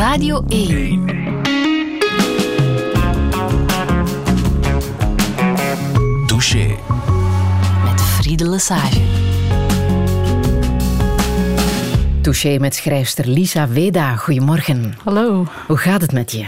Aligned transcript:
Radio 0.00 0.44
1. 0.48 1.06
Douche. 6.26 6.76
Met 7.84 8.00
Friede 8.00 8.48
Lesage. 8.48 9.00
Touché 12.20 12.58
met 12.58 12.74
schrijfster 12.74 13.26
Lisa 13.28 13.68
Weda. 13.68 14.16
Goedemorgen. 14.16 14.94
Hallo. 15.04 15.46
Hoe 15.66 15.76
gaat 15.76 16.00
het 16.00 16.12
met 16.12 16.32
je? 16.32 16.46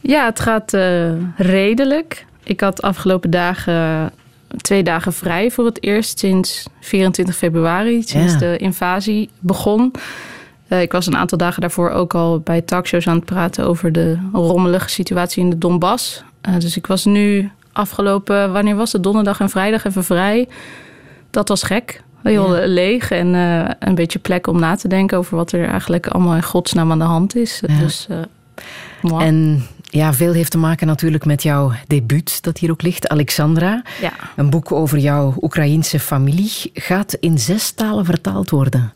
Ja, 0.00 0.24
het 0.24 0.40
gaat 0.40 0.72
uh, 0.72 1.12
redelijk. 1.36 2.26
Ik 2.44 2.60
had 2.60 2.82
afgelopen 2.82 3.30
dagen 3.30 4.10
twee 4.56 4.82
dagen 4.82 5.12
vrij 5.12 5.50
voor 5.50 5.64
het 5.64 5.82
eerst 5.82 6.18
sinds 6.18 6.66
24 6.80 7.36
februari, 7.36 8.02
sinds 8.02 8.32
Ja. 8.32 8.38
de 8.38 8.56
invasie 8.56 9.28
begon. 9.38 9.92
Eh, 10.68 10.80
ik 10.82 10.92
was 10.92 11.06
een 11.06 11.16
aantal 11.16 11.38
dagen 11.38 11.60
daarvoor 11.60 11.90
ook 11.90 12.14
al 12.14 12.40
bij 12.40 12.60
talkshows 12.60 13.08
aan 13.08 13.16
het 13.16 13.24
praten 13.24 13.66
over 13.66 13.92
de 13.92 14.18
rommelige 14.32 14.88
situatie 14.88 15.42
in 15.42 15.50
de 15.50 15.58
Donbass. 15.58 16.22
Eh, 16.40 16.54
dus 16.58 16.76
ik 16.76 16.86
was 16.86 17.04
nu 17.04 17.50
afgelopen, 17.72 18.52
wanneer 18.52 18.76
was 18.76 18.92
het? 18.92 19.02
Donderdag 19.02 19.40
en 19.40 19.50
vrijdag 19.50 19.84
even 19.84 20.04
vrij. 20.04 20.48
Dat 21.30 21.48
was 21.48 21.62
gek. 21.62 22.02
Heel 22.22 22.56
Ja. 22.56 22.66
leeg 22.66 23.10
en 23.10 23.34
eh, 23.34 23.70
een 23.78 23.94
beetje 23.94 24.18
plek 24.18 24.46
om 24.46 24.58
na 24.60 24.76
te 24.76 24.88
denken 24.88 25.18
over 25.18 25.36
wat 25.36 25.52
er 25.52 25.68
eigenlijk 25.68 26.06
allemaal 26.06 26.34
in 26.34 26.42
godsnaam 26.42 26.90
aan 26.90 26.98
de 26.98 27.04
hand 27.04 27.36
is. 27.36 27.62
Ja. 27.66 27.78
Dus. 27.78 28.06
En 29.18 29.62
ja, 29.82 30.12
veel 30.12 30.32
heeft 30.32 30.50
te 30.50 30.58
maken 30.58 30.86
natuurlijk 30.86 31.24
met 31.24 31.42
jouw 31.42 31.72
debuut 31.86 32.42
dat 32.42 32.58
hier 32.58 32.70
ook 32.70 32.82
ligt, 32.82 33.08
Alexandra. 33.08 33.82
ja. 34.00 34.12
Een 34.36 34.50
boek 34.50 34.72
over 34.72 34.98
jouw 34.98 35.34
Oekraïense 35.40 36.00
familie 36.00 36.50
gaat 36.74 37.16
in 37.20 37.38
zes 37.38 37.70
talen 37.70 38.04
vertaald 38.04 38.50
worden. 38.50 38.92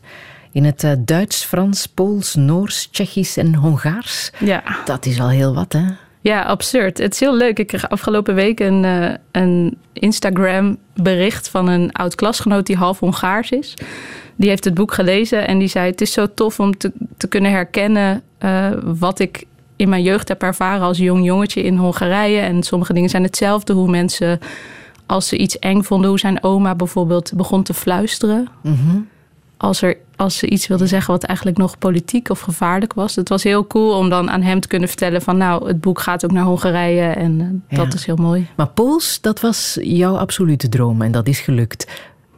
In 0.53 0.63
het 0.65 0.83
eh, 0.83 0.91
Duits, 0.99 1.43
Frans, 1.43 1.87
Pools, 1.87 2.35
Noors, 2.35 2.87
Tsjechisch 2.91 3.37
en 3.37 3.55
Hongaars. 3.55 4.31
ja. 4.39 4.63
Dat 4.85 5.05
is 5.05 5.19
al 5.19 5.29
heel 5.29 5.53
wat, 5.53 5.73
hè? 5.73 5.81
Ja, 6.21 6.41
absurd. 6.41 6.97
Het 6.97 7.13
is 7.13 7.19
heel 7.19 7.35
leuk. 7.35 7.59
Ik 7.59 7.67
kreeg 7.67 7.89
afgelopen 7.89 8.35
week 8.35 8.59
een, 8.59 8.85
eh, 8.85 9.13
een 9.31 9.77
Instagram 9.93 10.77
bericht 10.95 11.49
van 11.49 11.67
een 11.67 11.91
oud 11.91 12.15
klasgenoot 12.15 12.65
die 12.65 12.75
half 12.75 12.99
Hongaars 12.99 13.49
is. 13.49 13.73
Die 14.35 14.49
heeft 14.49 14.63
het 14.63 14.73
boek 14.73 14.93
gelezen 14.93 15.47
en 15.47 15.57
die 15.59 15.67
zei: 15.67 15.89
Het 15.89 16.01
is 16.01 16.11
zo 16.11 16.33
tof 16.33 16.59
om 16.59 16.77
te, 16.77 16.91
te 17.17 17.27
kunnen 17.27 17.51
herkennen 17.51 18.21
eh, 18.37 18.69
wat 18.83 19.19
ik 19.19 19.43
in 19.75 19.89
mijn 19.89 20.03
jeugd 20.03 20.27
heb 20.27 20.41
ervaren 20.41 20.81
als 20.85 20.97
jong 20.97 21.25
jongetje 21.25 21.63
in 21.63 21.77
Hongarije. 21.77 22.39
En 22.39 22.63
sommige 22.63 22.93
dingen 22.93 23.09
zijn 23.09 23.23
hetzelfde. 23.23 23.73
Hoe 23.73 23.89
mensen, 23.89 24.39
als 25.05 25.27
ze 25.27 25.37
iets 25.37 25.59
eng 25.59 25.81
vonden, 25.81 26.09
hoe 26.09 26.19
zijn 26.19 26.43
oma 26.43 26.75
bijvoorbeeld 26.75 27.31
begon 27.35 27.63
te 27.63 27.73
fluisteren 27.73 28.47
Mhm. 28.61 28.97
Als, 29.63 29.81
er, 29.81 29.97
als 30.15 30.37
ze 30.37 30.49
iets 30.49 30.67
wilde 30.67 30.87
zeggen 30.87 31.13
wat 31.13 31.23
eigenlijk 31.23 31.57
nog 31.57 31.77
politiek 31.77 32.29
of 32.29 32.39
gevaarlijk 32.39 32.93
was. 32.93 33.15
Het 33.15 33.29
was 33.29 33.43
heel 33.43 33.67
cool 33.67 33.97
om 33.97 34.09
dan 34.09 34.29
aan 34.29 34.41
hem 34.41 34.59
te 34.59 34.67
kunnen 34.67 34.87
vertellen 34.87 35.21
van 35.21 35.37
nou, 35.37 35.67
het 35.67 35.81
boek 35.81 35.99
gaat 35.99 36.25
ook 36.25 36.31
naar 36.31 36.43
Hongarije 36.43 37.07
en 37.07 37.63
eh, 37.67 37.77
Ja. 37.77 37.83
dat 37.83 37.93
is 37.93 38.05
heel 38.05 38.15
mooi. 38.15 38.47
Maar 38.55 38.67
Pools, 38.67 39.21
dat 39.21 39.39
was 39.39 39.77
jouw 39.81 40.17
absolute 40.17 40.69
droom 40.69 41.01
en 41.01 41.11
dat 41.11 41.27
is 41.27 41.39
gelukt. 41.39 41.87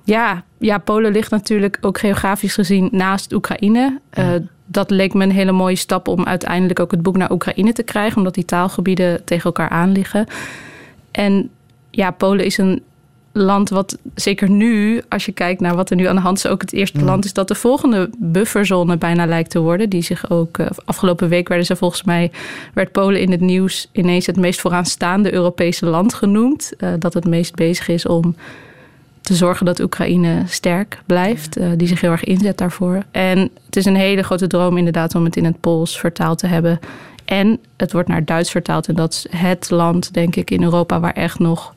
Ja, 0.04 0.44
ja, 0.60 0.78
Polen 0.78 1.12
ligt 1.12 1.32
natuurlijk 1.32 1.78
ook 1.82 2.00
geografisch 2.00 2.54
gezien 2.54 2.90
naast 2.92 3.34
Oekraïne. 3.34 4.00
Eh, 4.10 4.30
dat 4.66 4.90
leek 4.90 5.14
me 5.14 5.24
een 5.24 5.32
hele 5.32 5.52
mooie 5.52 5.76
stap 5.76 6.08
om 6.08 6.26
uiteindelijk 6.26 6.80
ook 6.80 6.92
het 6.92 7.02
boek 7.02 7.18
naar 7.18 7.32
Oekraïne 7.32 7.74
te 7.74 7.84
krijgen, 7.84 8.18
omdat 8.18 8.34
die 8.34 8.46
taalgebieden 8.46 9.24
tegen 9.24 9.44
elkaar 9.44 9.70
aan 9.70 9.92
liggen. 9.92 10.28
En 11.12 11.50
ja, 11.92 12.12
Polen 12.12 12.46
is 12.46 12.58
een 12.58 12.84
land 13.38 13.70
wat 13.70 13.98
zeker 14.16 14.50
nu, 14.50 15.02
als 15.10 15.26
je 15.26 15.32
kijkt 15.32 15.62
naar 15.62 15.76
wat 15.76 15.90
er 15.90 15.96
nu 15.96 16.06
aan 16.06 16.16
de 16.16 16.22
hand 16.22 16.38
is, 16.38 16.48
ook 16.48 16.62
het 16.62 16.74
eerste 16.74 17.04
land 17.04 17.26
is 17.26 17.34
dat 17.34 17.48
de 17.48 17.56
volgende 17.56 18.10
bufferzone 18.18 18.98
bijna 18.98 19.26
lijkt 19.26 19.50
te 19.50 19.60
worden. 19.60 19.90
Die 19.90 20.02
zich 20.02 20.30
ook 20.30 20.58
eh, 20.58 20.68
afgelopen 20.86 21.30
week 21.30 21.48
werden 21.48 21.66
ze 21.66 21.76
volgens 21.76 22.04
mij 22.04 22.32
werd 22.74 22.92
Polen 22.92 23.22
in 23.22 23.32
het 23.32 23.40
nieuws 23.40 23.90
ineens 23.92 24.26
het 24.26 24.38
meest 24.38 24.62
vooraanstaande 24.62 25.34
Europese 25.34 25.86
land 25.86 26.14
genoemd. 26.14 26.74
Eh, 26.78 26.90
dat 27.00 27.14
het 27.14 27.26
meest 27.26 27.56
bezig 27.56 27.88
is 27.88 28.06
om 28.06 28.36
te 29.22 29.36
zorgen 29.36 29.66
dat 29.66 29.80
Oekraïne 29.80 30.44
sterk 30.48 31.02
blijft. 31.06 31.58
eh, 31.58 31.68
die 31.76 31.88
zich 31.88 32.02
heel 32.02 32.12
erg 32.12 32.24
inzet 32.24 32.58
daarvoor. 32.58 33.04
En 33.12 33.40
het 33.66 33.76
is 33.76 33.86
een 33.86 33.96
hele 33.96 34.24
grote 34.24 34.48
droom 34.48 34.78
inderdaad 34.78 35.16
om 35.16 35.24
het 35.24 35.36
in 35.36 35.46
het 35.46 35.60
Pools 35.60 36.00
vertaald 36.00 36.38
te 36.38 36.48
hebben. 36.48 36.80
En 37.26 37.60
het 37.78 37.92
wordt 37.92 38.08
naar 38.08 38.26
Duits 38.26 38.52
vertaald. 38.52 38.88
En 38.88 38.96
dat 38.96 39.14
is 39.14 39.28
het 39.40 39.70
land, 39.70 40.14
denk 40.14 40.36
ik, 40.36 40.52
in 40.52 40.64
Europa 40.64 41.00
waar 41.00 41.14
echt 41.14 41.40
nog 41.40 41.74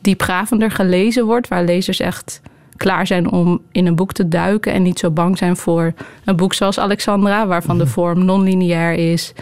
diepgravender 0.00 0.70
gelezen 0.70 1.26
wordt. 1.26 1.48
Waar 1.48 1.64
lezers 1.64 2.00
echt 2.00 2.40
klaar 2.76 3.06
zijn 3.06 3.30
om 3.30 3.60
in 3.72 3.86
een 3.86 3.94
boek 3.94 4.12
te 4.12 4.28
duiken. 4.28 4.72
En 4.72 4.82
niet 4.82 4.98
zo 4.98 5.10
bang 5.10 5.38
zijn 5.38 5.56
voor 5.56 5.92
een 6.24 6.36
boek 6.36 6.54
zoals 6.54 6.78
Alexandra, 6.78 7.46
waarvan 7.46 7.78
de 7.78 7.86
vorm 7.86 8.24
non-lineair 8.24 9.12
is. 9.12 9.32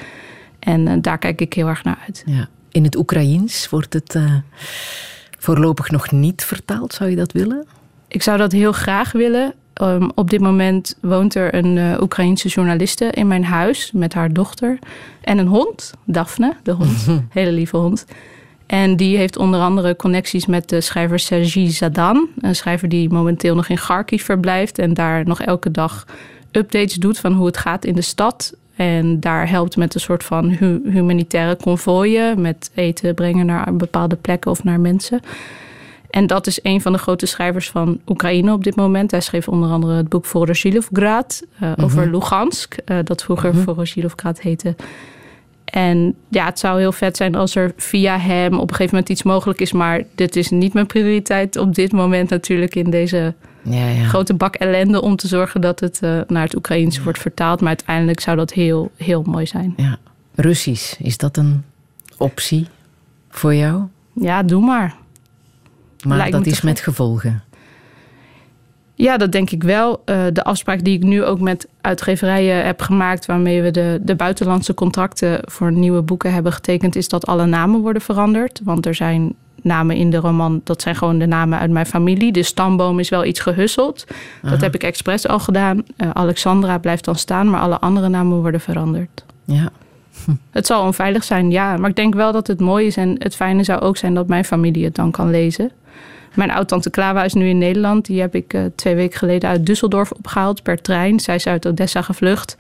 En 0.59 0.89
eh, 0.89 0.95
daar 1.01 1.19
kijk 1.19 1.41
ik 1.41 1.53
heel 1.53 1.69
erg 1.69 1.85
naar 1.85 1.99
uit. 2.07 2.23
Ja. 2.27 2.49
In 2.71 2.85
het 2.85 2.97
Oekraïens 2.97 3.69
wordt 3.69 3.93
het 3.93 4.15
eh, 4.15 4.35
voorlopig 5.39 5.91
nog 5.91 6.11
niet 6.11 6.45
vertaald. 6.45 6.93
Zou 6.93 7.11
je 7.11 7.17
dat 7.17 7.33
willen? 7.33 7.67
Ik 8.09 8.23
zou 8.23 8.39
dat 8.39 8.53
heel 8.53 8.73
graag 8.73 9.13
willen. 9.13 9.55
Um, 9.83 10.11
op 10.15 10.31
dit 10.31 10.41
moment 10.41 10.97
woont 11.01 11.35
er 11.35 11.55
een 11.55 11.79
eh, 11.79 12.01
Oekraïense 12.01 12.49
journaliste 12.49 13.11
in 13.11 13.27
mijn 13.27 13.45
huis 13.45 13.91
met 13.93 14.15
haar 14.15 14.33
dochter 14.33 14.79
en 15.21 15.39
een 15.39 15.47
hond, 15.47 15.93
Daphne, 16.05 16.55
de 16.63 16.73
hond, 16.73 17.07
hele 17.29 17.53
lieve 17.53 17.77
hond. 17.77 18.05
En 18.69 18.97
die 18.97 19.17
heeft 19.17 19.37
onder 19.37 19.61
andere 19.61 19.97
connecties 19.97 20.47
met 20.47 20.69
de 20.69 20.81
schrijver 20.81 21.19
Sergi 21.19 21.71
Zadan, 21.71 22.29
een 22.41 22.57
schrijver 22.57 22.89
die 22.89 23.09
momenteel 23.09 23.55
nog 23.55 23.69
in 23.69 23.77
Kharkiv 23.77 24.25
verblijft 24.25 24.79
en 24.79 24.95
daar 24.95 25.25
nog 25.27 25.41
elke 25.41 25.71
dag 25.71 26.07
updates 26.53 26.95
doet 26.95 27.19
van 27.19 27.33
hoe 27.33 27.47
het 27.47 27.57
gaat 27.57 27.85
in 27.85 27.95
de 27.95 28.03
stad. 28.03 28.55
En 28.77 29.21
daar 29.21 29.49
helpt 29.49 29.77
met 29.77 29.95
een 29.95 30.01
soort 30.01 30.25
van 30.25 30.51
hu- 30.51 30.91
humanitaire 30.91 31.57
konvooien, 31.57 32.41
met 32.41 32.71
eten 32.75 33.15
brengen 33.15 33.47
naar 33.47 33.77
bepaalde 33.77 34.17
plekken 34.17 34.51
of 34.51 34.65
naar 34.65 34.81
mensen. 34.81 35.21
En 36.11 36.27
dat 36.27 36.47
is 36.47 36.59
een 36.63 36.81
van 36.81 36.93
de 36.93 36.99
grote 36.99 37.27
schrijvers 37.27 37.71
van 37.71 38.01
Oekraïne 38.07 38.53
op 38.53 38.65
dit 38.65 38.77
moment. 38.77 39.11
Hij 39.11 39.21
schreef 39.21 39.49
onder 39.49 39.71
andere 39.71 39.95
het 39.95 40.09
boek 40.09 40.25
Voroshilovgrad 40.25 41.43
uh, 41.63 41.73
over 41.81 42.11
Lugansk, 42.11 42.77
uh, 42.85 42.99
dat 43.05 43.23
vroeger 43.23 43.55
mm 43.55 43.63
Voroshilovgrad 43.63 44.41
heette. 44.41 44.75
En 45.71 46.15
ja, 46.29 46.45
het 46.45 46.59
zou 46.59 46.79
heel 46.79 46.93
vet 46.93 47.17
zijn 47.17 47.35
als 47.35 47.55
er 47.55 47.73
via 47.77 48.19
hem 48.19 48.55
op 48.55 48.61
een 48.71 48.75
gegeven 48.77 48.93
moment 48.95 49.09
iets 49.09 49.23
mogelijk 49.23 49.61
is. 49.61 49.73
Maar 49.73 50.03
dit 50.15 50.37
is 50.37 50.51
niet 50.51 50.73
mijn 50.73 50.87
prioriteit 50.87 51.57
op 51.57 51.75
dit 51.75 51.93
moment 51.93 52.31
natuurlijk 52.31 52.75
in 52.75 52.91
deze 52.91 53.35
Ja, 53.63 53.89
ja. 53.89 54.05
grote 54.05 54.35
bak 54.35 54.55
ellende 54.55 55.03
om 55.03 55.17
te 55.17 55.29
zorgen 55.29 55.61
dat 55.61 55.81
het 55.81 56.01
uh, 56.05 56.21
naar 56.27 56.43
het 56.43 56.55
Oekraïens 56.57 57.03
wordt 57.03 57.19
vertaald. 57.19 57.61
Maar 57.61 57.69
uiteindelijk 57.69 58.21
zou 58.21 58.37
dat 58.37 58.53
heel, 58.53 58.91
heel 58.97 59.23
mooi 59.23 59.47
zijn. 59.47 59.75
ja. 59.77 59.99
Russisch, 60.35 60.95
is 61.01 61.17
dat 61.17 61.37
een 61.37 61.65
optie 62.17 62.67
voor 63.31 63.55
jou? 63.55 63.83
Ja, 64.13 64.43
doe 64.43 64.65
maar. 64.65 64.97
Maar 66.07 66.17
Lijkt 66.17 66.33
dat 66.33 66.47
is 66.47 66.61
met 66.61 66.81
gevolgen. 66.81 67.43
Ja, 69.01 69.17
dat 69.17 69.33
denk 69.33 69.51
ik 69.51 69.63
wel. 69.63 70.03
Uh, 70.05 70.25
de 70.33 70.45
afspraak 70.45 70.85
die 70.85 70.97
ik 70.97 71.03
nu 71.03 71.25
ook 71.25 71.41
met 71.41 71.69
uitgeverijen 71.81 72.67
heb 72.67 72.81
gemaakt, 72.81 73.27
waarmee 73.27 73.63
we 73.63 73.71
de, 73.71 73.99
de 74.03 74.15
buitenlandse 74.15 74.75
contracten 74.75 75.41
voor 75.45 75.73
nieuwe 75.73 76.03
boeken 76.03 76.33
hebben 76.33 76.53
getekend, 76.53 76.97
is 76.97 77.09
dat 77.09 77.27
alle 77.27 77.47
namen 77.47 77.81
worden 77.81 78.03
veranderd. 78.03 78.61
Want 78.65 78.87
er 78.87 78.95
zijn 78.95 79.35
namen 79.63 79.97
in 79.97 80.11
de 80.11 80.17
roman, 80.17 80.61
dat 80.65 80.83
zijn 80.83 80.97
gewoon 80.97 81.19
de 81.19 81.27
namen 81.27 81.59
uit 81.59 81.71
mijn 81.71 81.87
familie. 81.87 82.33
De 82.33 82.43
stamboom 82.43 82.99
is 82.99 83.09
wel 83.09 83.25
iets 83.25 83.41
gehusseld. 83.41 84.07
Dat 84.43 84.61
heb 84.61 84.75
ik 84.75 84.83
expres 84.83 85.29
al 85.29 85.39
gedaan. 85.39 85.77
Uh, 85.77 86.11
Alexandra 86.13 86.79
blijft 86.79 87.05
dan 87.05 87.17
staan, 87.17 87.51
maar 87.51 87.61
alle 87.61 87.79
andere 87.79 88.09
namen 88.09 88.37
worden 88.41 88.61
veranderd. 88.61 89.25
Ja. 89.45 89.71
Het 90.51 90.67
zal 90.67 90.85
onveilig 90.85 91.25
zijn, 91.25 91.51
ja. 91.51 91.77
Maar 91.77 91.91
ik 91.91 91.97
denk 91.97 92.15
wel 92.15 92.33
dat 92.33 92.47
het 92.47 92.61
mooi 92.61 92.87
is. 92.87 92.97
En 92.97 93.15
het 93.19 93.37
fijne 93.37 93.65
zou 93.65 93.81
ook 93.81 93.97
zijn 93.97 94.15
dat 94.15 94.29
mijn 94.29 94.45
familie 94.45 94.85
het 94.85 94.95
dan 94.95 95.11
kan 95.11 95.31
lezen. 95.31 95.71
Mijn 96.35 96.51
oud-tante 96.51 96.91
Klawa 96.91 97.25
is 97.25 97.35
nu 97.35 97.49
in 97.49 97.59
Nederland. 97.59 98.07
Die 98.07 98.21
heb 98.21 98.35
ik 98.35 98.55
uh, 98.55 98.63
twee 98.75 98.95
weken 98.95 99.19
geleden 99.19 99.49
uit 99.49 99.71
Düsseldorf 99.71 100.17
opgehaald 100.17 100.63
per 100.63 100.83
trein. 100.83 101.21
Zij 101.21 101.35
is 101.35 101.47
uit 101.47 101.67
Odessa 101.67 102.03
gevlucht. 102.03 102.57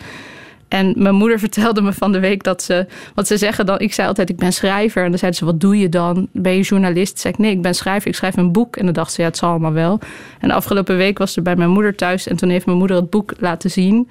En 0.69 0.95
mijn 0.97 1.15
moeder 1.15 1.39
vertelde 1.49 1.81
me 1.83 1.92
van 1.92 2.13
de 2.13 2.21
week 2.21 2.42
dat 2.42 2.63
ze... 2.63 2.87
Want 3.15 3.27
ze 3.27 3.37
zeggen 3.37 3.66
dan... 3.66 3.78
Ik 3.78 3.92
zei 3.92 4.09
altijd, 4.09 4.31
ik 4.31 4.37
ben 4.37 4.53
schrijver. 4.53 5.03
En 5.03 5.09
dan 5.09 5.19
zeiden 5.19 5.41
ze, 5.41 5.47
wat 5.47 5.60
doe 5.60 5.78
je 5.78 5.89
dan? 5.89 6.28
Ben 6.33 6.54
je 6.54 6.63
journalist? 6.63 7.19
Zei 7.19 7.34
nee, 7.37 7.51
ik 7.51 7.63
ben 7.63 7.75
schrijver. 7.75 8.09
Ik 8.09 8.16
schrijf 8.16 8.37
een 8.37 8.53
boek. 8.53 8.77
En 8.77 8.84
dan 8.84 8.95
dacht 8.95 9.13
ze, 9.13 9.21
ja, 9.21 9.28
het 9.28 9.37
zal 9.37 9.51
allemaal 9.51 9.72
wel. 9.72 10.01
En 10.41 10.51
afgelopen 10.51 10.97
week 10.97 11.19
was 11.19 11.33
ze 11.33 11.42
bij 11.42 11.57
mijn 11.57 11.71
moeder 11.71 11.95
thuis. 11.95 12.27
En 12.27 12.37
toen 12.37 12.48
heeft 12.48 12.66
mijn 12.66 12.78
moeder 12.78 12.97
het 12.97 13.10
boek 13.10 13.33
laten 13.39 13.71
zien. 13.71 14.09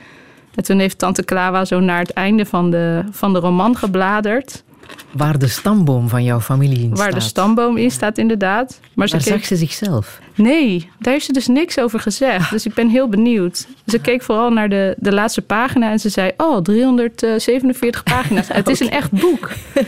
En 0.56 0.64
toen 0.64 0.80
heeft 0.80 0.98
tante 0.98 1.24
Klawa 1.24 1.66
zo 1.66 1.80
naar 1.80 2.00
het 2.00 2.12
einde 2.14 2.46
van 2.46 2.72
de, 2.72 3.04
van 3.12 3.34
de 3.34 3.40
roman 3.40 3.78
gebladerd. 3.78 4.64
Waar 5.12 5.39
de 5.39 5.48
stamboom 5.48 6.10
van 6.10 6.24
jouw 6.24 6.39
familie 6.39 6.84
in 6.84 6.89
Waar 6.89 6.98
staat. 6.98 7.13
de 7.13 7.19
stamboom 7.19 7.78
in 7.78 7.92
staat, 7.92 8.18
inderdaad. 8.18 8.80
Maar 8.94 9.07
Daar 9.07 9.22
ze 9.22 9.30
zag 9.30 9.38
keek... 9.38 9.45
ze 9.48 9.56
zichzelf. 9.56 10.19
Nee, 10.36 10.89
daar 11.00 11.13
heeft 11.13 11.25
ze 11.25 11.34
dus 11.34 11.48
niks 11.48 11.80
over 11.80 12.00
gezegd. 12.00 12.50
Dus 12.51 12.66
ik 12.66 12.74
ben 12.74 12.89
heel 12.89 13.07
benieuwd. 13.10 13.68
Ze 13.88 14.00
keek 14.00 14.22
vooral 14.22 14.50
naar 14.50 14.69
de, 14.69 14.95
de 14.98 15.12
laatste 15.13 15.42
pagina 15.42 15.92
en 15.92 16.00
ze 16.00 16.10
zei... 16.10 16.31
Oh, 16.38 16.62
347 16.62 18.04
pagina's. 18.04 18.48
Het 18.48 18.68
is 18.68 18.80
een 18.81 18.89
echt 18.92 19.12
boek. 19.12 19.50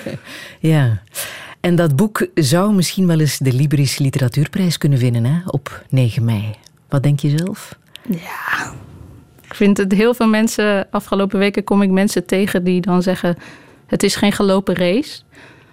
Ja. 0.60 1.02
En 1.60 1.76
dat 1.76 1.96
boek 1.96 2.28
zou 2.34 2.74
misschien 2.74 3.08
wel 3.08 3.20
eens 3.20 3.38
de 3.38 3.54
Libris 3.54 3.98
Literatuurprijs 3.98 4.78
kunnen 4.78 5.00
winnen 5.00 5.26
hè? 5.26 5.38
op 5.46 5.84
9 5.90 6.26
mei. 6.26 6.56
Wat 6.90 7.04
denk 7.04 7.20
je 7.20 7.38
zelf? 7.38 7.78
Ja, 8.10 8.74
Ik 9.48 9.56
vind 9.56 9.78
het 9.78 9.92
heel 9.92 10.14
veel 10.14 10.28
mensen, 10.28 10.88
afgelopen 10.92 11.40
weken 11.40 11.64
kom 11.64 11.82
ik 11.82 11.90
mensen 11.90 12.26
tegen 12.26 12.64
die 12.64 12.82
dan 12.82 13.02
zeggen: 13.04 13.38
het 13.90 14.04
is 14.04 14.16
geen 14.16 14.32
gelopen 14.32 14.76
race. 14.76 15.20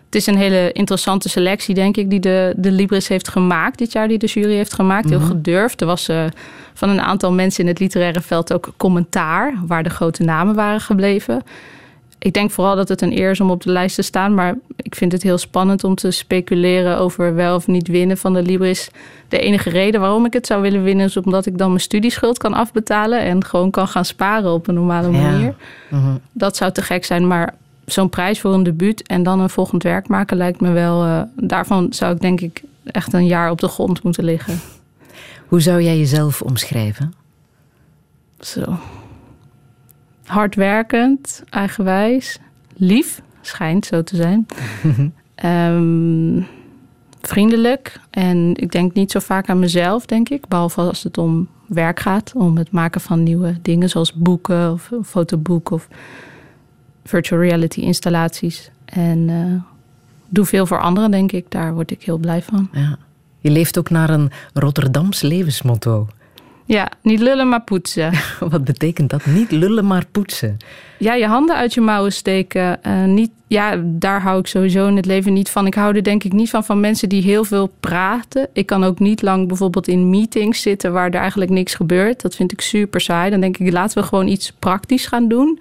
Het 0.05 0.15
is 0.15 0.27
een 0.27 0.37
hele 0.37 0.73
interessante 0.73 1.29
selectie, 1.29 1.75
denk 1.75 1.97
ik, 1.97 2.11
die 2.11 2.21
de, 2.21 2.55
de 2.57 2.71
Libris 2.71 3.09
heeft 3.09 3.29
gemaakt 3.29 3.79
dit 3.79 3.93
jaar, 3.93 4.09
die 4.09 4.19
de 4.19 4.27
jury 4.27 4.55
heeft 4.55 4.73
gemaakt. 4.73 5.09
Heel 5.09 5.21
gedurfd. 5.21 5.81
Er 5.81 5.87
was 5.87 6.09
uh, 6.09 6.25
van 6.75 6.89
een 6.89 7.01
aantal 7.01 7.33
mensen 7.33 7.63
in 7.63 7.69
het 7.69 7.79
literaire 7.79 8.21
veld 8.21 8.53
ook 8.53 8.73
commentaar, 8.77 9.55
waar 9.67 9.83
de 9.83 9.91
grote 9.91 10.23
namen 10.23 10.55
waren 10.55 10.81
gebleven. 10.81 11.43
Ik 12.19 12.33
denk 12.33 12.51
vooral 12.51 12.77
dat 12.77 12.89
het 12.89 13.03
een 13.03 13.19
eer 13.19 13.31
is 13.31 13.41
om 13.41 13.51
op 13.51 13.63
de 13.63 13.71
lijst 13.71 13.95
te 13.95 14.03
staan. 14.03 14.35
Maar 14.35 14.55
ik 14.77 14.95
vind 14.95 15.13
het 15.13 15.23
heel 15.23 15.39
spannend 15.39 15.85
om 15.85 15.95
te 15.95 16.11
speculeren 16.11 16.99
over 16.99 17.35
wel 17.35 17.55
of 17.55 17.67
niet 17.67 17.89
winnen 17.89 18.17
van 18.17 18.35
de 18.35 18.43
Libris. 18.43 18.91
De 19.29 19.39
enige 19.39 19.71
reden 19.71 20.01
waarom 20.01 20.25
ik 20.25 20.33
het 20.33 20.47
zou 20.47 20.63
willen 20.63 20.83
winnen 20.83 21.07
is 21.07 21.17
omdat 21.17 21.47
ik 21.47 21.59
dan 21.59 21.69
mijn 21.69 21.81
studieschuld 21.81 22.39
kan 22.39 22.55
afbetalen. 22.55 23.21
En 23.21 23.45
gewoon 23.45 23.71
kan 23.71 23.89
gaan 23.89 24.05
sparen 24.05 24.53
op 24.53 24.69
een 24.69 24.75
normale 24.75 25.11
manier. 25.11 25.55
Mhm. 25.89 26.17
Dat 26.33 26.57
zou 26.57 26.73
te 26.73 26.83
gek 26.83 27.05
zijn. 27.05 27.27
Maar 27.27 27.55
zo'n 27.87 28.09
prijs 28.09 28.41
voor 28.41 28.55
een 28.55 28.62
debuut 28.62 29.03
en 29.03 29.23
dan 29.23 29.41
een 29.41 29.50
volgend 29.50 29.83
werk 29.83 30.09
maken 30.09 30.37
lijkt 30.37 30.61
me 30.61 30.71
wel. 30.71 31.06
Uh, 31.06 31.23
daarvan 31.37 31.93
zou 31.93 32.15
ik 32.15 32.21
denk 32.21 32.41
ik 32.41 32.62
echt 32.85 33.12
een 33.12 33.27
jaar 33.27 33.50
op 33.50 33.61
de 33.61 33.69
grond 33.69 34.03
moeten 34.03 34.25
liggen. 34.25 34.59
Hoe 35.49 35.61
zou 35.61 35.83
jij 35.83 35.99
jezelf 35.99 36.43
omschrijven? 36.43 37.12
Zo. 38.41 38.79
Hardwerkend, 40.25 41.43
eigenwijs, 41.50 42.38
lief, 42.77 43.23
schijnt 43.41 43.87
zo 43.87 44.03
te 44.03 44.17
zijn. 44.17 44.47
Ehm, 45.35 46.43
vriendelijk 47.21 48.00
en 48.11 48.55
ik 48.55 48.73
denk 48.73 48.94
niet 48.94 49.11
zo 49.11 49.19
vaak 49.19 49.49
aan 49.49 49.59
mezelf, 49.59 50.06
denk 50.06 50.29
ik. 50.29 50.49
Behalve 50.49 50.81
als 50.81 51.03
het 51.03 51.19
om 51.19 51.49
werk 51.67 52.00
gaat, 52.00 52.32
om 52.35 52.56
het 52.56 52.71
maken 52.71 53.00
van 53.00 53.23
nieuwe 53.23 53.56
dingen 53.62 53.89
zoals 53.89 54.12
boeken 54.12 54.73
of 54.73 54.91
een 54.91 55.05
fotoboek 55.05 55.71
of 55.71 55.89
virtual 57.06 57.41
reality 57.41 57.81
installaties. 57.81 58.70
En 58.85 59.29
uh, 59.29 59.62
doe 60.29 60.44
veel 60.44 60.67
voor 60.67 60.81
anderen, 60.81 61.11
denk 61.11 61.32
ik. 61.32 61.44
Daar 61.49 61.75
word 61.75 61.91
ik 61.91 62.03
heel 62.03 62.19
blij 62.19 62.43
van. 62.43 62.69
Ja. 62.73 62.99
Je 63.41 63.50
leeft 63.50 63.79
ook 63.79 63.91
naar 63.91 64.11
een 64.11 64.31
Rotterdams 64.53 65.20
levensmotto. 65.20 66.08
Ja, 66.64 66.91
niet 67.03 67.20
lullen 67.20 67.49
maar 67.49 67.62
poetsen. 67.62 68.12
Wat 68.50 68.64
betekent 68.64 69.11
dat? 69.11 69.26
Niet 69.26 69.50
lullen 69.50 69.87
maar 69.87 70.06
poetsen. 70.12 70.56
Ja, 70.99 71.14
je 71.14 71.26
handen 71.26 71.56
uit 71.56 71.75
je 71.75 71.81
mouwen 71.81 72.12
steken. 72.12 72.79
Uh, 72.87 73.05
niet, 73.05 73.31
ja, 73.47 73.82
daar 73.85 74.23
hou 74.23 74.38
ik 74.38 74.47
sowieso 74.47 74.87
in 74.87 74.97
het 74.97 75.06
leven 75.06 75.32
niet 75.32 75.50
van. 75.50 75.67
Ik 75.67 75.75
hou 75.75 75.97
er 75.97 76.03
denk 76.03 76.25
ik 76.25 76.32
niet 76.32 76.50
van 76.50 76.64
van 76.64 76.81
mensen 76.81 77.08
die 77.08 77.23
heel 77.23 77.44
veel 77.44 77.73
praten. 77.81 78.49
Ik 78.53 78.67
kan 78.67 78.85
ook 78.85 78.99
niet 78.99 79.23
lang 79.23 79.49
bijvoorbeeld 79.49 79.88
in 79.88 80.11
meetings 80.11 80.62
zitten 80.62 80.93
waar 80.93 81.11
er 81.11 81.20
eigenlijk 81.20 81.50
niks 81.50 81.75
gebeurt. 81.75 82.23
Dat 82.23 82.35
vind 82.35 82.53
ik 82.53 82.61
super 82.61 83.00
saai. 83.00 83.31
Dan 83.31 83.41
denk 83.41 83.58
ik, 83.58 83.73
laten 83.73 84.00
we 84.00 84.08
gewoon 84.08 84.26
iets 84.26 84.53
praktisch 84.58 85.06
gaan 85.06 85.29
doen 85.29 85.58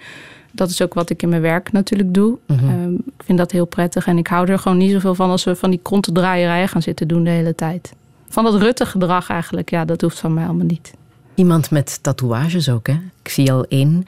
dat 0.55 0.69
is 0.69 0.81
ook 0.81 0.93
wat 0.93 1.09
ik 1.09 1.21
in 1.21 1.29
mijn 1.29 1.41
werk 1.41 1.71
natuurlijk 1.71 2.13
doe. 2.13 2.37
Mhm. 2.45 2.69
Ehm, 2.69 2.93
ik 2.93 3.23
vind 3.23 3.37
dat 3.37 3.51
heel 3.51 3.65
prettig. 3.65 4.07
En 4.07 4.17
ik 4.17 4.27
hou 4.27 4.47
er 4.47 4.59
gewoon 4.59 4.77
niet 4.77 4.91
zoveel 4.91 5.15
van 5.15 5.29
als 5.29 5.43
we 5.43 5.55
van 5.55 5.69
die 5.69 5.79
kontendraaierijen 5.81 6.69
gaan 6.69 6.81
zitten 6.81 7.07
doen 7.07 7.23
de 7.23 7.29
hele 7.29 7.55
tijd. 7.55 7.93
Van 8.29 8.43
dat 8.43 8.55
Rutte 8.55 8.85
gedrag 8.85 9.29
eigenlijk, 9.29 9.69
ja, 9.69 9.85
dat 9.85 10.01
hoeft 10.01 10.19
van 10.19 10.33
mij 10.33 10.45
allemaal 10.45 10.65
niet. 10.65 10.93
Iemand 11.35 11.71
met 11.71 12.03
tatoeages 12.03 12.69
ook, 12.69 12.87
hè? 12.87 12.97
Ik 13.21 13.29
zie 13.29 13.51
al 13.51 13.65
één, 13.65 14.05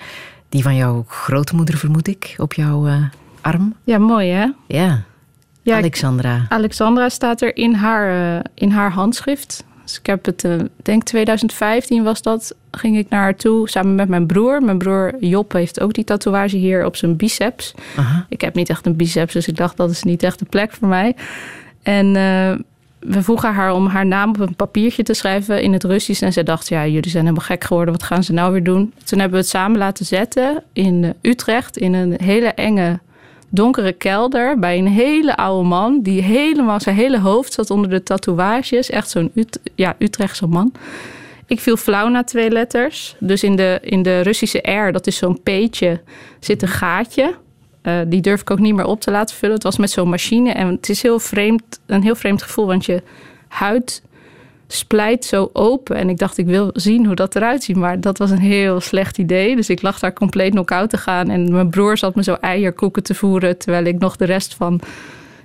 die 0.50 0.64
van 0.64 0.76
jouw 0.76 1.06
grootmoeder 1.08 1.78
vermoed 1.78 2.08
ik, 2.08 2.36
op 2.38 2.54
jouw 2.54 2.88
uh, 2.88 3.04
arm. 3.42 3.74
Ja, 3.84 3.98
mooi 3.98 4.30
hè? 4.30 4.52
Ja. 4.68 5.04
ja 5.62 5.78
Alexandra. 5.78 6.46
Alexandra 6.50 7.10
staat 7.10 7.42
er 7.42 7.58
in 7.58 7.74
haar, 7.74 8.36
uh, 8.36 8.44
in 8.54 8.72
haar 8.72 8.92
handschrift. 8.92 9.64
Dus 9.88 9.98
ik 9.98 10.06
heb 10.06 10.26
het, 10.26 10.44
uh, 10.44 10.60
denk 10.84 11.04
2015 11.04 12.04
was 12.04 12.22
dat, 12.22 12.56
ging 12.72 12.98
ik 12.98 13.10
naar 13.10 13.22
haar 13.22 13.36
toe 13.36 13.70
samen 13.70 13.96
met 13.96 14.08
mijn 14.08 14.26
broer. 14.26 14.64
Mijn 14.64 14.78
broer 14.78 15.14
Job 15.20 15.52
heeft 15.52 15.80
ook 15.80 15.94
die 15.94 16.04
tatoeage 16.04 16.58
hier 16.58 16.86
op 16.86 16.96
zijn 16.96 17.16
biceps. 17.16 17.74
Aha. 17.96 18.26
Ik 18.30 18.42
heb 18.42 18.56
niet 18.56 18.70
echt 18.70 18.86
een 18.86 18.96
biceps, 18.96 19.34
dus 19.34 19.48
ik 19.48 19.58
dacht 19.58 19.78
dat 19.78 19.90
is 19.90 20.04
niet 20.04 20.24
echt 20.24 20.40
de 20.40 20.46
plek 20.46 20.72
voor 20.72 20.88
mij. 20.88 21.16
En 21.84 22.06
uh, 22.06 22.56
we 23.00 23.24
vroegen 23.24 23.54
haar 23.54 23.74
om 23.74 23.88
haar 23.88 24.06
naam 24.06 24.30
op 24.30 24.40
een 24.40 24.56
papiertje 24.56 25.04
te 25.04 25.14
schrijven 25.14 25.62
in 25.62 25.74
het 25.74 25.84
Russisch. 25.84 26.22
En 26.22 26.34
zij 26.34 26.44
dacht, 26.44 26.68
ja, 26.68 26.86
jullie 26.86 27.10
zijn 27.10 27.24
helemaal 27.24 27.46
gek 27.46 27.64
geworden. 27.64 27.94
Wat 27.94 28.04
gaan 28.04 28.24
ze 28.24 28.34
nou 28.34 28.52
weer 28.52 28.64
doen? 28.64 28.94
Toen 29.04 29.20
hebben 29.20 29.38
we 29.38 29.44
het 29.44 29.54
samen 29.54 29.78
laten 29.78 30.06
zetten 30.06 30.64
in 30.74 31.14
Utrecht 31.22 31.78
in 31.78 31.94
een 31.94 32.14
hele 32.24 32.48
enge 32.48 33.00
donkere 33.50 33.94
kelder 33.94 34.60
bij 34.60 34.78
een 34.78 34.88
hele 34.88 35.36
oude 35.36 35.68
man. 35.68 36.02
Die 36.02 36.22
helemaal, 36.22 36.80
zijn 36.80 36.96
hele 36.96 37.20
hoofd 37.20 37.54
zat 37.54 37.70
onder 37.70 37.90
de 37.90 38.04
tatoeages. 38.04 38.90
Echt 38.90 39.10
zo'n 39.10 39.32
ja, 39.76 39.96
Utrechtse 40.00 40.48
man. 40.48 40.72
Ik 41.46 41.60
viel 41.60 41.78
flauw 41.78 42.08
na 42.08 42.24
twee 42.24 42.50
letters. 42.50 43.16
Dus 43.20 43.44
in 43.44 43.56
de, 43.56 43.80
in 43.82 44.02
de 44.02 44.22
Russische 44.22 44.72
R, 44.72 44.92
dat 44.92 45.08
is 45.08 45.18
zo'n 45.18 45.42
peetje, 45.44 46.02
zit 46.40 46.62
een 46.62 46.68
gaatje. 46.68 47.36
Uh, 47.84 48.00
die 48.08 48.22
durf 48.22 48.42
ik 48.42 48.52
ook 48.52 48.60
niet 48.60 48.76
meer 48.76 48.86
op 48.86 49.02
te 49.02 49.12
laten 49.12 49.36
vullen. 49.36 49.56
Het 49.56 49.64
was 49.64 49.78
met 49.78 49.92
zo'n 49.92 50.10
machine. 50.10 50.52
En 50.52 50.68
het 50.68 50.90
is 50.90 51.02
heel 51.02 51.20
vreemd, 51.20 51.80
een 51.86 52.04
heel 52.04 52.16
vreemd 52.16 52.42
gevoel. 52.42 52.66
Want 52.66 52.86
je 52.86 53.02
huid 53.48 54.02
splijt 54.68 55.26
zo 55.26 55.50
open. 55.54 55.96
En 55.96 56.10
ik 56.10 56.18
dacht, 56.18 56.38
ik 56.38 56.46
wil 56.46 56.70
zien 56.74 57.06
hoe 57.06 57.16
dat 57.16 57.36
eruit 57.36 57.64
ziet. 57.64 57.76
Maar 57.76 58.02
dat 58.02 58.18
was 58.18 58.32
een 58.32 58.40
heel 58.40 58.80
slecht 58.80 59.18
idee. 59.18 59.56
Dus 59.56 59.70
ik 59.70 59.82
lag 59.82 60.00
daar 60.00 60.14
compleet 60.14 60.52
knock-out 60.52 60.90
te 60.90 60.98
gaan. 60.98 61.30
En 61.30 61.52
mijn 61.52 61.70
broer 61.70 61.98
zat 61.98 62.16
me 62.16 62.24
zo 62.24 62.34
eierkoeken 62.34 63.04
te 63.04 63.16
voeren. 63.16 63.58
Terwijl 63.58 63.86
ik 63.86 64.00
nog 64.00 64.16
de 64.16 64.26
rest 64.26 64.56
van... 64.56 64.80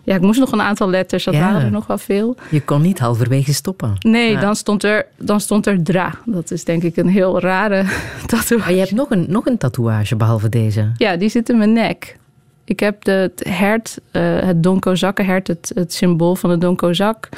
Ja, 0.04 0.14
ik 0.14 0.20
moest 0.20 0.38
nog 0.38 0.52
een 0.52 0.60
aantal 0.60 0.90
letters. 0.90 1.24
Dat 1.24 1.34
waren 1.34 1.62
er 1.62 1.70
nog 1.70 1.86
wel 1.86 1.98
veel. 1.98 2.36
Je 2.48 2.60
kon 2.60 2.82
niet 2.82 2.98
halverwege 2.98 3.54
stoppen. 3.54 3.94
Nee, 3.98 4.38
dan, 4.38 4.56
stond 4.56 4.84
er, 4.84 5.06
dan 5.18 5.40
stond 5.40 5.66
er 5.66 5.82
dra. 5.82 6.14
Dat 6.24 6.50
is 6.50 6.64
denk 6.64 6.82
ik 6.82 6.96
een 6.96 7.08
heel 7.08 7.40
rare 7.40 7.84
tatoeage. 8.26 8.56
Maar 8.58 8.72
je 8.72 8.78
hebt 8.78 8.92
nog 8.92 9.10
een, 9.10 9.26
nog 9.28 9.46
een 9.46 9.58
tatoeage 9.58 10.16
behalve 10.16 10.48
deze. 10.48 10.92
Ja, 10.96 11.16
die 11.16 11.28
zit 11.28 11.48
in 11.48 11.58
mijn 11.58 11.72
nek. 11.72 12.16
Ik 12.64 12.80
heb 12.80 13.04
de, 13.04 13.12
het 13.12 13.44
hert, 13.48 13.98
uh, 14.12 14.38
het 14.38 14.62
donkozakkenhert, 14.62 15.46
het, 15.46 15.72
het 15.74 15.92
symbool 15.92 16.34
van 16.34 16.50
de 16.50 16.58
donkozak 16.58 17.28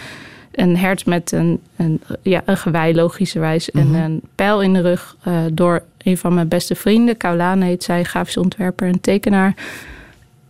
een 0.55 0.77
hert 0.77 1.07
met 1.07 1.33
een, 1.33 1.61
een, 1.77 2.01
ja, 2.23 2.43
een 2.45 2.57
gewei, 2.57 2.95
logischerwijs. 2.95 3.71
En 3.71 3.89
mhm. 3.89 4.03
een 4.03 4.21
pijl 4.35 4.63
in 4.63 4.73
de 4.73 4.81
rug 4.81 5.17
uh, 5.29 5.39
door 5.53 5.83
een 5.99 6.19
van 6.19 6.35
mijn 6.35 6.49
beste 6.49 6.75
vrienden. 6.75 7.17
Kaulane 7.17 7.65
heet 7.65 7.85
zij, 7.85 8.05
grafisch 8.05 8.37
ontwerper 8.37 8.89
en 8.89 9.01
tekenaar. 9.01 9.55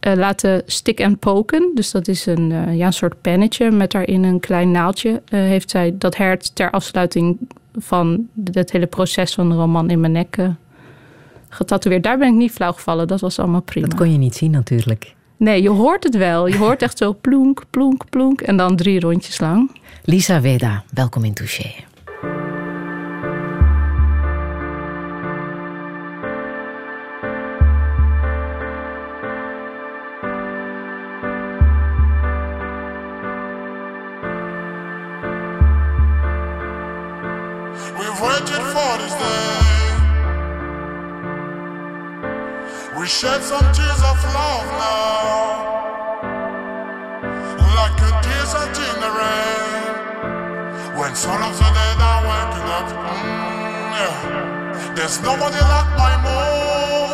Uh, 0.01 0.15
laten 0.15 0.63
stick 0.67 1.01
en 1.01 1.19
poken. 1.19 1.71
Dus 1.75 1.91
dat 1.91 2.09
is 2.09 2.27
een, 2.27 2.51
uh, 2.51 2.77
ja, 2.77 2.87
een 2.87 2.93
soort 2.93 3.21
pennetje 3.21 3.71
met 3.71 3.91
daarin 3.91 4.25
een 4.25 4.41
klein 4.41 4.71
naaldje. 4.71 5.23
heeft 5.29 5.71
zij 5.71 5.95
dat 5.99 6.17
hert 6.17 6.55
ter 6.55 6.71
afsluiting 6.71 7.39
van 7.77 8.29
het 8.53 8.73
hele 8.73 8.87
proces 8.87 9.35
van 9.35 9.49
de 9.49 9.55
roman 9.55 9.91
in 9.91 10.01
mijn 10.01 10.13
nek 10.13 10.37
getatoeëerd. 11.49 12.03
Daar 12.03 12.19
ben 12.19 12.29
ik 12.29 12.35
niet 12.35 12.53
flauw 12.53 12.73
gevallen. 12.73 13.09
Dat 13.09 13.21
was 13.21 13.39
allemaal 13.39 13.61
prima. 13.61 13.87
Dat 13.87 13.99
kon 13.99 14.13
je 14.13 14.19
niet 14.19 14.35
zien 14.35 14.51
natuurlijk. 14.51 15.15
Nee, 15.45 15.63
je 15.63 15.69
hoort 15.69 16.05
het 16.05 16.17
wel. 16.17 16.47
Je 16.47 16.57
hoort 16.57 16.83
echt 16.83 16.99
zo 16.99 17.15
plonk, 17.21 17.63
plonk, 17.71 18.05
plonk. 18.11 18.41
En 18.41 18.57
dan 18.57 18.77
drie 18.77 19.01
rondjes 19.01 19.41
lang. 19.41 19.71
Lisa 20.05 20.41
Veda, 20.41 20.85
welkom 20.95 21.25
in 21.25 21.35
Touché. 21.35 21.75
We 43.05 43.11
shed 43.11 43.43
some 43.43 43.69
tears 43.77 44.01
of 44.01 44.17
love 44.33 44.65
now, 44.81 45.61
like 47.77 48.01
a 48.01 48.13
desert 48.25 48.77
in 48.81 48.97
the 49.05 49.11
rain. 49.21 49.93
When 50.97 51.13
some 51.15 51.43
of 51.43 51.53
the 51.53 51.69
dead 51.77 52.01
are 52.01 52.23
waking 52.25 52.69
up, 52.79 52.89
mm, 52.89 53.93
yeah. 54.01 54.95
There's 54.97 55.21
nobody 55.21 55.61
like 55.61 55.91
my 56.01 56.17
mom. 56.25 57.11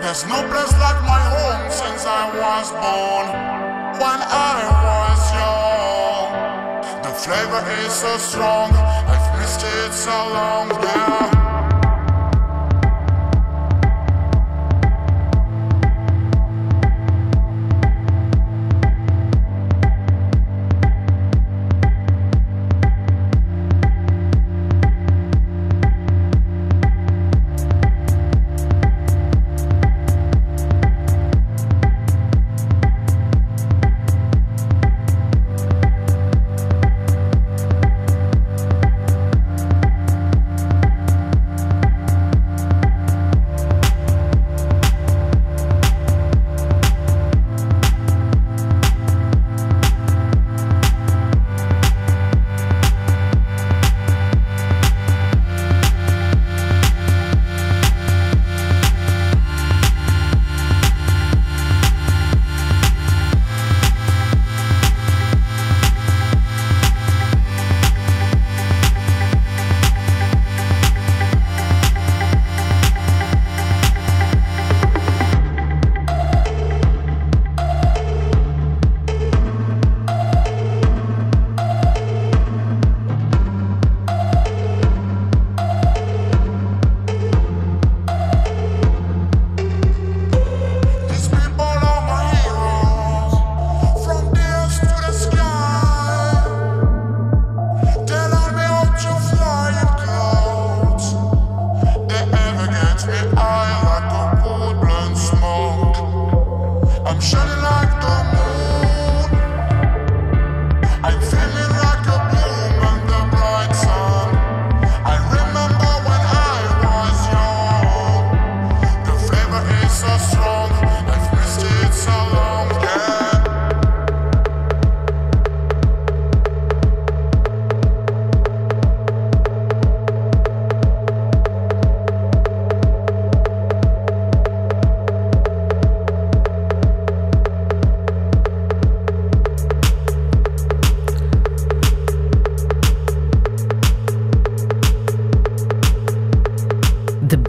There's 0.00 0.24
no 0.26 0.38
place 0.46 0.74
like 0.78 1.00
my 1.02 1.22
home 1.34 1.66
since 1.72 2.06
I 2.06 2.30
was 2.38 2.70
born. 2.70 3.26
When 3.98 4.20
I 4.30 4.62
was 4.86 5.22
young, 5.34 6.30
the 7.02 7.10
flavor 7.18 7.62
is 7.82 7.92
so 7.92 8.16
strong. 8.18 8.70
I've 9.10 9.40
missed 9.40 9.64
it 9.64 9.92
so 9.92 10.14
long, 10.30 10.70
yeah. 10.70 11.53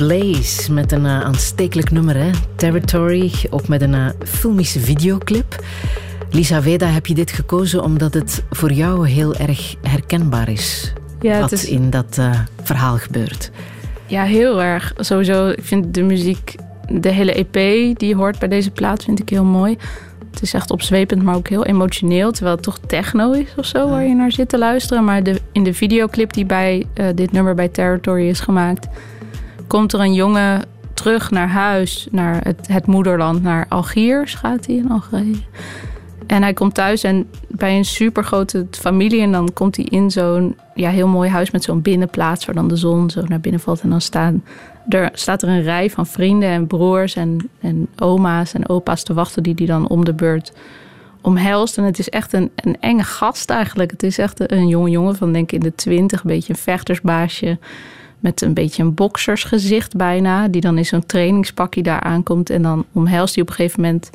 Blaze 0.07 0.73
met 0.73 0.91
een 0.91 1.03
uh, 1.05 1.21
aanstekelijk 1.21 1.91
nummer, 1.91 2.15
hè? 2.15 2.29
Territory, 2.55 3.31
ook 3.49 3.67
met 3.67 3.81
een 3.81 3.93
uh, 3.93 4.09
filmische 4.25 4.79
videoclip. 4.79 5.63
Lisa 6.31 6.61
Veda, 6.61 6.85
heb 6.85 7.05
je 7.05 7.13
dit 7.13 7.31
gekozen 7.31 7.83
omdat 7.83 8.13
het 8.13 8.43
voor 8.49 8.71
jou 8.71 9.07
heel 9.07 9.35
erg 9.35 9.75
herkenbaar 9.81 10.49
is? 10.49 10.93
Ja, 11.21 11.39
wat 11.39 11.51
is... 11.51 11.65
in 11.65 11.89
dat 11.89 12.17
uh, 12.19 12.39
verhaal 12.63 12.97
gebeurt. 12.97 13.51
Ja, 14.05 14.23
heel 14.23 14.63
erg. 14.63 14.93
Sowieso, 14.97 15.47
ik 15.47 15.63
vind 15.63 15.93
de 15.93 16.03
muziek, 16.03 16.55
de 16.89 17.09
hele 17.09 17.33
EP 17.33 17.97
die 17.97 18.15
hoort 18.15 18.39
bij 18.39 18.47
deze 18.47 18.71
plaat, 18.71 19.03
vind 19.03 19.19
ik 19.19 19.29
heel 19.29 19.43
mooi. 19.43 19.77
Het 20.31 20.41
is 20.41 20.53
echt 20.53 20.71
opzwepend, 20.71 21.23
maar 21.23 21.35
ook 21.35 21.47
heel 21.47 21.65
emotioneel. 21.65 22.31
Terwijl 22.31 22.55
het 22.55 22.65
toch 22.65 22.79
techno 22.87 23.31
is 23.31 23.53
of 23.57 23.65
zo, 23.65 23.89
waar 23.89 24.03
je 24.03 24.15
naar 24.15 24.31
zit 24.31 24.49
te 24.49 24.57
luisteren. 24.57 25.03
Maar 25.03 25.23
de, 25.23 25.41
in 25.51 25.63
de 25.63 25.73
videoclip 25.73 26.33
die 26.33 26.45
bij 26.45 26.85
uh, 26.95 27.05
dit 27.15 27.31
nummer 27.31 27.55
bij 27.55 27.67
Territory 27.67 28.27
is 28.27 28.39
gemaakt... 28.39 28.87
komt 29.75 29.93
er 29.93 29.99
een 29.99 30.13
jongen 30.13 30.61
terug 30.93 31.31
naar 31.31 31.47
huis, 31.47 32.07
naar 32.11 32.43
het, 32.43 32.67
het 32.67 32.85
moederland, 32.85 33.43
naar 33.43 33.65
Algiers 33.69 34.33
gaat 34.33 34.65
hij 34.65 34.75
in 34.75 34.91
Algerije. 34.91 35.35
En 36.27 36.41
hij 36.41 36.53
komt 36.53 36.73
thuis 36.73 37.03
en 37.03 37.29
bij 37.47 37.77
een 37.77 37.85
supergrote 37.85 38.67
familie. 38.71 39.21
En 39.21 39.31
dan 39.31 39.53
komt 39.53 39.75
hij 39.75 39.85
in 39.85 40.11
zo'n 40.11 40.57
ja, 40.75 40.89
heel 40.89 41.07
mooi 41.07 41.29
huis 41.29 41.51
met 41.51 41.63
zo'n 41.63 41.81
binnenplaats... 41.81 42.45
waar 42.45 42.55
dan 42.55 42.67
de 42.67 42.75
zon 42.75 43.09
zo 43.09 43.21
naar 43.27 43.39
binnen 43.39 43.61
valt. 43.61 43.81
En 43.81 43.89
dan 43.89 44.01
staan, 44.01 44.43
er, 44.89 45.09
staat 45.13 45.41
er 45.41 45.49
een 45.49 45.63
rij 45.63 45.89
van 45.89 46.07
vrienden 46.07 46.49
en 46.49 46.67
broers 46.67 47.15
en, 47.15 47.49
en 47.59 47.87
oma's 47.97 48.53
en 48.53 48.69
opa's 48.69 49.03
te 49.03 49.13
wachten... 49.13 49.43
die 49.43 49.55
die 49.55 49.67
dan 49.67 49.87
om 49.87 50.05
de 50.05 50.13
beurt 50.13 50.51
omhelst. 51.21 51.77
En 51.77 51.83
het 51.83 51.99
is 51.99 52.09
echt 52.09 52.33
een, 52.33 52.51
een 52.55 52.77
enge 52.79 53.03
gast 53.03 53.49
eigenlijk. 53.49 53.91
Het 53.91 54.03
is 54.03 54.17
echt 54.17 54.51
een 54.51 54.67
jonge 54.67 54.89
jongen 54.89 55.15
van 55.15 55.33
denk 55.33 55.51
ik 55.51 55.59
in 55.59 55.69
de 55.69 55.75
twintig. 55.75 56.23
Een 56.23 56.29
beetje 56.29 56.53
een 56.53 56.59
vechtersbaasje 56.59 57.57
met 58.25 58.41
een 58.41 58.53
beetje 58.53 58.83
een 58.83 58.93
boksersgezicht 58.93 59.95
bijna. 59.95 60.47
Die 60.47 60.61
dan 60.61 60.77
in 60.77 60.85
zo'n 60.85 61.05
trainingspakje 61.05 61.83
daar 61.83 61.99
aankomt. 61.99 62.49
En 62.49 62.61
dan 62.61 62.85
omhelst 62.91 63.35
hij 63.35 63.43
op 63.43 63.49
een 63.49 63.55
gegeven 63.55 63.81
moment 63.81 64.09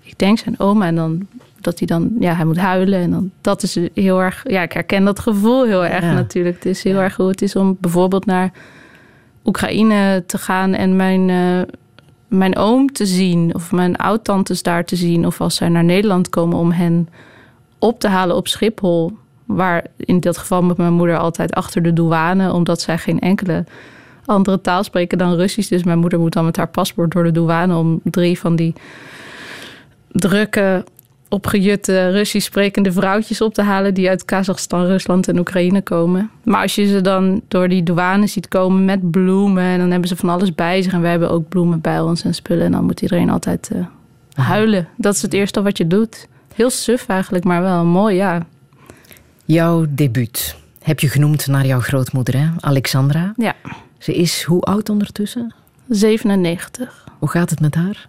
ik 0.00 0.18
denk 0.18 0.38
zijn 0.38 0.58
oma. 0.58 0.86
En 0.86 0.94
dan 0.94 1.26
dat 1.60 1.78
hij 1.78 1.86
dan, 1.86 2.10
ja, 2.18 2.34
hij 2.34 2.44
moet 2.44 2.56
huilen. 2.56 3.00
En 3.00 3.10
dan, 3.10 3.30
dat 3.40 3.62
is 3.62 3.78
heel 3.94 4.20
erg, 4.20 4.44
ja, 4.46 4.62
ik 4.62 4.72
herken 4.72 5.04
dat 5.04 5.18
gevoel 5.18 5.64
heel 5.64 5.84
erg 5.84 6.04
ja. 6.04 6.12
natuurlijk. 6.12 6.54
Het 6.54 6.66
is 6.66 6.82
heel 6.82 6.96
ja. 6.96 7.02
erg 7.02 7.16
hoe 7.16 7.28
het 7.28 7.42
is 7.42 7.56
om 7.56 7.76
bijvoorbeeld 7.80 8.26
naar 8.26 8.52
Oekraïne 9.44 10.24
te 10.26 10.38
gaan 10.38 10.74
en 10.74 10.96
mijn, 10.96 11.28
uh, 11.28 11.62
mijn 12.28 12.56
oom 12.56 12.92
te 12.92 13.06
zien. 13.06 13.54
Of 13.54 13.72
mijn 13.72 13.96
oud-tantes 13.96 14.62
daar 14.62 14.84
te 14.84 14.96
zien. 14.96 15.26
Of 15.26 15.40
als 15.40 15.54
zij 15.54 15.68
naar 15.68 15.84
Nederland 15.84 16.28
komen 16.28 16.58
om 16.58 16.70
hen 16.70 17.08
op 17.78 18.00
te 18.00 18.08
halen 18.08 18.36
op 18.36 18.48
Schiphol. 18.48 19.12
Waar 19.44 19.86
in 19.96 20.20
dat 20.20 20.38
geval 20.38 20.62
met 20.62 20.76
mijn 20.76 20.92
moeder 20.92 21.18
altijd 21.18 21.54
achter 21.54 21.82
de 21.82 21.92
douane, 21.92 22.52
omdat 22.52 22.80
zij 22.80 22.98
geen 22.98 23.20
enkele 23.20 23.64
andere 24.24 24.60
taal 24.60 24.84
spreken 24.84 25.18
dan 25.18 25.34
Russisch. 25.34 25.68
Dus 25.68 25.84
mijn 25.84 25.98
moeder 25.98 26.18
moet 26.18 26.32
dan 26.32 26.44
met 26.44 26.56
haar 26.56 26.68
paspoort 26.68 27.12
door 27.12 27.24
de 27.24 27.32
douane 27.32 27.76
om 27.76 28.00
drie 28.02 28.38
van 28.38 28.56
die 28.56 28.74
drukke, 30.08 30.84
opgejutte 31.28 32.10
Russisch 32.10 32.46
sprekende 32.46 32.92
vrouwtjes 32.92 33.40
op 33.40 33.54
te 33.54 33.62
halen 33.62 33.94
die 33.94 34.08
uit 34.08 34.24
Kazachstan, 34.24 34.86
Rusland 34.86 35.28
en 35.28 35.38
Oekraïne 35.38 35.82
komen. 35.82 36.30
Maar 36.42 36.62
als 36.62 36.74
je 36.74 36.86
ze 36.86 37.00
dan 37.00 37.42
door 37.48 37.68
die 37.68 37.82
douane 37.82 38.26
ziet 38.26 38.48
komen 38.48 38.84
met 38.84 39.10
bloemen 39.10 39.64
en 39.64 39.78
dan 39.78 39.90
hebben 39.90 40.08
ze 40.08 40.16
van 40.16 40.28
alles 40.28 40.54
bij 40.54 40.82
zich 40.82 40.92
en 40.92 41.00
wij 41.00 41.10
hebben 41.10 41.30
ook 41.30 41.48
bloemen 41.48 41.80
bij 41.80 42.00
ons 42.00 42.24
en 42.24 42.34
spullen 42.34 42.64
en 42.64 42.72
dan 42.72 42.84
moet 42.84 43.00
iedereen 43.00 43.30
altijd 43.30 43.70
uh, 43.72 43.86
huilen. 44.34 44.88
Dat 44.96 45.14
is 45.14 45.22
het 45.22 45.32
eerste 45.32 45.62
wat 45.62 45.78
je 45.78 45.86
doet. 45.86 46.28
Heel 46.54 46.70
suf 46.70 47.06
eigenlijk, 47.08 47.44
maar 47.44 47.62
wel 47.62 47.84
mooi, 47.84 48.16
ja. 48.16 48.46
Jouw 49.44 49.86
debuut 49.88 50.56
heb 50.82 51.00
je 51.00 51.08
genoemd 51.08 51.46
naar 51.46 51.66
jouw 51.66 51.80
grootmoeder, 51.80 52.38
hè? 52.38 52.48
Alexandra. 52.60 53.32
Ja. 53.36 53.54
Ze 53.98 54.14
is 54.14 54.42
hoe 54.42 54.62
oud 54.62 54.88
ondertussen? 54.88 55.54
97. 55.88 57.04
Hoe 57.18 57.28
gaat 57.28 57.50
het 57.50 57.60
met 57.60 57.74
haar? 57.74 58.08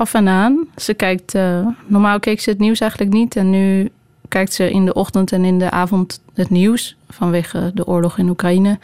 af 0.00 0.14
en 0.14 0.28
aan. 0.28 0.66
Ze 0.76 0.94
kijkt, 0.94 1.34
uh, 1.34 1.66
normaal 1.86 2.20
keek 2.20 2.40
ze 2.40 2.50
het 2.50 2.58
nieuws 2.58 2.80
eigenlijk 2.80 3.12
niet. 3.12 3.36
En 3.36 3.50
nu 3.50 3.90
kijkt 4.28 4.52
ze 4.52 4.70
in 4.70 4.84
de 4.84 4.94
ochtend 4.94 5.32
en 5.32 5.44
in 5.44 5.58
de 5.58 5.70
avond 5.70 6.20
het 6.34 6.50
nieuws 6.50 6.96
vanwege 7.08 7.70
de 7.74 7.86
oorlog 7.86 8.18
in 8.18 8.28
Oekraïne. 8.28 8.78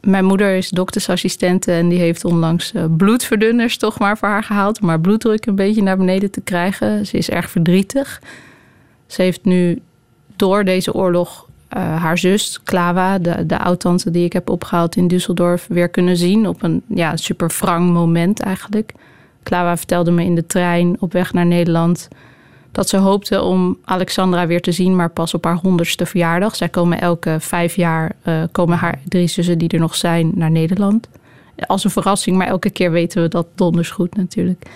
Mijn 0.00 0.24
moeder 0.24 0.56
is 0.56 0.68
doktersassistente 0.68 1.72
en 1.72 1.88
die 1.88 1.98
heeft 1.98 2.24
onlangs 2.24 2.72
uh, 2.72 2.84
bloedverdunners 2.96 3.76
toch 3.76 3.98
maar 3.98 4.18
voor 4.18 4.28
haar 4.28 4.44
gehaald. 4.44 4.80
Om 4.80 4.88
haar 4.88 5.00
bloeddruk 5.00 5.46
een 5.46 5.54
beetje 5.54 5.82
naar 5.82 5.96
beneden 5.96 6.30
te 6.30 6.40
krijgen. 6.40 7.06
Ze 7.06 7.16
is 7.16 7.30
erg 7.30 7.50
verdrietig. 7.50 8.22
Ze 9.06 9.22
heeft 9.22 9.44
nu 9.44 9.80
door 10.36 10.64
deze 10.64 10.94
oorlog 10.94 11.46
uh, 11.76 12.02
haar 12.02 12.18
zus, 12.18 12.60
Klawa, 12.62 13.18
de, 13.18 13.46
de 13.46 13.58
oud-tante 13.58 14.10
die 14.10 14.24
ik 14.24 14.32
heb 14.32 14.50
opgehaald 14.50 14.96
in 14.96 15.12
Düsseldorf, 15.12 15.66
weer 15.68 15.88
kunnen 15.88 16.16
zien. 16.16 16.48
Op 16.48 16.62
een 16.62 16.82
ja, 16.88 17.16
super 17.16 17.52
wrang 17.60 17.92
moment 17.92 18.40
eigenlijk. 18.40 18.92
Klawa 19.42 19.76
vertelde 19.76 20.10
me 20.10 20.24
in 20.24 20.34
de 20.34 20.46
trein 20.46 20.96
op 21.00 21.12
weg 21.12 21.32
naar 21.32 21.46
Nederland 21.46 22.08
dat 22.74 22.88
ze 22.88 22.96
hoopte 22.96 23.42
om 23.42 23.78
Alexandra 23.84 24.46
weer 24.46 24.60
te 24.60 24.72
zien, 24.72 24.96
maar 24.96 25.10
pas 25.10 25.34
op 25.34 25.44
haar 25.44 25.56
honderdste 25.56 26.06
verjaardag. 26.06 26.56
Zij 26.56 26.68
komen 26.68 27.00
elke 27.00 27.36
vijf 27.40 27.76
jaar, 27.76 28.12
uh, 28.24 28.42
komen 28.52 28.78
haar 28.78 28.98
drie 29.08 29.26
zussen 29.26 29.58
die 29.58 29.68
er 29.68 29.78
nog 29.78 29.94
zijn, 29.94 30.32
naar 30.34 30.50
Nederland. 30.50 31.08
Als 31.66 31.84
een 31.84 31.90
verrassing, 31.90 32.36
maar 32.36 32.46
elke 32.46 32.70
keer 32.70 32.90
weten 32.90 33.22
we 33.22 33.28
dat 33.28 33.46
donders 33.54 33.90
goed 33.90 34.16
natuurlijk. 34.16 34.66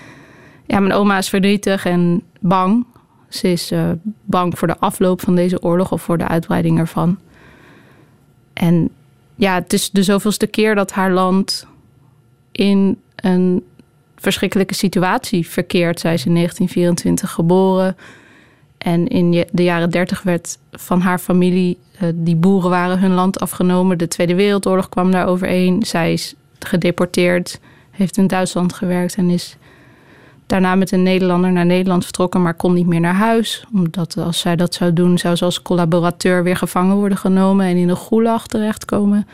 Ja, 0.66 0.80
mijn 0.80 0.92
oma 0.92 1.18
is 1.18 1.28
verdrietig 1.28 1.84
en 1.86 2.22
bang. 2.40 2.86
Ze 3.28 3.52
is 3.52 3.73
uh, 3.73 3.90
bang 4.25 4.58
voor 4.58 4.68
de 4.68 4.78
afloop 4.78 5.20
van 5.20 5.35
deze 5.35 5.62
oorlog 5.62 5.92
of 5.92 6.02
voor 6.02 6.18
de 6.18 6.28
uitbreiding 6.28 6.78
ervan. 6.78 7.18
En 8.52 8.90
ja, 9.35 9.54
het 9.54 9.73
is 9.73 9.90
de 9.90 10.02
zoveelste 10.02 10.47
keer 10.47 10.75
dat 10.75 10.92
haar 10.92 11.11
land 11.11 11.66
in 12.52 13.00
een 13.16 13.64
verschrikkelijke 14.16 14.75
situatie 14.75 15.49
verkeerd. 15.49 16.00
Zij 16.00 16.14
is 16.14 16.26
in 16.26 16.35
1924 16.35 17.30
geboren. 17.30 17.97
En 18.78 19.08
in 19.08 19.47
de 19.52 19.62
jaren 19.62 19.90
30 19.90 20.23
werd 20.23 20.58
van 20.73 21.00
haar 21.00 21.18
familie, 21.18 21.78
uh, 22.02 22.08
die 22.14 22.37
boeren 22.37 22.70
waren 22.70 22.99
hun 22.99 23.14
land 23.14 23.40
afgenomen. 23.40 23.99
De 23.99 24.08
Tweede 24.08 24.35
Wereldoorlog 24.35 24.88
kwam 24.88 25.11
daar 25.11 25.26
overheen. 25.26 25.82
Zij 25.82 26.12
is 26.12 26.35
gedeporteerd, 26.58 27.61
heeft 27.90 28.16
in 28.16 28.26
Duitsland 28.26 28.73
gewerkt 28.73 29.14
en 29.14 29.30
is 29.30 29.56
daarna 30.49 30.75
met 30.75 30.93
een 30.93 31.02
Nederlander 31.02 31.52
naar 31.52 31.67
Nederland 31.67 32.05
vertrokken, 32.05 32.43
maar 32.43 32.55
kon 32.55 32.75
niet 32.75 32.87
meer 32.87 33.00
naar 33.00 33.14
huis. 33.14 33.64
Omdat 33.73 34.17
als 34.17 34.38
zij 34.38 34.57
dat 34.57 34.75
zou 34.75 34.93
doen, 34.93 35.19
zou 35.19 35.37
ze 35.37 35.45
als 35.45 35.62
collaborateur 35.62 36.43
weer 36.43 36.57
gevangen 36.57 36.97
worden 36.97 37.19
genomen 37.19 37.67
en 37.67 37.76
in 37.76 37.87
de 37.87 37.97
gulag 37.97 38.47
terechtkomen. 38.47 39.26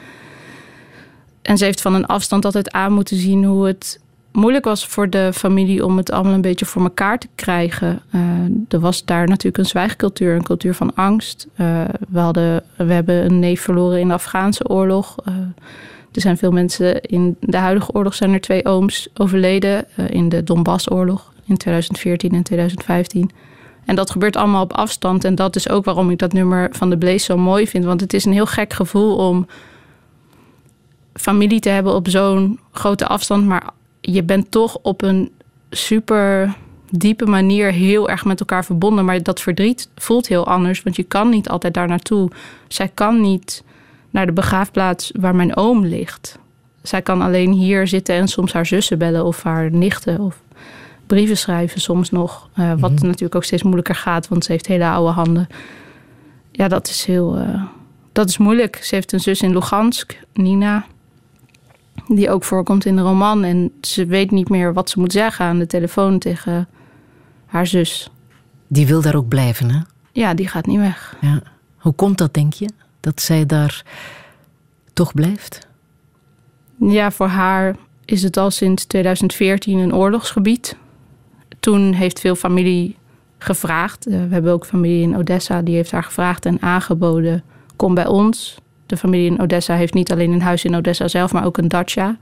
En 1.42 1.59
ze 1.59 1.64
heeft 1.64 1.80
van 1.80 1.94
een 1.94 2.06
afstand 2.06 2.44
altijd 2.44 2.71
aan 2.71 2.92
moeten 2.92 3.16
zien 3.16 3.44
hoe 3.44 3.66
het 3.66 4.00
moeilijk 4.33 4.64
was 4.64 4.87
voor 4.87 5.11
de 5.11 5.30
familie 5.35 5.85
om 5.85 5.97
het 5.97 6.11
allemaal 6.11 6.33
een 6.33 6.40
beetje 6.40 6.66
voor 6.66 6.83
elkaar 6.83 7.18
te 7.18 7.28
krijgen. 7.35 8.02
Uh, 8.14 8.21
er 8.68 8.80
was 8.80 9.04
daar 9.04 9.26
natuurlijk 9.26 9.59
een 9.59 9.66
zwijgcultuur, 9.66 10.35
een 10.35 10.42
cultuur 10.42 10.75
van 10.75 10.94
angst. 10.94 11.47
Uh, 11.56 11.83
we, 12.09 12.18
hadden, 12.18 12.62
we 12.76 12.92
hebben 12.92 13.25
een 13.25 13.38
neef 13.38 13.61
verloren 13.61 14.00
in 14.00 14.09
de 14.09 14.14
Afghaanse 14.14 14.68
oorlog. 14.68 15.16
Uh, 15.28 15.35
er 16.14 16.21
zijn 16.21 16.37
veel 16.37 16.50
mensen 16.50 17.00
in 17.00 17.37
de 17.40 17.56
huidige 17.56 17.92
oorlog 17.92 18.14
zijn 18.14 18.33
er 18.33 18.40
twee 18.40 18.64
ooms 18.64 19.09
overleden. 19.14 19.87
in 20.09 20.28
de 20.28 20.44
Donbassoorlog 20.44 21.33
in 21.47 21.56
2014 21.56 22.33
en 22.33 22.42
2015. 22.42 23.30
En 23.85 23.97
dat 23.97 24.11
gebeurt 24.11 24.37
allemaal 24.37 24.62
op 24.62 24.73
afstand. 24.73 25.25
En 25.25 25.35
dat 25.35 25.56
is 25.56 25.68
ook 25.68 25.85
waarom 25.85 26.11
ik 26.11 26.18
dat 26.18 26.33
nummer 26.33 26.68
van 26.73 26.90
de 26.90 26.99
Blaze 26.99 27.18
zo 27.25 27.37
mooi 27.37 27.66
vind. 27.66 27.85
Want 27.85 28.00
het 28.00 28.12
is 28.12 28.25
een 28.25 28.33
heel 28.33 28.47
gek 28.47 28.73
gevoel 28.73 29.16
om 29.16 29.47
familie 31.14 31.61
te 31.61 31.68
hebben 31.68 31.94
op 31.94 32.09
zo'n 32.09 32.61
grote 32.73 33.06
afstand, 33.06 33.47
maar 33.47 33.71
je 34.00 34.23
bent 34.23 34.50
toch 34.50 34.78
op 34.83 35.02
een 35.02 35.30
super 35.71 36.54
diepe 36.90 37.26
manier 37.26 37.73
heel 37.73 38.09
erg 38.09 38.25
met 38.25 38.40
elkaar 38.40 38.64
verbonden. 38.64 39.04
Maar 39.04 39.23
dat 39.23 39.40
verdriet 39.40 39.88
voelt 39.97 40.28
heel 40.28 40.47
anders, 40.47 40.83
want 40.83 40.97
je 40.97 41.02
kan 41.02 41.28
niet 41.28 41.49
altijd 41.49 41.75
daar 41.75 41.88
naartoe. 41.88 42.30
Zij 42.68 42.90
kan 42.94 43.21
niet 43.21 43.64
naar 44.14 44.26
de 44.26 44.33
begraafplaats 44.33 45.12
waar 45.21 45.35
mijn 45.35 45.56
oom 45.56 45.85
ligt. 45.85 46.38
Zij 46.83 47.02
kan 47.02 47.23
alleen 47.23 47.52
hier 47.52 47.87
zitten 47.87 48.14
en 48.14 48.28
soms 48.28 48.52
haar 48.52 48.66
zussen 48.66 48.99
bellen 48.99 49.25
of 49.25 49.42
haar 49.42 49.71
nichten 49.71 50.21
of 50.21 50.40
brieven 51.06 51.37
schrijven 51.37 51.80
soms 51.80 52.11
nog. 52.11 52.49
Uh, 52.56 52.68
wat 52.68 52.90
mm 52.90 52.97
-hmm. 52.97 53.06
natuurlijk 53.06 53.35
ook 53.35 53.44
steeds 53.44 53.62
moeilijker 53.62 53.94
gaat, 53.94 54.28
want 54.28 54.44
ze 54.44 54.52
heeft 54.52 54.66
hele 54.66 54.87
oude 54.87 55.12
handen. 55.12 55.47
Ja, 56.52 56.68
dat 56.68 56.88
is 56.88 57.04
heel. 57.04 57.38
Uh, 57.38 57.62
dat 58.12 58.28
is 58.28 58.38
moeilijk. 58.38 58.76
Ze 58.83 58.94
heeft 58.94 59.12
een 59.12 59.21
zus 59.21 59.40
in 59.40 59.52
Lugansk, 59.52 60.18
Nina 60.33 60.85
die 62.09 62.30
ook 62.30 62.44
voorkomt 62.44 62.85
in 62.85 62.97
de 62.97 63.02
roman. 63.02 63.44
En 63.44 63.73
ze 63.80 64.06
weet 64.06 64.30
niet 64.30 64.49
meer 64.49 64.73
wat 64.73 64.90
ze 64.90 65.00
moet 65.00 65.12
zeggen 65.12 65.44
aan 65.44 65.59
de 65.59 65.66
telefoon 65.66 66.18
tegen 66.18 66.68
haar 67.47 67.66
zus. 67.66 68.11
Die 68.68 68.87
wil 68.87 69.02
daar 69.02 69.14
ook 69.14 69.28
blijven, 69.28 69.71
hè? 69.71 69.80
Ja, 70.12 70.35
die 70.35 70.49
gaat 70.49 70.66
niet 70.66 70.78
weg. 70.78 71.16
Ja. 71.21 71.42
Hoe 71.76 71.92
komt 71.92 72.18
dat, 72.18 72.35
denk 72.35 72.52
je? 72.52 72.68
Dat 73.04 73.20
zij 73.20 73.46
daar 73.46 73.84
toch 74.92 75.14
blijft? 75.14 75.66
Ja, 76.78 77.11
voor 77.11 77.26
haar 77.26 77.76
is 78.04 78.23
het 78.23 78.37
al 78.37 78.50
sinds 78.50 78.84
2014 78.84 79.78
een 79.78 79.94
oorlogsgebied. 79.94 80.76
Toen 81.61 81.92
heeft 81.92 82.20
veel 82.20 82.34
familie 82.34 82.96
gevraagd. 83.38 84.04
We 84.04 84.14
hebben 84.30 84.52
ook 84.52 84.66
familie 84.66 85.02
in 85.02 85.16
Odessa, 85.16 85.62
die 85.62 85.75
heeft 85.75 85.90
haar 85.90 86.04
gevraagd 86.04 86.46
en 86.46 86.62
aangeboden: 86.62 87.44
kom 87.76 87.94
bij 87.94 88.06
ons. 88.06 88.58
de 88.87 88.96
familie 88.96 89.30
in 89.30 89.40
Odessa 89.40 89.75
heeft 89.75 89.94
niet 89.94 90.12
alleen 90.12 90.32
een 90.32 90.42
huis 90.42 90.64
in 90.64 90.75
Odessa 90.76 91.08
zelf, 91.08 91.32
maar 91.32 91.44
ook 91.44 91.58
een 91.58 91.68
dacha, 91.68 92.16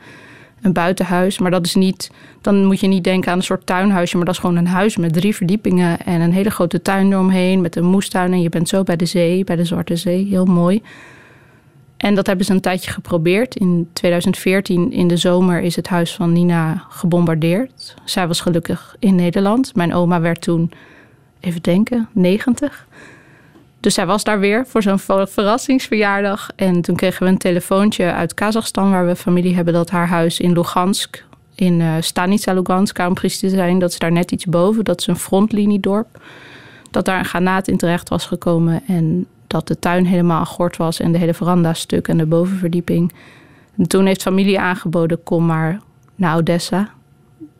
een 0.62 0.73
buitenhuis. 0.73 1.38
Maar 1.38 1.50
dat 1.50 1.66
is 1.66 1.75
niet, 1.75 2.11
dan 2.40 2.64
moet 2.64 2.81
je 2.81 2.87
niet 2.87 3.04
denken 3.04 3.31
aan 3.31 3.38
een 3.38 3.45
soort 3.45 3.66
tuinhuisje, 3.66 4.16
maar 4.16 4.25
dat 4.25 4.35
is 4.35 4.40
gewoon 4.40 4.57
een 4.57 4.66
huis 4.66 4.97
met 4.97 5.12
drie 5.12 5.35
verdiepingen 5.35 6.00
en 6.00 6.21
een 6.21 6.33
hele 6.33 6.50
grote 6.50 6.83
tuin 6.83 7.12
eromheen 7.12 7.61
met 7.61 7.76
een 7.76 7.85
moestuin. 7.85 8.33
En 8.33 8.42
je 8.42 8.49
bent 8.49 8.69
zo 8.69 8.83
bij 8.83 8.97
de 8.97 9.07
zee, 9.07 9.45
bij 9.45 9.57
de 9.57 9.64
Zwarte 9.64 9.97
Zee, 9.97 10.26
heel 10.26 10.45
mooi. 10.45 10.83
En 11.97 12.14
dat 12.14 12.26
hebben 12.26 12.47
ze 12.47 12.52
een 12.52 12.61
tijdje 12.61 12.90
geprobeerd. 12.90 13.57
In 13.57 13.88
2014, 13.92 14.92
in 14.92 15.09
de 15.09 15.16
zomer, 15.16 15.61
is 15.61 15.76
het 15.76 15.88
huis 15.88 16.14
van 16.14 16.33
Nina 16.33 16.85
gebombardeerd. 16.88 17.95
Zij 18.04 18.26
was 18.26 18.40
gelukkig 18.40 18.97
in 18.99 19.14
Nederland. 19.14 19.75
Mijn 19.75 19.95
oma 19.95 20.21
werd 20.21 20.41
toen, 20.41 20.71
even 21.41 21.63
denken, 21.63 22.08
90. 22.13 22.87
Dus 23.82 23.95
zij 23.95 24.06
was 24.06 24.25
daar 24.25 24.40
weer 24.40 24.66
voor 24.66 24.82
zo'n 24.82 24.99
verrassingsverjaardag. 25.28 26.50
En 26.56 26.80
toen 26.80 26.97
kregen 26.97 27.23
we 27.23 27.28
een 27.32 27.38
telefoontje 27.38 28.12
uit 28.12 28.34
Kazachstan, 28.34 28.90
waar 28.90 29.06
we 29.06 29.16
familie 29.16 29.54
hebben, 29.54 29.75
dat 29.75 29.90
haar 29.90 30.08
huis 30.08 30.40
in 30.40 30.52
Lugansk, 30.52 31.25
in 31.54 31.80
uh, 31.80 31.95
Stanica 32.00 32.52
Lugansk, 32.52 32.99
om 32.99 33.14
precies 33.14 33.38
te 33.38 33.49
zijn, 33.49 33.78
dat 33.78 33.92
ze 33.92 33.99
daar 33.99 34.12
net 34.12 34.30
iets 34.32 34.45
boven, 34.45 34.84
dat 34.84 35.00
is 35.00 35.06
een 35.06 35.16
frontliniedorp, 35.16 36.23
dat 36.90 37.04
daar 37.04 37.18
een 37.18 37.25
granaat 37.25 37.68
in 37.68 37.76
terecht 37.76 38.08
was 38.08 38.26
gekomen 38.26 38.82
en 38.86 39.26
dat 39.47 39.68
de 39.68 39.78
tuin 39.78 40.06
helemaal 40.06 40.45
gort 40.45 40.76
was 40.76 41.00
en 41.00 41.12
de 41.12 41.18
hele 41.18 41.34
veranda 41.34 41.75
stuk 41.75 42.08
en 42.08 42.16
de 42.16 42.26
bovenverdieping. 42.26 43.12
En 43.76 43.86
toen 43.86 44.06
heeft 44.06 44.23
familie 44.23 44.60
aangeboden, 44.60 45.23
kom 45.23 45.47
maar 45.47 45.80
naar 46.14 46.36
Odessa. 46.36 46.90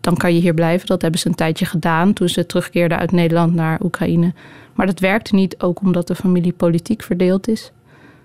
Dan 0.01 0.17
kan 0.17 0.35
je 0.35 0.41
hier 0.41 0.55
blijven. 0.55 0.87
Dat 0.87 1.03
hebben 1.03 1.21
ze 1.21 1.29
een 1.29 1.35
tijdje 1.35 1.65
gedaan 1.65 2.13
toen 2.13 2.29
ze 2.29 2.47
terugkeerden 2.47 2.99
uit 2.99 3.13
Nederland 3.13 3.55
naar 3.55 3.81
Oekraïne. 3.83 4.33
Maar 4.73 4.87
dat 4.87 4.99
werkte 4.99 5.35
niet, 5.35 5.63
ook 5.63 5.81
omdat 5.81 6.07
de 6.07 6.15
familie 6.15 6.53
politiek 6.53 7.03
verdeeld 7.03 7.49
is. 7.49 7.73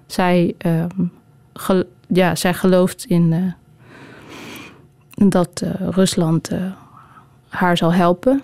Zij, 0.05 0.55
uh, 0.65 0.85
ja, 2.07 2.35
zij 2.35 2.53
gelooft 2.53 3.05
in 3.05 3.31
uh, 3.31 5.29
dat 5.29 5.61
uh, 5.63 5.71
Rusland 5.89 6.47
eh, 6.47 6.61
haar 7.47 7.77
zal 7.77 7.93
helpen, 7.93 8.41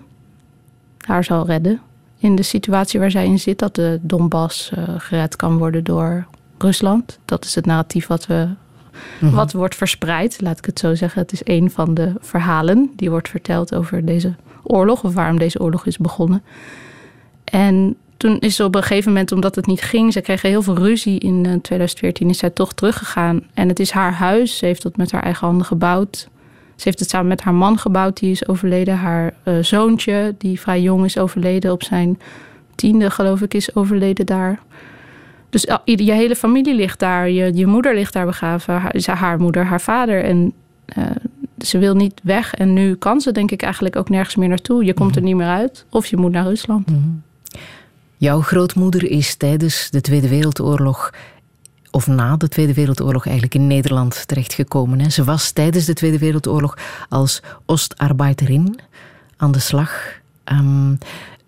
haar 0.98 1.24
zal 1.24 1.46
redden 1.46 1.80
in 2.18 2.34
de 2.34 2.42
situatie 2.42 3.00
waar 3.00 3.10
zij 3.10 3.26
in 3.26 3.38
zit, 3.38 3.58
dat 3.58 3.74
de 3.74 3.98
Donbass 4.02 4.72
gered 4.98 5.36
kan 5.36 5.58
worden 5.58 5.84
door 5.84 6.26
Rusland. 6.58 7.18
Dat 7.24 7.44
is 7.44 7.54
het 7.54 7.66
narratief 7.66 8.06
wat 8.06 8.26
we 8.26 8.48
mhm. 9.20 9.34
wat 9.34 9.52
wordt 9.52 9.74
verspreid, 9.74 10.40
laat 10.40 10.58
ik 10.58 10.64
het 10.64 10.78
zo 10.78 10.94
zeggen. 10.94 11.20
Het 11.20 11.32
is 11.32 11.40
een 11.44 11.70
van 11.70 11.94
de 11.94 12.12
verhalen 12.20 12.90
die 12.96 13.10
wordt 13.10 13.28
verteld 13.28 13.74
over 13.74 14.04
deze 14.04 14.34
oorlog, 14.62 15.04
of 15.04 15.14
waarom 15.14 15.38
deze 15.38 15.60
oorlog 15.60 15.86
is 15.86 15.98
begonnen. 15.98 16.42
En 17.44 17.96
toen 18.16 18.38
is 18.38 18.56
ze 18.56 18.64
op 18.64 18.74
een 18.74 18.82
gegeven 18.82 19.12
moment, 19.12 19.32
omdat 19.32 19.54
het 19.54 19.66
niet 19.66 19.82
ging, 19.82 20.12
ze 20.12 20.20
kregen 20.20 20.48
heel 20.48 20.62
veel 20.62 20.76
ruzie 20.76 21.18
in 21.18 21.42
2014, 21.42 22.26
eh, 22.26 22.32
is 22.32 22.38
zij 22.38 22.50
toch 22.50 22.72
teruggegaan. 22.72 23.42
En 23.54 23.68
het 23.68 23.80
is 23.80 23.90
haar 23.90 24.12
huis, 24.12 24.56
ze 24.56 24.66
heeft 24.66 24.82
dat 24.82 24.96
met 24.96 25.12
haar 25.12 25.22
eigen 25.22 25.46
handen 25.46 25.66
gebouwd. 25.66 26.28
Ze 26.76 26.82
heeft 26.84 26.98
het 26.98 27.10
samen 27.10 27.28
met 27.28 27.40
haar 27.40 27.54
man 27.54 27.78
gebouwd, 27.78 28.18
die 28.18 28.30
is 28.30 28.48
overleden. 28.48 28.96
Haar 28.96 29.34
uh, 29.44 29.58
zoontje, 29.60 30.34
die 30.38 30.60
vrij 30.60 30.82
jong 30.82 31.04
is 31.04 31.18
overleden, 31.18 31.72
op 31.72 31.82
zijn 31.82 32.18
tiende 32.74 33.10
geloof 33.10 33.40
ik, 33.40 33.54
is 33.54 33.74
overleden 33.74 34.26
daar. 34.26 34.60
Dus 35.50 35.62
je 35.84 36.12
hele 36.12 36.36
familie 36.36 36.74
ligt 36.74 36.98
daar, 36.98 37.30
je, 37.30 37.54
je 37.54 37.66
moeder 37.66 37.94
ligt 37.94 38.12
daar 38.12 38.26
begraven, 38.26 38.80
haar, 38.80 39.16
haar 39.16 39.40
moeder, 39.40 39.64
haar 39.64 39.80
vader. 39.80 40.24
En 40.24 40.52
uh, 40.98 41.04
ze 41.58 41.78
wil 41.78 41.94
niet 41.94 42.20
weg. 42.22 42.54
En 42.54 42.72
nu 42.72 42.94
kan 42.94 43.20
ze 43.20 43.32
denk 43.32 43.50
ik 43.50 43.62
eigenlijk 43.62 43.96
ook 43.96 44.08
nergens 44.08 44.36
meer 44.36 44.48
naartoe. 44.48 44.84
Je 44.84 44.94
komt 44.94 45.16
er 45.16 45.22
niet 45.22 45.36
meer 45.36 45.46
uit. 45.46 45.86
Of 45.90 46.06
je 46.06 46.16
moet 46.16 46.32
naar 46.32 46.44
Rusland. 46.44 46.90
Mm 46.90 47.22
Jouw 48.24 48.40
grootmoeder 48.40 49.10
is 49.10 49.34
tijdens 49.34 49.90
de 49.90 50.00
Tweede 50.00 50.28
Wereldoorlog 50.28 51.12
of 51.90 52.06
na 52.06 52.36
de 52.36 52.48
Tweede 52.48 52.74
Wereldoorlog 52.74 53.24
eigenlijk 53.24 53.54
in 53.54 53.66
Nederland 53.66 54.28
terechtgekomen. 54.28 55.12
Ze 55.12 55.24
was 55.24 55.50
tijdens 55.50 55.84
de 55.84 55.92
Tweede 55.92 56.18
Wereldoorlog 56.18 56.78
als 57.08 57.42
Ostarbeiterin 57.64 58.80
aan 59.36 59.52
de 59.52 59.58
slag. 59.58 60.20
Um, 60.44 60.98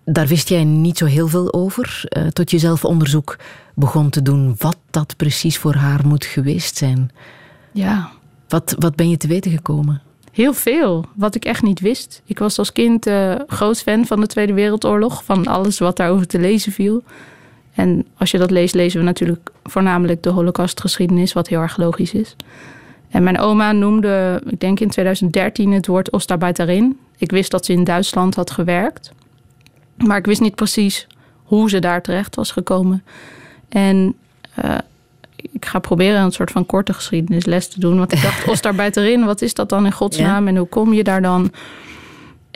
daar 0.05 0.27
wist 0.27 0.49
jij 0.49 0.63
niet 0.63 0.97
zo 0.97 1.05
heel 1.05 1.27
veel 1.27 1.53
over, 1.53 2.03
uh, 2.09 2.27
tot 2.27 2.51
je 2.51 2.59
zelf 2.59 2.85
onderzoek 2.85 3.37
begon 3.75 4.09
te 4.09 4.21
doen 4.21 4.55
wat 4.57 4.77
dat 4.89 5.15
precies 5.15 5.57
voor 5.57 5.75
haar 5.75 6.07
moet 6.07 6.25
geweest 6.25 6.77
zijn. 6.77 7.11
Ja. 7.71 8.11
Wat, 8.47 8.75
wat 8.79 8.95
ben 8.95 9.09
je 9.09 9.17
te 9.17 9.27
weten 9.27 9.51
gekomen? 9.51 10.01
Heel 10.37 10.53
veel, 10.53 11.05
wat 11.15 11.35
ik 11.35 11.45
echt 11.45 11.61
niet 11.61 11.79
wist. 11.79 12.21
Ik 12.25 12.39
was 12.39 12.59
als 12.59 12.71
kind 12.71 13.07
uh, 13.07 13.35
groot 13.47 13.81
fan 13.81 14.05
van 14.05 14.19
de 14.19 14.27
Tweede 14.27 14.53
Wereldoorlog, 14.53 15.23
van 15.23 15.47
alles 15.47 15.79
wat 15.79 15.97
daarover 15.97 16.27
te 16.27 16.39
lezen 16.39 16.71
viel. 16.71 17.03
En 17.73 18.05
als 18.17 18.31
je 18.31 18.37
dat 18.37 18.51
leest, 18.51 18.75
lezen 18.75 18.99
we 18.99 19.05
natuurlijk 19.05 19.51
voornamelijk 19.63 20.23
de 20.23 20.29
Holocaustgeschiedenis, 20.29 21.33
wat 21.33 21.47
heel 21.47 21.61
erg 21.61 21.77
logisch 21.77 22.13
is. 22.13 22.35
En 23.09 23.23
mijn 23.23 23.39
oma 23.39 23.71
noemde, 23.71 24.41
ik 24.47 24.59
denk 24.59 24.79
in 24.79 24.89
2013, 24.89 25.71
het 25.71 25.87
woord 25.87 26.11
Ostarbeiterin. 26.11 26.99
Ik 27.17 27.31
wist 27.31 27.51
dat 27.51 27.65
ze 27.65 27.73
in 27.73 27.83
Duitsland 27.83 28.35
had 28.35 28.51
gewerkt. 28.51 29.11
Maar 30.05 30.17
ik 30.17 30.25
wist 30.25 30.41
niet 30.41 30.55
precies 30.55 31.07
hoe 31.43 31.69
ze 31.69 31.79
daar 31.79 32.01
terecht 32.01 32.35
was 32.35 32.51
gekomen. 32.51 33.03
En 33.69 34.15
uh, 34.65 34.77
ik 35.37 35.65
ga 35.65 35.79
proberen 35.79 36.21
een 36.21 36.31
soort 36.31 36.51
van 36.51 36.65
korte 36.65 36.93
geschiedenisles 36.93 37.67
te 37.67 37.79
doen. 37.79 37.97
Want 37.97 38.13
ik 38.13 38.21
dacht, 38.21 38.47
Ostarbeiterin, 38.53 39.25
wat 39.25 39.41
is 39.41 39.53
dat 39.53 39.69
dan 39.69 39.85
in 39.85 39.91
godsnaam? 39.91 40.47
En 40.47 40.57
hoe 40.57 40.67
kom 40.67 40.93
je 40.93 41.03
daar 41.03 41.21
dan? 41.21 41.51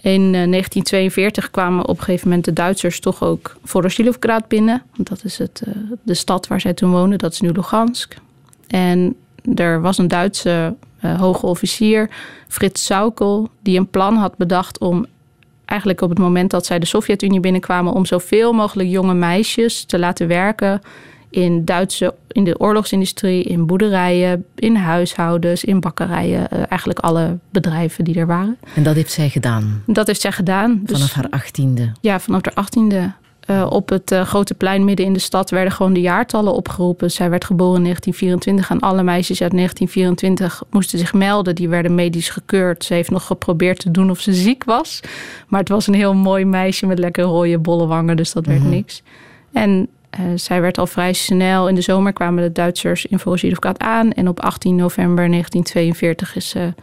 In 0.02 0.32
1942 0.32 1.44
eh, 1.44 1.52
kwamen 1.52 1.88
op 1.88 1.98
een 1.98 2.04
gegeven 2.04 2.28
moment 2.28 2.46
de 2.46 2.54
Duitsers 2.54 3.00
toch 3.00 3.24
ook 3.24 3.58
Voroshilovgrad 3.64 4.48
binnen. 4.48 4.84
Dat 4.96 5.24
is 5.24 5.38
het, 5.38 5.62
uh, 5.68 5.74
de 6.04 6.14
stad 6.14 6.48
waar 6.48 6.62
zij 6.62 6.74
toen 6.74 6.92
woonden, 6.92 7.18
dat 7.18 7.34
is 7.34 7.42
nu 7.42 7.52
Lugansk. 7.52 8.16
En 8.68 9.16
er 9.56 9.82
was 9.82 9.98
een 9.98 10.08
Duitse 10.08 10.76
uh, 11.04 11.20
hoge 11.20 11.46
officier, 11.46 12.10
Frits 12.48 12.86
Saukel, 12.86 13.50
die 13.62 13.78
een 13.80 13.90
plan 13.90 14.16
had 14.16 14.38
bedacht 14.38 14.80
om 14.80 15.06
eigenlijk 15.66 16.02
op 16.02 16.10
het 16.10 16.20
moment 16.20 16.52
dat 16.52 16.66
zij 16.66 16.80
de 16.80 16.86
Sovjet-Unie 16.86 17.40
binnenkwamen, 17.40 17.94
om 17.94 18.06
zoveel 18.06 18.54
mogelijk 18.54 18.90
jonge 18.90 19.14
meisjes 19.14 19.84
te 19.84 20.00
laten 20.00 20.28
werken 20.28 20.82
in, 21.32 21.66
Duitse, 21.66 22.14
in 22.28 22.44
de 22.44 22.60
oorlogsindustrie, 22.60 23.44
in 23.44 23.66
boerderijen, 23.66 24.46
in 24.56 24.76
huishoudens, 24.76 25.64
in 25.64 25.80
bakkerijen. 25.80 26.48
Uh, 26.54 26.60
eigenlijk 26.70 27.00
alle 27.00 27.38
bedrijven 27.50 28.04
die 28.04 28.16
er 28.16 28.28
waren. 28.28 28.58
En 28.76 28.84
dat 28.84 28.96
heeft 28.96 29.12
zij 29.12 29.30
gedaan? 29.30 29.84
Dat 29.86 30.08
heeft 30.08 30.22
zij 30.22 30.32
gedaan. 30.32 30.82
Dus, 30.84 30.98
vanaf 30.98 31.14
haar 31.14 31.30
achttiende? 31.30 31.92
Ja, 32.02 32.20
vanaf 32.20 32.46
haar 32.46 32.54
achttiende. 32.54 33.12
Uh, 33.50 33.68
op 33.70 33.90
het 33.90 34.12
uh, 34.12 34.22
grote 34.22 34.54
plein 34.54 34.86
midden 34.86 35.06
in 35.06 35.14
de 35.14 35.20
stad 35.20 35.50
werden 35.50 35.74
gewoon 35.74 35.94
de 35.94 36.02
jaartallen 36.02 36.54
opgeroepen. 36.54 37.12
Zij 37.12 37.30
werd 37.30 37.46
geboren 37.46 37.76
in 37.76 37.84
1924 37.84 38.70
en 38.70 38.80
alle 38.80 39.04
meisjes 39.04 39.42
uit 39.42 39.52
1924 39.52 40.64
moesten 40.70 41.00
zich 41.00 41.14
melden. 41.14 41.56
Die 41.56 41.70
werden 41.70 41.96
medisch 41.96 42.30
gekeurd. 42.30 42.84
Ze 42.84 42.94
heeft 42.94 43.10
nog 43.10 43.26
geprobeerd 43.26 43.80
te 43.80 43.92
doen 43.92 44.10
of 44.10 44.20
ze 44.20 44.34
ziek 44.34 44.64
was. 44.64 45.00
Maar 45.48 45.60
het 45.60 45.70
was 45.70 45.88
een 45.88 45.94
heel 45.94 46.14
mooi 46.14 46.46
meisje 46.46 46.86
met 46.86 47.00
lekker 47.00 47.24
rode 47.24 47.58
bolle 47.58 47.86
wangen, 47.86 48.18
dus 48.18 48.32
dat 48.34 48.46
werd 48.46 48.60
mm 48.60 48.66
-hmm. 48.66 48.74
niks. 48.74 49.04
En 49.52 49.88
uh, 50.20 50.26
zij 50.36 50.62
werd 50.62 50.78
al 50.78 50.88
vrij 50.88 51.14
snel. 51.14 51.68
In 51.68 51.76
de 51.76 51.82
zomer 51.82 52.14
kwamen 52.14 52.44
de 52.44 52.52
Duitsers 52.52 53.06
in 53.06 53.20
Vorosjidovkat 53.20 53.80
aan. 53.80 54.12
En 54.12 54.28
op 54.28 54.40
18 54.40 54.76
november 54.76 55.30
1942 55.30 56.36
is 56.36 56.50
ze 56.50 56.74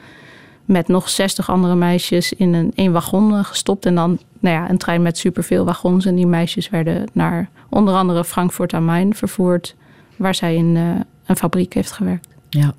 met 0.64 0.88
nog 0.88 1.09
60 1.09 1.51
andere 1.51 1.75
meisjes 1.75 2.33
in 2.33 2.55
een, 2.55 2.73
een 2.75 2.93
wagon 2.93 3.35
eh, 3.35 3.45
gestopt. 3.45 3.87
En 3.87 3.95
dan 3.95 4.19
nou 4.38 4.57
ja, 4.57 4.71
een 4.71 4.79
trein 4.79 5.03
met 5.03 5.19
superveel 5.19 5.64
wagons. 5.64 6.07
En 6.07 6.14
die 6.14 6.27
meisjes 6.27 6.69
werden 6.69 7.09
naar 7.12 7.49
onder 7.69 7.95
andere 7.95 8.25
Frankfurt 8.25 8.75
am 8.75 8.85
Main 8.85 9.14
vervoerd. 9.14 9.75
Waar 10.17 10.35
zij 10.35 10.55
in 10.55 10.75
uh, 10.75 10.91
een 11.27 11.37
fabriek 11.37 11.75
heeft 11.75 11.93
gewerkt. 11.93 12.29
Ja, 12.49 12.75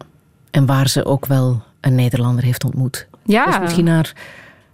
en 0.52 0.66
waar 0.66 0.90
ze 0.90 1.06
ook 1.06 1.26
wel 1.26 1.62
een 1.82 1.96
Nederlander 1.96 2.44
heeft 2.44 2.64
ontmoet. 2.64 3.08
Ja. 3.24 3.44
Dat 3.44 3.54
was 3.54 3.64
misschien 3.64 3.88
haar, 3.88 4.14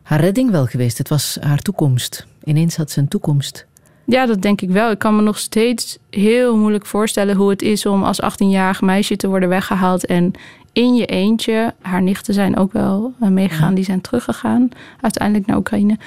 haar 0.02 0.20
redding 0.20 0.52
wel 0.52 0.66
geweest. 0.66 0.98
Het 0.98 1.10
was 1.10 1.38
haar 1.42 1.60
toekomst. 1.60 2.26
Ineens 2.44 2.76
had 2.76 2.92
ze 2.92 3.00
een 3.00 3.08
toekomst. 3.08 3.66
Ja, 4.06 4.26
dat 4.26 4.42
denk 4.42 4.62
ik 4.62 4.70
wel. 4.70 4.92
Ik 4.92 5.00
kan 5.00 5.16
me 5.16 5.22
nog 5.22 5.38
steeds 5.38 5.98
heel 6.10 6.58
moeilijk 6.58 6.86
voorstellen 6.86 7.36
hoe 7.36 7.50
het 7.50 7.62
is 7.62 7.86
om 7.86 8.04
als 8.04 8.22
18-jarig 8.22 8.82
meisje 8.82 9.16
te 9.16 9.28
worden 9.28 9.50
weggehaald 9.50 10.06
en 10.06 10.34
in 10.74 10.96
je 10.96 11.06
eentje. 11.06 11.74
Haar 11.82 12.02
nichten 12.02 12.34
zijn 12.34 12.58
ook 12.58 12.74
wel 12.74 13.14
eh, 13.20 13.30
meegegaan, 13.30 13.74
die 13.74 13.84
zijn 13.84 14.02
teruggegaan 14.02 14.70
uiteindelijk 15.02 15.48
naar 15.48 15.58
Oekraïne. 15.58 15.98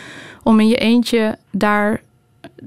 Om 0.43 0.61
in 0.61 0.69
je 0.69 0.77
eentje 0.77 1.39
daar 1.51 2.01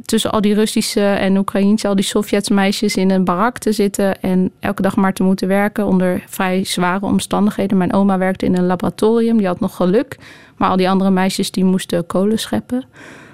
tussen 0.06 0.32
al 0.32 0.41
die 0.41 0.54
Russische 0.54 1.02
en 1.06 1.38
Oekraïense, 1.38 1.88
al 1.88 1.96
die 1.96 2.06
Sovjetse 2.06 2.54
meisjes 2.54 2.96
in 2.96 3.12
een 3.12 3.24
barak 3.24 3.58
te 3.58 3.72
zitten 3.72 4.22
en 4.22 4.52
elke 4.60 4.82
dag 4.82 4.96
maar 4.96 5.13
te 5.13 5.24
moeten 5.24 5.48
werken 5.48 5.86
onder 5.86 6.24
vrij 6.28 6.63
zware 6.63 7.06
omstandigheden. 7.06 7.78
Mijn 7.78 7.94
oma 7.94 8.17
werkte 8.17 8.46
in 8.46 8.58
een 8.58 8.65
laboratorium, 8.65 9.38
die 9.38 9.48
had 9.48 9.60
nog 9.60 9.76
geluk, 9.76 10.17
maar 10.56 10.70
al 10.70 10.78
die 10.78 10.89
andere 10.89 11.10
meisjes 11.12 11.52
die 11.52 11.63
moesten 11.63 12.06
kolen 12.06 12.39
scheppen. 12.39 12.86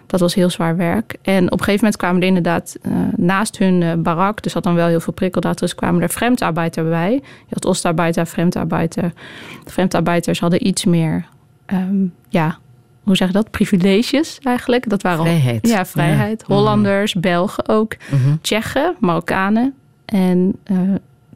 Dat 0.08 0.20
was 0.20 0.36
heel 0.36 0.50
zwaar 0.50 0.78
werk. 0.78 1.16
En 1.22 1.46
op 1.46 1.52
een 1.52 1.66
gegeven 1.66 1.80
moment 1.80 1.98
kwamen 1.98 2.22
er 2.22 2.28
inderdaad 2.28 2.78
uh, 2.82 2.94
naast 3.16 3.58
hun 3.58 3.82
uh, 3.82 3.94
barak, 3.94 4.44
dus 4.44 4.54
had 4.54 4.64
dan 4.64 4.76
wel 4.76 4.88
heel 4.88 5.00
veel 5.00 5.14
prikkeldraad, 5.14 5.60
dus 5.60 5.76
kwamen 5.76 6.02
er 6.02 6.10
vreemdarbeiter 6.10 6.90
bij. 6.90 7.12
Je 7.14 7.54
had 7.54 7.66
ostarbeiter, 7.66 8.28
vreemdarbeiter. 8.28 9.14
De 9.64 9.72
vreemdarbeiters 9.72 10.40
hadden 10.40 10.68
iets 10.68 10.86
meer, 10.86 11.26
um, 11.74 12.14
ja, 12.30 12.58
hoe 13.04 13.16
zeg 13.16 13.28
je 13.28 13.34
dat? 13.34 13.52
Privileges 13.52 14.40
eigenlijk. 14.44 14.90
Dat 14.90 15.02
waren 15.02 15.26
vrijheid. 15.26 15.64
Al, 15.64 15.70
ja, 15.70 15.86
vrijheid. 15.86 16.44
Ja. 16.48 16.56
Hollanders, 16.56 17.14
mm. 17.14 17.22
Belgen 17.22 17.68
ook, 17.68 17.96
mm 18.12 18.20
-hmm. 18.24 18.40
Tsjechen, 18.42 18.96
Marokkanen. 19.00 19.74
En 20.06 20.56
uh, 20.72 20.80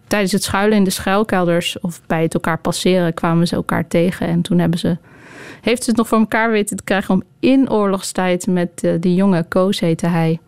tijdens 0.07 0.31
het 0.31 0.43
schuilen 0.43 0.77
in 0.77 0.83
de 0.83 0.89
schuilkelders 0.89 1.79
of 1.79 2.01
bij 2.07 2.21
het 2.21 2.33
elkaar 2.33 2.57
passeren 2.57 3.13
kwamen 3.13 3.47
ze 3.47 3.55
elkaar 3.55 3.87
tegen. 3.87 4.27
En 4.27 4.41
toen 4.41 4.59
hebben 4.59 4.79
ze, 4.79 4.97
heeft 5.61 5.83
ze 5.83 5.89
het 5.89 5.97
nog 5.97 6.07
voor 6.07 6.17
elkaar 6.17 6.51
weten 6.51 6.77
te 6.77 6.83
krijgen 6.83 7.13
om 7.13 7.23
in 7.39 7.69
oorlogstijd 7.69 8.47
met 8.47 8.83
uh, 8.83 8.93
die 8.99 9.15
jonge 9.15 9.45
Koos 9.47 9.79
heette 9.79 10.07
hij, 10.07 10.39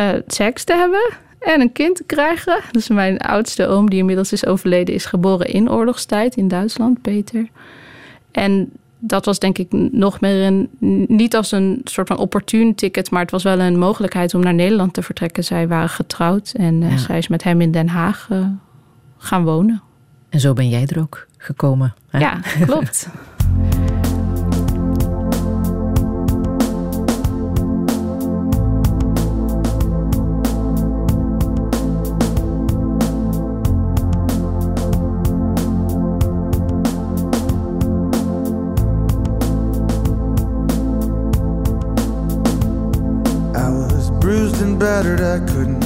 uh, 0.00 0.08
seks 0.26 0.64
te 0.64 0.74
hebben 0.74 1.12
en 1.38 1.60
een 1.60 1.72
kind 1.72 1.96
te 1.96 2.04
krijgen. 2.04 2.60
Dus 2.70 2.88
mijn 2.88 3.18
oudste 3.18 3.66
oom, 3.66 3.90
die 3.90 3.98
inmiddels 3.98 4.32
is 4.32 4.46
overleden, 4.46 4.94
is 4.94 5.04
geboren 5.04 5.46
in 5.46 5.70
oorlogstijd 5.70 6.36
in 6.36 6.48
Duitsland, 6.48 7.02
Peter. 7.02 7.48
En 8.30 8.72
dat 8.98 9.24
was 9.24 9.38
denk 9.38 9.58
ik 9.58 9.66
nog 9.92 10.20
meer 10.20 10.46
een, 10.46 10.68
niet 11.08 11.36
als 11.36 11.52
een 11.52 11.80
soort 11.84 12.08
van 12.08 12.18
opportun 12.18 12.74
ticket, 12.74 13.10
maar 13.10 13.22
het 13.22 13.30
was 13.30 13.42
wel 13.42 13.60
een 13.60 13.78
mogelijkheid 13.78 14.34
om 14.34 14.40
naar 14.40 14.54
Nederland 14.54 14.94
te 14.94 15.02
vertrekken. 15.02 15.44
Zij 15.44 15.68
waren 15.68 15.88
getrouwd 15.88 16.52
en 16.56 16.82
uh, 16.82 16.96
zij 16.96 17.18
is 17.18 17.28
met 17.28 17.42
hem 17.42 17.60
in 17.60 17.70
Den 17.70 17.88
Haag 17.88 18.28
uh, 18.32 18.46
gaan 19.18 19.44
wonen. 19.44 19.82
En 20.28 20.40
zo 20.40 20.52
ben 20.52 20.68
jij 20.68 20.86
er 20.86 21.00
ook 21.00 21.26
gekomen. 21.36 21.94
Hè? 22.08 22.18
Ja, 22.18 22.40
klopt. 22.66 23.08
I 43.56 43.70
was 43.70 44.10
bruised 44.20 44.60
and 44.60 44.78
battered. 44.78 45.20
I 45.20 45.38
couldn't 45.40 45.80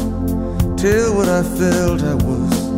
tell 0.77 1.15
what 1.15 1.29
I 1.29 1.43
felt. 1.43 2.03
I 2.03 2.15
was 2.15 2.71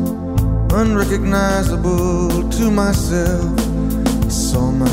unrecognizable 0.73 2.49
to 2.51 2.71
myself. 2.71 3.59
Saw 4.33 4.71
my 4.71 4.87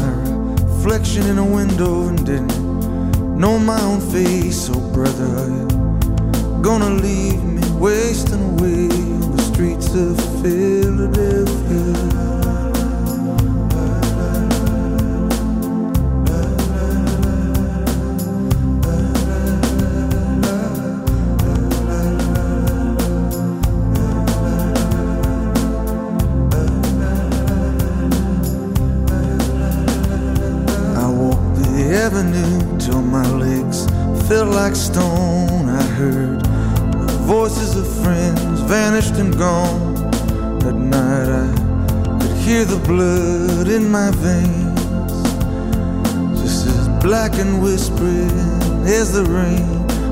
reflection 0.65 1.25
in 1.28 1.38
a 1.38 1.45
window 1.45 2.10
and 2.10 2.25
didn't 2.25 3.39
know 3.39 3.58
my 3.58 3.82
own 3.82 4.02
face. 4.12 4.69
Oh, 4.69 4.82
brother, 4.91 5.28
are 5.38 5.47
you 5.47 6.62
gonna 6.62 6.89
leave 6.89 7.41
me 7.41 7.62
wasting 7.80 8.43
away 8.52 8.89
on 8.89 9.38
the 9.38 9.41
streets 9.43 9.95
of 9.95 10.17
Philadelphia? 10.41 10.88
And 47.39 47.63
whispering 47.63 48.30
as 48.86 49.13
the 49.13 49.23
rain 49.23 49.63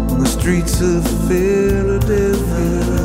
on 0.10 0.20
the 0.20 0.26
streets 0.26 0.80
of 0.80 1.04
Philadelphia. 1.28 2.97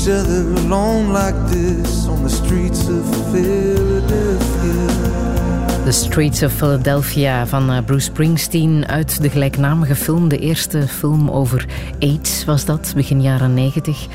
Each 0.00 0.08
other 0.08 0.44
alone 0.64 1.12
like 1.12 1.34
this 1.48 2.06
on 2.06 2.22
the 2.22 2.28
streets 2.28 2.88
of 2.88 3.04
Philadelphia? 3.32 4.86
The 5.84 5.92
Streets 5.92 6.42
of 6.42 6.52
Philadelphia 6.52 7.46
van 7.46 7.70
eh, 7.70 7.84
Bruce 7.84 8.04
Springsteen 8.04 8.86
uit 8.86 9.22
de 9.22 9.30
gelijknamige 9.30 9.94
film. 9.94 10.28
De 10.28 10.38
eerste 10.38 10.88
film 10.88 11.30
over 11.30 11.66
AIDS 11.98 12.44
was 12.44 12.64
dat, 12.64 12.92
begin 12.96 13.22
jaren 13.22 13.54
90. 13.54 14.06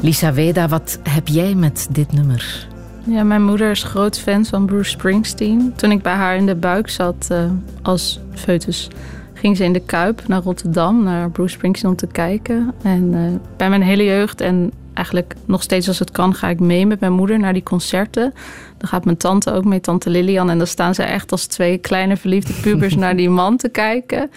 Lisa 0.00 0.32
Weda, 0.32 0.68
wat 0.68 0.98
heb 1.02 1.28
jij 1.28 1.54
met 1.54 1.88
dit 1.90 2.12
nummer? 2.12 2.66
Ja, 3.04 3.22
mijn 3.22 3.44
moeder 3.44 3.70
is 3.70 3.82
groot 3.82 4.18
fan 4.18 4.44
van 4.44 4.66
Bruce 4.66 4.90
Springsteen. 4.90 5.72
Toen 5.76 5.90
ik 5.90 6.02
bij 6.02 6.14
haar 6.14 6.36
in 6.36 6.46
de 6.46 6.54
buik 6.54 6.88
zat 6.88 7.28
uh, 7.32 7.38
als 7.82 8.20
foetus, 8.34 8.88
ging 9.34 9.56
ze 9.56 9.64
in 9.64 9.72
de 9.72 9.80
Kuip 9.80 10.28
naar 10.28 10.42
Rotterdam, 10.42 11.02
naar 11.02 11.30
Bruce 11.30 11.54
Springsteen 11.54 11.90
om 11.90 11.96
te 11.96 12.06
kijken. 12.06 12.72
En 12.82 13.12
uh, 13.12 13.20
bij 13.56 13.68
mijn 13.68 13.82
hele 13.82 14.04
jeugd 14.04 14.40
en 14.40 14.72
eigenlijk 14.94 15.34
nog 15.44 15.62
steeds 15.62 15.88
als 15.88 15.98
het 15.98 16.10
kan, 16.10 16.34
ga 16.34 16.48
ik 16.48 16.60
mee 16.60 16.86
met 16.86 17.00
mijn 17.00 17.12
moeder 17.12 17.38
naar 17.38 17.52
die 17.52 17.62
concerten. 17.62 18.34
Dan 18.78 18.88
gaat 18.88 19.04
mijn 19.04 19.16
tante 19.16 19.52
ook 19.52 19.64
mee, 19.64 19.80
tante 19.80 20.10
Lilian. 20.10 20.50
En 20.50 20.58
dan 20.58 20.66
staan 20.66 20.94
ze 20.94 21.02
echt 21.02 21.32
als 21.32 21.46
twee 21.46 21.78
kleine 21.78 22.16
verliefde 22.16 22.52
pubers 22.62 22.94
naar 22.94 23.16
die 23.16 23.30
man 23.30 23.56
te 23.56 23.68
kijken. 23.68 24.30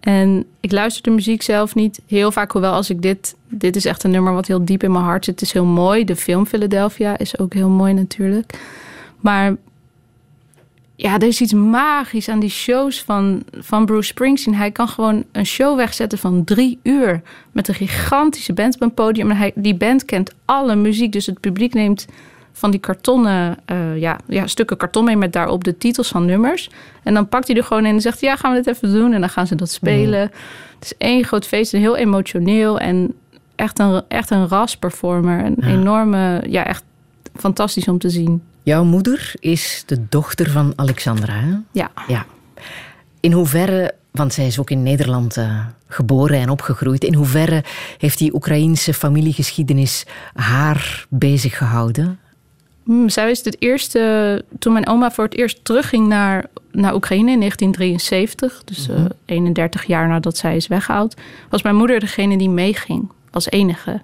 En 0.00 0.44
ik 0.60 0.72
luister 0.72 1.02
de 1.02 1.10
muziek 1.10 1.42
zelf 1.42 1.74
niet 1.74 2.00
heel 2.06 2.32
vaak, 2.32 2.52
hoewel 2.52 2.72
als 2.72 2.90
ik 2.90 3.02
dit... 3.02 3.36
Dit 3.50 3.76
is 3.76 3.84
echt 3.84 4.04
een 4.04 4.10
nummer 4.10 4.32
wat 4.32 4.46
heel 4.46 4.64
diep 4.64 4.82
in 4.82 4.92
mijn 4.92 5.04
hart 5.04 5.24
zit. 5.24 5.34
Het 5.34 5.42
is 5.42 5.52
heel 5.52 5.64
mooi. 5.64 6.04
De 6.04 6.16
film 6.16 6.46
Philadelphia 6.46 7.18
is 7.18 7.38
ook 7.38 7.54
heel 7.54 7.68
mooi 7.68 7.92
natuurlijk. 7.92 8.58
Maar 9.20 9.56
ja, 11.00 11.14
er 11.14 11.26
is 11.26 11.40
iets 11.40 11.52
magisch 11.52 12.28
aan 12.28 12.40
die 12.40 12.50
shows 12.50 13.02
van, 13.02 13.42
van 13.58 13.86
Bruce 13.86 14.08
Springsteen. 14.08 14.54
Hij 14.54 14.70
kan 14.70 14.88
gewoon 14.88 15.24
een 15.32 15.46
show 15.46 15.76
wegzetten 15.76 16.18
van 16.18 16.44
drie 16.44 16.78
uur... 16.82 17.22
met 17.52 17.68
een 17.68 17.74
gigantische 17.74 18.52
band 18.52 18.74
op 18.74 18.82
een 18.82 18.94
podium. 18.94 19.30
En 19.30 19.36
hij, 19.36 19.52
die 19.54 19.74
band 19.74 20.04
kent 20.04 20.34
alle 20.44 20.76
muziek, 20.76 21.12
dus 21.12 21.26
het 21.26 21.40
publiek 21.40 21.74
neemt 21.74 22.06
van 22.52 22.70
die 22.70 22.80
kartonnen 22.80 23.56
uh, 23.66 23.98
ja, 23.98 24.18
ja, 24.26 24.46
stukken 24.46 24.76
karton 24.76 25.04
mee 25.04 25.16
met 25.16 25.32
daarop 25.32 25.64
de 25.64 25.78
titels 25.78 26.08
van 26.08 26.24
nummers. 26.24 26.70
En 27.02 27.14
dan 27.14 27.28
pakt 27.28 27.46
hij 27.46 27.56
er 27.56 27.64
gewoon 27.64 27.86
in 27.86 27.94
en 27.94 28.00
zegt: 28.00 28.20
Ja, 28.20 28.36
gaan 28.36 28.50
we 28.50 28.62
dit 28.62 28.74
even 28.74 28.92
doen? 28.92 29.12
En 29.12 29.20
dan 29.20 29.30
gaan 29.30 29.46
ze 29.46 29.54
dat 29.54 29.70
spelen. 29.70 30.20
Mm. 30.22 30.32
Het 30.74 30.84
is 30.84 30.94
één 30.96 31.24
groot 31.24 31.46
feest 31.46 31.74
en 31.74 31.80
heel 31.80 31.96
emotioneel. 31.96 32.78
En 32.78 33.14
echt 33.54 33.78
een, 33.78 34.02
echt 34.08 34.30
een 34.30 34.48
ras-performer. 34.48 35.44
Een 35.44 35.64
enorme, 35.64 36.42
ja, 36.48 36.64
echt 36.64 36.84
fantastisch 37.34 37.88
om 37.88 37.98
te 37.98 38.10
zien. 38.10 38.42
Jouw 38.68 38.84
moeder 38.84 39.32
is 39.38 39.82
de 39.86 40.08
dochter 40.08 40.50
van 40.50 40.72
Alexandra. 40.76 41.32
Hè? 41.32 41.54
Ja. 41.72 41.90
ja. 42.08 42.26
In 43.20 43.32
hoeverre, 43.32 43.94
want 44.10 44.32
zij 44.32 44.46
is 44.46 44.58
ook 44.58 44.70
in 44.70 44.82
Nederland 44.82 45.36
uh, 45.36 45.66
geboren 45.86 46.38
en 46.38 46.50
opgegroeid, 46.50 47.04
in 47.04 47.14
hoeverre 47.14 47.64
heeft 47.98 48.18
die 48.18 48.34
Oekraïense 48.34 48.94
familiegeschiedenis 48.94 50.06
haar 50.34 51.06
bezig 51.08 51.56
gehouden? 51.56 52.18
Hmm, 52.84 53.08
zij 53.08 53.30
is 53.30 53.44
het 53.44 53.56
eerste, 53.62 54.44
toen 54.58 54.72
mijn 54.72 54.88
oma 54.88 55.10
voor 55.10 55.24
het 55.24 55.36
eerst 55.36 55.64
terugging 55.64 56.06
naar, 56.06 56.44
naar 56.72 56.94
Oekraïne 56.94 57.30
in 57.30 57.38
1973, 57.38 58.64
dus 58.64 58.88
31 59.24 59.80
mhm. 59.82 59.90
jaar 59.90 60.08
nadat 60.08 60.36
zij 60.36 60.56
is 60.56 60.66
weggehaald, 60.66 61.16
was 61.48 61.62
mijn 61.62 61.76
moeder 61.76 62.00
degene 62.00 62.38
die 62.38 62.50
meeging 62.50 63.10
als 63.30 63.50
enige. 63.50 64.02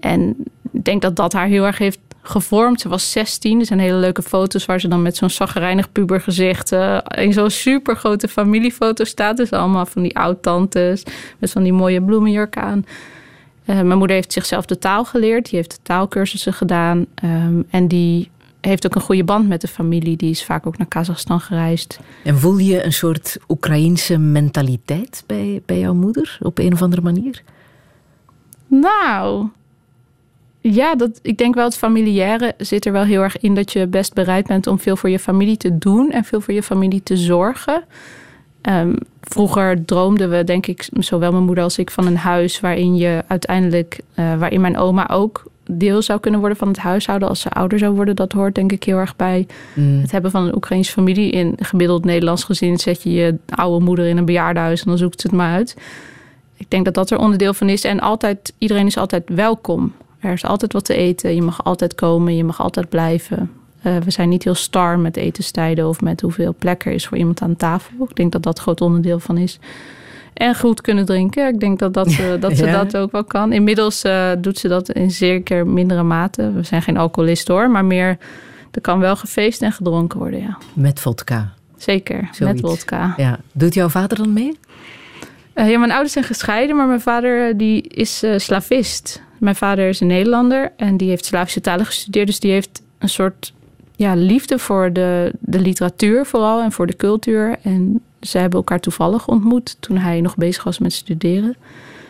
En 0.00 0.36
ik 0.72 0.84
denk 0.84 1.02
dat 1.02 1.16
dat 1.16 1.32
haar 1.32 1.46
heel 1.46 1.66
erg 1.66 1.78
heeft 1.78 1.98
gevormd. 2.22 2.80
Ze 2.80 2.88
was 2.88 3.12
16. 3.12 3.60
Er 3.60 3.66
zijn 3.66 3.78
hele 3.78 3.96
leuke 3.96 4.22
foto's 4.22 4.66
waar 4.66 4.80
ze 4.80 4.88
dan 4.88 5.02
met 5.02 5.16
zo'n 5.16 5.30
zagrijnig 5.30 5.92
pubergezicht 5.92 6.72
uh, 6.72 6.98
in 7.10 7.32
zo'n 7.32 7.50
super 7.50 7.96
grote 7.96 8.28
familiefoto 8.28 9.04
staat. 9.04 9.36
Dus 9.36 9.50
allemaal 9.50 9.86
van 9.86 10.02
die 10.02 10.16
oud-tantes 10.16 11.02
met 11.38 11.50
van 11.50 11.62
die 11.62 11.72
mooie 11.72 12.02
bloemenjurk 12.02 12.56
aan. 12.56 12.84
Eh, 13.64 13.80
mijn 13.80 13.98
moeder 13.98 14.16
heeft 14.16 14.32
zichzelf 14.32 14.66
de 14.66 14.78
taal 14.78 15.04
geleerd. 15.04 15.50
Die 15.50 15.58
heeft 15.58 15.80
taalkursussen 15.82 16.52
gedaan. 16.52 17.06
Ehm, 17.14 17.62
en 17.70 17.88
die 17.88 18.30
heeft 18.60 18.86
ook 18.86 18.94
een 18.94 19.00
goede 19.00 19.24
band 19.24 19.48
met 19.48 19.60
de 19.60 19.68
familie. 19.68 20.16
Die 20.16 20.30
is 20.30 20.44
vaak 20.44 20.66
ook 20.66 20.78
naar 20.78 20.86
Kazachstan 20.86 21.40
gereisd. 21.40 21.98
En 22.24 22.38
voel 22.38 22.58
je 22.58 22.84
een 22.84 22.92
soort 22.92 23.36
Oekraïense 23.48 24.18
mentaliteit 24.18 25.24
bij, 25.26 25.62
bij 25.66 25.78
jouw 25.78 25.94
moeder 25.94 26.38
op 26.40 26.58
een 26.58 26.72
of 26.72 26.82
andere 26.82 27.02
manier? 27.02 27.42
Nou, 28.66 29.48
ja, 30.60 30.94
dat, 30.94 31.18
ik 31.22 31.38
denk 31.38 31.54
wel 31.54 31.64
het 31.64 31.76
familiaire 31.76 32.54
zit 32.58 32.86
er 32.86 32.92
wel 32.92 33.04
heel 33.04 33.22
erg 33.22 33.40
in 33.40 33.54
dat 33.54 33.72
je 33.72 33.86
best 33.86 34.14
bereid 34.14 34.46
bent 34.46 34.66
om 34.66 34.78
veel 34.78 34.96
voor 34.96 35.10
je 35.10 35.18
familie 35.18 35.56
te 35.56 35.78
doen 35.78 36.10
en 36.10 36.24
veel 36.24 36.40
voor 36.40 36.54
je 36.54 36.62
familie 36.62 37.02
te 37.02 37.16
zorgen. 37.16 37.84
Ehm, 38.60 38.94
vroeger 39.22 39.84
droomden 39.84 40.30
we, 40.30 40.44
denk 40.44 40.66
ik, 40.66 40.88
zowel 40.92 41.32
mijn 41.32 41.44
moeder 41.44 41.64
als 41.64 41.78
ik, 41.78 41.90
van 41.90 42.06
een 42.06 42.16
huis 42.16 42.60
waarin 42.60 42.96
je 42.96 43.24
uiteindelijk, 43.26 44.00
uh, 44.18 44.38
waarin 44.38 44.60
mijn 44.60 44.78
oma 44.78 45.08
ook 45.08 45.44
deel 45.70 46.02
zou 46.02 46.20
kunnen 46.20 46.40
worden 46.40 46.58
van 46.58 46.68
het 46.68 46.78
huishouden 46.78 47.28
als 47.28 47.40
ze 47.40 47.50
ouder 47.50 47.78
zou 47.78 47.94
worden. 47.94 48.16
Dat 48.16 48.32
hoort 48.32 48.54
denk 48.54 48.72
ik 48.72 48.84
heel 48.84 48.96
erg 48.96 49.16
bij 49.16 49.46
mm. 49.74 50.00
het 50.00 50.10
hebben 50.10 50.30
van 50.30 50.46
een 50.46 50.54
Oekraïnse 50.54 50.92
familie. 50.92 51.30
In 51.30 51.54
gemiddeld 51.58 52.04
Nederlands 52.04 52.44
gezin 52.44 52.78
zet 52.78 53.02
je 53.02 53.12
je 53.12 53.36
oude 53.48 53.84
moeder 53.84 54.06
in 54.06 54.16
een 54.16 54.24
bejaardenhuis 54.24 54.80
en 54.80 54.88
dan 54.88 54.98
zoekt 54.98 55.20
ze 55.20 55.26
het 55.26 55.36
maar 55.36 55.54
uit. 55.54 55.76
Ik 56.56 56.70
denk 56.70 56.84
dat 56.84 56.94
dat 56.94 57.10
er 57.10 57.18
onderdeel 57.18 57.54
van 57.54 57.68
is. 57.68 57.84
En 57.84 58.00
altijd, 58.00 58.52
iedereen 58.58 58.86
is 58.86 58.96
altijd 58.96 59.22
welkom. 59.26 59.92
Er 60.20 60.32
is 60.32 60.44
altijd 60.44 60.72
wat 60.72 60.84
te 60.84 60.94
eten. 60.94 61.34
Je 61.34 61.42
mag 61.42 61.64
altijd 61.64 61.94
komen. 61.94 62.36
Je 62.36 62.44
mag 62.44 62.60
altijd 62.60 62.88
blijven. 62.88 63.50
Uh, 63.82 63.96
we 63.96 64.10
zijn 64.10 64.28
niet 64.28 64.44
heel 64.44 64.54
star 64.54 64.98
met 64.98 65.16
etenstijden 65.16 65.88
of 65.88 66.00
met 66.00 66.20
hoeveel 66.20 66.54
plek 66.58 66.84
er 66.84 66.92
is 66.92 67.06
voor 67.06 67.16
iemand 67.16 67.42
aan 67.42 67.56
tafel. 67.56 68.06
Ik 68.08 68.16
denk 68.16 68.32
dat 68.32 68.42
dat 68.42 68.56
een 68.56 68.62
groot 68.62 68.80
onderdeel 68.80 69.18
van 69.20 69.38
is. 69.38 69.58
En 70.32 70.54
goed 70.54 70.80
kunnen 70.80 71.04
drinken. 71.04 71.48
Ik 71.48 71.60
denk 71.60 71.78
dat, 71.78 71.94
dat, 71.94 72.08
uh, 72.08 72.32
dat 72.40 72.56
ze 72.56 72.66
dat 72.66 72.96
ook 72.96 73.12
wel 73.12 73.24
kan. 73.24 73.52
Inmiddels 73.52 74.04
uh, 74.04 74.30
doet 74.38 74.58
ze 74.58 74.68
dat 74.68 74.90
in 74.90 75.10
zeker 75.10 75.66
mindere 75.66 76.02
mate. 76.02 76.52
We 76.52 76.62
zijn 76.62 76.82
geen 76.82 76.96
alcoholist 76.96 77.48
hoor, 77.48 77.70
maar 77.70 77.84
meer. 77.84 78.18
Er 78.70 78.80
kan 78.80 78.98
wel 78.98 79.16
gefeest 79.16 79.62
en 79.62 79.72
gedronken 79.72 80.18
worden, 80.18 80.40
ja. 80.40 80.58
Met 80.72 81.00
vodka. 81.00 81.52
Zeker, 81.76 82.30
met 82.38 82.60
vodka. 82.60 83.14
Ja. 83.16 83.38
Doet 83.52 83.74
jouw 83.74 83.88
vader 83.88 84.16
dan 84.16 84.32
mee? 84.32 84.58
ja, 85.54 85.78
mijn 85.78 85.90
ouders 85.90 86.12
zijn 86.12 86.24
gescheiden, 86.24 86.76
maar 86.76 86.86
mijn 86.86 87.00
vader 87.00 87.56
die 87.56 87.82
is 87.82 88.24
slavist. 88.36 89.22
Mijn 89.40 89.56
vader 89.56 89.88
is 89.88 90.00
een 90.00 90.06
Nederlander 90.06 90.72
en 90.76 90.96
die 90.96 91.08
heeft 91.08 91.24
Slavische 91.24 91.60
talen 91.60 91.86
gestudeerd. 91.86 92.26
Dus 92.26 92.40
die 92.40 92.50
heeft 92.52 92.82
een 92.98 93.08
soort 93.08 93.52
ja, 93.96 94.14
liefde 94.14 94.58
voor 94.58 94.92
de, 94.92 95.32
de 95.40 95.60
literatuur 95.60 96.26
vooral 96.26 96.62
en 96.62 96.72
voor 96.72 96.86
de 96.86 96.96
cultuur. 96.96 97.56
En 97.62 98.02
ze 98.20 98.38
hebben 98.38 98.58
elkaar 98.58 98.80
toevallig 98.80 99.28
ontmoet 99.28 99.76
toen 99.80 99.96
hij 99.96 100.20
nog 100.20 100.36
bezig 100.36 100.64
was 100.64 100.78
met 100.78 100.92
studeren. 100.92 101.56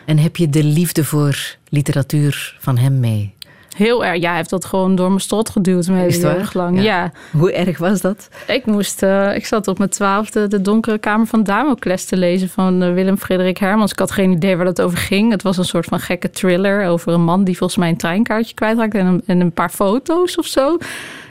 En 0.05 0.17
heb 0.17 0.35
je 0.37 0.49
de 0.49 0.63
liefde 0.63 1.05
voor 1.05 1.57
literatuur 1.69 2.55
van 2.59 2.77
hem 2.77 2.99
mee? 2.99 3.33
Heel 3.75 4.05
erg. 4.05 4.21
Ja, 4.21 4.27
hij 4.27 4.37
heeft 4.37 4.49
dat 4.49 4.65
gewoon 4.65 4.95
door 4.95 5.07
mijn 5.07 5.19
strot 5.19 5.49
geduwd. 5.49 5.85
Heel 5.85 6.29
erg 6.29 6.53
lang. 6.53 6.81
Ja. 6.81 7.11
Hoe 7.31 7.51
erg 7.53 7.77
was 7.77 8.01
dat? 8.01 8.29
Ik 8.47 8.65
moest, 8.65 9.03
uh, 9.03 9.35
ik 9.35 9.45
zat 9.45 9.67
op 9.67 9.77
mijn 9.77 9.89
twaalfde 9.89 10.47
de 10.47 10.61
donkere 10.61 10.97
kamer 10.97 11.27
van 11.27 11.43
Damocles 11.43 12.05
te 12.05 12.17
lezen 12.17 12.49
van 12.49 12.83
uh, 12.83 12.93
Willem 12.93 13.17
Frederik 13.17 13.57
Hermans. 13.57 13.91
Ik 13.91 13.99
had 13.99 14.11
geen 14.11 14.31
idee 14.31 14.55
waar 14.55 14.65
dat 14.65 14.81
over 14.81 14.97
ging. 14.97 15.31
Het 15.31 15.41
was 15.41 15.57
een 15.57 15.65
soort 15.65 15.85
van 15.85 15.99
gekke 15.99 16.29
thriller 16.29 16.85
over 16.85 17.13
een 17.13 17.23
man 17.23 17.43
die 17.43 17.57
volgens 17.57 17.79
mij 17.79 17.89
een 17.89 17.97
treinkaartje 17.97 18.53
kwijtraakt 18.53 18.93
en 18.93 19.05
een, 19.05 19.21
en 19.25 19.39
een 19.39 19.51
paar 19.51 19.69
foto's 19.69 20.37
of 20.37 20.45
zo. 20.45 20.77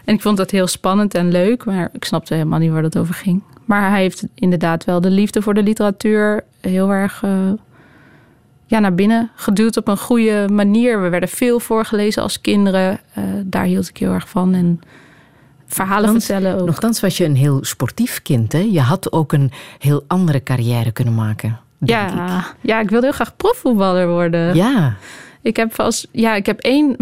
En 0.04 0.14
ik 0.14 0.20
vond 0.20 0.36
dat 0.36 0.50
heel 0.50 0.66
spannend 0.66 1.14
en 1.14 1.30
leuk, 1.30 1.64
maar 1.64 1.88
ik 1.92 2.04
snapte 2.04 2.34
helemaal 2.34 2.58
niet 2.58 2.70
waar 2.70 2.82
dat 2.82 2.98
over 2.98 3.14
ging. 3.14 3.42
Maar 3.64 3.90
hij 3.90 4.00
heeft 4.00 4.24
inderdaad 4.34 4.84
wel 4.84 5.00
de 5.00 5.10
liefde 5.10 5.42
voor 5.42 5.54
de 5.54 5.62
literatuur 5.62 6.44
heel 6.60 6.90
erg 6.90 7.22
uh, 7.24 7.30
ja, 8.70 8.78
naar 8.78 8.94
binnen 8.94 9.30
geduwd 9.34 9.76
op 9.76 9.88
een 9.88 9.98
goede 9.98 10.48
manier. 10.52 11.02
We 11.02 11.08
werden 11.08 11.28
veel 11.28 11.60
voorgelezen 11.60 12.22
als 12.22 12.40
kinderen. 12.40 13.00
Uh, 13.18 13.24
daar 13.44 13.64
hield 13.64 13.88
ik 13.88 13.96
heel 13.96 14.12
erg 14.12 14.28
van. 14.28 14.54
En 14.54 14.80
verhalen 15.66 16.10
vertellen 16.10 16.60
ook. 16.60 16.66
Nochtans 16.66 17.00
was 17.00 17.16
je 17.16 17.24
een 17.24 17.36
heel 17.36 17.64
sportief 17.64 18.22
kind. 18.22 18.52
Hè? 18.52 18.58
Je 18.58 18.80
had 18.80 19.12
ook 19.12 19.32
een 19.32 19.50
heel 19.78 20.04
andere 20.06 20.42
carrière 20.42 20.92
kunnen 20.92 21.14
maken. 21.14 21.58
Ja, 21.78 22.06
ik. 22.06 22.54
ja, 22.60 22.80
ik 22.80 22.90
wilde 22.90 23.06
heel 23.06 23.14
graag 23.14 23.36
profvoetballer 23.36 24.08
worden. 24.08 24.54
Ja. 24.54 24.96
Ik 25.42 25.56
heb, 25.56 25.80
als, 25.80 26.06
ja, 26.10 26.34
ik 26.34 26.46
heb 26.46 26.60
één 26.60 26.96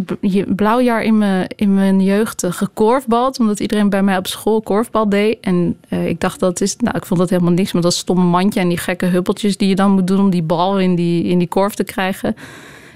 blauw 0.56 0.80
jaar 0.80 1.02
in 1.02 1.18
mijn, 1.18 1.46
in 1.56 1.74
mijn 1.74 2.02
jeugd 2.02 2.44
gekorfbald. 2.48 3.38
Omdat 3.38 3.60
iedereen 3.60 3.90
bij 3.90 4.02
mij 4.02 4.16
op 4.16 4.26
school 4.26 4.60
korfbal 4.60 5.08
deed. 5.08 5.38
En 5.40 5.76
uh, 5.88 6.06
ik 6.06 6.20
dacht 6.20 6.40
dat 6.40 6.60
is. 6.60 6.76
Nou, 6.76 6.96
ik 6.96 7.06
vond 7.06 7.20
dat 7.20 7.30
helemaal 7.30 7.52
niks. 7.52 7.72
Maar 7.72 7.82
dat 7.82 7.94
stomme 7.94 8.24
mandje 8.24 8.60
en 8.60 8.68
die 8.68 8.78
gekke 8.78 9.06
huppeltjes 9.06 9.56
die 9.56 9.68
je 9.68 9.74
dan 9.74 9.90
moet 9.90 10.06
doen 10.06 10.20
om 10.20 10.30
die 10.30 10.42
bal 10.42 10.78
in 10.78 10.94
die, 10.94 11.24
in 11.24 11.38
die 11.38 11.48
korf 11.48 11.74
te 11.74 11.84
krijgen. 11.84 12.36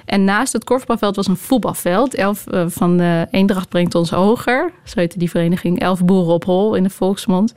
En 0.04 0.24
naast 0.24 0.52
het 0.52 0.64
korfbalveld 0.64 1.16
was 1.16 1.26
een 1.26 1.36
voetbalveld. 1.36 2.14
Elf 2.14 2.44
uh, 2.50 2.64
van 2.68 3.00
Eendracht 3.30 3.68
brengt 3.68 3.94
ons 3.94 4.10
hoger. 4.10 4.72
Zo 4.84 4.98
heette 4.98 5.18
die 5.18 5.30
vereniging. 5.30 5.80
Elf 5.80 6.04
boeren 6.04 6.34
op 6.34 6.44
hol 6.44 6.74
in 6.74 6.82
de 6.82 6.90
volksmond. 6.90 7.54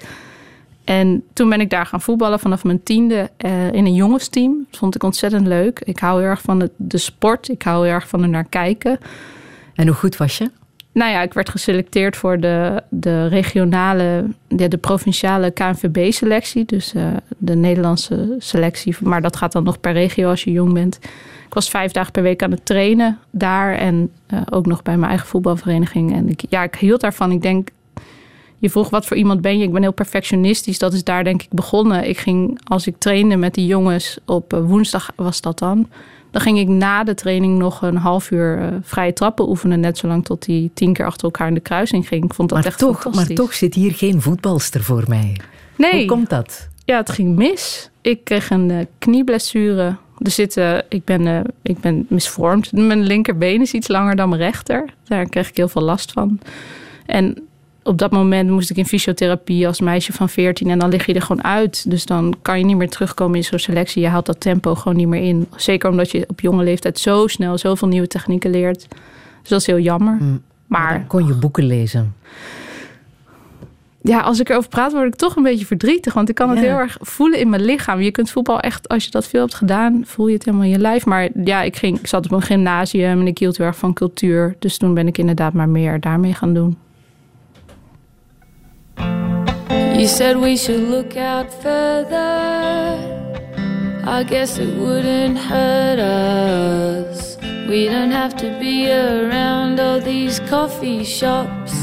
En 0.85 1.23
toen 1.33 1.49
ben 1.49 1.59
ik 1.61 1.69
daar 1.69 1.85
gaan 1.85 2.01
voetballen 2.01 2.39
vanaf 2.39 2.63
mijn 2.63 2.83
tiende 2.83 3.29
uh, 3.45 3.71
in 3.71 3.85
een 3.85 3.93
jongensteam. 3.93 4.65
Dat 4.69 4.79
vond 4.79 4.95
ik 4.95 5.03
ontzettend 5.03 5.47
leuk. 5.47 5.79
Ik 5.79 5.99
hou 5.99 6.19
heel 6.19 6.29
erg 6.29 6.41
van 6.41 6.59
de, 6.59 6.71
de 6.75 6.97
sport. 6.97 7.49
Ik 7.49 7.61
hou 7.61 7.85
heel 7.85 7.93
erg 7.93 8.07
van 8.07 8.21
er 8.21 8.29
naar 8.29 8.49
kijken. 8.49 8.97
En 9.75 9.87
hoe 9.87 9.95
goed 9.95 10.17
was 10.17 10.37
je? 10.37 10.49
Nou 10.91 11.11
ja, 11.11 11.21
ik 11.21 11.33
werd 11.33 11.49
geselecteerd 11.49 12.15
voor 12.15 12.39
de, 12.39 12.83
de 12.89 13.27
regionale, 13.27 14.25
de, 14.47 14.67
de 14.67 14.77
provinciale 14.77 15.51
KNVB-selectie. 15.51 16.65
Dus 16.65 16.93
uh, 16.93 17.07
de 17.37 17.55
Nederlandse 17.55 18.35
selectie. 18.37 18.95
Maar 19.01 19.21
dat 19.21 19.35
gaat 19.35 19.51
dan 19.51 19.63
nog 19.63 19.79
per 19.79 19.93
regio 19.93 20.29
als 20.29 20.43
je 20.43 20.51
jong 20.51 20.73
bent. 20.73 20.99
Ik 21.47 21.53
was 21.53 21.69
vijf 21.69 21.91
dagen 21.91 22.11
per 22.11 22.23
week 22.23 22.43
aan 22.43 22.51
het 22.51 22.65
trainen 22.65 23.19
daar. 23.31 23.75
En 23.75 24.11
uh, 24.33 24.41
ook 24.49 24.65
nog 24.65 24.81
bij 24.81 24.97
mijn 24.97 25.09
eigen 25.09 25.27
voetbalvereniging. 25.27 26.13
En 26.13 26.29
ik, 26.29 26.41
ja, 26.49 26.63
ik 26.63 26.75
hield 26.75 27.01
daarvan. 27.01 27.31
Ik 27.31 27.41
denk, 27.41 27.69
je 28.65 28.71
vroeg 28.71 28.89
wat 28.89 29.06
voor 29.06 29.17
iemand 29.17 29.41
ben 29.41 29.58
je. 29.58 29.63
Ik 29.63 29.71
ben 29.71 29.82
heel 29.82 29.93
perfectionistisch. 29.93 30.80
Dat 30.80 30.93
is 30.93 31.04
daar 31.04 31.23
denk 31.23 31.41
ik 31.41 31.49
begonnen. 31.51 32.10
Ik 32.10 32.17
ging, 32.17 32.60
als 32.63 32.88
ik 32.88 32.95
trainde 32.97 33.36
met 33.36 33.54
die 33.54 33.65
jongens 33.65 34.17
op 34.25 34.54
eh, 34.54 34.60
woensdag 34.60 35.12
was 35.15 35.41
dat 35.41 35.60
dan. 35.60 35.89
Dan 36.32 36.41
ging 36.41 36.60
ik 36.60 36.67
na 36.67 37.04
de 37.04 37.13
training 37.13 37.58
nog 37.58 37.82
een 37.82 37.97
half 37.97 38.32
uur 38.32 38.60
uh, 38.60 38.67
vrije 38.82 39.13
trappen 39.13 39.49
oefenen. 39.49 39.80
Net 39.80 39.97
zolang 39.97 40.25
tot 40.25 40.45
die 40.45 40.71
tien 40.73 40.93
keer 40.93 41.06
achter 41.06 41.23
elkaar 41.23 41.47
in 41.47 41.54
de 41.54 41.60
kruising 41.60 42.08
ging. 42.08 42.23
Ik 42.23 42.34
vond 42.34 42.49
dat 42.49 42.58
maar 42.58 42.67
echt 42.67 42.80
toch, 42.80 43.01
fantastisch. 43.01 43.28
Maar 43.28 43.45
toch 43.45 43.54
zit 43.54 43.73
hier 43.73 43.93
geen 43.93 44.21
voetbalster 44.21 44.84
voor 44.84 45.04
mij. 45.08 45.39
Nee. 45.78 45.91
Hoe 45.91 46.06
komt 46.06 46.30
dat? 46.30 46.69
Ja, 46.86 46.97
het 46.97 47.10
ging 47.10 47.36
mis. 47.36 47.89
Ik 48.01 48.23
kreeg 48.23 48.49
een 48.49 48.69
uh, 48.69 48.80
knieblessure. 48.97 49.95
Er 50.17 50.32
zitten, 50.32 50.86
ik, 50.89 51.04
ben, 51.04 51.21
uh, 51.21 51.39
ik 51.62 51.80
ben 51.80 52.06
misvormd. 52.10 52.71
Mijn 52.71 53.04
linkerbeen 53.04 53.62
is 53.62 53.73
iets 53.73 53.88
langer 53.88 54.15
dan 54.15 54.30
mijn 54.30 54.41
rechter. 54.41 54.93
Daar 55.04 55.30
kreeg 55.30 55.49
ik 55.49 55.58
heel 55.58 55.67
veel 55.67 55.82
last 55.82 56.12
van. 56.12 56.39
En 57.06 57.47
op 57.87 57.97
dat 57.97 58.11
moment 58.11 58.49
moest 58.49 58.69
ik 58.69 58.77
in 58.77 58.85
fysiotherapie 58.85 59.67
als 59.67 59.79
meisje 59.81 60.13
van 60.13 60.29
14 60.29 60.69
en 60.69 60.79
dan 60.79 60.89
lig 60.89 61.05
je 61.05 61.13
er 61.13 61.21
gewoon 61.21 61.43
uit. 61.43 61.89
Dus 61.89 62.05
dan 62.05 62.35
kan 62.41 62.59
je 62.59 62.65
niet 62.65 62.77
meer 62.77 62.89
terugkomen 62.89 63.35
in 63.37 63.43
zo'n 63.43 63.59
selectie. 63.59 64.01
Je 64.01 64.07
haalt 64.07 64.25
dat 64.25 64.39
tempo 64.39 64.75
gewoon 64.75 64.97
niet 64.97 65.07
meer 65.07 65.21
in. 65.21 65.47
Zeker 65.55 65.89
omdat 65.89 66.11
je 66.11 66.25
op 66.27 66.39
jonge 66.41 66.63
leeftijd 66.63 66.99
zo 66.99 67.27
snel 67.27 67.57
zoveel 67.57 67.87
nieuwe 67.87 68.07
technieken 68.07 68.49
leert. 68.51 68.87
Dus 69.41 69.49
dat 69.49 69.59
is 69.59 69.65
heel 69.67 69.79
jammer. 69.79 70.17
Mm. 70.19 70.41
Maar 70.67 70.93
Dan 70.97 71.07
kon 71.07 71.25
je 71.27 71.33
boeken 71.33 71.63
lezen. 71.63 72.13
ja, 74.01 74.19
als 74.19 74.39
ik 74.39 74.49
erover 74.49 74.69
praat, 74.69 74.91
word 74.91 75.07
ik 75.07 75.15
toch 75.15 75.35
een 75.35 75.43
beetje 75.43 75.65
verdrietig. 75.65 76.13
Want 76.13 76.29
ik 76.29 76.35
kan 76.35 76.49
het 76.49 76.59
Ja. 76.59 76.63
heel 76.65 76.77
erg 76.77 76.97
voelen 77.01 77.39
in 77.39 77.49
mijn 77.49 77.61
lichaam. 77.65 78.01
Je 78.01 78.11
kunt 78.11 78.31
voetbal 78.31 78.59
echt, 78.59 78.87
als 78.87 79.05
je 79.05 79.11
dat 79.11 79.27
veel 79.27 79.41
hebt 79.41 79.53
gedaan, 79.55 80.01
voel 80.05 80.27
je 80.27 80.33
het 80.33 80.45
helemaal 80.45 80.65
in 80.65 80.71
je 80.71 80.79
lijf. 80.79 81.05
Maar 81.05 81.29
ja, 81.43 81.61
ik, 81.61 81.75
ging, 81.75 81.99
ik 81.99 82.07
zat 82.07 82.25
op 82.25 82.31
een 82.31 82.41
gymnasium 82.41 83.19
en 83.19 83.27
ik 83.27 83.37
hield 83.37 83.57
heel 83.57 83.65
erg 83.65 83.77
van 83.77 83.93
cultuur. 83.93 84.55
Dus 84.59 84.77
toen 84.77 84.93
ben 84.93 85.07
ik 85.07 85.17
inderdaad 85.17 85.53
maar 85.53 85.69
meer 85.69 85.99
daarmee 85.99 86.33
gaan 86.33 86.53
doen. 86.53 86.77
You 90.05 90.11
said 90.11 90.37
we 90.37 90.55
should 90.55 90.81
look 90.81 91.17
out 91.17 91.51
further. 91.51 92.21
I 94.05 94.21
guess 94.21 94.59
it 94.59 94.77
wouldn't 94.77 95.35
hurt 95.35 95.97
us. 95.97 97.37
We 97.67 97.87
don't 97.87 98.11
have 98.11 98.37
to 98.37 98.55
be 98.59 98.91
around 98.91 99.79
all 99.79 99.99
these 99.99 100.39
coffee 100.41 101.03
shops. 101.03 101.73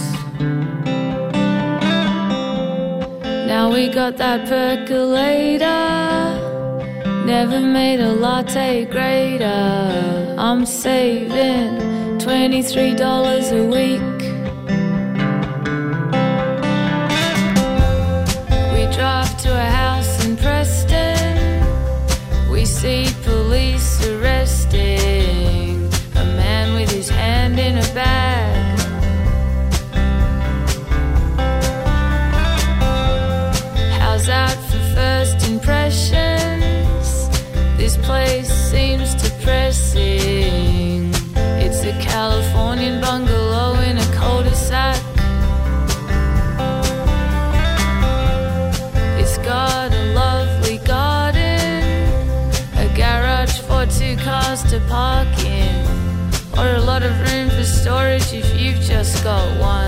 Now 3.50 3.72
we 3.72 3.88
got 3.88 4.16
that 4.18 4.46
percolator. 4.48 5.66
Never 7.26 7.58
made 7.58 7.98
a 7.98 8.12
latte 8.12 8.84
greater. 8.84 10.36
I'm 10.38 10.64
saving 10.64 12.20
$23 12.20 13.50
a 13.50 13.64
week. 13.66 14.21
See 22.82 23.06
police 23.22 24.04
arresting 24.08 25.88
a 26.16 26.24
man 26.40 26.74
with 26.74 26.90
his 26.90 27.08
hand 27.08 27.56
in 27.56 27.78
a 27.78 27.88
bag. 27.94 28.78
How's 34.00 34.26
that 34.26 34.56
for 34.68 34.82
first 34.96 35.48
impressions? 35.48 37.06
This 37.76 37.96
place 37.98 38.52
seems 38.52 39.14
depressing. 39.14 40.41
talking, 55.02 55.74
or 56.56 56.76
a 56.76 56.80
lot 56.80 57.02
of 57.02 57.12
room 57.26 57.50
for 57.50 57.64
storage 57.64 58.32
if 58.32 58.48
you've 58.60 58.78
just 58.78 59.24
got 59.24 59.44
one. 59.58 59.81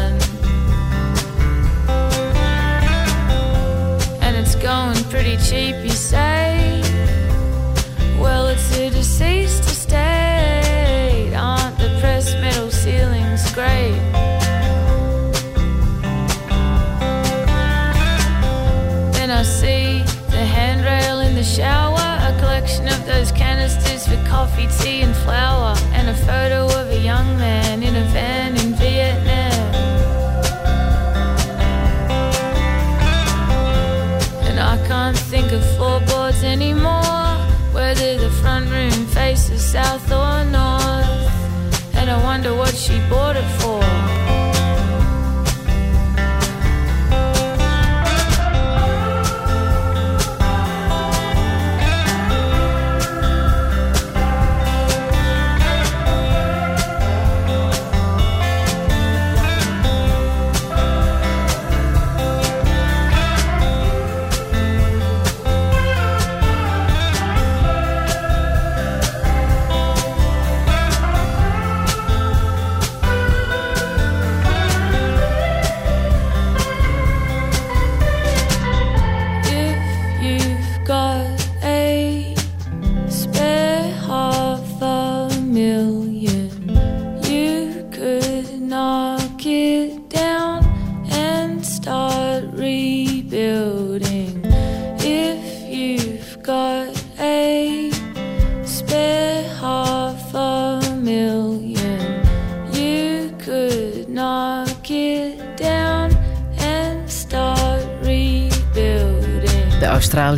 Coffee, 24.35 24.69
tea, 24.81 25.01
and 25.03 25.17
flour, 25.25 25.73
and 25.97 26.07
a 26.09 26.17
photo 26.29 26.61
of 26.81 26.87
a 26.99 27.01
young 27.11 27.29
man 27.39 27.85
in 27.89 27.95
a 27.95 28.05
van 28.15 28.51
in 28.63 28.71
Vietnam. 28.83 29.67
And 34.49 34.59
I 34.73 34.77
can't 34.89 35.21
think 35.33 35.53
of 35.53 35.63
floorboards 35.77 36.43
anymore, 36.43 37.31
whether 37.79 38.11
the 38.25 38.33
front 38.43 38.67
room 38.75 39.01
faces 39.19 39.63
south 39.77 40.09
or 40.23 40.35
north. 40.59 41.27
And 41.99 42.07
I 42.11 42.19
wonder 42.31 42.53
what 42.61 42.75
she 42.75 42.97
bought 43.13 43.37
it 43.37 43.51
for. 43.61 43.64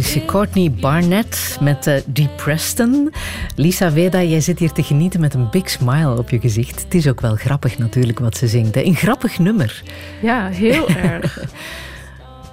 Australische 0.06 0.32
Courtney 0.38 0.70
Barnett 0.70 1.56
met 1.60 1.86
uh, 1.86 1.94
Dee 2.06 2.28
Preston. 2.36 3.12
Lisa 3.56 3.90
Veda, 3.90 4.22
jij 4.22 4.40
zit 4.40 4.58
hier 4.58 4.72
te 4.72 4.82
genieten 4.82 5.20
met 5.20 5.34
een 5.34 5.50
big 5.50 5.70
smile 5.70 6.18
op 6.18 6.30
je 6.30 6.40
gezicht. 6.40 6.82
Het 6.82 6.94
is 6.94 7.08
ook 7.08 7.20
wel 7.20 7.34
grappig 7.36 7.78
natuurlijk 7.78 8.18
wat 8.18 8.36
ze 8.36 8.46
zingt. 8.46 8.74
hè. 8.74 8.82
Een 8.82 8.94
grappig 8.94 9.38
nummer. 9.38 9.82
Ja, 10.22 10.46
heel 10.48 10.88
erg. 11.12 11.44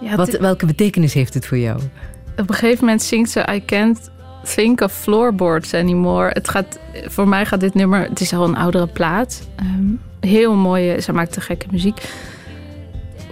Ja, 0.02 0.16
Wat, 0.16 0.38
welke 0.38 0.66
betekenis 0.66 1.14
heeft 1.14 1.34
het 1.34 1.46
voor 1.46 1.58
jou? 1.58 1.80
op 2.38 2.50
een 2.50 2.56
gegeven 2.56 2.80
moment 2.86 3.02
zingt 3.02 3.30
ze 3.30 3.48
I 3.54 3.66
can't 3.66 4.10
think 4.56 4.82
of 4.82 4.94
floorboards 4.94 5.74
anymore. 5.74 6.30
Het 6.34 6.50
gaat, 6.50 6.80
voor 7.06 7.28
mij 7.28 7.46
gaat 7.46 7.60
dit 7.60 7.74
nummer, 7.74 8.10
het 8.10 8.20
is 8.20 8.34
al 8.34 8.44
een 8.44 8.58
oudere 8.58 8.88
plaat. 8.88 9.48
Ehm, 9.56 9.86
heel 10.20 10.56
mooie, 10.56 11.02
zij 11.02 11.14
maakt 11.14 11.34
te 11.34 11.42
gekke 11.42 11.66
muziek. 11.72 12.02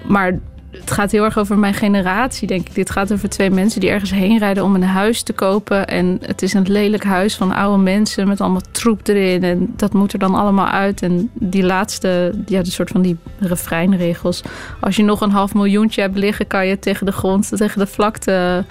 Maar 0.04 0.40
het 0.72 0.92
gaat 0.92 1.12
heel 1.12 1.24
erg 1.24 1.38
over 1.38 1.58
mijn 1.58 1.74
generatie, 1.74 2.48
denk 2.48 2.68
ik. 2.68 2.76
Dit 2.76 2.90
gaat 2.90 3.14
over 3.14 3.30
twee 3.30 3.50
mensen 3.50 3.80
die 3.80 3.90
ergens 3.90 4.12
heen 4.12 4.38
rijden 4.38 4.64
om 4.64 4.76
een 4.76 4.84
huis 4.84 5.24
te 5.24 5.34
kopen. 5.34 5.88
En 5.88 6.20
het 6.26 6.42
is 6.42 6.54
een 6.54 6.72
lelijk 6.72 7.04
huis 7.04 7.36
van 7.36 7.52
oude 7.52 7.84
mensen 7.84 8.28
met 8.28 8.42
allemaal 8.42 8.62
troep 8.72 9.08
erin. 9.08 9.44
En 9.44 9.74
dat 9.76 9.94
moet 9.94 10.14
er 10.14 10.20
dan 10.20 10.36
allemaal 10.36 10.68
uit. 10.68 11.02
En 11.02 11.30
die 11.34 11.64
laatste, 11.64 12.34
ja, 12.46 12.62
de 12.62 12.72
soort 12.72 12.90
van 12.90 13.02
die 13.02 13.18
refreinregels. 13.40 14.42
Als 14.80 14.96
je 14.96 15.04
nog 15.04 15.22
een 15.22 15.32
half 15.32 15.54
miljoentje 15.54 16.02
hebt 16.02 16.18
liggen, 16.18 16.48
kan 16.48 16.68
je 16.68 16.80
tegen 16.80 17.06
de 17.06 17.12
grond, 17.12 17.58
tegen 17.58 17.80
de 17.80 17.88
vlakte 17.88 18.66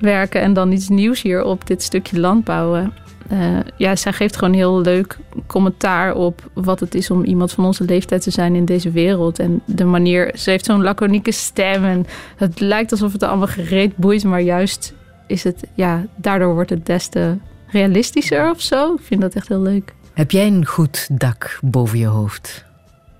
werken. 0.00 0.40
En 0.40 0.52
dan 0.52 0.72
iets 0.72 0.88
nieuws 0.88 1.22
hier 1.22 1.42
op 1.42 1.66
dit 1.66 1.82
stukje 1.82 2.20
land 2.20 2.44
bouwen. 2.44 2.92
Eh, 3.28 3.58
ja, 3.76 3.96
zij 3.96 4.12
geeft 4.12 4.36
gewoon 4.36 4.54
heel 4.54 4.80
leuk 4.80 5.18
commentaar 5.46 6.14
op 6.14 6.50
wat 6.52 6.80
het 6.80 6.94
is 6.94 7.10
om 7.10 7.24
iemand 7.24 7.52
van 7.52 7.64
onze 7.64 7.84
leeftijd 7.84 8.22
te 8.22 8.30
zijn 8.30 8.54
in 8.54 8.64
deze 8.64 8.90
wereld. 8.90 9.38
En 9.38 9.60
de 9.64 9.84
manier, 9.84 10.30
ze 10.34 10.50
heeft 10.50 10.64
zo'n 10.64 10.82
laconieke 10.82 11.32
stem 11.32 11.84
en 11.84 12.06
het 12.36 12.60
lijkt 12.60 12.90
alsof 12.90 13.12
het 13.12 13.22
allemaal 13.22 13.46
gereed 13.46 13.96
boeit, 13.96 14.24
maar 14.24 14.40
juist 14.40 14.94
is 15.26 15.44
het, 15.44 15.64
ja, 15.74 16.06
daardoor 16.16 16.54
wordt 16.54 16.70
het 16.70 16.86
des 16.86 17.08
te 17.08 17.36
realistischer 17.66 18.50
of 18.50 18.60
zo. 18.60 18.94
Ik 18.94 19.02
vind 19.02 19.20
dat 19.20 19.34
echt 19.34 19.48
heel 19.48 19.62
leuk. 19.62 19.94
Heb 20.12 20.30
jij 20.30 20.46
een 20.46 20.66
goed 20.66 21.08
dak 21.20 21.58
boven 21.62 21.98
je 21.98 22.06
hoofd? 22.06 22.64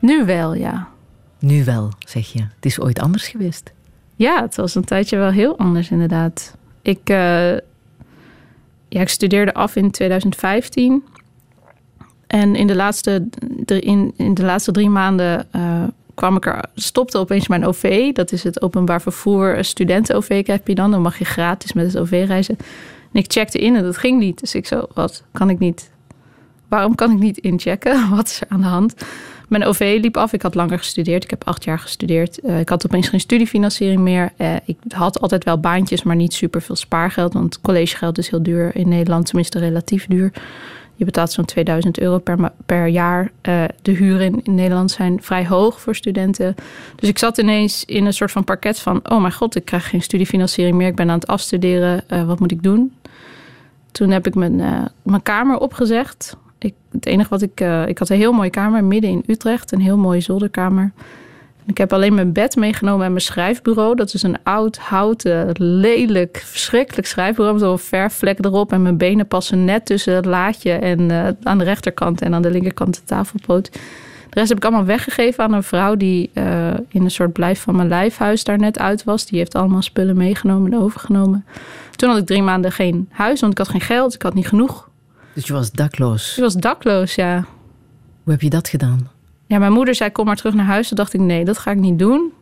Nu 0.01 0.25
wel, 0.25 0.55
ja. 0.55 0.89
Nu 1.39 1.65
wel, 1.65 1.93
zeg 1.99 2.33
je. 2.33 2.41
Het 2.41 2.65
is 2.65 2.81
ooit 2.81 3.01
anders 3.01 3.29
geweest. 3.29 3.73
Ja, 4.17 4.43
het 4.43 4.57
was 4.57 4.75
een 4.75 4.85
tijdje 4.85 5.17
wel 5.17 5.31
heel 5.31 5.59
anders 5.59 5.91
inderdaad. 5.91 6.57
Ik, 6.83 7.01
eh, 7.05 7.53
ja, 8.89 9.01
ik 9.01 9.09
studeerde 9.09 9.55
af 9.55 9.77
in 9.77 9.91
2015. 9.91 11.05
En 12.27 12.55
in 12.55 12.67
de 12.67 12.75
laatste, 12.75 13.29
in, 13.65 14.13
in 14.17 14.35
de 14.35 14.45
laatste 14.45 14.73
drie 14.73 14.91
maanden 14.91 15.53
eh, 15.53 15.85
kwam 16.15 16.37
ik 16.37 16.47
er, 16.47 16.65
stopte 16.75 17.19
opeens 17.19 17.49
mijn 17.49 17.67
OV. 17.67 18.13
Dat 18.13 18.33
is 18.33 18.43
het 18.43 18.63
openbaar 18.63 19.03
vervoer 19.03 19.65
studenten-OV 19.65 20.47
heb 20.47 20.69
je 20.69 20.75
dan. 20.75 20.91
Dan 20.91 21.03
mag 21.03 21.19
je 21.19 21.25
gratis 21.25 21.73
met 21.73 21.87
het 21.87 21.99
OV 21.99 22.25
reizen. 22.27 22.57
En 23.13 23.21
ik 23.21 23.33
checkte 23.33 23.59
in 23.59 23.77
en 23.77 23.83
dat 23.83 23.97
ging 23.97 24.19
niet. 24.19 24.41
Dus 24.41 24.55
ik 24.55 24.67
zo, 24.67 24.87
wat 24.95 25.23
kan 25.33 25.51
ik 25.51 25.59
niet? 25.59 25.91
Waarom 26.69 26.95
kan 26.95 27.11
ik 27.11 27.19
niet 27.19 27.39
inchecken? 27.39 28.09
Wat 28.17 28.27
is 28.27 28.41
er 28.41 28.47
aan 28.49 28.61
de 28.61 28.67
hand? 28.67 28.95
Mijn 29.49 29.65
OV 29.65 29.99
liep 30.01 30.17
af. 30.17 30.33
Ik 30.33 30.43
had 30.43 30.55
langer 30.55 30.79
gestudeerd. 30.79 31.25
Ik 31.25 31.31
heb 31.31 31.45
acht 31.45 31.65
jaar 31.65 31.79
gestudeerd. 31.79 32.41
Eh, 32.41 32.61
ik 32.61 32.69
had 32.69 32.87
opeens 32.87 33.09
geen 33.09 33.21
studiefinanciering 33.21 34.01
meer. 34.01 34.33
Eh, 34.37 34.55
ik 34.65 34.77
had 34.89 35.21
altijd 35.21 35.45
wel 35.45 35.61
baantjes, 35.61 36.03
maar 36.03 36.17
niet 36.17 36.33
super 36.33 36.63
veel 36.63 36.77
spaargeld. 36.77 37.33
Want 37.33 37.61
collegegeld 37.61 38.19
is 38.19 38.31
heel 38.31 38.43
duur 38.43 38.77
in 38.77 38.89
Nederland, 38.89 39.27
tenminste 39.27 39.59
relatief 39.59 40.07
duur. 40.07 40.33
Je 40.95 41.05
betaalt 41.05 41.33
zo'n 41.33 41.45
2000 41.45 41.99
euro 41.99 42.19
per, 42.19 42.53
per 42.67 42.87
jaar. 42.87 43.31
Eh, 43.41 43.65
de 43.83 43.93
huren 43.93 44.27
in, 44.27 44.41
in 44.43 44.55
Nederland 44.55 44.91
zijn 44.91 45.23
vrij 45.23 45.47
hoog 45.47 45.81
voor 45.81 45.95
studenten. 45.95 46.55
Dus 46.97 47.09
ik 47.09 47.19
zat 47.19 47.39
ineens 47.39 47.85
in 47.85 48.07
een 48.07 48.13
soort 48.13 48.31
van 48.31 48.45
parket 48.45 48.79
van... 48.79 49.01
oh 49.11 49.21
mijn 49.21 49.33
god, 49.33 49.57
ik 49.57 49.65
krijg 49.65 49.89
geen 49.89 50.03
studiefinanciering 50.03 50.77
meer. 50.77 50.89
Ik 50.89 50.97
ben 50.97 51.09
aan 51.09 51.19
het 51.19 51.27
afstuderen. 51.27 52.27
Wat 52.27 52.41
moet 52.41 52.53
ik 52.53 52.63
doen? 52.63 52.93
Toen 53.93 54.11
heb 54.11 54.27
ik 54.27 54.35
mijn, 54.35 54.57
mijn 55.03 55.23
kamer 55.23 55.59
opgezegd. 55.59 56.37
Het 56.99 57.07
enige 57.07 57.29
wat 57.29 57.43
ik... 57.43 57.61
eh, 57.61 57.87
ik 57.87 57.99
had 57.99 58.09
een 58.09 58.17
heel 58.17 58.33
mooie 58.33 58.51
kamer 58.51 58.85
midden 58.85 59.11
in 59.11 59.25
Utrecht. 59.27 59.73
Een 59.73 59.81
heel 59.81 59.97
mooie 59.97 60.21
zolderkamer. 60.21 60.93
Ik 61.67 61.79
heb 61.79 61.93
alleen 61.93 62.15
mijn 62.15 62.33
bed 62.33 62.57
meegenomen 62.57 63.05
en 63.05 63.13
mijn 63.13 63.25
schrijfbureau. 63.25 63.95
Dat 63.97 64.15
is 64.15 64.23
een 64.23 64.37
oud, 64.43 64.79
houten, 64.79 65.55
lelijk, 65.59 66.43
verschrikkelijk 66.45 67.07
schrijfbureau... 67.07 67.59
met 67.59 67.69
een 67.69 67.79
verfvlek 67.79 68.45
erop. 68.45 68.73
En 68.73 68.83
mijn 68.83 68.97
benen 68.97 69.27
passen 69.27 69.65
net 69.65 69.87
tussen 69.87 70.15
het 70.15 70.25
laadje... 70.25 70.73
en 70.73 71.11
eh, 71.11 71.29
aan 71.43 71.59
de 71.59 71.65
rechterkant 71.65 72.23
en 72.23 72.35
aan 72.35 72.43
de 72.43 72.51
linkerkant 72.51 72.95
de 72.95 73.05
tafelpoot. 73.05 73.73
De 74.29 74.35
rest 74.39 74.49
heb 74.49 74.59
ik 74.59 74.65
allemaal 74.65 74.85
weggegeven 74.85 75.45
aan 75.45 75.53
een 75.53 75.63
vrouw... 75.63 75.97
die 75.97 76.31
eh, 76.33 76.75
in 76.89 77.05
een 77.05 77.11
soort 77.11 77.33
blijf 77.33 77.61
van 77.61 77.77
mijn 77.77 77.89
lijfhuis 77.89 78.45
daar 78.45 78.59
net 78.59 78.79
uit 78.79 79.05
was. 79.05 79.27
Die 79.27 79.39
heeft 79.39 79.55
allemaal 79.55 79.83
spullen 79.83 80.17
meegenomen 80.17 80.73
en 80.73 80.79
overgenomen. 80.79 81.45
Toen 81.97 82.09
had 82.09 82.19
ik 82.19 82.27
drie 82.27 82.43
maanden 82.43 82.73
geen 82.73 83.09
huis, 83.11 83.41
want 83.41 83.53
ik 83.53 83.59
had 83.59 83.69
geen 83.69 83.81
geld. 83.81 84.15
Ik 84.15 84.23
had 84.23 84.35
niet 84.35 84.49
genoeg. 84.49 84.89
Dus 85.39 85.47
je 85.47 85.53
was 85.53 85.73
dakloos. 85.73 86.37
Ik 86.37 86.43
was 86.43 86.55
dakloos, 86.55 87.15
ja. 87.15 87.45
Hoe 88.23 88.33
heb 88.33 88.41
je 88.43 88.51
dat 88.51 88.69
gedaan? 88.69 89.09
Ja, 89.47 89.59
mijn 89.59 89.73
moeder 89.73 89.95
zei: 89.95 90.11
Kom 90.11 90.27
maar 90.27 90.37
terug 90.37 90.55
naar 90.55 90.65
huis. 90.65 90.89
Toen 90.89 90.97
dacht 90.97 91.15
ik: 91.15 91.21
Nee, 91.21 91.45
dat 91.45 91.59
ga 91.59 91.71
ik 91.71 91.77
niet 91.79 91.99
doen. 91.99 92.33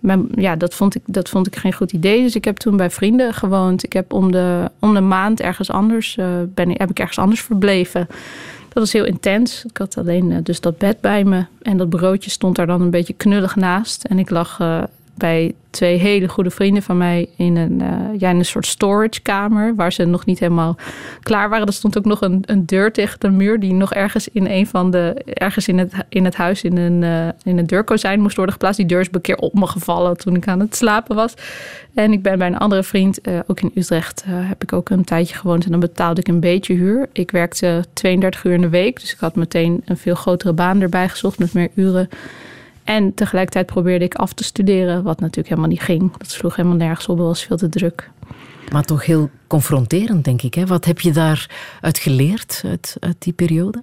Mijn, 0.00 0.28
ja, 0.34 0.56
dat 0.56 0.74
vond, 0.74 0.94
ik, 0.94 1.02
dat 1.06 1.28
vond 1.28 1.46
ik 1.46 1.56
geen 1.56 1.72
goed 1.72 1.92
idee. 1.92 2.22
Dus 2.22 2.34
ik 2.34 2.44
heb 2.44 2.56
toen 2.56 2.76
bij 2.76 2.90
vrienden 2.90 3.34
gewoond. 3.34 3.84
Ik 3.84 3.92
heb 3.92 4.12
om 4.12 4.32
de, 4.32 4.70
om 4.78 4.94
de 4.94 5.00
maand 5.00 5.40
ergens 5.40 5.70
anders, 5.70 6.16
eh, 6.16 6.26
ben, 6.54 6.70
ik- 6.70 6.78
heb 6.78 6.90
ik 6.90 6.98
ergens 6.98 7.18
anders 7.18 7.40
verbleven. 7.42 8.06
Dat 8.68 8.82
was 8.82 8.92
heel 8.92 9.04
intens. 9.04 9.64
Ik 9.64 9.76
had 9.76 9.96
alleen 9.98 10.32
eh, 10.32 10.38
dus 10.42 10.60
dat 10.60 10.78
bed 10.78 11.00
bij 11.00 11.24
me. 11.24 11.44
En 11.62 11.76
dat 11.76 11.88
broodje 11.88 12.30
stond 12.30 12.56
daar 12.56 12.66
dan 12.66 12.80
een 12.80 12.90
beetje 12.90 13.12
knullig 13.14 13.56
naast. 13.56 14.04
En 14.04 14.18
ik 14.18 14.30
lag 14.30 14.60
eh, 14.60 14.82
bij 15.20 15.54
twee 15.70 15.98
hele 15.98 16.28
goede 16.28 16.50
vrienden 16.50 16.82
van 16.82 16.96
mij 16.96 17.28
in 17.36 17.56
een, 17.56 17.82
uh, 17.82 18.18
ja, 18.18 18.30
in 18.30 18.36
een 18.36 18.44
soort 18.44 18.66
storagekamer. 18.66 19.74
Waar 19.74 19.92
ze 19.92 20.04
nog 20.04 20.24
niet 20.24 20.38
helemaal 20.38 20.76
klaar 21.22 21.48
waren. 21.48 21.66
Er 21.66 21.72
stond 21.72 21.98
ook 21.98 22.04
nog 22.04 22.20
een, 22.20 22.42
een 22.46 22.66
deur 22.66 22.92
tegen 22.92 23.20
de 23.20 23.30
muur. 23.30 23.60
Die 23.60 23.72
nog 23.72 23.94
ergens 23.94 24.28
in 24.28 24.46
een 24.46 24.66
van 24.66 24.90
de. 24.90 25.14
ergens 25.24 25.68
in 25.68 25.78
het, 25.78 25.92
in 26.08 26.24
het 26.24 26.36
huis 26.36 26.62
in 26.62 26.76
een, 26.76 27.02
uh, 27.02 27.28
in 27.42 27.58
een 27.58 27.66
deurkozijn 27.66 28.20
moest 28.20 28.36
worden 28.36 28.54
geplaatst. 28.54 28.78
Die 28.78 28.88
deur 28.88 29.00
is 29.00 29.08
een 29.10 29.20
keer 29.20 29.36
op 29.36 29.54
me 29.54 29.66
gevallen 29.66 30.16
toen 30.16 30.36
ik 30.36 30.48
aan 30.48 30.60
het 30.60 30.76
slapen 30.76 31.16
was. 31.16 31.34
En 31.94 32.12
ik 32.12 32.22
ben 32.22 32.38
bij 32.38 32.46
een 32.46 32.58
andere 32.58 32.82
vriend, 32.82 33.28
uh, 33.28 33.38
ook 33.46 33.60
in 33.60 33.70
Utrecht, 33.74 34.24
heb 34.26 34.62
ik 34.62 34.72
ook 34.72 34.90
een 34.90 35.04
tijdje 35.04 35.34
gewoond. 35.34 35.64
En 35.64 35.70
dan 35.70 35.80
betaalde 35.80 36.20
ik 36.20 36.28
een 36.28 36.40
beetje 36.40 36.74
huur. 36.74 37.08
Ik 37.12 37.30
werkte 37.30 37.84
32 37.92 38.44
uur 38.44 38.52
in 38.52 38.60
de 38.60 38.68
week. 38.68 39.00
Dus 39.00 39.12
ik 39.12 39.18
had 39.18 39.36
meteen 39.36 39.82
een 39.84 39.96
veel 39.96 40.14
grotere 40.14 40.52
baan 40.52 40.80
erbij 40.80 41.08
gezocht 41.08 41.38
met 41.38 41.52
meer 41.52 41.70
uren. 41.74 42.08
En 42.84 43.14
tegelijkertijd 43.14 43.66
probeerde 43.66 44.04
ik 44.04 44.14
af 44.14 44.32
te 44.32 44.44
studeren, 44.44 45.02
wat 45.02 45.20
natuurlijk 45.20 45.48
helemaal 45.48 45.70
niet 45.70 45.80
ging. 45.80 46.16
Dat 46.16 46.30
sloeg 46.30 46.56
helemaal 46.56 46.78
nergens 46.78 47.06
op, 47.08 47.18
was 47.18 47.44
veel 47.44 47.56
te 47.56 47.68
druk. 47.68 48.10
Maar 48.72 48.84
toch 48.84 49.04
heel 49.04 49.30
confronterend, 49.46 50.24
denk 50.24 50.42
ik. 50.42 50.54
Hè? 50.54 50.66
Wat 50.66 50.84
heb 50.84 51.00
je 51.00 51.12
daaruit 51.12 51.98
geleerd, 51.98 52.62
uit, 52.66 52.96
uit 53.00 53.16
die 53.18 53.32
periode? 53.32 53.82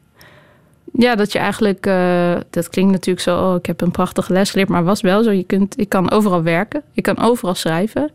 Ja, 0.93 1.16
dat 1.16 1.32
je 1.32 1.39
eigenlijk, 1.39 1.86
uh, 1.86 2.36
dat 2.50 2.70
klinkt 2.70 2.91
natuurlijk 2.91 3.26
zo, 3.26 3.50
oh, 3.50 3.56
ik 3.56 3.66
heb 3.66 3.82
een 3.82 3.91
prachtige 3.91 4.34
les 4.34 4.50
geleerd, 4.50 4.70
maar 4.70 4.84
was 4.84 5.02
wel 5.02 5.24
zo. 5.24 5.32
Je 5.32 5.43
kunt, 5.43 5.80
ik 5.80 5.89
kan 5.89 6.12
overal 6.12 6.43
werken, 6.43 6.82
ik 6.93 7.04
kan 7.04 7.20
overal 7.20 7.56
schrijven, 7.56 8.12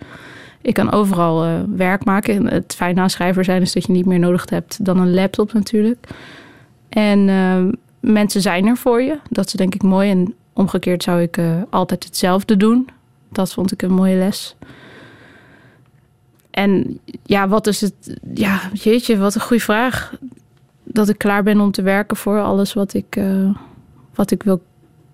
ik 0.61 0.75
kan 0.75 0.93
overal 0.93 1.47
uh, 1.47 1.61
werk 1.77 2.05
maken. 2.05 2.47
het 2.47 2.75
fijne 2.75 3.01
aan 3.01 3.11
schrijver 3.11 3.45
zijn 3.45 3.63
is 3.63 3.73
dat 3.73 3.87
je 3.87 3.93
niet 3.93 4.07
meer 4.07 4.19
nodig 4.19 4.51
hebt 4.51 4.85
dan 4.85 4.99
een 4.99 5.15
laptop 5.15 5.53
natuurlijk. 5.53 6.07
En 6.89 7.29
uh, 7.29 7.65
mensen 8.01 8.41
zijn 8.41 8.67
er 8.67 8.77
voor 8.77 9.03
je, 9.03 9.19
dat 9.31 9.47
is 9.47 9.53
denk 9.53 9.75
ik 9.75 9.83
mooi. 9.83 10.11
En 10.11 10.35
Omgekeerd 10.53 11.03
zou 11.03 11.21
ik 11.21 11.37
uh, 11.37 11.63
altijd 11.71 12.05
hetzelfde 12.05 12.57
doen. 12.57 12.89
Dat 13.29 13.53
vond 13.53 13.73
ik 13.73 13.83
een 13.83 13.93
mooie 13.95 14.17
les. 14.17 14.57
En 16.51 17.01
ja, 17.23 17.49
wat 17.49 17.67
is 17.67 17.81
het? 17.81 18.19
Ja, 18.35 18.61
jeetje, 18.73 19.19
wat 19.19 19.35
een 19.35 19.41
goede 19.41 19.63
vraag. 19.63 20.15
Dat 20.85 21.09
ik 21.09 21.19
klaar 21.19 21.43
ben 21.43 21.61
om 21.61 21.71
te 21.71 21.83
werken 21.83 22.17
voor 22.17 22.41
alles 22.41 22.73
wat 22.73 22.95
ik, 22.95 23.17
uh, 23.17 23.55
wat 24.15 24.31
ik 24.31 24.43
wil 24.43 24.63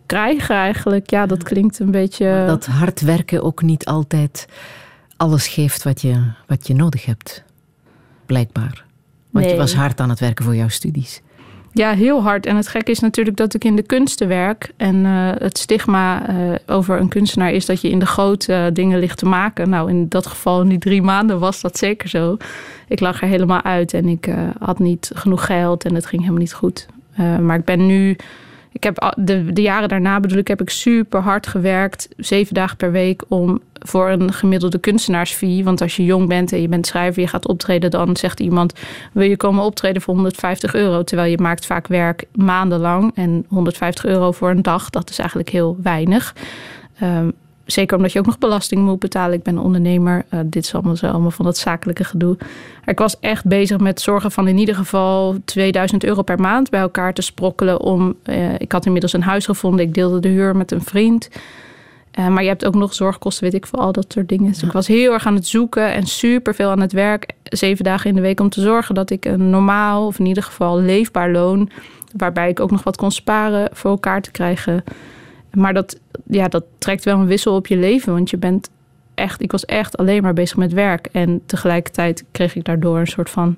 krijgen 0.06 0.54
eigenlijk. 0.54 1.10
Ja, 1.10 1.26
dat 1.26 1.42
klinkt 1.42 1.78
een 1.78 1.90
beetje... 1.90 2.44
Dat 2.46 2.66
hard 2.66 3.00
werken 3.00 3.42
ook 3.42 3.62
niet 3.62 3.84
altijd 3.84 4.46
alles 5.16 5.48
geeft 5.48 5.82
wat 5.82 6.00
je, 6.00 6.32
wat 6.46 6.66
je 6.66 6.74
nodig 6.74 7.04
hebt. 7.04 7.44
Blijkbaar. 8.26 8.84
Want 9.30 9.44
nee. 9.44 9.54
je 9.54 9.60
was 9.60 9.74
hard 9.74 10.00
aan 10.00 10.08
het 10.08 10.20
werken 10.20 10.44
voor 10.44 10.56
jouw 10.56 10.68
studies. 10.68 11.22
Ja, 11.72 11.92
heel 11.92 12.22
hard. 12.22 12.46
En 12.46 12.56
het 12.56 12.68
gekke 12.68 12.90
is 12.90 12.98
natuurlijk 12.98 13.36
dat 13.36 13.54
ik 13.54 13.64
in 13.64 13.76
de 13.76 13.82
kunsten 13.82 14.28
werk. 14.28 14.72
En 14.76 15.04
uh, 15.04 15.30
het 15.38 15.58
stigma 15.58 16.30
uh, 16.30 16.54
over 16.66 17.00
een 17.00 17.08
kunstenaar 17.08 17.52
is 17.52 17.66
dat 17.66 17.80
je 17.80 17.90
in 17.90 17.98
de 17.98 18.06
grote 18.06 18.52
uh, 18.52 18.64
dingen 18.72 18.98
ligt 18.98 19.18
te 19.18 19.26
maken. 19.26 19.68
Nou, 19.68 19.90
in 19.90 20.08
dat 20.08 20.26
geval, 20.26 20.60
in 20.60 20.68
die 20.68 20.78
drie 20.78 21.02
maanden, 21.02 21.38
was 21.38 21.60
dat 21.60 21.78
zeker 21.78 22.08
zo. 22.08 22.36
Ik 22.88 23.00
lag 23.00 23.22
er 23.22 23.28
helemaal 23.28 23.62
uit 23.62 23.94
en 23.94 24.08
ik 24.08 24.34
had 24.58 24.78
niet 24.78 25.10
genoeg 25.14 25.46
geld 25.46 25.84
en 25.84 25.94
het 25.94 26.06
ging 26.06 26.20
helemaal 26.20 26.42
niet 26.42 26.52
goed. 26.52 26.86
maar 27.16 27.58
ik 27.58 27.64
ben 27.64 27.86
nu 27.86 28.16
ik 28.72 28.84
heb 28.84 29.14
de, 29.16 29.52
de 29.52 29.62
jaren 29.62 29.88
daarna 29.88 30.20
bedoel 30.20 30.38
ik, 30.38 30.48
heb 30.48 30.60
ik 30.60 30.70
super 30.70 31.20
hard 31.20 31.46
gewerkt, 31.46 32.08
zeven 32.16 32.54
dagen 32.54 32.76
per 32.76 32.92
week, 32.92 33.22
om 33.28 33.60
voor 33.72 34.10
een 34.10 34.32
gemiddelde 34.32 34.78
kunstenaarsfee. 34.78 35.64
Want 35.64 35.80
als 35.80 35.96
je 35.96 36.04
jong 36.04 36.28
bent 36.28 36.52
en 36.52 36.60
je 36.60 36.68
bent 36.68 36.86
schrijver, 36.86 37.22
je 37.22 37.28
gaat 37.28 37.48
optreden, 37.48 37.90
dan 37.90 38.16
zegt 38.16 38.40
iemand: 38.40 38.72
Wil 39.12 39.28
je 39.28 39.36
komen 39.36 39.64
optreden 39.64 40.02
voor 40.02 40.14
150 40.14 40.74
euro? 40.74 41.02
Terwijl 41.02 41.30
je 41.30 41.38
maakt 41.38 41.66
vaak 41.66 41.86
werk 41.86 42.24
maandenlang. 42.34 43.12
En 43.14 43.44
150 43.48 44.04
euro 44.04 44.32
voor 44.32 44.50
een 44.50 44.62
dag, 44.62 44.90
dat 44.90 45.10
is 45.10 45.18
eigenlijk 45.18 45.48
heel 45.48 45.76
weinig. 45.82 46.34
Um, 47.02 47.32
zeker 47.72 47.96
omdat 47.96 48.12
je 48.12 48.18
ook 48.18 48.26
nog 48.26 48.38
belasting 48.38 48.84
moet 48.84 48.98
betalen. 48.98 49.36
Ik 49.36 49.42
ben 49.42 49.58
ondernemer. 49.58 50.24
Uh, 50.30 50.40
dit 50.44 50.64
is 50.64 50.74
allemaal, 50.74 50.96
zo, 50.96 51.06
allemaal 51.06 51.30
van 51.30 51.44
dat 51.44 51.56
zakelijke 51.56 52.04
gedoe. 52.04 52.36
Ik 52.84 52.98
was 52.98 53.20
echt 53.20 53.44
bezig 53.44 53.78
met 53.78 54.00
zorgen 54.00 54.30
van 54.30 54.48
in 54.48 54.58
ieder 54.58 54.74
geval 54.74 55.36
2000 55.44 56.04
euro 56.04 56.22
per 56.22 56.40
maand 56.40 56.70
bij 56.70 56.80
elkaar 56.80 57.14
te 57.14 57.22
sprokkelen. 57.22 57.80
Om, 57.80 58.14
uh, 58.24 58.54
ik 58.58 58.72
had 58.72 58.86
inmiddels 58.86 59.12
een 59.12 59.22
huis 59.22 59.44
gevonden. 59.44 59.86
Ik 59.86 59.94
deelde 59.94 60.20
de 60.20 60.28
huur 60.28 60.56
met 60.56 60.70
een 60.70 60.82
vriend. 60.82 61.28
Uh, 62.18 62.28
maar 62.28 62.42
je 62.42 62.48
hebt 62.48 62.64
ook 62.64 62.74
nog 62.74 62.94
zorgkosten, 62.94 63.44
weet 63.44 63.54
ik 63.54 63.66
voor 63.66 63.78
al 63.78 63.92
dat 63.92 64.12
soort 64.12 64.28
dingen. 64.28 64.52
Dus 64.52 64.62
ik 64.62 64.72
was 64.72 64.86
heel 64.86 65.12
erg 65.12 65.26
aan 65.26 65.34
het 65.34 65.46
zoeken 65.46 65.92
en 65.92 66.06
super 66.06 66.54
veel 66.54 66.70
aan 66.70 66.80
het 66.80 66.92
werk. 66.92 67.32
Zeven 67.42 67.84
dagen 67.84 68.10
in 68.10 68.16
de 68.16 68.20
week 68.20 68.40
om 68.40 68.48
te 68.48 68.60
zorgen 68.60 68.94
dat 68.94 69.10
ik 69.10 69.24
een 69.24 69.50
normaal, 69.50 70.06
of 70.06 70.18
in 70.18 70.26
ieder 70.26 70.42
geval 70.42 70.80
leefbaar 70.80 71.30
loon. 71.30 71.70
Waarbij 72.16 72.48
ik 72.48 72.60
ook 72.60 72.70
nog 72.70 72.82
wat 72.82 72.96
kon 72.96 73.10
sparen 73.10 73.68
voor 73.72 73.90
elkaar 73.90 74.20
te 74.20 74.30
krijgen. 74.30 74.84
Maar 75.52 75.74
dat, 75.74 75.98
ja, 76.26 76.48
dat 76.48 76.64
trekt 76.78 77.04
wel 77.04 77.18
een 77.18 77.26
wissel 77.26 77.54
op 77.54 77.66
je 77.66 77.76
leven. 77.76 78.12
Want 78.12 78.30
je 78.30 78.36
bent 78.36 78.70
echt, 79.14 79.42
ik 79.42 79.52
was 79.52 79.64
echt 79.64 79.96
alleen 79.96 80.22
maar 80.22 80.32
bezig 80.32 80.56
met 80.56 80.72
werk. 80.72 81.08
En 81.12 81.40
tegelijkertijd 81.46 82.24
kreeg 82.30 82.54
ik 82.54 82.64
daardoor 82.64 82.98
een 82.98 83.06
soort 83.06 83.30
van, 83.30 83.56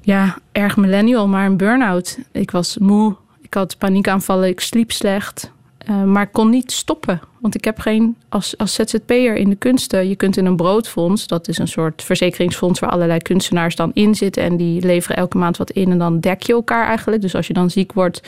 ja, 0.00 0.38
erg 0.52 0.76
millennial, 0.76 1.28
maar 1.28 1.46
een 1.46 1.56
burn-out. 1.56 2.18
Ik 2.32 2.50
was 2.50 2.78
moe, 2.78 3.16
ik 3.40 3.54
had 3.54 3.78
paniekaanvallen, 3.78 4.48
ik 4.48 4.60
sliep 4.60 4.92
slecht. 4.92 5.50
Uh, 5.90 6.02
maar 6.04 6.26
kon 6.26 6.50
niet 6.50 6.72
stoppen. 6.72 7.20
Want 7.40 7.54
ik 7.54 7.64
heb 7.64 7.78
geen, 7.78 8.16
als, 8.28 8.56
als 8.56 8.74
ZZP'er 8.74 9.36
in 9.36 9.48
de 9.48 9.56
kunsten, 9.56 10.08
je 10.08 10.16
kunt 10.16 10.36
in 10.36 10.46
een 10.46 10.56
broodfonds, 10.56 11.26
dat 11.26 11.48
is 11.48 11.58
een 11.58 11.68
soort 11.68 12.02
verzekeringsfonds 12.02 12.80
waar 12.80 12.90
allerlei 12.90 13.18
kunstenaars 13.18 13.76
dan 13.76 13.90
in 13.94 14.14
zitten. 14.14 14.42
En 14.42 14.56
die 14.56 14.82
leveren 14.82 15.16
elke 15.16 15.38
maand 15.38 15.56
wat 15.56 15.70
in 15.70 15.90
en 15.90 15.98
dan 15.98 16.20
dek 16.20 16.42
je 16.42 16.52
elkaar 16.52 16.86
eigenlijk. 16.86 17.22
Dus 17.22 17.34
als 17.34 17.46
je 17.46 17.52
dan 17.52 17.70
ziek 17.70 17.92
wordt, 17.92 18.20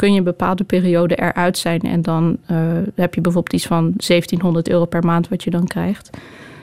kun 0.00 0.12
je 0.12 0.18
een 0.18 0.24
bepaalde 0.24 0.64
periode 0.64 1.14
eruit 1.14 1.58
zijn. 1.58 1.80
En 1.80 2.02
dan 2.02 2.36
uh, 2.50 2.58
heb 2.94 3.14
je 3.14 3.20
bijvoorbeeld 3.20 3.54
iets 3.54 3.66
van 3.66 3.82
1700 3.96 4.68
euro 4.68 4.84
per 4.84 5.04
maand 5.04 5.28
wat 5.28 5.44
je 5.44 5.50
dan 5.50 5.66
krijgt. 5.66 6.10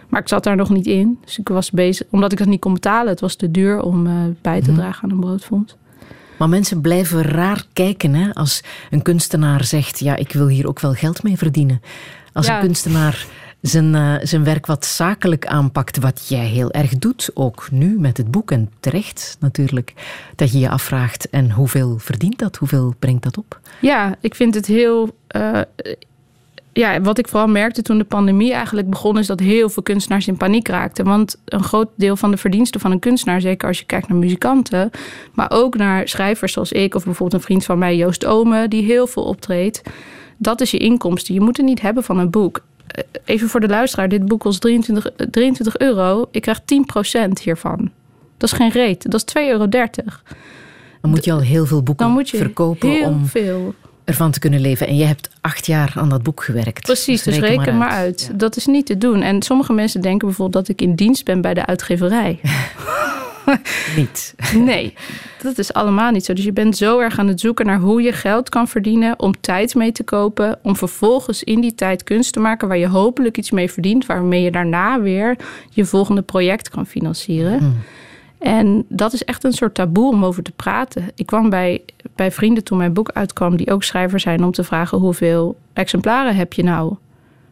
Maar 0.10 0.22
ik 0.22 0.28
zat 0.28 0.44
daar 0.44 0.56
nog 0.56 0.70
niet 0.70 0.86
in. 0.86 1.18
Dus 1.26 1.40
ik 1.40 1.48
was 1.48 1.72
bezig, 1.72 2.08
omdat 2.10 2.32
ik 2.32 2.38
dat 2.38 2.48
niet 2.48 2.60
kon 2.60 2.74
betalen. 2.74 3.10
Het 3.10 3.20
was 3.20 3.36
te 3.36 3.52
duur 3.52 3.82
om 3.82 4.08
uh, 4.08 4.14
bij 4.42 4.62
te 4.62 4.74
dragen 4.74 5.04
aan 5.04 5.12
een 5.12 5.20
broodfonds. 5.20 5.76
Maar 6.38 6.50
mensen 6.50 6.82
blijven 6.82 7.22
raar 7.22 7.66
kijken 7.74 8.14
hè? 8.14 8.34
als 8.34 8.64
een 8.90 9.02
kunstenaar 9.02 9.64
zegt: 9.64 10.00
Ja, 10.00 10.16
ik 10.16 10.32
wil 10.32 10.48
hier 10.48 10.68
ook 10.68 10.80
wel 10.80 10.94
geld 10.94 11.24
mee 11.24 11.38
verdienen. 11.38 11.82
Als 12.34 12.48
ja. 12.48 12.56
een 12.56 12.62
kunstenaar 12.62 13.26
zijn, 13.62 13.93
uh, 13.93 14.16
zijn 14.22 14.43
werk 14.43 14.66
wat 14.66 14.86
zakelijk 14.86 15.45
aanpakt, 15.45 15.99
wat 15.99 16.28
jij 16.28 16.45
heel 16.45 16.72
erg 16.72 16.97
doet, 16.97 17.30
ook 17.34 17.68
nu 17.72 17.99
met 17.99 18.18
het 18.18 18.32
boek 18.32 18.51
en 18.51 18.72
terecht 18.80 19.38
natuurlijk, 19.39 19.93
dat 20.36 20.51
je 20.51 20.60
je 20.60 20.70
afvraagt 20.70 21.30
en 21.30 21.51
hoeveel 21.51 21.97
verdient 21.97 22.39
dat, 22.39 22.55
hoeveel 22.55 22.93
brengt 22.99 23.24
dat 23.24 23.38
op? 23.38 23.60
Ja, 23.82 24.16
ik 24.22 24.36
vind 24.36 24.55
het 24.55 24.66
heel. 24.66 25.16
Uh, 25.36 25.62
ja, 26.74 27.01
wat 27.01 27.18
ik 27.18 27.28
vooral 27.28 27.47
merkte 27.47 27.82
toen 27.82 27.97
de 27.97 28.03
pandemie 28.03 28.53
eigenlijk 28.53 28.89
begon, 28.89 29.18
is 29.18 29.28
dat 29.28 29.39
heel 29.39 29.70
veel 29.70 29.84
kunstenaars 29.84 30.28
in 30.28 30.38
paniek 30.38 30.68
raakten. 30.68 31.05
Want 31.05 31.38
een 31.45 31.64
groot 31.64 31.89
deel 31.95 32.16
van 32.16 32.32
de 32.32 32.38
verdiensten 32.38 32.80
van 32.80 32.91
een 32.91 32.99
kunstenaar, 32.99 33.41
zeker 33.41 33.68
als 33.68 33.80
je 33.80 33.86
kijkt 33.86 34.08
naar 34.08 34.18
muzikanten, 34.18 34.89
maar 35.34 35.51
ook 35.51 35.78
naar 35.78 36.08
schrijvers 36.08 36.53
zoals 36.53 36.72
ik, 36.72 36.95
of 36.95 37.03
bijvoorbeeld 37.03 37.41
een 37.41 37.47
vriend 37.47 37.66
van 37.66 37.78
mij, 37.78 37.95
Joost 37.95 38.26
Ome, 38.26 38.68
die 38.68 38.84
heel 38.84 39.08
veel 39.08 39.24
optreedt. 39.24 39.82
Dat 40.38 40.62
is 40.62 40.72
je 40.72 40.78
inkomsten. 40.78 41.34
Je 41.34 41.41
moet 41.41 41.58
het 41.58 41.66
niet 41.66 41.82
hebben 41.82 42.03
van 42.03 42.18
een 42.18 42.30
boek 42.30 42.62
even 43.26 43.50
voor 43.50 43.60
de 43.60 43.68
luisteraar, 43.68 44.10
dit 44.10 44.26
boek 44.26 44.40
kost 44.40 44.62
23, 44.62 45.10
23 45.32 45.78
euro. 45.78 46.28
Ik 46.32 46.42
krijg 46.42 46.60
10% 46.60 47.42
hiervan. 47.44 47.92
Dat 48.38 48.52
is 48.52 48.56
geen 48.56 48.72
reet. 48.72 49.12
Dat 49.12 49.24
is 49.26 49.44
2,30 49.44 49.50
euro. 49.50 49.68
Dan 51.02 51.10
moet 51.10 51.26
je 51.26 51.32
al 51.32 51.40
heel 51.40 51.66
veel 51.66 51.84
boeken 51.84 52.12
moet 52.12 52.30
je 52.30 52.38
verkopen 52.38 52.90
heel 52.90 53.08
om 53.08 53.26
veel. 53.26 53.74
ervan 54.04 54.32
te 54.32 54.40
kunnen 54.40 54.60
leven. 54.60 54.88
En 54.88 54.96
je 54.96 55.06
hebt 55.06 55.30
acht 55.42 55.66
jaar 55.66 55.94
aan 55.96 56.10
dat 56.10 56.24
boek 56.24 56.44
gewerkt. 56.44 56.82
Precies, 56.82 57.24
dus, 57.24 57.36
dus 57.36 57.44
reken, 57.44 57.58
maar 57.58 57.68
uit. 57.68 57.78
Maar 57.78 57.90
uit. 57.90 58.28
Ja. 58.32 58.38
Dat 58.38 58.56
is 58.56 58.66
niet 58.66 58.86
te 58.86 58.98
doen. 58.98 59.22
En 59.22 59.42
sommige 59.42 59.74
mensen 59.74 60.02
denken 60.02 60.28
bijvoorbeeld 60.28 60.66
dat 60.66 60.76
ik 60.76 60.82
in 60.82 60.96
dienst 60.96 61.26
ben 61.26 61.42
bij 61.42 61.54
de 61.54 61.66
uitgeverij. 61.66 62.40
niet. 63.98 64.36
Nee, 64.54 64.93
dat 65.41 65.58
is 65.58 65.74
allemaal 65.74 66.12
niet 66.12 66.26
zo. 66.26 66.34
Dus 66.34 66.43
je 66.43 66.54
bent 66.54 66.78
zo 66.78 67.00
erg 67.00 67.20
aan 67.20 67.28
het 67.28 67.39
zoeken 67.39 67.66
naar 67.66 67.80
hoe 67.80 68.02
je 68.02 68.12
geld 68.12 68.50
kan 68.50 68.68
verdienen 68.68 69.20
om 69.20 69.39
tijd 69.39 69.76
mee 69.76 69.91
te 69.91 70.04
kopen, 70.04 70.60
om 70.62 70.76
vervolgens 70.76 71.43
in 71.43 71.62
die 71.62 71.76
tijd 71.76 72.04
kunst 72.04 72.34
te 72.34 72.39
maken 72.39 72.68
waar 72.68 72.78
je 72.78 72.88
hopelijk 72.88 73.38
iets 73.38 73.52
mee 73.52 73.72
verdient, 73.72 74.06
waarmee 74.06 74.41
je 74.41 74.52
daarna 74.52 75.02
weer 75.02 75.38
je 75.70 75.86
volgende 75.86 76.22
project 76.22 76.70
kan 76.70 76.86
financieren. 76.86 77.64
Mm. 77.64 77.76
En 78.39 78.86
dat 78.89 79.14
is 79.14 79.24
echt 79.24 79.43
een 79.43 79.54
soort 79.54 79.76
taboe 79.76 80.12
om 80.12 80.26
over 80.26 80.43
te 80.43 80.52
praten. 80.52 81.04
Ik 81.16 81.26
kwam 81.26 81.50
bij, 81.50 81.82
bij 82.16 82.32
vrienden 82.32 82.64
toen 82.64 82.78
mijn 82.78 82.93
boek 82.93 83.12
uitkwam, 83.14 83.58
die 83.58 83.72
ook 83.72 83.84
schrijver 83.84 84.20
zijn, 84.20 84.43
om 84.43 84.52
te 84.52 84.64
vragen 84.64 84.98
hoeveel 84.98 85.58
exemplaren 85.74 86.36
heb 86.36 86.54
je 86.54 86.64
nou 86.64 86.95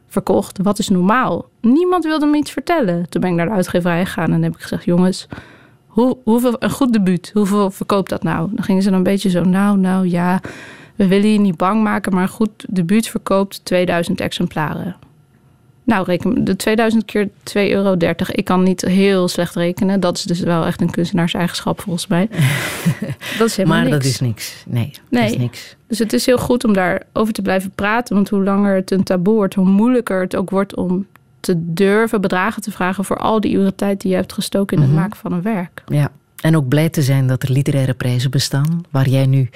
verkocht? 0.08 0.58
Wat 0.62 0.80
is 0.80 0.90
normaal? 0.90 1.50
Niemand 1.62 2.04
wilde 2.04 2.26
me 2.26 2.38
iets 2.38 2.52
vertellen. 2.52 3.10
Toen 3.10 3.22
ben 3.22 3.30
ik 3.30 3.36
naar 3.36 3.46
de 3.46 3.52
uitgeverij 3.52 4.06
gegaan 4.06 4.32
en 4.32 4.44
heb 4.44 4.56
ik 4.56 4.62
gezegd: 4.62 4.84
jongens, 4.84 5.28
hoe, 5.96 6.18
hoeveel, 6.24 6.56
een 6.60 6.72
goed 6.72 6.94
debuut, 6.94 7.32
hoeveel 7.34 7.72
verkoopt 7.72 8.10
dat 8.10 8.24
nou? 8.24 8.50
Dan 8.52 8.64
gingen 8.64 8.82
ze 8.82 8.90
dan 8.90 8.98
een 8.98 9.04
beetje 9.04 9.30
zo, 9.30 9.44
nou, 9.44 9.78
nou 9.78 10.10
ja, 10.10 10.42
we 10.96 11.08
willen 11.08 11.32
je 11.32 11.40
niet 11.40 11.58
bang 11.58 11.84
maken, 11.84 12.14
maar 12.14 12.22
een 12.24 12.30
goed 12.30 12.66
debuut 12.70 13.08
verkoopt 13.08 13.66
2000 13.66 14.22
exemplaren. 14.22 14.96
Nou, 15.84 16.06
reken 16.06 16.44
de 16.44 16.56
2000 16.56 17.06
keer 17.06 17.28
2,30 17.28 17.34
euro. 17.54 17.96
Ik 18.32 18.46
kan 18.46 18.64
niet 18.64 18.82
heel 18.82 19.28
slecht 19.28 19.56
rekenen. 19.56 20.00
Dat 20.00 20.18
is 20.18 20.24
dus 20.24 20.40
wel 20.40 20.66
echt 20.66 20.82
een 20.82 20.90
kunstenaarseigenschap 20.90 21.82
volgens 21.82 22.08
mij. 22.08 22.30
dat 23.38 23.48
is 23.48 23.56
helemaal 23.58 23.82
maar 23.82 23.90
niks. 23.90 23.96
dat 24.04 24.06
is 24.06 24.20
niks. 24.20 24.64
Nee, 24.68 24.92
Nee. 25.10 25.22
dat 25.22 25.32
is 25.32 25.38
niks. 25.38 25.76
Dus 25.88 26.00
het 26.00 26.14
is 26.14 26.26
heel 26.26 26.38
goed 26.38 26.64
om 26.64 26.74
daarover 26.74 27.34
te 27.34 27.42
blijven 27.42 27.72
praten. 27.76 28.16
Want 28.16 28.30
hoe 28.30 28.44
langer 28.44 28.76
het 28.76 28.92
een 28.92 29.04
taboe 29.04 29.36
wordt, 29.36 29.56
hoe 29.56 29.66
moeilijker 29.66 30.22
het 30.22 30.36
ook 30.36 30.50
wordt 30.50 30.76
om 30.76 31.06
te 31.46 31.74
durven 31.74 32.22
bedragen 32.22 32.62
te 32.62 32.72
vragen 32.72 33.06
voor 33.06 33.18
al 33.18 33.40
die 33.42 33.54
uren 33.56 33.76
tijd 33.76 34.02
die 34.02 34.12
je 34.12 34.18
hebt 34.18 34.34
gestoken 34.34 34.78
in 34.78 34.84
het 34.84 34.92
Mhm. 34.92 35.00
maken 35.02 35.18
van 35.18 35.32
een 35.32 35.42
werk. 35.42 35.84
Ja. 35.88 36.12
En 36.42 36.56
ook 36.56 36.68
blij 36.68 36.90
te 36.90 37.02
zijn 37.02 37.28
dat 37.28 37.44
er 37.44 37.52
literaire 37.52 37.94
prijzen 37.94 38.32
bestaan, 38.32 38.84
waar 38.92 39.10
jij 39.10 39.26
nu 39.26 39.50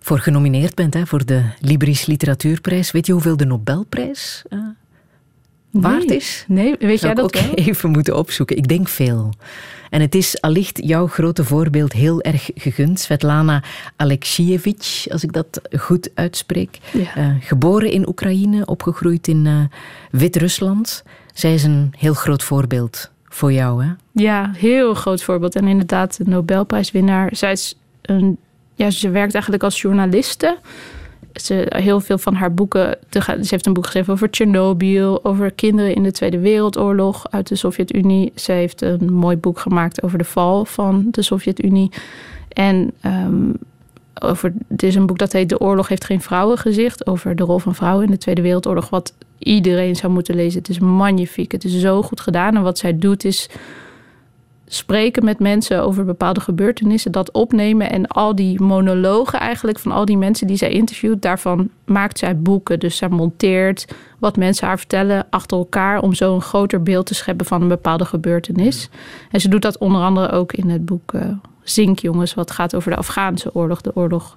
voor 0.00 0.18
genomineerd 0.18 0.74
bent, 0.74 0.94
hè, 0.94 1.06
voor 1.06 1.24
de 1.26 1.42
Libris 1.60 2.06
Literatuurprijs. 2.06 2.90
Weet 2.90 3.06
je 3.06 3.12
hoeveel 3.12 3.36
de 3.36 3.44
Nobelprijs 3.44 4.42
eh, 4.48 4.58
waard 5.70 6.10
is? 6.10 6.44
Nee, 6.48 6.76
weet 6.78 7.00
Zou 7.00 7.00
jij 7.00 7.10
ik 7.10 7.16
dat 7.16 7.24
ook 7.24 7.34
wel? 7.34 7.54
even 7.66 7.90
moeten 7.90 8.16
opzoeken. 8.16 8.56
Ik 8.56 8.68
denk 8.68 8.88
veel. 8.88 9.32
En 9.90 10.00
het 10.00 10.14
is 10.14 10.40
allicht 10.40 10.80
jouw 10.84 11.06
grote 11.06 11.44
voorbeeld 11.44 11.92
heel 11.92 12.22
erg 12.22 12.50
gegund. 12.54 13.00
Svetlana 13.00 13.62
Alexievich, 13.96 15.08
als 15.08 15.22
ik 15.24 15.32
dat 15.32 15.60
goed 15.78 16.10
uitspreek. 16.14 16.78
Ja. 16.92 17.14
Eh, 17.16 17.28
geboren 17.40 17.90
in 17.90 18.08
Oekraïne, 18.08 18.66
opgegroeid 18.66 19.28
in 19.28 19.46
eh, 19.46 19.60
Wit-Rusland. 20.10 21.02
Zij 21.34 21.54
is 21.54 21.64
een 21.64 21.92
heel 21.96 22.14
groot 22.14 22.42
voorbeeld 22.42 23.10
voor 23.28 23.52
jou, 23.52 23.84
hè? 23.84 23.90
Ja, 24.12 24.50
heel 24.54 24.94
groot 24.94 25.22
voorbeeld. 25.22 25.56
En 25.56 25.66
inderdaad, 25.66 26.16
de 26.16 26.30
Nobelprijswinnaar. 26.30 27.36
Zij 27.36 27.52
is 27.52 27.74
een, 28.02 28.38
ja, 28.74 28.90
ze 28.90 29.10
werkt 29.10 29.32
eigenlijk 29.32 29.62
als 29.64 29.80
journaliste. 29.80 30.58
Ze, 31.34 31.66
heel 31.68 32.00
veel 32.00 32.18
van 32.18 32.34
haar 32.34 32.54
boeken. 32.54 32.98
Ze 33.10 33.46
heeft 33.50 33.66
een 33.66 33.72
boek 33.72 33.84
geschreven 33.84 34.12
over 34.12 34.30
Tsjernobyl, 34.30 35.24
over 35.24 35.50
kinderen 35.50 35.94
in 35.94 36.02
de 36.02 36.12
Tweede 36.12 36.38
Wereldoorlog 36.38 37.30
uit 37.30 37.48
de 37.48 37.56
Sovjet-Unie. 37.56 38.32
Ze 38.34 38.52
heeft 38.52 38.82
een 38.82 39.12
mooi 39.12 39.36
boek 39.36 39.58
gemaakt 39.58 40.02
over 40.02 40.18
de 40.18 40.24
val 40.24 40.64
van 40.64 41.08
de 41.10 41.22
Sovjet-Unie. 41.22 41.90
En 42.48 42.92
ehm, 43.00 43.50
over, 44.20 44.52
het 44.68 44.82
is 44.82 44.94
een 44.94 45.06
boek 45.06 45.18
dat 45.18 45.32
heet 45.32 45.48
De 45.48 45.60
Oorlog 45.60 45.88
heeft 45.88 46.04
geen 46.04 46.20
vrouwengezicht. 46.20 47.06
Over 47.06 47.36
de 47.36 47.44
rol 47.44 47.58
van 47.58 47.74
vrouwen 47.74 48.04
in 48.04 48.10
de 48.10 48.18
Tweede 48.18 48.42
Wereldoorlog. 48.42 48.88
Wat 48.88 49.14
iedereen 49.40 49.96
zou 49.96 50.12
moeten 50.12 50.34
lezen. 50.34 50.58
Het 50.58 50.68
is 50.68 50.78
magnifiek. 50.78 51.52
Het 51.52 51.64
is 51.64 51.80
zo 51.80 52.02
goed 52.02 52.20
gedaan. 52.20 52.56
En 52.56 52.62
wat 52.62 52.78
zij 52.78 52.98
doet 52.98 53.24
is 53.24 53.48
spreken 54.66 55.24
met 55.24 55.38
mensen 55.38 55.82
over 55.82 56.04
bepaalde 56.04 56.40
gebeurtenissen, 56.40 57.12
dat 57.12 57.32
opnemen 57.32 57.90
en 57.90 58.06
al 58.06 58.34
die 58.34 58.62
monologen 58.62 59.40
eigenlijk 59.40 59.78
van 59.78 59.92
al 59.92 60.04
die 60.04 60.16
mensen 60.16 60.46
die 60.46 60.56
zij 60.56 60.70
interviewt, 60.70 61.22
daarvan 61.22 61.68
maakt 61.84 62.18
zij 62.18 62.38
boeken. 62.38 62.78
Dus 62.78 62.96
zij 62.96 63.08
monteert 63.08 63.86
wat 64.18 64.36
mensen 64.36 64.66
haar 64.66 64.78
vertellen 64.78 65.26
achter 65.30 65.58
elkaar 65.58 66.02
om 66.02 66.14
zo 66.14 66.34
een 66.34 66.40
groter 66.40 66.82
beeld 66.82 67.06
te 67.06 67.14
scheppen 67.14 67.46
van 67.46 67.62
een 67.62 67.68
bepaalde 67.68 68.04
gebeurtenis. 68.04 68.88
En 69.30 69.40
ze 69.40 69.48
doet 69.48 69.62
dat 69.62 69.78
onder 69.78 70.02
andere 70.02 70.30
ook 70.30 70.52
in 70.52 70.68
het 70.68 70.84
boek 70.84 71.12
eh 71.14 71.28
Zinkjongens, 71.62 72.34
wat 72.34 72.50
gaat 72.50 72.74
over 72.74 72.90
de 72.90 72.96
Afghaanse 72.96 73.54
oorlog, 73.54 73.80
de 73.80 73.96
oorlog 73.96 74.36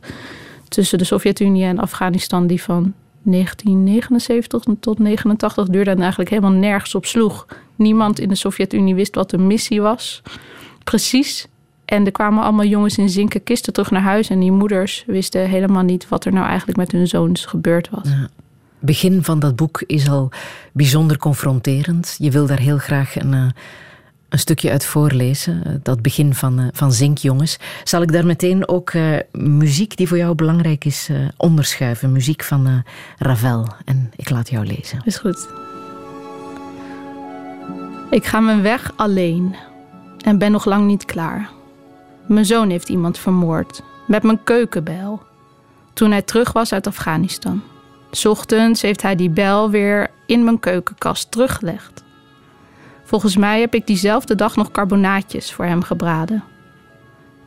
tussen 0.68 0.98
de 0.98 1.04
Sovjet-Unie 1.04 1.64
en 1.64 1.80
Afghanistan, 1.80 2.48
die 2.48 2.62
van 2.62 2.94
1979 3.24 4.64
tot 4.80 5.00
89 5.00 5.68
duurde 5.68 5.92
en 5.92 6.00
eigenlijk 6.00 6.30
helemaal 6.30 6.52
nergens 6.52 6.96
op 6.96 7.06
sloeg. 7.06 7.46
Niemand 7.76 8.20
in 8.20 8.30
de 8.30 8.36
Sovjet-Unie 8.36 8.96
wist 8.96 9.16
wat 9.16 9.30
de 9.30 9.38
missie 9.38 9.82
was. 9.82 10.22
Precies. 10.84 11.48
En 11.86 12.06
er 12.06 12.12
kwamen 12.12 12.44
allemaal 12.44 12.66
jongens 12.66 12.98
in 12.98 13.10
zinken 13.10 13.44
kisten 13.44 13.74
terug 13.74 13.92
naar 13.92 14.02
huis. 14.02 14.30
En 14.30 14.40
die 14.40 14.52
moeders 14.52 15.04
wisten 15.08 15.50
helemaal 15.50 15.84
niet 15.84 16.08
wat 16.08 16.26
er 16.26 16.34
nou 16.34 16.48
eigenlijk 16.48 16.78
met 16.78 16.92
hun 16.92 17.08
zoons 17.08 17.46
gebeurd 17.46 17.90
was. 17.90 18.10
begin 18.80 19.24
van 19.24 19.40
dat 19.40 19.56
boek 19.56 19.84
is 19.88 20.10
al 20.10 20.32
bijzonder 20.72 21.18
confronterend. 21.18 22.16
Je 22.20 22.32
wil 22.32 22.46
daar 22.46 22.60
heel 22.60 22.78
graag 22.78 23.20
een, 23.20 23.34
eh, 23.34 23.46
een 24.34 24.40
stukje 24.40 24.72
uit 24.72 24.86
voorlezen. 24.86 25.64
eh, 25.66 25.74
Dat 25.84 26.02
begin 26.02 26.34
van, 26.36 26.60
eh, 26.60 26.66
van 26.72 26.92
Zinkjongens. 26.92 27.58
Zal 27.84 28.02
ik 28.02 28.12
daar 28.12 28.26
meteen 28.26 28.68
ook 28.68 28.90
eh, 28.90 29.18
muziek 29.32 29.98
die 29.98 30.08
voor 30.08 30.18
jou 30.18 30.36
belangrijk 30.36 30.86
is 30.86 31.10
onderschuiven? 31.38 32.12
Muziek 32.12 32.44
van 32.44 32.84
Ravel. 33.18 33.68
En 33.86 34.12
ik 34.16 34.30
laat 34.30 34.50
jou 34.50 34.66
lezen. 34.66 35.02
Is 35.06 35.18
goed. 35.18 35.48
Ik 38.10 38.26
ga 38.26 38.40
mijn 38.40 38.62
weg 38.62 38.92
alleen 38.96 39.56
en 40.26 40.38
ben 40.38 40.52
nog 40.52 40.66
lang 40.66 40.86
niet 40.86 41.06
klaar. 41.06 41.50
Mijn 42.28 42.46
zoon 42.46 42.70
heeft 42.70 42.90
iemand 42.90 43.18
vermoord 43.18 43.82
met 44.08 44.24
mijn 44.24 44.44
keukenbel 44.44 45.22
toen 45.94 46.12
hij 46.12 46.22
terug 46.22 46.52
was 46.52 46.74
uit 46.74 46.88
Afghanistan. 46.88 47.62
Ochtends 48.24 48.82
heeft 48.82 49.02
hij 49.02 49.16
die 49.16 49.30
bel 49.30 49.70
weer 49.70 50.10
in 50.26 50.44
mijn 50.44 50.60
keukenkast 50.60 51.32
teruggelegd. 51.32 52.04
Volgens 53.04 53.38
mij 53.38 53.60
heb 53.60 53.74
ik 53.74 53.88
diezelfde 53.88 54.36
dag 54.36 54.56
nog 54.56 54.72
carbonaatjes 54.72 55.54
voor 55.54 55.66
hem 55.66 55.84
gebraden. 55.84 56.44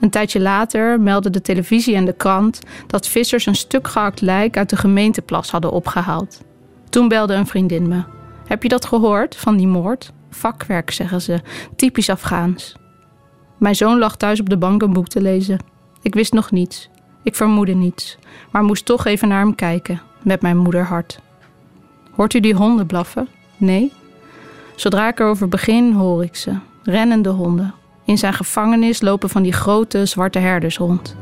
Een 0.01 0.11
tijdje 0.11 0.41
later 0.41 1.01
meldden 1.01 1.33
de 1.33 1.41
televisie 1.41 1.95
en 1.95 2.05
de 2.05 2.13
krant 2.13 2.61
dat 2.87 3.09
vissers 3.09 3.47
een 3.47 3.55
stuk 3.55 3.89
gehakt 3.89 4.21
lijk 4.21 4.57
uit 4.57 4.71
de 4.71 4.77
gemeenteplas 4.77 5.51
hadden 5.51 5.73
opgehaald. 5.73 6.43
Toen 6.89 7.09
belde 7.09 7.35
een 7.35 7.47
vriendin 7.47 7.89
me. 7.89 8.03
Heb 8.47 8.63
je 8.63 8.69
dat 8.69 8.87
gehoord 8.87 9.37
van 9.37 9.57
die 9.57 9.67
moord? 9.67 10.13
Vakwerk, 10.31 10.91
zeggen 10.91 11.23
ze. 11.23 11.41
Typisch 11.77 12.11
Afghaans. 12.11 12.77
Mijn 13.59 13.77
zoon 13.77 13.99
lag 13.99 14.17
thuis 14.17 14.41
op 14.41 14.49
de 14.49 14.57
bank 14.59 14.83
een 14.83 14.93
boek 14.93 15.09
te 15.09 15.21
lezen. 15.21 15.59
Ik 16.03 16.15
wist 16.15 16.33
nog 16.33 16.51
niets. 16.51 16.89
Ik 17.23 17.35
vermoedde 17.35 17.75
niets. 17.75 18.19
Maar 18.51 18.63
moest 18.63 18.85
toch 18.85 19.05
even 19.05 19.29
naar 19.29 19.41
hem 19.41 19.55
kijken. 19.55 20.03
Met 20.23 20.43
mijn 20.43 20.57
moederhart. 20.57 21.21
Hoort 22.11 22.35
u 22.35 22.41
die 22.41 22.55
honden 22.55 22.87
blaffen? 22.87 23.29
Nee. 23.57 23.93
Zodra 24.77 25.09
ik 25.09 25.21
erover 25.21 25.49
begin, 25.49 25.93
hoor 25.93 26.25
ik 26.25 26.37
ze. 26.37 26.53
Rennende 26.83 27.29
honden. 27.29 27.75
In 28.05 28.19
zijn 28.19 28.33
gevangenis 28.33 29.01
lopen 29.01 29.29
van 29.29 29.43
die 29.43 29.53
grote 29.53 30.07
zwarte 30.07 30.39
herders 30.39 30.79
rond. 30.79 31.17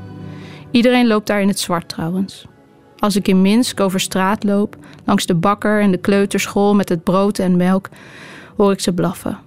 Iedereen 0.70 1.06
loopt 1.06 1.26
daar 1.26 1.40
in 1.40 1.48
het 1.48 1.58
zwart 1.58 1.88
trouwens. 1.88 2.46
Als 2.98 3.16
ik 3.16 3.28
in 3.28 3.42
Minsk 3.42 3.80
over 3.80 4.00
straat 4.00 4.44
loop, 4.44 4.76
langs 5.04 5.26
de 5.26 5.34
bakker 5.34 5.80
en 5.80 5.90
de 5.90 5.96
kleuterschool 5.96 6.74
met 6.74 6.88
het 6.88 7.02
brood 7.02 7.38
en 7.38 7.56
melk, 7.56 7.88
hoor 8.56 8.72
ik 8.72 8.80
ze 8.80 8.92
blaffen. 8.92 9.38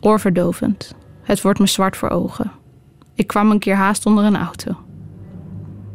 Oorverdovend. 0.00 0.94
Het 1.22 1.42
wordt 1.42 1.58
me 1.58 1.66
zwart 1.66 1.96
voor 1.96 2.10
ogen. 2.10 2.52
Ik 3.14 3.26
kwam 3.26 3.50
een 3.50 3.58
keer 3.58 3.76
haast 3.76 4.06
onder 4.06 4.24
een 4.24 4.36
auto. 4.36 4.76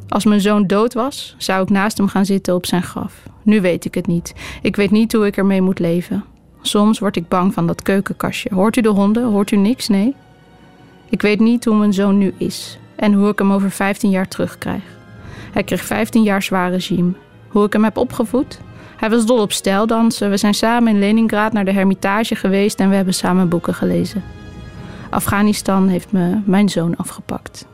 Als 0.07 0.25
mijn 0.25 0.41
zoon 0.41 0.67
dood 0.67 0.93
was, 0.93 1.35
zou 1.37 1.63
ik 1.63 1.69
naast 1.69 1.97
hem 1.97 2.07
gaan 2.07 2.25
zitten 2.25 2.55
op 2.55 2.65
zijn 2.65 2.83
graf. 2.83 3.23
Nu 3.43 3.61
weet 3.61 3.85
ik 3.85 3.93
het 3.93 4.07
niet. 4.07 4.33
Ik 4.61 4.75
weet 4.75 4.91
niet 4.91 5.13
hoe 5.13 5.25
ik 5.25 5.37
ermee 5.37 5.61
moet 5.61 5.79
leven. 5.79 6.23
Soms 6.61 6.99
word 6.99 7.15
ik 7.15 7.27
bang 7.27 7.53
van 7.53 7.67
dat 7.67 7.81
keukenkastje. 7.81 8.49
Hoort 8.53 8.77
u 8.77 8.81
de 8.81 8.89
honden? 8.89 9.23
Hoort 9.23 9.51
u 9.51 9.55
niks? 9.55 9.87
Nee? 9.87 10.15
Ik 11.09 11.21
weet 11.21 11.39
niet 11.39 11.65
hoe 11.65 11.75
mijn 11.75 11.93
zoon 11.93 12.17
nu 12.17 12.33
is 12.37 12.77
en 12.95 13.13
hoe 13.13 13.29
ik 13.29 13.39
hem 13.39 13.51
over 13.51 13.71
15 13.71 14.09
jaar 14.09 14.27
terugkrijg. 14.27 14.83
Hij 15.51 15.63
kreeg 15.63 15.83
15 15.83 16.23
jaar 16.23 16.43
zwaar 16.43 16.71
regime. 16.71 17.11
Hoe 17.47 17.65
ik 17.65 17.73
hem 17.73 17.83
heb 17.83 17.97
opgevoed? 17.97 18.59
Hij 18.97 19.09
was 19.09 19.25
dol 19.25 19.41
op 19.41 19.51
stijldansen. 19.51 20.29
We 20.29 20.37
zijn 20.37 20.53
samen 20.53 20.93
in 20.93 20.99
Leningrad 20.99 21.53
naar 21.53 21.65
de 21.65 21.71
Hermitage 21.71 22.35
geweest 22.35 22.79
en 22.79 22.89
we 22.89 22.95
hebben 22.95 23.13
samen 23.13 23.49
boeken 23.49 23.73
gelezen. 23.73 24.23
Afghanistan 25.09 25.87
heeft 25.87 26.11
me 26.11 26.39
mijn 26.45 26.69
zoon 26.69 26.95
afgepakt. 26.95 27.65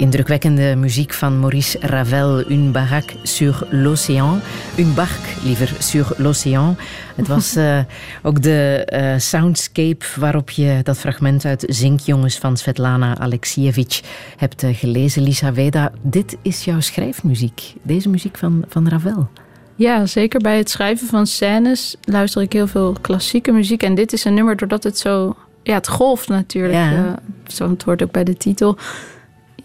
Indrukwekkende 0.00 0.76
muziek 0.76 1.12
van 1.12 1.38
Maurice 1.38 1.78
Ravel, 1.80 2.44
Une 2.48 2.70
baraque 2.70 3.16
sur 3.22 3.66
l'océan. 3.70 4.40
Une 4.78 4.94
barque, 4.94 5.36
liever, 5.44 5.74
sur 5.78 6.14
l'océan. 6.16 6.76
Het 7.16 7.28
was 7.28 7.56
uh, 7.56 7.78
ook 8.22 8.42
de 8.42 8.88
uh, 8.92 9.18
soundscape 9.18 10.04
waarop 10.16 10.50
je 10.50 10.80
dat 10.82 10.98
fragment 10.98 11.44
uit 11.44 11.64
Zinkjongens 11.68 12.38
van 12.38 12.56
Svetlana 12.56 13.18
Alexievich 13.18 14.00
hebt 14.36 14.62
uh, 14.62 14.74
gelezen. 14.74 15.22
Lisa 15.22 15.52
Weda, 15.52 15.92
dit 16.02 16.36
is 16.42 16.64
jouw 16.64 16.80
schrijfmuziek. 16.80 17.74
Deze 17.82 18.08
muziek 18.08 18.38
van, 18.38 18.64
van 18.68 18.88
Ravel. 18.88 19.28
Ja, 19.74 20.06
zeker 20.06 20.40
bij 20.40 20.56
het 20.56 20.70
schrijven 20.70 21.06
van 21.06 21.26
scènes 21.26 21.96
luister 22.00 22.42
ik 22.42 22.52
heel 22.52 22.66
veel 22.66 22.96
klassieke 23.00 23.52
muziek. 23.52 23.82
En 23.82 23.94
dit 23.94 24.12
is 24.12 24.24
een 24.24 24.34
nummer 24.34 24.56
doordat 24.56 24.82
het 24.82 24.98
zo... 24.98 25.36
Ja, 25.62 25.74
het 25.74 25.88
golft 25.88 26.28
natuurlijk. 26.28 26.74
Ja. 26.74 27.18
zo 27.46 27.70
het 27.70 27.82
hoort 27.82 28.02
ook 28.02 28.10
bij 28.10 28.24
de 28.24 28.36
titel 28.36 28.78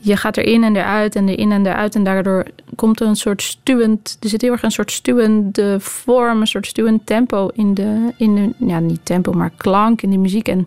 je 0.06 0.18
gaat 0.18 0.38
erin 0.38 0.64
en 0.64 0.76
eruit 0.76 1.16
en 1.16 1.30
erin 1.30 1.52
en 1.52 1.66
eruit. 1.66 1.96
En 1.96 2.04
daardoor 2.04 2.46
komt 2.76 3.00
er 3.00 3.08
een 3.08 3.16
soort 3.16 3.42
stuwend. 3.42 4.18
Er 4.20 4.30
zit 4.30 4.42
heel 4.42 4.52
erg 4.52 4.64
een 4.64 4.72
soort 4.72 4.92
stuwende 4.92 5.80
vorm, 5.80 6.42
een 6.42 6.48
soort 6.48 6.68
stuwend 6.68 7.06
tempo 7.06 7.50
in 7.54 7.74
de. 7.74 8.14
In 8.18 8.36
de 8.36 8.66
ja, 8.66 8.80
niet 8.80 9.06
tempo, 9.06 9.32
maar 9.32 9.52
klank 9.58 10.02
in 10.02 10.10
die 10.10 10.20
muziek. 10.20 10.48
En 10.48 10.64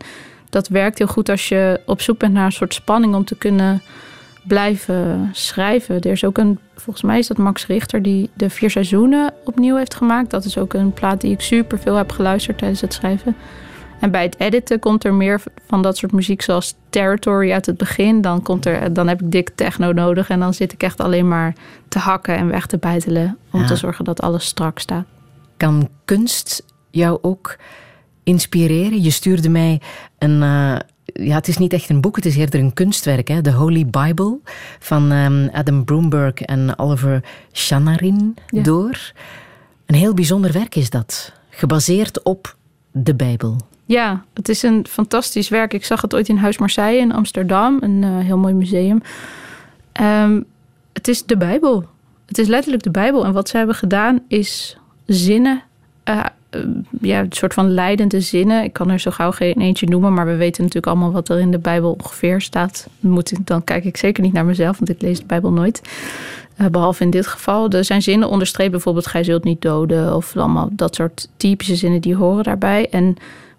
dat 0.51 0.68
werkt 0.68 0.99
heel 0.99 1.07
goed 1.07 1.28
als 1.28 1.49
je 1.49 1.80
op 1.86 2.01
zoek 2.01 2.18
bent 2.18 2.32
naar 2.32 2.45
een 2.45 2.53
soort 2.53 2.74
spanning 2.74 3.14
om 3.14 3.24
te 3.24 3.36
kunnen 3.36 3.82
blijven 4.47 5.30
schrijven. 5.32 6.01
Er 6.01 6.11
is 6.11 6.24
ook 6.24 6.39
een, 6.39 6.59
volgens 6.74 7.05
mij 7.05 7.18
is 7.18 7.26
dat 7.26 7.39
Max 7.39 7.66
Richter 7.66 8.03
die 8.03 8.30
de 8.34 8.51
vier 8.51 8.70
seizoenen 8.70 9.34
opnieuw 9.45 9.76
heeft 9.76 9.95
gemaakt. 9.95 10.30
Dat 10.30 10.45
is 10.45 10.59
ook 10.59 10.74
een 10.74 10.93
plaat 10.93 11.20
die 11.20 11.32
ik 11.32 11.41
super 11.41 11.78
veel 11.78 11.95
heb 11.95 12.12
geluisterd 12.12 12.59
tijdens 12.59 12.80
het 12.80 12.95
schrijven. 12.95 13.36
En 14.01 14.11
bij 14.11 14.22
het 14.22 14.40
editen 14.40 14.78
komt 14.78 15.05
er 15.05 15.14
meer 15.14 15.42
van 15.66 15.82
dat 15.82 15.96
soort 15.96 16.12
muziek 16.12 16.42
zoals 16.42 16.74
Territory 16.90 17.53
uit 17.53 17.66
het 17.66 17.76
begin. 17.76 18.20
Dan, 18.20 18.42
komt 18.42 18.66
er, 18.66 18.92
dan 18.92 19.09
heb 19.09 19.22
ik 19.22 19.30
dik 19.30 19.51
techno 19.55 19.92
nodig. 19.92 20.28
En 20.28 20.40
dan 20.40 20.55
zit 20.55 20.72
ik 20.72 20.82
echt 20.82 21.01
alleen 21.01 21.28
maar 21.28 21.55
te 21.88 21.99
hakken 21.99 22.36
en 22.36 22.49
weg 22.49 22.66
te 22.66 22.78
bijtelen. 22.78 23.38
Om 23.51 23.66
te 23.66 23.76
zorgen 23.76 24.05
dat 24.05 24.20
alles 24.20 24.46
strak 24.46 24.78
staat. 24.78 25.05
Kan 25.57 25.88
kunst 26.05 26.64
jou 26.90 27.18
ook 27.22 27.57
inspireren? 28.22 29.03
Je 29.03 29.11
stuurde 29.11 29.49
mij 29.49 29.80
een... 30.18 30.42
Uh, 30.42 30.76
ja, 31.12 31.34
het 31.34 31.49
is 31.49 31.59
niet 31.59 31.72
echt 31.72 31.88
een 31.88 32.01
boek, 32.01 32.16
het 32.16 32.26
is 32.26 32.36
eerder 32.36 32.61
een 32.61 32.72
kunstwerk. 32.72 33.28
Hè? 33.28 33.42
The 33.42 33.53
Holy 33.53 33.86
Bible 33.86 34.38
van 34.78 35.12
um, 35.12 35.49
Adam 35.53 35.84
Broomberg 35.84 36.34
en 36.34 36.78
Oliver 36.78 37.24
Chanarin 37.53 38.36
door. 38.51 39.12
Een 39.86 39.94
heel 39.94 40.14
bijzonder 40.14 40.53
werk 40.53 40.74
is 40.74 40.90
dat. 40.90 41.32
Gebaseerd 41.51 42.22
op 42.22 42.57
de 42.92 43.14
Bijbel. 43.14 43.57
Ja, 43.89 44.24
het 44.34 44.49
is 44.49 44.62
een 44.62 44.86
fantastisch 44.89 45.49
werk. 45.49 45.72
Ik 45.72 45.84
zag 45.84 46.01
het 46.01 46.14
ooit 46.14 46.28
in 46.28 46.36
Huis 46.36 46.59
Marseille 46.59 47.01
in 47.01 47.12
Amsterdam, 47.12 47.78
een 47.80 48.03
uh, 48.03 48.18
heel 48.18 48.39
mooi 48.39 48.55
museum. 48.55 49.03
Um, 50.01 50.45
het 50.93 51.09
is 51.09 51.24
de 51.24 51.36
Bijbel. 51.36 51.84
Het 52.26 52.39
is 52.39 52.49
letterlijk 52.49 52.82
de 52.82 52.91
Bijbel. 52.91 53.24
En 53.24 53.32
wat 53.32 53.49
ze 53.49 53.57
hebben 53.57 53.74
gedaan 53.74 54.20
is 54.26 54.76
zinnen, 55.07 55.62
uh, 56.05 56.24
ja, 57.01 57.20
een 57.20 57.32
soort 57.32 57.55
van 57.55 57.70
leidende 57.70 58.20
zinnen. 58.20 58.64
Ik 58.64 58.72
kan 58.72 58.91
er 58.91 58.99
zo 58.99 59.11
gauw 59.11 59.30
geen 59.30 59.61
eentje 59.61 59.86
noemen, 59.86 60.14
maar 60.14 60.26
we 60.26 60.36
weten 60.36 60.62
natuurlijk 60.62 60.93
allemaal 60.93 61.12
wat 61.12 61.28
er 61.28 61.39
in 61.39 61.51
de 61.51 61.59
Bijbel 61.59 61.93
ongeveer 61.93 62.41
staat. 62.41 62.89
Moet 63.01 63.47
dan 63.47 63.64
kijk 63.64 63.84
ik 63.84 63.97
zeker 63.97 64.22
niet 64.22 64.32
naar 64.32 64.45
mezelf, 64.45 64.78
want 64.78 64.91
ik 64.91 65.01
lees 65.01 65.18
de 65.18 65.26
Bijbel 65.26 65.53
nooit. 65.53 65.82
Behalve 66.70 67.03
in 67.03 67.11
dit 67.11 67.26
geval. 67.26 67.70
Er 67.70 67.84
zijn 67.84 68.03
zinnen 68.03 68.28
onderstreept, 68.28 68.70
bijvoorbeeld: 68.70 69.07
Gij 69.07 69.24
zult 69.24 69.45
niet 69.45 69.62
doden. 69.62 70.16
Of 70.16 70.36
allemaal 70.36 70.68
dat 70.72 70.95
soort 70.95 71.28
typische 71.36 71.76
zinnen 71.76 72.01
die 72.01 72.16
horen 72.16 72.45
daarbij. 72.45 72.89
En 72.91 73.16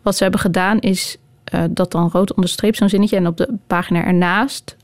wat 0.10 0.18
ze 0.18 0.24
hebben 0.24 0.42
gedaan 0.42 0.80
is 0.80 1.18
uh, 1.54 1.64
dat 1.70 1.92
dan 1.92 2.10
rood 2.12 2.34
onderstreept 2.34 2.78
zo'n 2.78 2.90
zinnetje. 2.90 3.16
En 3.16 3.28
op 3.28 3.38
de 3.38 3.54
pagina 3.68 4.04
ernaast, 4.04 4.76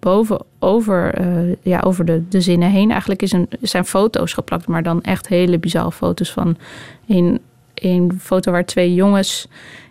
boven 0.00 0.44
over, 0.58 1.20
uh, 1.20 1.56
ja, 1.62 1.80
over 1.80 2.04
de, 2.04 2.28
de 2.28 2.40
zinnen 2.40 2.70
heen, 2.70 2.90
eigenlijk 2.90 3.22
is 3.22 3.32
een, 3.32 3.48
zijn 3.60 3.84
foto's 3.84 4.32
geplakt. 4.32 4.66
Maar 4.66 4.82
dan 4.82 5.02
echt 5.02 5.28
hele 5.28 5.58
bizarre 5.58 5.92
foto's 5.92 6.32
van 6.32 6.56
een, 7.06 7.40
een 7.74 8.18
foto 8.20 8.52
waar 8.52 8.64
twee 8.64 8.94
jongens 8.94 9.48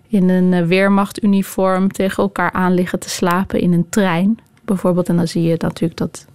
in 0.07 0.29
een 0.29 0.51
uh, 0.51 0.65
weermachtuniform 0.65 1.91
tegen 1.91 2.23
elkaar 2.23 2.51
aan 2.51 2.73
liggen 2.73 2.99
te 2.99 3.09
slapen 3.09 3.59
in 3.59 3.73
een 3.73 3.89
trein. 3.89 4.39
Bijvoorbeeld. 4.65 5.09
En 5.09 5.15
dan 5.15 5.27
zie 5.27 5.43
je 5.43 5.55
natuurlijk 5.57 5.99
dat 5.99 6.25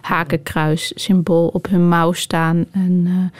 hakenkruis 0.00 0.92
symbool 0.94 1.48
op 1.48 1.68
hun 1.68 1.88
mouw 1.88 2.12
staan. 2.12 2.66
Een 2.72 3.30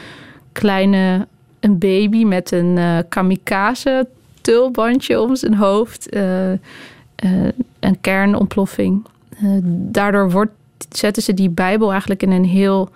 kleine 0.53 1.27
een 1.61 1.79
baby 1.79 2.25
met 2.25 2.53
een 2.53 3.05
kamikaze 3.09 4.09
tulbandje 4.49 5.21
om 5.21 5.37
zijn 5.37 5.55
hoofd. 5.55 6.17
Uh, 6.17 6.53
een 7.81 8.01
kernontploffing. 8.01 9.07
Uh, 9.43 9.51
daardoor 9.63 10.31
wordt, 10.31 10.53
zetten 10.89 11.23
ze 11.23 11.35
die 11.35 11.51
Bijbel 11.51 11.91
eigenlijk 11.91 12.23
in 12.23 12.31
een 12.31 12.45
heel 12.45 12.89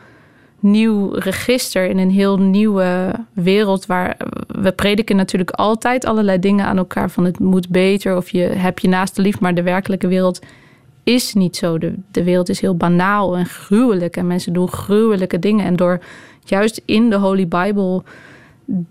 nieuw 0.58 1.08
register, 1.10 1.84
in 1.88 1.98
een 1.98 2.10
heel 2.10 2.38
nieuwe 2.38 3.12
wereld 3.32 3.86
waar 3.86 4.16
we 4.46 4.72
prediken 4.72 5.16
natuurlijk 5.16 5.50
altijd 5.50 6.04
allerlei 6.04 6.38
dingen 6.38 6.64
aan 6.64 6.78
elkaar 6.78 7.10
van 7.10 7.24
het 7.24 7.38
moet 7.38 7.68
beter 7.68 8.16
of 8.16 8.30
je 8.30 8.42
heb 8.42 8.78
je 8.78 8.88
naast 8.88 9.16
de 9.16 9.22
lief, 9.22 9.40
maar 9.40 9.54
de 9.54 9.62
werkelijke 9.62 10.06
wereld 10.06 10.40
is 11.02 11.34
niet 11.34 11.56
zo. 11.56 11.78
De, 11.78 11.94
de 12.10 12.24
wereld 12.24 12.48
is 12.48 12.60
heel 12.60 12.76
banaal 12.76 13.36
en 13.36 13.46
gruwelijk 13.46 14.16
en 14.16 14.26
mensen 14.26 14.52
doen 14.52 14.68
gruwelijke 14.68 15.38
dingen 15.38 15.64
en 15.64 15.76
door 15.76 16.00
juist 16.44 16.82
in 16.84 17.10
de 17.10 17.16
Holy 17.16 17.48
Bible 17.48 18.02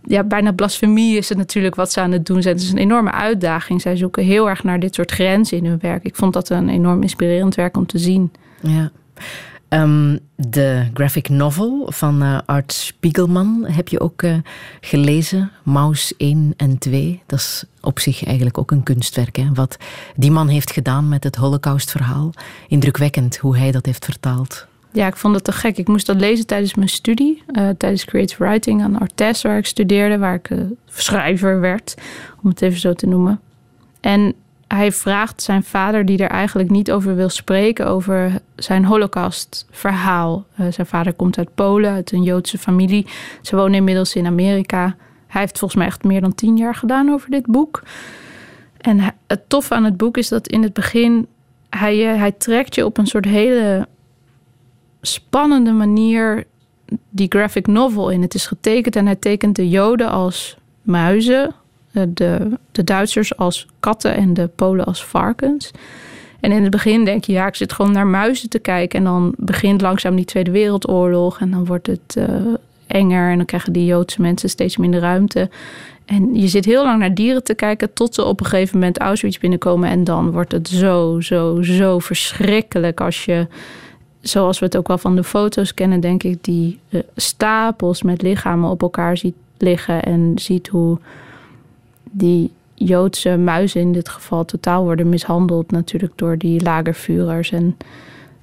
ja, 0.04 0.24
bijna 0.24 0.52
blasfemie 0.52 1.18
is 1.18 1.30
het 1.30 1.38
natuurlijk 1.38 1.76
wat 1.76 1.92
ze 1.92 2.02
aan 2.02 2.12
het 2.12 2.26
doen 2.26 2.42
zijn. 2.42 2.56
Het 2.56 2.64
is 2.64 2.72
een 2.72 2.78
enorme 2.78 3.12
uitdaging. 3.12 3.82
Zij 3.82 3.96
zoeken 3.96 4.24
heel 4.24 4.50
erg 4.50 4.64
naar 4.64 4.80
dit 4.80 4.96
soort 4.96 5.12
grenzen 5.12 5.58
in 5.58 5.66
hun 5.66 5.80
werk. 5.82 6.04
Ik 6.04 6.16
vond 6.16 6.34
dat 6.34 6.50
een 6.50 6.70
enorm 6.70 7.02
inspirerend 7.02 7.56
werk 7.56 7.78
om 7.78 7.86
te 7.86 7.98
zien. 7.98 8.32
Ja. 8.62 8.92
Um, 9.74 10.20
de 10.36 10.86
graphic 10.94 11.30
novel 11.30 11.92
van 11.92 12.24
uh, 12.24 12.40
Art 12.46 12.74
Spiegelman 12.74 13.66
heb 13.66 13.88
je 13.88 14.00
ook 14.00 14.22
uh, 14.22 14.36
gelezen. 14.82 15.52
Maus 15.64 16.14
1 16.18 16.54
en 16.58 16.78
2. 16.78 17.22
Dat 17.26 17.40
is 17.40 17.64
op 17.82 18.00
zich 18.00 18.26
eigenlijk 18.26 18.58
ook 18.58 18.72
een 18.72 18.84
kunstwerk. 18.84 19.36
Hè? 19.36 19.54
Wat 19.54 19.78
die 20.16 20.32
man 20.32 20.48
heeft 20.48 20.72
gedaan 20.72 21.10
met 21.10 21.24
het 21.24 21.36
Holocaustverhaal. 21.36 22.34
Indrukwekkend 22.68 23.38
hoe 23.38 23.58
hij 23.58 23.72
dat 23.72 23.86
heeft 23.86 24.06
vertaald. 24.06 24.68
Ja, 24.94 25.08
ik 25.08 25.16
vond 25.16 25.36
het 25.36 25.44
te 25.44 25.52
gek. 25.52 25.78
Ik 25.78 25.88
moest 25.88 26.06
dat 26.06 26.20
lezen 26.20 26.46
tijdens 26.46 26.76
mijn 26.76 26.90
studie. 26.90 27.44
Uh, 27.48 27.70
tijdens 27.78 28.06
creative 28.06 28.44
writing 28.44 28.84
aan 28.84 29.00
Artes, 29.00 29.42
waar 29.42 29.58
ik 29.58 29.66
studeerde. 29.66 30.18
Waar 30.18 30.34
ik 30.34 30.50
uh, 30.50 30.60
schrijver 30.86 31.60
werd, 31.60 31.96
om 32.44 32.50
het 32.50 32.62
even 32.62 32.80
zo 32.80 32.94
te 32.94 33.08
noemen. 33.08 33.40
En 34.00 34.34
hij 34.68 34.92
vraagt 34.92 35.42
zijn 35.42 35.64
vader, 35.64 36.06
die 36.06 36.18
er 36.18 36.30
eigenlijk 36.30 36.70
niet 36.70 36.92
over 36.92 37.16
wil 37.16 37.30
spreken... 37.30 37.88
over 37.88 38.42
zijn 38.56 38.86
holocaustverhaal. 38.86 40.46
Uh, 40.60 40.66
zijn 40.70 40.88
vader 40.88 41.14
komt 41.14 41.38
uit 41.38 41.56
Polen, 41.56 41.92
uit 41.92 42.12
een 42.12 42.24
Joodse 42.24 42.58
familie. 42.58 43.08
Ze 43.42 43.56
wonen 43.56 43.74
inmiddels 43.74 44.16
in 44.16 44.26
Amerika. 44.26 44.96
Hij 45.28 45.42
heeft 45.42 45.60
volgens 45.60 45.80
mij 45.80 45.90
echt 45.90 46.04
meer 46.04 46.22
dan 46.22 46.36
tien 46.36 46.58
jaar 46.58 46.76
gedaan 46.76 47.10
over 47.10 47.30
dit 47.30 47.46
boek. 47.46 47.84
En 48.78 49.00
het 49.28 49.50
toffe 49.50 49.74
aan 49.74 49.84
het 49.84 49.98
boek 49.98 50.18
is 50.18 50.28
dat 50.28 50.48
in 50.48 50.64
het 50.64 50.74
begin... 50.74 51.28
hij, 51.70 51.98
hij 51.98 52.32
trekt 52.32 52.76
je 52.76 52.86
op 52.86 52.98
een 52.98 53.08
soort 53.08 53.26
hele 53.26 53.88
spannende 55.02 55.72
manier 55.72 56.44
die 57.10 57.28
graphic 57.30 57.68
novel 57.68 58.10
in. 58.10 58.22
Het 58.22 58.34
is 58.34 58.48
getekend 58.48 58.96
en 58.96 59.06
hij 59.06 59.16
tekent 59.16 59.56
de 59.56 59.70
Joden 59.70 60.10
als 60.10 60.58
muizen, 60.82 61.56
eh, 61.92 62.04
de, 62.08 62.58
de 62.72 62.84
Duitsers 62.84 63.38
als 63.38 63.68
katten 63.80 64.16
en 64.16 64.34
de 64.34 64.48
Polen 64.48 64.86
als 64.86 65.06
varkens. 65.06 65.72
En 66.40 66.52
in 66.52 66.62
het 66.62 66.72
begin 66.72 67.06
denk 67.06 67.24
je, 67.24 67.32
ja, 67.32 67.48
ik 67.48 67.56
zit 67.56 67.74
gewoon 67.74 67.92
naar 67.92 68.08
muizen 68.08 68.50
te 68.50 68.60
kijken. 68.60 69.00
En 69.00 69.06
dan 69.06 69.34
begint 69.38 69.82
langzaam 69.82 70.16
die 70.16 70.26
Tweede 70.26 70.52
Wereldoorlog. 70.52 71.40
En 71.40 71.52
dan 71.52 71.66
wordt 71.66 71.88
het 71.88 72.16
uh, 72.18 72.26
enger. 72.88 73.30
En 73.32 73.38
dan 73.38 73.46
krijgen 73.46 73.74
die 73.74 73.86
Joodse 73.86 74.22
mensen 74.22 74.50
steeds 74.50 74.78
minder 74.78 75.00
ruimte. 75.00 75.50
En 76.06 76.36
je 76.36 76.48
zit 76.48 76.66
heel 76.66 76.84
lang 76.84 77.00
naar 77.00 77.14
dieren 77.14 77.44
te 77.44 77.54
kijken. 77.54 77.94
Tot 77.94 78.16
ze 78.16 78.24
op 78.24 78.40
een 78.40 78.46
gegeven 78.46 78.80
moment 78.80 79.00
Auschwitz 79.00 79.38
binnenkomen. 79.38 79.90
En 79.90 80.04
dan 80.04 80.32
wordt 80.32 80.52
het 80.52 80.68
zo, 80.68 81.20
zo, 81.20 81.62
zo 81.62 82.00
verschrikkelijk 82.00 83.02
als 83.02 83.26
je 83.26 83.48
zoals 84.22 84.60
we 84.60 84.66
het 84.66 84.78
ook 84.78 84.88
wel 84.88 84.98
van 84.98 85.16
de 85.16 85.24
foto's 85.24 85.74
kennen, 85.74 86.00
denk 86.00 86.24
ik, 86.24 86.44
die 86.44 86.80
uh, 86.90 87.02
stapels 87.16 88.02
met 88.02 88.22
lichamen 88.22 88.70
op 88.70 88.82
elkaar 88.82 89.18
ziet 89.18 89.36
liggen 89.58 90.04
en 90.04 90.32
ziet 90.36 90.68
hoe 90.68 90.98
die 92.12 92.52
Joodse 92.74 93.38
muizen 93.38 93.82
in 93.82 93.92
dit 93.92 94.10
geval 94.10 94.46
totaal 94.46 94.84
worden 94.84 95.10
mishandeld, 95.10 95.72
natuurlijk 95.72 96.14
door 96.16 96.38
die 96.38 96.64
lagervuurers. 96.64 97.52
En 97.52 97.78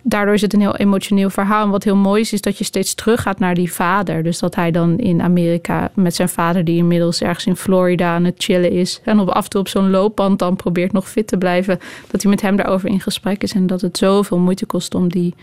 daardoor 0.03 0.35
is 0.35 0.43
het 0.43 0.53
een 0.53 0.61
heel 0.61 0.77
emotioneel 0.77 1.31
verhaal. 1.31 1.65
En 1.65 1.71
wat 1.71 1.85
heel 1.85 1.97
mooi 1.97 2.21
is, 2.21 2.33
is 2.33 2.41
dat 2.41 2.59
je 2.59 2.65
steeds 2.65 2.95
teruggaat 2.95 3.39
naar 3.39 3.55
die 3.55 3.73
vader. 3.73 4.23
Dus 4.23 4.39
dat 4.39 4.55
hij 4.55 4.71
dan 4.71 4.99
in 4.99 5.23
Amerika 5.23 5.91
met 5.95 6.15
zijn 6.15 6.29
vader, 6.29 6.65
die 6.65 6.77
inmiddels 6.77 7.23
ergens 7.23 7.47
in 7.47 7.57
Florida 7.57 8.15
aan 8.15 8.25
het 8.25 8.43
chillen 8.43 8.71
is. 8.71 9.01
En 9.05 9.19
op, 9.19 9.29
af 9.29 9.45
en 9.45 9.51
toe 9.51 9.61
op 9.61 9.69
zo'n 9.69 9.91
loopband 9.91 10.39
dan 10.39 10.57
probeert 10.57 10.93
nog 10.93 11.09
fit 11.09 11.27
te 11.27 11.39
blijven. 11.39 11.79
Dat 12.11 12.23
hij 12.23 12.31
met 12.31 12.41
hem 12.41 12.57
daarover 12.57 12.89
in 12.89 13.01
gesprek 13.01 13.43
is. 13.43 13.53
En 13.53 13.67
dat 13.67 13.81
het 13.81 13.99
zoveel 13.99 14.39
moeite 14.39 14.67
kost 14.67 14.95
om 14.95 15.09
die 15.09 15.35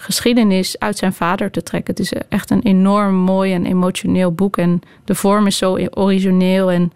geschiedenis 0.00 0.78
uit 0.78 0.98
zijn 0.98 1.12
vader 1.12 1.50
te 1.50 1.62
trekken. 1.62 1.94
Het 1.94 2.02
is 2.02 2.12
echt 2.28 2.50
een 2.50 2.62
enorm 2.62 3.14
mooi 3.14 3.52
en 3.52 3.66
emotioneel 3.66 4.32
boek. 4.32 4.56
En 4.56 4.80
de 5.04 5.14
vorm 5.14 5.46
is 5.46 5.56
zo 5.56 5.78
origineel. 5.90 6.70
En 6.70 6.92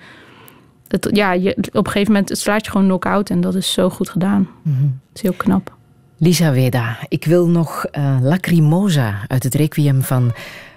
het, 0.88 1.08
ja, 1.12 1.32
je, 1.32 1.56
op 1.56 1.86
een 1.86 1.92
gegeven 1.92 2.12
moment 2.12 2.28
het 2.28 2.38
slaat 2.38 2.64
je 2.64 2.70
gewoon 2.70 2.86
knock-out. 2.86 3.30
En 3.30 3.40
dat 3.40 3.54
is 3.54 3.72
zo 3.72 3.90
goed 3.90 4.08
gedaan. 4.08 4.48
Mm 4.62 5.00
Het 5.08 5.16
is 5.16 5.22
heel 5.22 5.36
knap. 5.36 5.74
Lisa 6.16 6.52
Weda, 6.52 6.98
ik 7.08 7.24
wil 7.24 7.48
nog 7.48 7.86
uh, 7.92 8.16
Lacrimosa 8.20 9.24
uit 9.26 9.42
het 9.42 9.54
requiem 9.54 10.02
van 10.02 10.32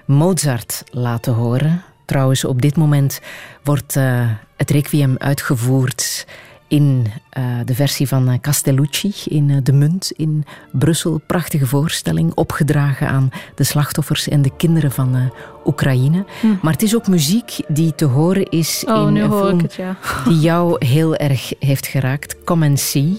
Mozart 0.05 0.84
laten 0.91 1.34
horen. 1.34 1.84
Trouwens, 2.05 2.45
op 2.45 2.61
dit 2.61 2.76
moment 2.76 3.19
wordt 3.63 3.95
uh, 3.95 4.30
het 4.57 4.69
requiem 4.69 5.15
uitgevoerd 5.17 6.26
in 6.68 7.05
uh, 7.38 7.43
de 7.66 7.76
versie 7.76 8.07
van 8.07 8.39
Castellucci 8.41 9.13
in 9.26 9.59
De 9.63 9.74
Munt 9.74 10.11
in 10.16 10.45
Brussel. 10.72 11.22
Prachtige 11.28 11.66
voorstelling, 11.66 12.34
opgedragen 12.34 13.07
aan 13.07 13.30
de 13.55 13.63
slachtoffers 13.63 14.28
en 14.28 14.41
de 14.41 14.51
kinderen 14.57 14.91
van 14.91 15.32
Oekraïne. 15.66 16.26
Hm. 16.41 16.47
Maar 16.61 16.74
het 16.74 16.82
is 16.82 16.95
ook 16.95 17.07
muziek 17.07 17.57
die 17.68 17.95
te 17.95 18.05
horen 18.05 18.49
is 18.49 18.84
oh, 18.88 19.07
in 19.07 19.16
een 19.16 19.32
film 19.32 19.59
het, 19.59 19.74
ja. 19.74 19.97
die 20.28 20.39
jou 20.39 20.86
heel 20.86 21.16
erg 21.16 21.53
heeft 21.59 21.88
geraakt. 21.88 22.43
Come 22.43 22.68
and 22.68 22.80
See. 22.80 23.11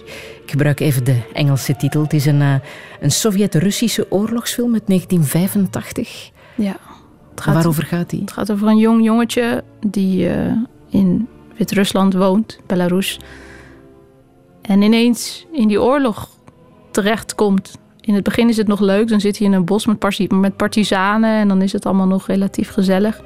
Ik 0.43 0.51
gebruik 0.51 0.81
even 0.81 1.05
de 1.05 1.21
Engelse 1.33 1.77
titel. 1.77 2.03
Het 2.03 2.13
is 2.13 2.27
een, 2.27 2.41
een 3.01 3.11
Sovjet-Russische 3.11 4.07
oorlogsfilm 4.11 4.73
uit 4.73 4.87
1985. 4.87 6.31
Ja. 6.55 6.77
Gaat, 7.35 7.55
waarover 7.55 7.83
gaat 7.83 8.11
die? 8.11 8.21
Het 8.21 8.33
gaat 8.33 8.53
over 8.53 8.69
een 8.69 8.79
jong 8.79 9.05
jongetje 9.05 9.65
die 9.81 10.29
in 10.91 11.29
Wit-Rusland 11.57 12.15
woont, 12.15 12.59
Belarus. 12.67 13.19
En 14.63 14.83
ineens 14.83 15.47
in 15.53 15.69
die 15.69 15.83
oorlog 15.83 16.29
terechtkomt. 16.91 17.79
In 18.01 18.15
het 18.15 18.25
begin 18.25 18.49
is 18.49 18.57
het 18.57 18.67
nog 18.67 18.81
leuk, 18.81 19.09
dan 19.09 19.21
zit 19.21 19.39
hij 19.39 19.47
in 19.47 19.53
een 19.53 19.65
bos 19.65 19.87
met, 19.87 20.31
met 20.33 20.57
partizanen 20.57 21.31
en 21.31 21.49
dan 21.49 21.63
is 21.63 21.73
het 21.73 21.87
allemaal 21.87 22.07
nog 22.07 22.27
relatief 22.27 22.71
gezellig. 22.71 23.21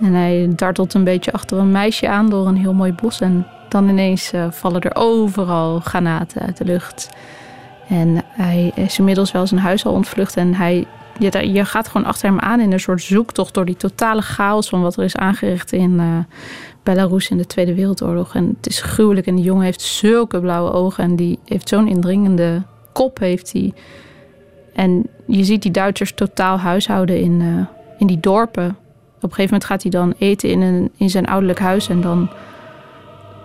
En 0.00 0.12
hij 0.12 0.52
dartelt 0.56 0.94
een 0.94 1.04
beetje 1.04 1.32
achter 1.32 1.58
een 1.58 1.70
meisje 1.70 2.08
aan 2.08 2.30
door 2.30 2.46
een 2.46 2.56
heel 2.56 2.72
mooi 2.72 2.92
bos. 2.92 3.20
En 3.20 3.46
dan 3.68 3.88
ineens 3.88 4.32
uh, 4.32 4.50
vallen 4.50 4.80
er 4.80 4.96
overal 4.96 5.80
granaten 5.80 6.42
uit 6.42 6.56
de 6.56 6.64
lucht. 6.64 7.10
En 7.88 8.24
hij 8.26 8.72
is 8.74 8.98
inmiddels 8.98 9.32
wel 9.32 9.46
zijn 9.46 9.60
huis 9.60 9.84
al 9.84 9.92
ontvlucht. 9.92 10.36
En 10.36 10.54
hij, 10.54 10.86
je, 11.18 11.64
gaat 11.64 11.88
gewoon 11.88 12.06
achter 12.06 12.28
hem 12.28 12.40
aan 12.40 12.60
in 12.60 12.72
een 12.72 12.80
soort 12.80 13.02
zoektocht 13.02 13.54
door 13.54 13.64
die 13.64 13.76
totale 13.76 14.22
chaos 14.22 14.68
van 14.68 14.82
wat 14.82 14.96
er 14.96 15.04
is 15.04 15.16
aangericht 15.16 15.72
in 15.72 15.92
uh, 15.92 16.18
Belarus 16.82 17.30
in 17.30 17.36
de 17.36 17.46
Tweede 17.46 17.74
Wereldoorlog. 17.74 18.34
En 18.34 18.54
het 18.56 18.66
is 18.66 18.80
gruwelijk. 18.80 19.26
En 19.26 19.34
die 19.34 19.44
jongen 19.44 19.64
heeft 19.64 19.80
zulke 19.80 20.40
blauwe 20.40 20.72
ogen 20.72 21.04
en 21.04 21.16
die 21.16 21.38
heeft 21.44 21.68
zo'n 21.68 21.88
indringende 21.88 22.62
kop 22.92 23.18
heeft 23.18 23.52
hij. 23.52 23.72
En 24.74 25.06
je 25.26 25.44
ziet 25.44 25.62
die 25.62 25.70
Duitsers 25.70 26.12
totaal 26.14 26.58
huishouden 26.58 27.20
in, 27.20 27.40
uh, 27.40 27.64
in 27.98 28.06
die 28.06 28.20
dorpen. 28.20 28.68
Op 29.16 29.28
een 29.28 29.34
gegeven 29.34 29.44
moment 29.44 29.64
gaat 29.64 29.82
hij 29.82 29.90
dan 29.90 30.14
eten 30.18 30.48
in, 30.48 30.60
een, 30.60 30.90
in 30.96 31.10
zijn 31.10 31.26
ouderlijk 31.26 31.58
huis 31.58 31.88
en 31.88 32.00
dan 32.00 32.30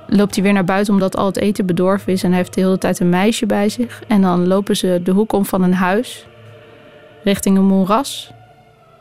loopt 0.08 0.36
hij 0.36 0.44
weer 0.44 0.54
naar 0.54 0.64
buiten 0.64 0.94
omdat 0.94 1.18
al 1.18 1.26
het 1.26 1.38
eten 1.38 1.66
bedorven 1.66 2.14
is. 2.14 2.24
En 2.24 2.30
hij 2.30 2.38
heeft 2.38 2.54
de 2.54 2.62
hele 2.62 2.78
tijd 2.78 3.00
een 3.00 3.10
meisje 3.10 3.46
bij 3.46 3.70
zich. 3.70 4.04
En 4.08 4.22
dan 4.22 4.48
lopen 4.48 4.78
ze 4.78 5.00
de 5.04 5.12
hoek 5.12 5.34
om 5.34 5.46
van 5.46 5.64
een 5.64 5.74
huis 5.74 6.28
richting 7.24 7.58
een 7.58 7.66
moeras. 7.66 8.32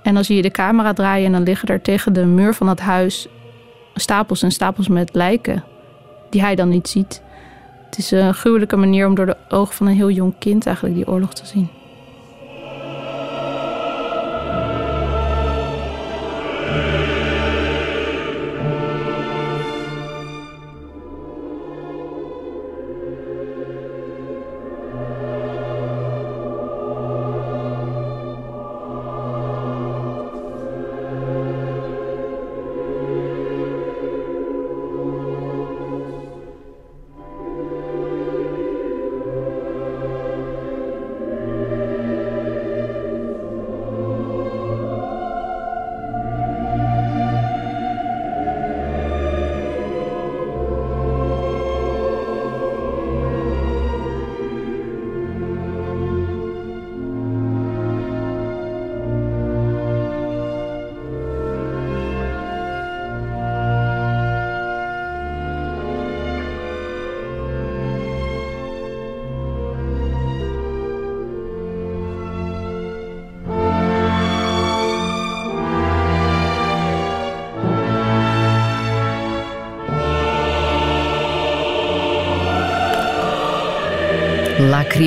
En 0.02 0.14
dan 0.14 0.24
zie 0.24 0.36
je 0.36 0.42
de 0.42 0.50
camera 0.50 0.92
draaien 0.92 1.26
en 1.26 1.32
dan 1.32 1.42
liggen 1.42 1.68
er 1.68 1.82
tegen 1.82 2.12
de 2.12 2.24
muur 2.24 2.54
van 2.54 2.68
het 2.68 2.80
huis 2.80 3.28
stapels 4.00 4.42
en 4.42 4.52
stapels 4.52 4.88
met 4.88 5.14
lijken. 5.14 5.64
Die 6.30 6.40
hij 6.40 6.54
dan 6.54 6.68
niet 6.68 6.88
ziet. 6.88 7.22
Het 7.84 7.98
is 7.98 8.10
een 8.10 8.34
gruwelijke 8.34 8.76
manier 8.76 9.06
om 9.06 9.14
door 9.14 9.26
de 9.26 9.36
ogen 9.48 9.74
van 9.74 9.86
een 9.86 9.94
heel 9.94 10.10
jong 10.10 10.34
kind 10.38 10.66
eigenlijk 10.66 10.96
die 10.96 11.08
oorlog 11.08 11.34
te 11.34 11.46
zien. 11.46 11.68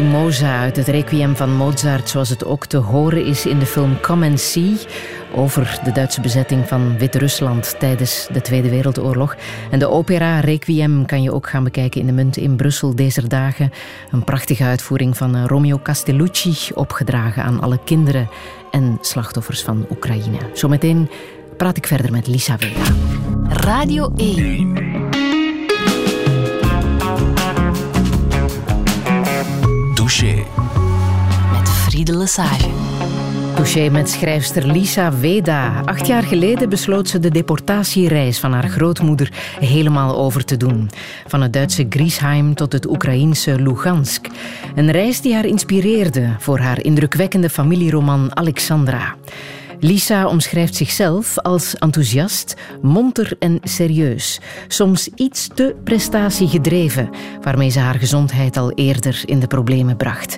Lacrimosa 0.09 0.59
uit 0.59 0.75
het 0.75 0.87
Requiem 0.87 1.35
van 1.35 1.55
Mozart, 1.55 2.09
zoals 2.09 2.29
het 2.29 2.45
ook 2.45 2.65
te 2.65 2.77
horen 2.77 3.25
is 3.25 3.45
in 3.45 3.59
de 3.59 3.65
film 3.65 3.99
Come 4.01 4.29
and 4.29 4.39
See 4.39 4.77
over 5.35 5.79
de 5.83 5.91
Duitse 5.91 6.21
bezetting 6.21 6.67
van 6.67 6.97
Wit-Rusland 6.97 7.79
tijdens 7.79 8.27
de 8.31 8.41
Tweede 8.41 8.69
Wereldoorlog. 8.69 9.35
En 9.71 9.79
de 9.79 9.89
opera 9.89 10.39
Requiem 10.39 11.05
kan 11.05 11.21
je 11.21 11.33
ook 11.33 11.49
gaan 11.49 11.63
bekijken 11.63 12.01
in 12.01 12.07
de 12.07 12.13
Munt 12.13 12.37
in 12.37 12.55
Brussel 12.55 12.95
deze 12.95 13.27
dagen. 13.27 13.71
Een 14.11 14.23
prachtige 14.23 14.63
uitvoering 14.63 15.17
van 15.17 15.35
eh, 15.35 15.43
Romeo 15.45 15.79
Castellucci, 15.83 16.73
opgedragen 16.73 17.43
aan 17.43 17.61
alle 17.61 17.79
kinderen 17.83 18.29
en 18.71 18.97
slachtoffers 19.01 19.61
van 19.61 19.85
Oekraïne. 19.89 20.37
Zometeen 20.53 21.09
praat 21.57 21.77
ik 21.77 21.87
verder 21.87 22.11
met 22.11 22.27
Lisa 22.27 22.57
Vega. 22.57 22.93
Radio 23.49 24.11
1 24.15 24.88
Touché. 30.19 30.45
Met 31.51 31.69
Friede 31.69 32.17
Lesage. 32.17 32.69
Touché 33.55 33.89
met 33.89 34.09
schrijfster 34.09 34.65
Lisa 34.65 35.11
Veda. 35.11 35.81
Acht 35.85 36.07
jaar 36.07 36.23
geleden 36.23 36.69
besloot 36.69 37.07
ze 37.09 37.19
de 37.19 37.29
deportatiereis 37.29 38.39
van 38.39 38.53
haar 38.53 38.69
grootmoeder 38.69 39.31
helemaal 39.59 40.17
over 40.17 40.45
te 40.45 40.57
doen. 40.57 40.89
Van 41.27 41.41
het 41.41 41.53
Duitse 41.53 41.85
Griesheim 41.89 42.55
tot 42.55 42.73
het 42.73 42.89
Oekraïense 42.89 43.61
Lugansk. 43.61 44.27
Een 44.75 44.91
reis 44.91 45.21
die 45.21 45.33
haar 45.33 45.45
inspireerde 45.45 46.35
voor 46.39 46.59
haar 46.59 46.81
indrukwekkende 46.81 47.49
familieroman 47.49 48.35
Alexandra. 48.37 49.15
Lisa 49.79 50.27
omschrijft 50.27 50.75
zichzelf 50.75 51.37
als 51.37 51.75
enthousiast, 51.75 52.55
monter 52.81 53.35
en 53.39 53.59
serieus. 53.63 54.39
Soms 54.67 55.09
iets 55.15 55.49
te 55.53 55.75
prestatiegedreven, 55.83 57.09
waarmee 57.41 57.69
ze 57.69 57.79
haar 57.79 57.99
gezondheid 57.99 58.57
al 58.57 58.71
eerder 58.71 59.21
in 59.25 59.39
de 59.39 59.47
problemen 59.47 59.97
bracht. 59.97 60.37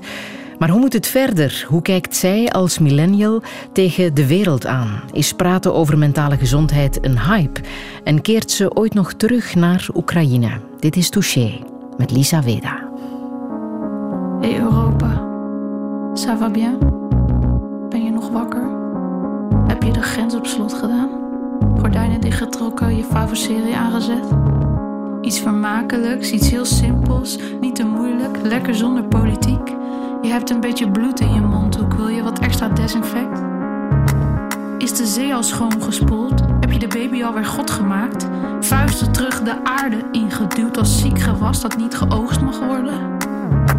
Maar 0.59 0.69
hoe 0.69 0.79
moet 0.79 0.93
het 0.93 1.07
verder? 1.07 1.65
Hoe 1.67 1.81
kijkt 1.81 2.15
zij 2.15 2.49
als 2.49 2.79
millennial 2.79 3.41
tegen 3.73 4.13
de 4.13 4.27
wereld 4.27 4.65
aan? 4.65 5.01
Is 5.11 5.33
praten 5.33 5.73
over 5.73 5.97
mentale 5.97 6.37
gezondheid 6.37 7.05
een 7.05 7.19
hype? 7.19 7.61
En 8.03 8.21
keert 8.21 8.51
ze 8.51 8.75
ooit 8.75 8.93
nog 8.93 9.13
terug 9.13 9.55
naar 9.55 9.87
Oekraïne? 9.95 10.49
Dit 10.79 10.95
is 10.95 11.09
Touché 11.09 11.59
met 11.97 12.11
Lisa 12.11 12.43
Veda. 12.43 12.89
Hey 14.41 14.59
Europa, 14.59 15.23
ça 16.13 16.37
va 16.39 16.49
bien? 16.49 16.77
Ben 17.89 18.03
je 18.03 18.11
nog 18.11 18.29
wakker? 18.29 18.80
Heb 19.81 19.93
je 19.93 19.99
de 19.99 20.05
grens 20.07 20.35
op 20.35 20.45
slot 20.45 20.73
gedaan? 20.73 21.09
Gordijnen 21.79 22.21
dichtgetrokken, 22.21 22.95
je 22.95 23.03
favo-serie 23.03 23.75
aangezet? 23.75 24.23
Iets 25.21 25.39
vermakelijks, 25.39 26.31
iets 26.31 26.49
heel 26.49 26.65
simpels, 26.65 27.37
niet 27.61 27.75
te 27.75 27.85
moeilijk, 27.85 28.37
lekker 28.43 28.75
zonder 28.75 29.03
politiek. 29.03 29.67
Je 30.21 30.27
hebt 30.27 30.49
een 30.49 30.59
beetje 30.59 30.91
bloed 30.91 31.19
in 31.19 31.33
je 31.33 31.39
mondhoek, 31.39 31.93
wil 31.93 32.07
je 32.07 32.23
wat 32.23 32.39
extra 32.39 32.69
desinfect? 32.69 33.41
Is 34.77 34.93
de 34.93 35.05
zee 35.05 35.33
al 35.33 35.43
schoongespoeld? 35.43 36.41
Heb 36.59 36.71
je 36.71 36.79
de 36.79 36.87
baby 36.87 37.23
alweer 37.23 37.45
God 37.45 37.71
gemaakt? 37.71 38.27
Vuisten 38.59 39.11
terug 39.11 39.43
de 39.43 39.63
aarde 39.63 40.03
ingeduwd 40.11 40.77
als 40.77 40.99
ziek 40.99 41.19
gewas 41.19 41.61
dat 41.61 41.77
niet 41.77 41.95
geoogst 41.95 42.41
mag 42.41 42.59
worden? 42.59 43.17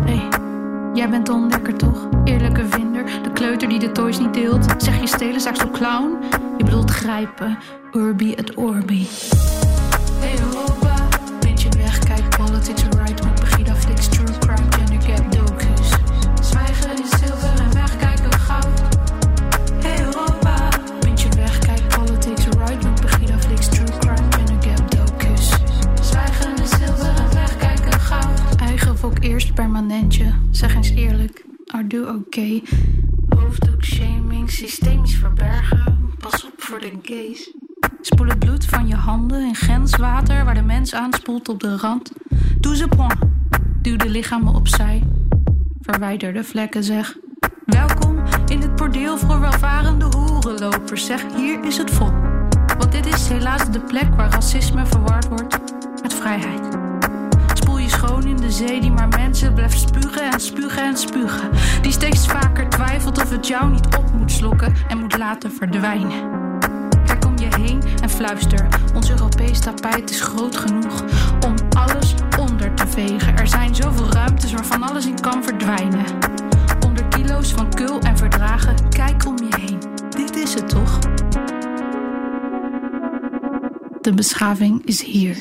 Hey, 0.05 0.29
jij 0.95 1.09
bent 1.09 1.29
onlekker 1.29 1.77
toch? 1.77 2.09
Eerlijke 2.25 2.67
vinder, 2.67 3.05
de 3.23 3.33
kleuter 3.33 3.69
die 3.69 3.79
de 3.79 3.93
toys 3.93 4.19
niet 4.19 4.35
deelt. 4.35 4.75
Zeg 4.79 5.01
je 5.01 5.07
stelen 5.07 5.41
straks 5.41 5.65
op 5.65 5.73
clown? 5.73 6.17
Je 6.57 6.65
bedoelt 6.65 6.91
grijpen, 6.91 7.59
Urbi 7.93 8.35
et 8.35 8.55
Orbi. 8.55 9.09
Hey 10.21 10.72
eerst 29.23 29.55
permanentje, 29.55 30.33
zeg 30.51 30.75
eens 30.75 30.91
eerlijk. 30.91 31.45
Ardu 31.67 32.01
oké. 32.01 32.11
Okay. 32.11 32.63
Hoofddoek, 33.29 33.85
shaming, 33.85 34.51
systemisch 34.51 35.15
verbergen. 35.15 36.11
Pas 36.19 36.45
op 36.45 36.53
voor 36.57 36.81
de 36.81 36.93
gays. 37.03 37.55
Spoel 38.01 38.27
het 38.27 38.39
bloed 38.39 38.65
van 38.65 38.87
je 38.87 38.95
handen 38.95 39.47
in 39.47 39.55
grenswater 39.55 40.45
waar 40.45 40.55
de 40.55 40.63
mens 40.63 40.95
aanspoelt 40.95 41.49
op 41.49 41.61
de 41.61 41.77
rand. 41.77 42.13
Doe 42.61 42.77
ze 42.77 42.89
pon. 42.89 43.11
Duw 43.83 43.97
de 43.97 44.09
lichamen 44.09 44.55
opzij. 44.55 45.03
Verwijder 45.81 46.33
de 46.33 46.45
vlekken, 46.45 46.85
zeg. 46.85 47.17
Welkom 47.65 48.23
in 48.47 48.61
het 48.61 48.77
bordeel 48.77 49.19
voor 49.19 49.41
welvarende 49.41 50.05
hoerenlopers. 50.17 51.07
Zeg, 51.07 51.35
hier 51.37 51.65
is 51.65 51.77
het 51.77 51.91
vol. 51.91 52.11
Want 52.79 52.93
dit 52.93 53.07
is 53.07 53.29
helaas 53.29 53.71
de 53.71 53.81
plek 53.81 54.15
waar 54.15 54.31
racisme 54.31 54.87
verward 54.87 55.29
wordt 55.29 55.59
met 56.03 56.15
vrijheid 56.15 56.82
de 58.43 58.51
zee 58.51 58.81
die 58.81 58.91
maar 58.91 59.09
mensen 59.09 59.55
blijft 59.55 59.81
spugen 59.81 60.33
en 60.33 60.41
spugen 60.41 60.83
en 60.83 60.97
spugen. 60.97 61.51
Die 61.83 61.93
steeds 61.93 62.27
vaker 62.27 62.69
twijfelt 62.69 63.19
of 63.19 63.31
het 63.31 63.47
jou 63.47 63.71
niet 63.71 63.97
op 63.97 64.13
moet 64.13 64.33
slokken 64.33 64.75
en 64.89 64.99
moet 64.99 65.19
laten 65.19 65.53
verdwijnen. 65.53 66.31
Kijk 67.07 67.25
om 67.25 67.39
je 67.39 67.49
heen 67.57 67.83
en 68.03 68.11
fluister. 68.11 68.69
Ons 68.95 69.11
Europees 69.11 69.61
tapijt 69.61 70.11
is 70.11 70.21
groot 70.21 70.57
genoeg 70.57 71.05
om 71.47 71.55
alles 71.77 72.15
onder 72.39 72.75
te 72.75 72.87
vegen. 72.87 73.37
Er 73.37 73.49
zijn 73.49 73.75
zoveel 73.75 74.11
ruimtes 74.11 74.53
waarvan 74.53 74.83
alles 74.83 75.07
in 75.07 75.21
kan 75.21 75.45
verdwijnen. 75.45 76.05
Onder 76.85 77.05
kilo's 77.09 77.53
van 77.53 77.75
kul 77.75 78.01
en 78.01 78.19
verdragen, 78.19 78.89
kijk 78.89 79.27
om 79.27 79.37
je 79.37 79.57
heen. 79.61 79.79
Dit 80.11 80.37
is 80.37 80.55
het 80.55 80.69
toch? 80.69 80.99
De 84.01 84.13
beschaving 84.15 84.87
is 84.87 85.03
hier. 85.03 85.37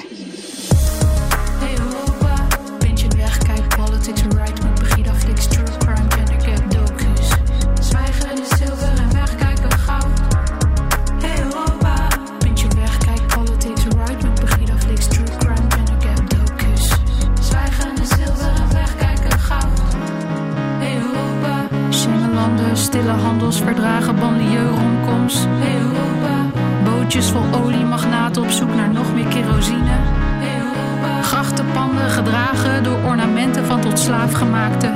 Stille 22.82 23.12
handelsverdragen, 23.12 24.16
banlieue, 24.16 24.70
romcoms. 24.70 25.46
Hey 25.48 25.78
Europa, 25.80 26.60
bootjes 26.84 27.30
vol 27.30 27.44
oliemagnaten 27.64 28.42
op 28.42 28.50
zoek 28.50 28.76
naar 28.76 28.90
nog 28.90 29.14
meer 29.14 29.28
kerosine. 29.28 29.98
Grachtenpanden 31.22 32.10
gedragen 32.10 32.84
door 32.84 33.00
ornamenten 33.06 33.66
van 33.66 33.82
tot 33.82 34.00
slaafgemaakte. 34.00 34.88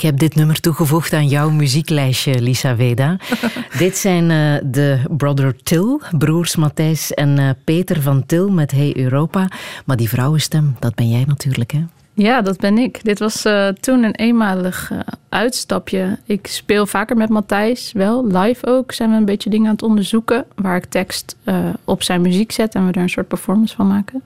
Ik 0.00 0.06
heb 0.06 0.18
dit 0.18 0.34
nummer 0.34 0.60
toegevoegd 0.60 1.12
aan 1.12 1.28
jouw 1.28 1.50
muzieklijstje, 1.50 2.40
Lisa 2.40 2.76
Veda. 2.76 3.16
dit 3.78 3.96
zijn 3.96 4.30
eh, 4.30 4.70
de 4.70 5.00
Brother 5.10 5.56
Till, 5.62 6.00
broers 6.18 6.56
Matthijs 6.56 7.14
en 7.14 7.38
eh, 7.38 7.50
Peter 7.64 8.02
van 8.02 8.26
Til 8.26 8.50
met 8.50 8.70
Hey 8.70 8.96
Europa. 8.96 9.48
Maar 9.84 9.96
die 9.96 10.08
vrouwenstem, 10.08 10.76
dat 10.78 10.94
ben 10.94 11.10
jij 11.10 11.24
natuurlijk, 11.26 11.70
hè? 11.70 11.84
Ja, 12.14 12.42
dat 12.42 12.58
ben 12.58 12.78
ik. 12.78 13.04
Dit 13.04 13.18
was 13.18 13.44
eh, 13.44 13.68
toen 13.68 14.02
een 14.02 14.14
eenmalig 14.14 14.92
uitstapje. 15.28 16.18
Ik 16.24 16.46
speel 16.46 16.86
vaker 16.86 17.16
met 17.16 17.28
Matthijs, 17.28 17.92
wel 17.92 18.26
live 18.26 18.66
ook. 18.66 18.92
Zijn 18.92 19.10
we 19.10 19.16
een 19.16 19.24
beetje 19.24 19.50
dingen 19.50 19.66
aan 19.66 19.72
het 19.72 19.82
onderzoeken. 19.82 20.44
Waar 20.54 20.76
ik 20.76 20.84
tekst 20.84 21.36
op 21.84 22.02
zijn 22.02 22.20
muziek 22.20 22.52
zet 22.52 22.74
en 22.74 22.86
we 22.86 22.92
er 22.92 23.02
een 23.02 23.08
soort 23.08 23.28
performance 23.28 23.74
van 23.76 23.86
maken. 23.86 24.22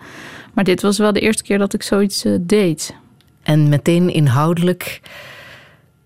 Maar 0.53 0.65
dit 0.65 0.83
was 0.83 0.99
wel 0.99 1.13
de 1.13 1.21
eerste 1.21 1.43
keer 1.43 1.59
dat 1.59 1.75
ik 1.75 1.83
zoiets 1.83 2.25
deed. 2.41 2.95
En 3.43 3.69
meteen 3.69 4.13
inhoudelijk, 4.13 5.01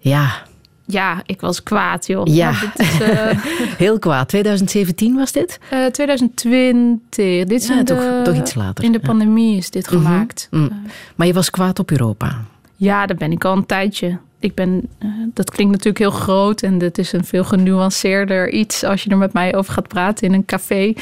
ja, 0.09 0.47
Ja, 0.87 1.23
ik 1.27 1.41
was 1.41 1.63
kwaad, 1.63 2.07
joh. 2.07 2.27
Ja. 2.27 2.51
Maar 2.51 2.73
is, 2.77 3.01
eh, 3.01 3.43
heel 3.85 3.99
kwaad. 3.99 4.29
2017 4.29 5.15
was 5.17 5.33
dit? 5.33 5.59
eh, 5.71 5.85
2020. 5.87 7.47
Dit 7.47 7.51
is 7.63 7.69
Ja, 7.69 7.83
toch- 7.83 7.99
de, 7.99 8.21
toch 8.25 8.35
iets 8.37 8.55
later, 8.55 8.85
In 8.85 8.93
de 8.93 9.01
pandemie 9.01 9.57
is 9.57 9.71
dit 9.71 9.89
gemaakt. 9.89 10.49
Mm. 10.51 10.71
Maar 11.15 11.27
je 11.27 11.33
was 11.33 11.51
kwaad 11.51 11.79
op 11.79 11.91
Europa. 11.91 12.39
Ja, 12.77 13.07
dat 13.07 13.19
ben 13.19 13.33
ik 13.33 13.45
al 13.45 13.57
een 13.57 13.67
tijdje. 13.67 14.19
Ik 14.41 14.55
ben, 14.55 14.89
eh, 14.99 15.09
dat 15.35 15.51
klinkt 15.51 15.73
natuurlijk 15.73 15.99
heel 15.99 16.11
groot 16.21 16.63
en 16.63 16.79
dit 16.79 16.99
is 16.99 17.13
een 17.13 17.25
veel 17.25 17.45
genuanceerder 17.45 18.51
iets 18.53 18.85
als 18.85 19.03
je 19.03 19.11
er 19.11 19.17
met 19.17 19.33
mij 19.33 19.55
over 19.55 19.73
gaat 19.73 19.89
praten 19.89 20.27
in 20.27 20.33
een 20.35 20.45
café. 20.45 20.93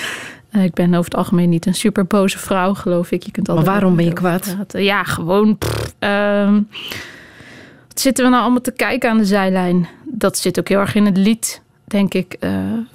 Eh, 0.50 0.64
ik 0.64 0.74
ben 0.74 0.88
over 0.88 1.04
het 1.04 1.14
algemeen 1.14 1.48
niet 1.48 1.66
een 1.66 1.74
super 1.74 2.06
boze 2.06 2.38
vrouw, 2.38 2.74
geloof 2.74 3.10
ik. 3.10 3.22
Je 3.22 3.30
kunt 3.30 3.48
altijd 3.48 3.66
waarom 3.66 3.96
ben 3.96 4.04
je 4.04 4.12
kwaad? 4.12 4.54
praten. 4.54 4.82
Ja, 4.84 5.02
gewoon. 5.04 5.58
pff, 5.58 5.94
ehm, 5.98 6.60
zitten 8.00 8.24
we 8.24 8.30
nou 8.30 8.42
allemaal 8.42 8.60
te 8.60 8.72
kijken 8.72 9.10
aan 9.10 9.18
de 9.18 9.24
zijlijn? 9.24 9.88
Dat 10.04 10.38
zit 10.38 10.58
ook 10.58 10.68
heel 10.68 10.80
erg 10.80 10.94
in 10.94 11.06
het 11.06 11.16
lied, 11.16 11.62
denk 11.84 12.14
ik. 12.14 12.36
eh, 12.40 12.50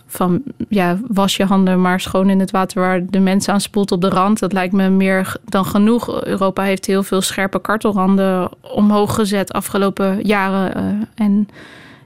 van 0.05 0.41
ja, 0.69 0.99
was 1.07 1.35
je 1.37 1.45
handen 1.45 1.81
maar 1.81 1.99
schoon 1.99 2.29
in 2.29 2.39
het 2.39 2.51
water 2.51 2.81
waar 2.81 3.05
de 3.05 3.19
mensen 3.19 3.53
aan 3.53 3.61
spoelt 3.61 3.91
op 3.91 4.01
de 4.01 4.09
rand. 4.09 4.39
Dat 4.39 4.53
lijkt 4.53 4.73
me 4.73 4.89
meer 4.89 5.35
dan 5.45 5.65
genoeg. 5.65 6.23
Europa 6.23 6.63
heeft 6.63 6.85
heel 6.85 7.03
veel 7.03 7.21
scherpe 7.21 7.61
kartelranden 7.61 8.49
omhoog 8.61 9.15
gezet 9.15 9.51
afgelopen 9.53 10.19
jaren. 10.23 10.75
eh, 10.75 11.25
en 11.25 11.47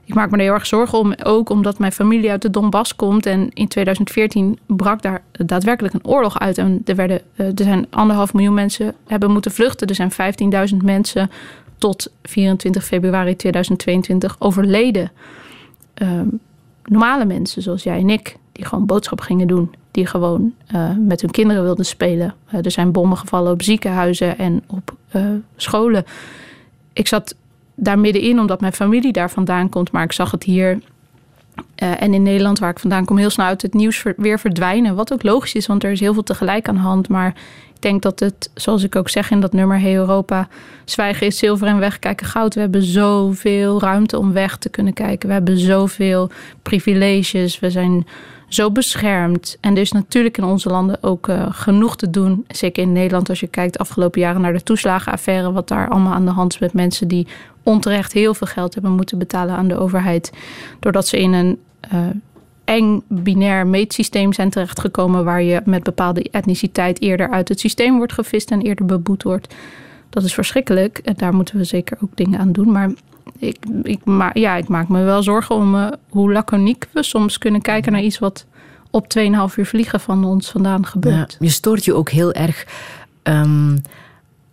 ik 0.04 0.14
maak 0.14 0.30
me 0.30 0.36
er 0.36 0.42
heel 0.42 0.52
erg 0.52 0.66
zorgen 0.66 0.98
om. 0.98 1.14
Ook 1.22 1.50
omdat 1.50 1.78
mijn 1.78 1.92
familie 1.92 2.30
uit 2.30 2.42
de 2.42 2.50
Donbass 2.50 2.96
komt. 2.96 3.26
En 3.26 3.50
in 3.52 3.68
2014 3.68 4.58
brak 4.66 5.02
daar 5.02 5.22
daadwerkelijk 5.32 5.94
een 5.94 6.06
oorlog 6.06 6.38
uit. 6.38 6.58
En 6.58 6.82
er, 6.84 6.94
werden, 6.96 7.20
eh, 7.36 7.46
er 7.46 7.52
zijn 7.56 7.86
anderhalf 7.90 8.32
miljoen 8.34 8.54
mensen 8.54 8.94
hebben 9.06 9.30
moeten 9.30 9.50
vluchten. 9.50 9.86
Er 9.86 9.94
zijn 9.94 10.10
15.000 10.70 10.82
mensen 10.82 11.30
tot 11.78 12.12
24 12.22 12.84
februari 12.84 13.36
2022 13.36 14.36
overleden. 14.38 15.12
Ehm, 15.94 16.28
normale 16.84 17.24
mensen 17.24 17.62
zoals 17.62 17.82
jij 17.82 17.98
en 17.98 18.10
ik, 18.10 18.36
die 18.52 18.64
gewoon 18.64 18.86
boodschap 18.86 19.20
gingen 19.20 19.46
doen, 19.46 19.74
die 19.90 20.06
gewoon 20.06 20.54
eh, 20.66 20.90
met 20.98 21.20
hun 21.20 21.30
kinderen 21.30 21.62
wilden 21.62 21.86
spelen. 21.86 22.34
Eh, 22.46 22.64
er 22.64 22.70
zijn 22.70 22.92
bommen 22.92 23.16
gevallen 23.16 23.52
op 23.52 23.62
ziekenhuizen 23.62 24.38
en 24.38 24.62
op 24.66 24.96
eh, 25.08 25.24
scholen. 25.56 26.04
Ik 26.92 27.08
zat 27.08 27.34
daar 27.74 27.98
middenin 27.98 28.40
omdat 28.40 28.60
mijn 28.60 28.72
familie 28.72 29.12
daar 29.12 29.30
vandaan 29.30 29.68
komt, 29.68 29.90
maar 29.90 30.04
ik 30.04 30.12
zag 30.12 30.30
het 30.30 30.42
hier 30.42 30.78
eh, 31.74 32.02
en 32.02 32.14
in 32.14 32.22
Nederland, 32.22 32.58
waar 32.58 32.70
ik 32.70 32.78
vandaan 32.78 33.04
kom, 33.04 33.18
heel 33.18 33.30
snel 33.30 33.46
uit 33.46 33.62
het 33.62 33.74
nieuws 33.74 34.04
weer 34.16 34.38
verdwijnen. 34.38 34.94
Wat 34.94 35.12
ook 35.12 35.22
logisch 35.22 35.54
is, 35.54 35.66
want 35.66 35.84
er 35.84 35.90
is 35.90 36.00
heel 36.00 36.14
veel 36.14 36.22
tegelijk 36.22 36.68
aan 36.68 36.74
de 36.74 36.80
hand. 36.80 37.08
Maar 37.08 37.34
ik 37.74 37.82
denk 37.82 38.02
dat 38.02 38.20
het, 38.20 38.50
zoals 38.54 38.82
ik 38.82 38.96
ook 38.96 39.08
zeg 39.08 39.30
in 39.30 39.40
dat 39.40 39.52
nummer, 39.52 39.80
Hey 39.80 39.94
Europa, 39.94 40.48
zwijgen 40.84 41.26
is 41.26 41.38
zilver 41.38 41.66
en 41.66 41.78
wegkijken 41.78 42.26
goud. 42.26 42.54
We 42.54 42.60
hebben 42.60 42.82
zoveel 42.82 43.80
ruimte 43.80 44.18
om 44.18 44.32
weg 44.32 44.56
te 44.56 44.68
kunnen 44.68 44.92
kijken. 44.92 45.28
We 45.28 45.34
hebben 45.34 45.58
zoveel 45.58 46.30
privileges. 46.62 47.58
We 47.58 47.70
zijn 47.70 48.06
zo 48.48 48.70
beschermd. 48.70 49.56
En 49.60 49.74
er 49.74 49.80
is 49.80 49.92
natuurlijk 49.92 50.38
in 50.38 50.44
onze 50.44 50.68
landen 50.68 51.02
ook 51.02 51.28
eh, 51.28 51.46
genoeg 51.50 51.96
te 51.96 52.10
doen. 52.10 52.44
Zeker 52.48 52.82
in 52.82 52.92
Nederland, 52.92 53.28
als 53.28 53.40
je 53.40 53.46
kijkt 53.46 53.72
de 53.72 53.78
afgelopen 53.78 54.20
jaren 54.20 54.40
naar 54.40 54.52
de 54.52 54.62
toeslagenaffaire, 54.62 55.52
wat 55.52 55.68
daar 55.68 55.88
allemaal 55.88 56.12
aan 56.12 56.24
de 56.24 56.30
hand 56.30 56.52
is 56.52 56.58
met 56.58 56.72
mensen 56.72 57.08
die 57.08 57.26
onterecht 57.62 58.12
heel 58.12 58.34
veel 58.34 58.46
geld 58.46 58.74
hebben 58.74 58.92
moeten 58.92 59.18
betalen 59.18 59.56
aan 59.56 59.68
de 59.68 59.78
overheid. 59.78 60.32
Doordat 60.80 61.06
ze 61.06 61.18
in 61.18 61.32
een 61.32 61.58
eh, 61.80 62.00
eng 62.64 63.02
binair 63.08 63.66
meetsysteem 63.66 64.32
zijn 64.32 64.50
terechtgekomen 64.50 65.24
waar 65.24 65.42
je 65.42 65.60
met 65.64 65.82
bepaalde 65.82 66.30
etniciteit 66.30 67.00
eerder 67.00 67.30
uit 67.30 67.48
het 67.48 67.60
systeem 67.60 67.96
wordt 67.96 68.12
gevist 68.12 68.50
en 68.50 68.62
eerder 68.62 68.86
beboet 68.86 69.22
wordt. 69.22 69.54
Dat 70.10 70.24
is 70.24 70.34
verschrikkelijk 70.34 70.98
en 70.98 71.14
daar 71.16 71.34
moeten 71.34 71.56
we 71.56 71.64
zeker 71.64 71.98
ook 72.00 72.16
dingen 72.16 72.38
aan 72.38 72.52
doen. 72.52 72.72
Maar 72.72 72.90
ik, 73.38 73.58
ik, 73.82 74.04
ma 74.04 74.30
ja, 74.32 74.56
ik 74.56 74.68
maak 74.68 74.88
me 74.88 75.02
wel 75.02 75.22
zorgen 75.22 75.54
om 75.54 75.74
uh, 75.74 75.86
hoe 76.08 76.32
laconiek 76.32 76.86
we 76.92 77.02
soms 77.02 77.38
kunnen 77.38 77.60
kijken 77.60 77.92
naar 77.92 78.02
iets 78.02 78.18
wat 78.18 78.46
op 78.90 79.06
2,5 79.18 79.24
uur 79.56 79.66
vliegen 79.66 80.00
van 80.00 80.24
ons 80.24 80.50
vandaan 80.50 80.86
gebeurt. 80.86 81.32
Ja, 81.32 81.46
je 81.46 81.48
stoort 81.48 81.84
je 81.84 81.94
ook 81.94 82.10
heel 82.10 82.32
erg 82.32 82.66
um, 83.22 83.82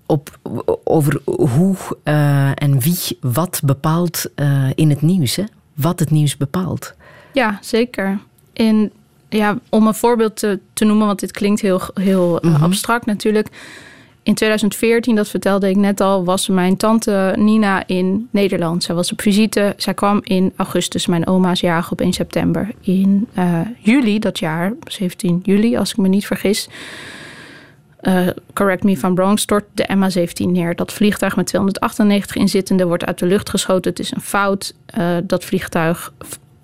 op, 0.05 0.39
over 0.83 1.21
hoe 1.25 1.75
uh, 2.03 2.49
en 2.49 2.79
wie 2.79 3.17
wat 3.21 3.61
bepaalt 3.63 4.25
uh, 4.35 4.69
in 4.75 4.89
het 4.89 5.01
nieuws. 5.01 5.35
Hè? 5.35 5.43
Wat 5.73 5.99
het 5.99 6.11
nieuws 6.11 6.37
bepaalt. 6.37 6.93
Ja, 7.33 7.57
zeker. 7.61 8.19
En 8.53 8.91
ja, 9.29 9.57
om 9.69 9.87
een 9.87 9.93
voorbeeld 9.93 10.35
te, 10.35 10.59
te 10.73 10.85
noemen, 10.85 11.07
want 11.07 11.19
dit 11.19 11.31
klinkt 11.31 11.61
heel, 11.61 11.81
heel 11.93 12.39
mm 12.41 12.53
-hmm. 12.53 12.63
abstract 12.63 13.05
natuurlijk. 13.05 13.47
In 14.23 14.33
2014, 14.33 15.15
dat 15.15 15.27
vertelde 15.27 15.69
ik 15.69 15.75
net 15.75 16.01
al, 16.01 16.23
was 16.23 16.47
mijn 16.47 16.77
tante 16.77 17.33
Nina 17.37 17.87
in 17.87 18.27
Nederland. 18.31 18.83
Zij 18.83 18.95
was 18.95 19.11
op 19.11 19.21
visite. 19.21 19.73
Zij 19.77 19.93
kwam 19.93 20.19
in 20.23 20.53
augustus. 20.55 21.05
Mijn 21.05 21.27
oma's 21.27 21.59
jarig 21.59 21.91
op 21.91 22.01
1 22.01 22.13
september. 22.13 22.69
In 22.81 23.27
uh, 23.37 23.59
juli 23.79 24.19
dat 24.19 24.39
jaar, 24.39 24.73
17 24.87 25.39
juli 25.43 25.77
als 25.77 25.91
ik 25.91 25.97
me 25.97 26.07
niet 26.07 26.25
vergis... 26.25 26.69
Uh, 28.01 28.27
correct 28.53 28.83
me 28.83 28.97
I'm 29.03 29.15
wrong, 29.15 29.39
stort 29.39 29.65
de 29.73 29.87
MH17 29.95 30.51
neer. 30.51 30.75
Dat 30.75 30.93
vliegtuig 30.93 31.35
met 31.35 31.45
298 31.45 32.35
inzittenden 32.35 32.87
wordt 32.87 33.05
uit 33.05 33.19
de 33.19 33.25
lucht 33.25 33.49
geschoten. 33.49 33.91
Het 33.91 33.99
is 33.99 34.11
een 34.11 34.21
fout. 34.21 34.73
Uh, 34.97 35.17
dat 35.23 35.45
vliegtuig 35.45 36.13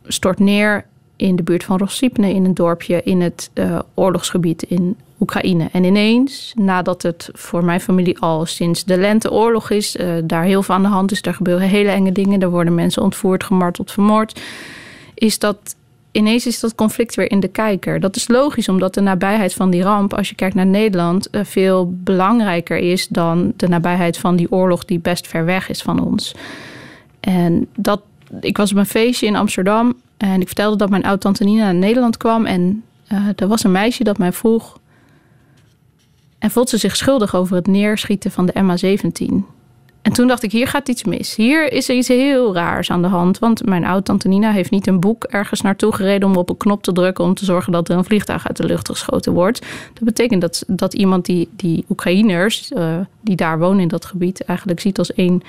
stort 0.03 0.39
neer 0.39 0.85
in 1.15 1.35
de 1.35 1.43
buurt 1.43 1.63
van 1.63 1.77
Rossipne, 1.77 2.33
in 2.33 2.45
een 2.45 2.53
dorpje 2.53 3.03
in 3.03 3.21
het 3.21 3.51
oorlogsgebied 3.93 4.63
in 4.63 4.95
Oekraïne. 5.19 5.69
En 5.71 5.83
ineens, 5.83 6.53
nadat 6.55 7.01
het 7.01 7.29
voor 7.33 7.63
mijn 7.63 7.81
familie 7.81 8.19
al 8.19 8.45
sinds 8.45 8.85
de 8.85 8.97
lenteoorlog 8.97 9.69
is, 9.69 9.95
uh, 9.95 10.13
daar 10.23 10.43
heel 10.43 10.63
veel 10.63 10.75
aan 10.75 10.81
de 10.81 10.87
hand 10.87 11.11
is, 11.11 11.21
daar 11.21 11.33
gebeuren 11.33 11.67
hele 11.67 11.89
enge 11.89 12.11
dingen, 12.11 12.41
er 12.41 12.49
worden 12.49 12.75
mensen 12.75 13.01
ontvoerd, 13.01 13.43
gemarteld, 13.43 13.91
vermoord, 13.91 14.41
is 15.13 15.39
dat 15.39 15.75
ineens 16.11 16.45
is 16.45 16.59
dat 16.59 16.75
conflict 16.75 17.15
weer 17.15 17.31
in 17.31 17.39
de 17.39 17.47
kijker. 17.47 17.99
Dat 17.99 18.15
is 18.15 18.27
logisch, 18.27 18.69
omdat 18.69 18.93
de 18.93 19.01
nabijheid 19.01 19.53
van 19.53 19.69
die 19.69 19.83
ramp, 19.83 20.13
als 20.13 20.29
je 20.29 20.35
kijkt 20.35 20.55
naar 20.55 20.65
Nederland, 20.65 21.27
uh, 21.31 21.41
veel 21.43 21.93
belangrijker 21.95 22.77
is 22.77 23.07
dan 23.07 23.53
de 23.55 23.67
nabijheid 23.67 24.17
van 24.17 24.35
die 24.35 24.51
oorlog 24.51 24.85
die 24.85 24.99
best 24.99 25.27
ver 25.27 25.45
weg 25.45 25.69
is 25.69 25.81
van 25.81 26.03
ons. 26.05 26.35
En 27.19 27.67
dat, 27.75 28.01
ik 28.41 28.57
was 28.57 28.71
op 28.71 28.77
een 28.77 28.85
feestje 28.85 29.25
in 29.25 29.35
Amsterdam 29.35 29.95
en 30.17 30.41
ik 30.41 30.47
vertelde 30.47 30.77
dat 30.77 30.89
mijn 30.89 31.03
oud-tante 31.03 31.43
Nina 31.43 31.63
naar 31.63 31.73
Nederland 31.73 32.17
kwam. 32.17 32.45
En 32.45 32.83
uh, 33.11 33.27
er 33.35 33.47
was 33.47 33.63
een 33.63 33.71
meisje 33.71 34.03
dat 34.03 34.17
mij 34.17 34.31
vroeg... 34.31 34.77
En 36.39 36.51
voelt 36.51 36.69
ze 36.69 36.77
zich 36.77 36.95
schuldig 36.95 37.35
over 37.35 37.55
het 37.55 37.67
neerschieten 37.67 38.31
van 38.31 38.45
de 38.45 38.53
MH17. 38.53 39.57
En 40.01 40.13
toen 40.13 40.27
dacht 40.27 40.43
ik, 40.43 40.51
hier 40.51 40.67
gaat 40.67 40.89
iets 40.89 41.03
mis. 41.03 41.35
Hier 41.35 41.71
is 41.71 41.89
er 41.89 41.95
iets 41.95 42.07
heel 42.07 42.53
raars 42.53 42.91
aan 42.91 43.01
de 43.01 43.07
hand. 43.07 43.39
Want 43.39 43.65
mijn 43.65 43.85
oud-tante 43.85 44.27
Nina 44.27 44.51
heeft 44.51 44.71
niet 44.71 44.87
een 44.87 44.99
boek 44.99 45.23
ergens 45.23 45.61
naartoe 45.61 45.95
gereden... 45.95 46.29
om 46.29 46.35
op 46.35 46.49
een 46.49 46.57
knop 46.57 46.83
te 46.83 46.91
drukken 46.91 47.23
om 47.23 47.33
te 47.33 47.45
zorgen 47.45 47.71
dat 47.71 47.89
er 47.89 47.97
een 47.97 48.03
vliegtuig 48.03 48.47
uit 48.47 48.57
de 48.57 48.63
lucht 48.63 48.89
geschoten 48.89 49.33
wordt. 49.33 49.65
Dat 49.93 50.03
betekent 50.03 50.41
dat, 50.41 50.63
dat 50.67 50.93
iemand 50.93 51.25
die, 51.25 51.49
die 51.51 51.85
Oekraïners, 51.89 52.71
uh, 52.71 52.97
die 53.21 53.35
daar 53.35 53.59
wonen 53.59 53.79
in 53.79 53.87
dat 53.87 54.05
gebied... 54.05 54.43
eigenlijk 54.43 54.79
ziet 54.79 54.97
als 54.97 55.13
één 55.13 55.41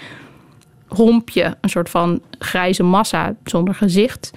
hompje, 0.89 1.57
een 1.61 1.69
soort 1.69 1.91
van 1.91 2.21
grijze 2.39 2.83
massa 2.83 3.35
zonder 3.45 3.75
gezicht... 3.75 4.31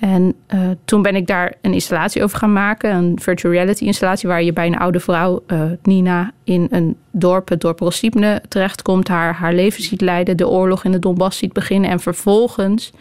En 0.00 0.34
uh, 0.54 0.60
toen 0.84 1.02
ben 1.02 1.16
ik 1.16 1.26
daar 1.26 1.54
een 1.60 1.72
installatie 1.72 2.22
over 2.22 2.38
gaan 2.38 2.52
maken. 2.52 2.94
Een 2.94 3.18
virtual 3.20 3.52
reality 3.52 3.84
installatie 3.84 4.28
waar 4.28 4.42
je 4.42 4.52
bij 4.52 4.66
een 4.66 4.78
oude 4.78 5.00
vrouw, 5.00 5.42
uh, 5.46 5.62
Nina, 5.82 6.32
in 6.44 6.66
een 6.70 6.96
dorp, 7.10 7.48
het 7.48 7.60
dorp 7.60 7.78
Rosipne, 7.78 8.42
terechtkomt. 8.48 9.08
Haar, 9.08 9.34
haar 9.34 9.54
leven 9.54 9.82
ziet 9.82 10.00
leiden, 10.00 10.36
de 10.36 10.48
oorlog 10.48 10.84
in 10.84 10.92
de 10.92 10.98
Donbass 10.98 11.38
ziet 11.38 11.52
beginnen. 11.52 11.90
En 11.90 12.00
vervolgens 12.00 12.92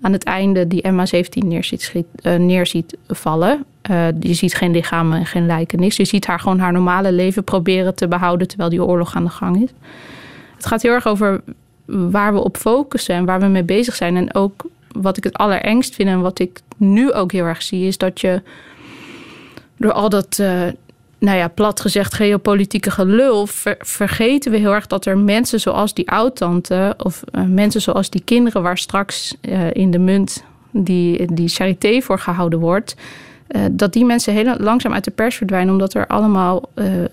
aan 0.00 0.12
het 0.12 0.24
einde 0.24 0.66
die 0.66 0.84
MH17 0.86 1.46
neerziet, 1.46 1.92
neerziet 2.22 2.96
vallen. 3.06 3.64
je 4.20 4.34
ziet 4.34 4.54
geen 4.54 4.70
lichamen 4.70 5.18
en 5.18 5.26
geen 5.26 5.46
lijken, 5.46 5.80
niks. 5.80 5.96
Je 5.96 6.04
ziet 6.04 6.26
haar 6.26 6.40
gewoon 6.40 6.58
haar 6.58 6.72
normale 6.72 7.12
leven 7.12 7.44
proberen 7.44 7.94
te 7.94 8.08
behouden 8.08 8.48
terwijl 8.48 8.70
die 8.70 8.84
oorlog 8.84 9.14
aan 9.14 9.24
de 9.24 9.30
gang 9.30 9.62
is. 9.62 9.70
Het 10.56 10.66
gaat 10.66 10.82
heel 10.82 10.92
erg 10.92 11.06
over 11.06 11.40
waar 11.84 12.32
we 12.32 12.44
op 12.44 12.56
focussen 12.56 13.14
en 13.14 13.24
waar 13.24 13.40
we 13.40 13.46
mee 13.46 13.64
bezig 13.64 13.94
zijn. 13.94 14.16
En 14.16 14.34
ook 14.34 14.66
wat 14.92 15.16
ik 15.16 15.24
het 15.24 15.36
allerengst 15.36 15.94
vind 15.94 16.08
en 16.08 16.20
wat 16.20 16.38
ik 16.38 16.60
nu 16.76 17.12
ook 17.12 17.32
heel 17.32 17.44
erg 17.44 17.62
zie, 17.62 17.86
is 17.86 17.98
dat 17.98 18.20
je 18.20 18.42
door 19.76 19.92
al 19.92 20.08
dat, 20.08 20.38
uh, 20.40 20.62
nou 21.18 21.36
ja, 21.36 21.48
plat 21.48 21.80
gezegd, 21.80 22.14
geopolitieke 22.14 22.90
gelul, 22.90 23.46
ver, 23.46 23.76
vergeten 23.78 24.52
we 24.52 24.58
heel 24.58 24.74
erg 24.74 24.86
dat 24.86 25.06
er 25.06 25.18
mensen 25.18 25.60
zoals 25.60 25.94
die 25.94 26.10
oudtante 26.10 26.94
of 26.98 27.22
uh, 27.32 27.42
mensen 27.44 27.80
zoals 27.80 28.10
die 28.10 28.22
kinderen, 28.24 28.62
waar 28.62 28.78
straks 28.78 29.36
uh, 29.40 29.74
in 29.74 29.90
de 29.90 29.98
munt 29.98 30.44
die, 30.70 31.34
die 31.34 31.48
charité 31.48 32.00
voor 32.00 32.18
gehouden 32.18 32.58
wordt, 32.58 32.96
dat 33.70 33.92
die 33.92 34.04
mensen 34.04 34.32
heel 34.32 34.54
langzaam 34.58 34.92
uit 34.92 35.04
de 35.04 35.10
pers 35.10 35.36
verdwijnen, 35.36 35.72
omdat 35.72 35.94
er 35.94 36.06
allemaal, 36.06 36.62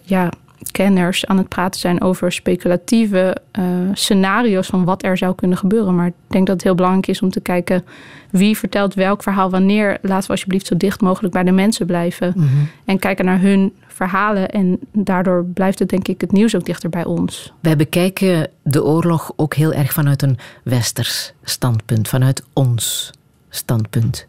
ja 0.02 0.30
kenners 0.72 1.26
aan 1.26 1.38
het 1.38 1.50
praten 1.50 1.80
zijn 1.80 2.02
over 2.02 2.32
speculatieve 2.32 3.38
uh, 3.60 3.66
scenario's 3.94 4.68
van 4.68 4.84
wat 4.84 5.04
er 5.04 5.18
zou 5.18 5.36
kunnen 5.36 5.58
gebeuren. 5.58 5.96
Maar 5.96 6.08
ik 6.08 6.14
denk 6.28 6.48
dat 6.48 6.56
het 6.56 6.64
heel 6.64 6.76
belangrijk 6.76 7.08
is 7.08 7.22
om 7.22 7.30
te 7.30 7.42
kijken 7.42 7.86
wie 8.30 8.58
vertelt 8.58 8.94
welk 8.94 9.24
verhaal 9.24 9.50
wanneer. 9.50 9.98
Laten 10.02 10.26
we 10.26 10.32
alsjeblieft 10.32 10.68
zo 10.68 10.78
dicht 10.78 11.02
mogelijk 11.02 11.34
bij 11.34 11.44
de 11.44 11.52
mensen 11.52 11.86
blijven 11.86 12.34
mm 12.36 12.48
-hmm. 12.48 12.68
en 12.86 13.00
kijken 13.00 13.26
naar 13.26 13.42
hun 13.42 13.74
verhalen. 13.88 14.50
En 14.50 14.80
daardoor 14.92 15.46
blijft 15.46 15.80
het 15.80 15.90
denk 15.90 16.08
ik 16.08 16.22
het 16.22 16.32
nieuws 16.32 16.56
ook 16.56 16.66
dichter 16.66 16.90
bij 16.90 17.06
ons. 17.06 17.54
Wij 17.60 17.76
bekijken 17.76 18.50
de 18.62 18.84
oorlog 18.84 19.32
ook 19.36 19.54
heel 19.54 19.74
erg 19.74 19.94
vanuit 19.94 20.22
een 20.22 20.38
westers 20.64 21.34
standpunt, 21.44 22.08
vanuit 22.08 22.44
ons 22.54 23.12
standpunt. 23.50 24.28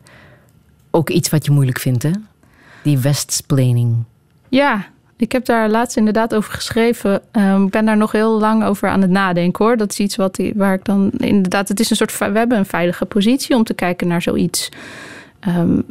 Ook 0.90 1.10
iets 1.10 1.28
wat 1.28 1.44
je 1.44 1.50
moeilijk 1.50 1.78
vindt, 1.78 2.02
hè? 2.02 2.10
Die 2.82 2.98
westsplaining. 2.98 4.04
Ja, 4.48 4.86
ik 5.16 5.32
heb 5.32 5.44
daar 5.44 5.70
laatst 5.70 5.96
inderdaad 5.96 6.34
over 6.34 6.52
geschreven. 6.52 7.20
Um, 7.32 7.64
ik 7.64 7.70
ben 7.70 7.84
daar 7.84 7.96
nog 7.96 8.12
heel 8.12 8.38
lang 8.38 8.64
over 8.64 8.88
aan 8.88 9.00
het 9.00 9.10
nadenken 9.10 9.64
hoor. 9.64 9.76
Dat 9.76 9.90
is 9.90 9.98
iets 9.98 10.16
wat 10.16 10.40
waar 10.54 10.74
ik 10.74 10.84
dan 10.84 11.10
inderdaad. 11.10 11.68
Het 11.68 11.80
is 11.80 11.90
een 11.90 11.96
soort. 11.96 12.18
We 12.18 12.24
hebben 12.24 12.58
een 12.58 12.66
veilige 12.66 13.04
positie 13.04 13.56
om 13.56 13.64
te 13.64 13.74
kijken 13.74 14.08
naar 14.08 14.22
zoiets. 14.22 14.68
Um, 15.48 15.84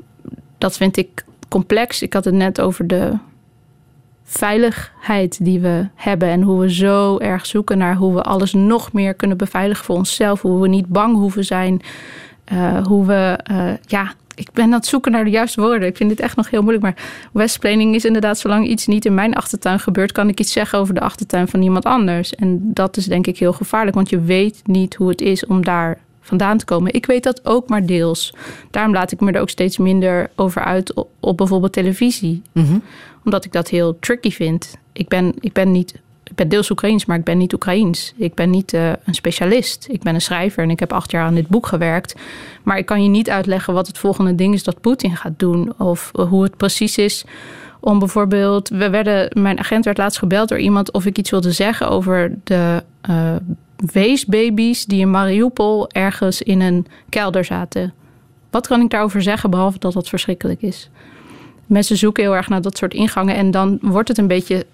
dat 0.58 0.78
vind 0.78 0.98
ik 0.98 1.26
complex. 1.50 2.02
Ik 2.02 2.14
had 2.14 2.26
het 2.26 2.34
net 2.34 2.62
over 2.62 2.88
de 2.88 3.14
veiligheid 4.24 5.46
die 5.46 5.60
we 5.60 5.88
hebben. 5.96 6.30
En 6.30 6.42
hoe 6.42 6.60
we 6.60 6.74
zo 6.74 7.18
erg 7.18 7.46
zoeken 7.46 7.78
naar 7.78 7.96
hoe 7.96 8.14
we 8.14 8.22
alles 8.22 8.54
nog 8.54 8.94
meer 8.94 9.14
kunnen 9.14 9.38
beveiligen 9.38 9.86
voor 9.86 9.96
onszelf. 9.96 10.42
Hoe 10.42 10.62
we 10.62 10.68
niet 10.68 10.88
bang 10.88 11.16
hoeven 11.16 11.46
zijn. 11.46 11.82
Uh, 12.54 12.86
hoe 12.86 13.06
we 13.06 13.40
uh, 13.52 13.72
ja, 13.86 14.14
ik 14.36 14.52
ben 14.54 14.64
aan 14.64 14.72
het 14.72 14.86
zoeken 14.86 15.12
naar 15.12 15.24
de 15.24 15.30
juiste 15.30 15.62
woorden. 15.62 15.88
Ik 15.88 15.98
vind 15.98 16.10
dit 16.10 16.20
echt 16.20 16.36
nog 16.36 16.50
heel 16.50 16.62
moeilijk. 16.62 16.84
Maar 16.84 16.96
westplanning 17.32 17.96
is 17.96 18.06
inderdaad, 18.06 18.40
zolang 18.40 18.68
iets 18.68 18.88
niet 18.88 19.06
in 19.06 19.14
mijn 19.14 19.36
achtertuin 19.36 19.80
gebeurt, 19.80 20.12
kan 20.12 20.30
ik 20.30 20.40
iets 20.40 20.52
zeggen 20.52 20.80
over 20.80 20.94
de 20.94 21.00
achtertuin 21.00 21.48
van 21.48 21.62
iemand 21.62 21.86
anders. 21.86 22.36
En 22.36 22.60
dat 22.74 22.98
is 22.98 23.06
denk 23.06 23.28
ik 23.28 23.40
heel 23.40 23.54
gevaarlijk, 23.54 23.96
want 23.96 24.10
je 24.10 24.20
weet 24.20 24.62
niet 24.66 24.96
hoe 24.96 25.10
het 25.10 25.22
is 25.22 25.46
om 25.46 25.64
daar 25.64 25.98
vandaan 26.22 26.58
te 26.58 26.66
komen. 26.66 26.94
Ik 26.94 27.06
weet 27.06 27.24
dat 27.24 27.46
ook 27.46 27.70
maar 27.70 27.86
deels. 27.86 28.34
Daarom 28.72 28.94
laat 28.94 29.12
ik 29.12 29.20
me 29.20 29.32
er 29.32 29.42
ook 29.42 29.50
steeds 29.50 29.78
minder 29.78 30.30
over 30.36 30.64
uit 30.64 30.94
op, 30.94 31.10
op 31.20 31.38
bijvoorbeeld 31.38 31.74
televisie. 31.74 32.42
Mm 32.52 32.66
-hmm. 32.66 32.82
Omdat 33.24 33.46
ik 33.46 33.52
dat 33.52 33.70
heel 33.70 34.00
tricky 34.00 34.32
vind. 34.32 34.78
Ik 34.94 35.08
ben, 35.08 35.34
ik 35.40 35.54
ben 35.54 35.72
niet 35.72 35.94
ik 36.30 36.36
ben 36.36 36.50
deels 36.50 36.70
Oekraïens, 36.70 37.06
maar 37.06 37.18
ik 37.18 37.24
ben 37.24 37.38
niet 37.38 37.54
Oekraïens. 37.54 38.14
Ik 38.16 38.34
ben 38.34 38.50
niet 38.50 38.74
uh, 38.74 38.90
een 39.06 39.14
specialist. 39.14 39.88
Ik 39.90 40.02
ben 40.02 40.14
een 40.14 40.22
schrijver 40.22 40.64
en 40.64 40.70
ik 40.70 40.80
heb 40.80 40.94
acht 40.94 41.12
jaar 41.12 41.26
aan 41.26 41.36
dit 41.36 41.48
boek 41.48 41.68
gewerkt. 41.68 42.16
Maar 42.64 42.78
ik 42.78 42.86
kan 42.86 43.04
je 43.04 43.10
niet 43.10 43.30
uitleggen 43.30 43.74
wat 43.74 43.88
het 43.88 43.98
volgende 43.98 44.36
ding 44.36 44.54
is 44.54 44.64
dat 44.64 44.82
Poetin 44.82 45.18
gaat 45.18 45.40
doen. 45.40 45.74
Of 45.80 46.12
hoe 46.30 46.44
het 46.44 46.58
precies 46.58 46.98
is 46.98 47.26
om 47.80 48.00
bijvoorbeeld. 48.00 48.70
We 48.70 48.90
werden, 48.90 49.42
mijn 49.42 49.60
agent 49.60 49.86
werd 49.86 49.98
laatst 49.98 50.20
gebeld 50.20 50.50
door 50.50 50.60
iemand 50.60 50.92
of 50.92 51.06
ik 51.06 51.18
iets 51.18 51.30
wilde 51.30 51.52
zeggen 51.52 51.90
over 51.90 52.38
de 52.44 52.84
uh, 53.10 53.36
weesbaby's 53.76 54.86
die 54.86 55.00
in 55.00 55.12
Mariupol 55.12 55.90
ergens 55.90 56.42
in 56.42 56.62
een 56.62 56.88
kelder 57.10 57.46
zaten. 57.46 57.94
Wat 58.50 58.68
kan 58.68 58.82
ik 58.82 58.90
daarover 58.90 59.22
zeggen, 59.22 59.50
behalve 59.50 59.80
dat 59.80 59.94
dat 59.94 60.10
verschrikkelijk 60.10 60.62
is? 60.62 60.90
Mensen 61.66 61.98
zoeken 61.98 62.24
heel 62.24 62.36
erg 62.36 62.50
naar 62.50 62.62
dat 62.62 62.78
soort 62.78 62.94
ingangen. 62.94 63.36
En 63.36 63.52
dan 63.52 63.78
wordt 63.82 64.08
het 64.08 64.18
een 64.18 64.28
beetje. 64.28 64.66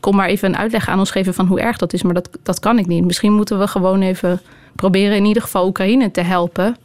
Kom 0.00 0.16
maar 0.16 0.28
even 0.28 0.48
een 0.48 0.56
uitleg 0.56 0.88
aan 0.88 0.98
ons 0.98 1.10
geven 1.10 1.34
van 1.34 1.46
hoe 1.46 1.60
erg 1.60 1.76
dat 1.76 1.92
is. 1.92 2.02
Maar 2.02 2.14
dat, 2.14 2.28
dat 2.42 2.60
kan 2.60 2.78
ik 2.78 2.86
niet. 2.86 3.04
Misschien 3.04 3.32
moeten 3.32 3.58
we 3.58 3.66
gewoon 3.66 4.02
even 4.02 4.40
proberen 4.76 5.16
in 5.16 5.24
ieder 5.24 5.42
geval 5.42 5.66
Oekraïne 5.66 6.10
te 6.10 6.20
helpen. 6.20 6.76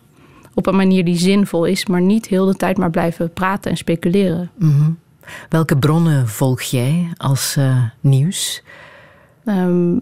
Op 0.53 0.67
een 0.67 0.75
manier 0.75 1.05
die 1.05 1.17
zinvol 1.17 1.65
is, 1.65 1.85
maar 1.85 2.01
niet 2.01 2.27
heel 2.27 2.45
de 2.45 2.55
tijd 2.55 2.77
maar 2.77 2.89
blijven 2.89 3.33
praten 3.33 3.71
en 3.71 3.77
speculeren. 3.77 4.51
Mm 4.57 4.71
-hmm. 4.71 4.97
Welke 5.49 5.77
bronnen 5.77 6.27
volg 6.27 6.61
jij 6.61 7.11
als 7.17 7.55
uh, 7.59 7.83
nieuws? 7.99 8.63
Um, 9.45 10.01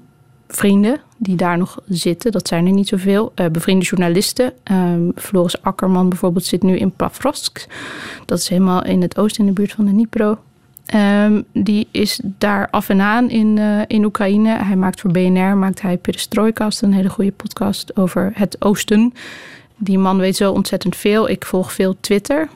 vrienden 0.51 1.01
die 1.17 1.35
daar 1.35 1.57
nog 1.57 1.79
zitten. 1.87 2.31
Dat 2.31 2.47
zijn 2.47 2.65
er 2.65 2.71
niet 2.71 2.87
zoveel. 2.87 3.31
Uh, 3.35 3.45
bevriende 3.47 3.85
journalisten. 3.85 4.53
Um, 4.71 5.11
Floris 5.15 5.61
Akkerman 5.61 6.09
bijvoorbeeld 6.09 6.45
zit 6.45 6.63
nu 6.63 6.77
in 6.77 6.91
Pavlovsk. 6.91 7.65
Dat 8.25 8.39
is 8.39 8.47
helemaal 8.49 8.83
in 8.83 9.01
het 9.01 9.17
oosten 9.17 9.41
in 9.41 9.47
de 9.47 9.53
buurt 9.53 9.71
van 9.71 9.85
de 9.85 9.91
Dnipro. 9.91 10.37
Ehm, 10.85 11.41
die 11.53 11.87
is 11.91 12.19
daar 12.23 12.67
af 12.69 12.89
en 12.89 13.01
aan 13.01 13.29
in, 13.29 13.57
uh, 13.57 13.81
in 13.87 14.05
Oekraïne. 14.05 14.63
Hij 14.63 14.75
maakt 14.75 15.01
voor 15.01 15.11
BNR 15.11 15.57
maakt 15.57 15.81
hij 15.81 15.97
Perestroikast, 15.97 16.81
een 16.81 16.93
hele 16.93 17.09
goede 17.09 17.31
podcast 17.31 17.97
over 17.97 18.31
het 18.33 18.55
Oosten. 18.59 19.13
Die 19.77 19.97
man 19.97 20.17
weet 20.17 20.35
zo 20.35 20.51
ontzettend 20.51 20.95
veel. 20.95 21.29
Ik 21.29 21.45
volg 21.45 21.73
veel 21.73 21.95
Twitter. 21.99 22.49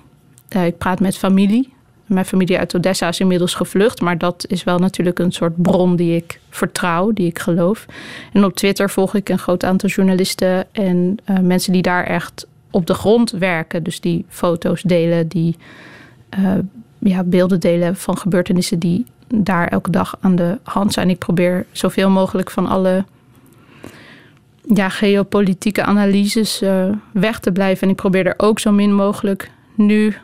Uh, 0.56 0.66
ik 0.66 0.78
praat 0.78 1.00
met 1.00 1.18
familie. 1.18 1.75
Mijn 2.06 2.26
familie 2.26 2.58
uit 2.58 2.76
Odessa 2.76 3.08
is 3.08 3.20
inmiddels 3.20 3.54
gevlucht, 3.54 4.02
maar 4.02 4.18
dat 4.18 4.46
is 4.48 4.64
wel 4.64 4.80
natuurlijk 4.80 5.20
een 5.20 5.32
soort 5.32 5.62
bron 5.62 5.96
die 5.96 6.16
ik 6.16 6.40
vertrouw, 6.50 7.12
die 7.12 7.28
ik 7.28 7.40
geloof. 7.40 7.86
En 8.34 8.44
op 8.44 8.56
Twitter 8.56 8.90
volg 8.90 9.16
ik 9.16 9.30
een 9.30 9.40
groot 9.40 9.64
aantal 9.64 9.90
journalisten 9.90 10.66
en 10.72 11.18
uh, 11.30 11.40
mensen 11.40 11.74
die 11.74 11.82
daar 11.82 12.04
echt 12.04 12.48
op 12.72 12.88
de 12.88 12.94
grond 12.94 13.32
werken. 13.32 13.84
Dus 13.84 14.00
die 14.00 14.26
foto's 14.30 14.82
delen, 14.82 15.28
die 15.28 15.56
uh, 16.40 16.52
ja, 17.00 17.24
beelden 17.24 17.60
delen 17.60 17.96
van 17.96 18.18
gebeurtenissen 18.18 18.80
die 18.80 19.06
daar 19.28 19.68
elke 19.68 19.92
dag 19.92 20.18
aan 20.20 20.36
de 20.36 20.58
hand 20.64 20.94
zijn. 20.94 21.10
Ik 21.10 21.20
probeer 21.20 21.66
zoveel 21.72 22.10
mogelijk 22.10 22.52
van 22.52 22.68
alle 22.68 23.06
ja, 24.74 24.90
geopolitieke 24.90 25.84
analyses 25.84 26.62
uh, 26.62 26.86
weg 27.12 27.40
te 27.40 27.52
blijven. 27.52 27.84
En 27.84 27.90
ik 27.90 27.96
probeer 27.96 28.26
er 28.26 28.34
ook 28.38 28.60
zo 28.60 28.72
min 28.72 28.94
mogelijk 28.94 29.52
nu 29.76 30.16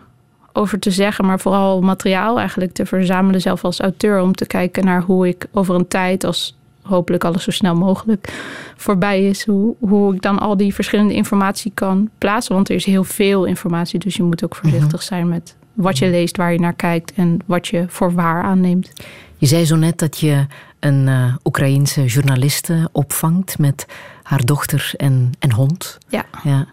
over 0.54 0.80
te 0.80 0.92
zeggen, 0.92 1.26
maar 1.26 1.40
vooral 1.40 1.82
materiaal 1.82 2.40
eigenlijk 2.40 2.72
te 2.74 2.86
verzamelen, 2.86 3.42
zelf 3.42 3.64
als 3.64 3.80
auteur, 3.80 4.22
om 4.22 4.36
te 4.36 4.46
kijken 4.46 4.86
naar 4.86 5.02
hoe 5.02 5.28
ik 5.28 5.48
over 5.52 5.76
een 5.76 5.88
tijd, 5.88 6.24
als 6.24 6.58
hopelijk 6.82 7.24
alles 7.24 7.44
zo 7.44 7.52
snel 7.52 7.76
mogelijk 7.76 8.34
voorbij 8.76 9.26
is, 9.26 9.46
hoe, 9.46 9.76
hoe 9.80 10.16
ik 10.16 10.22
dan 10.22 10.40
al 10.40 10.58
die 10.58 10.74
verschillende 10.74 11.14
informatie 11.14 11.72
kan 11.74 12.10
plaatsen. 12.18 12.56
Want 12.56 12.70
er 12.70 12.76
is 12.76 12.86
heel 12.86 13.04
veel 13.04 13.46
informatie, 13.46 14.00
dus 14.00 14.16
je 14.16 14.24
moet 14.24 14.44
ook 14.44 14.56
voorzichtig 14.56 15.02
zijn 15.02 15.30
met 15.30 15.56
wat 15.74 15.98
je 15.98 16.10
leest, 16.10 16.38
waar 16.38 16.52
je 16.52 16.60
naar 16.60 16.74
kijkt 16.74 17.14
en 17.14 17.40
wat 17.46 17.68
je 17.68 17.86
voor 17.88 18.14
waar 18.14 18.44
aanneemt. 18.44 18.92
Je 19.38 19.46
zei 19.46 19.66
zo 19.66 19.76
net 19.76 20.00
dat 20.00 20.18
je 20.18 20.46
een 20.80 21.08
uh, 21.08 21.36
Oekraïense 21.44 22.06
journaliste 22.06 22.90
opvangt 22.92 23.60
met 23.60 23.86
haar 24.24 24.46
dochter 24.46 24.92
en, 24.98 25.32
en 25.40 25.52
hond. 25.52 25.98
Ja. 26.08 26.26
ja. 26.44 26.68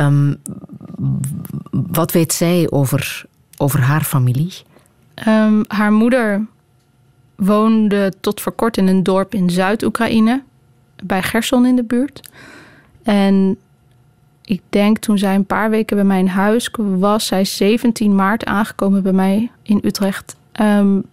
Um, 0.00 0.36
wat 1.70 2.12
weet 2.12 2.32
zij 2.32 2.66
over, 2.70 3.24
over 3.56 3.80
haar 3.80 4.02
familie? 4.02 4.52
Um, 5.28 5.64
haar 5.68 5.92
moeder 5.92 6.46
woonde 7.34 8.12
tot 8.20 8.40
voor 8.40 8.52
kort 8.52 8.76
in 8.76 8.86
een 8.86 9.02
dorp 9.02 9.34
in 9.34 9.50
Zuid-Oekraïne, 9.50 10.42
bij 11.04 11.22
Gerson 11.22 11.66
in 11.66 11.76
de 11.76 11.84
buurt. 11.84 12.20
En 13.02 13.56
ik 14.44 14.62
denk 14.68 14.98
toen 14.98 15.18
zij 15.18 15.34
een 15.34 15.46
paar 15.46 15.70
weken 15.70 15.96
bij 15.96 16.04
mij 16.04 16.18
in 16.18 16.26
huis 16.26 16.70
was, 16.76 17.26
zij 17.26 17.44
17 17.44 18.14
maart 18.14 18.44
aangekomen 18.44 19.02
bij 19.02 19.12
mij 19.12 19.50
in 19.62 19.80
Utrecht. 19.84 20.36
Um, 20.60 21.04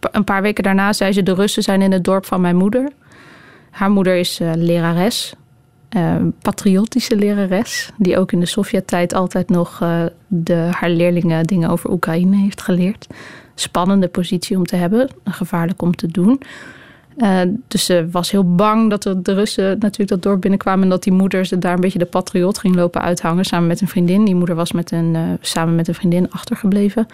een 0.00 0.24
paar 0.24 0.42
weken 0.42 0.64
daarna 0.64 0.92
zei 0.92 1.12
ze: 1.12 1.22
De 1.22 1.34
Russen 1.34 1.62
zijn 1.62 1.82
in 1.82 1.92
het 1.92 2.04
dorp 2.04 2.26
van 2.26 2.40
mijn 2.40 2.56
moeder. 2.56 2.92
Haar 3.70 3.90
moeder 3.90 4.16
is 4.16 4.40
uh, 4.40 4.52
lerares, 4.54 5.34
patriotische 6.42 7.16
lerares, 7.16 7.90
die 7.96 8.18
ook 8.18 8.32
in 8.32 8.40
de 8.40 8.46
Sovjet-tijd 8.46 9.14
altijd 9.14 9.48
nog 9.48 9.80
uh, 9.82 10.04
de, 10.26 10.68
haar 10.70 10.90
leerlingen 10.90 11.44
dingen 11.44 11.70
over 11.70 11.90
Oekraïne 11.90 12.36
heeft 12.36 12.62
geleerd. 12.62 13.06
Spannende 13.54 14.08
positie 14.08 14.56
om 14.56 14.64
te 14.64 14.76
hebben, 14.76 15.08
gevaarlijk 15.24 15.82
om 15.82 15.96
te 15.96 16.06
doen. 16.06 16.42
Uh, 17.16 17.40
dus 17.68 17.84
ze 17.84 18.08
was 18.10 18.30
heel 18.30 18.54
bang 18.54 18.90
dat 18.90 19.02
de 19.02 19.34
Russen 19.34 19.78
natuurlijk 19.78 20.08
dat 20.08 20.22
dorp 20.22 20.40
binnenkwamen 20.40 20.82
en 20.82 20.90
dat 20.90 21.02
die 21.02 21.12
moeder 21.12 21.46
ze 21.46 21.58
daar 21.58 21.74
een 21.74 21.80
beetje 21.80 21.98
de 21.98 22.04
patriot 22.04 22.58
ging 22.58 22.74
lopen 22.74 23.00
uithangen 23.00 23.44
samen 23.44 23.66
met 23.66 23.80
een 23.80 23.88
vriendin. 23.88 24.24
Die 24.24 24.34
moeder 24.34 24.54
was 24.54 24.72
met 24.72 24.90
een, 24.90 25.38
samen 25.40 25.74
met 25.74 25.88
een 25.88 25.94
vriendin 25.94 26.30
achtergebleven. 26.30 27.06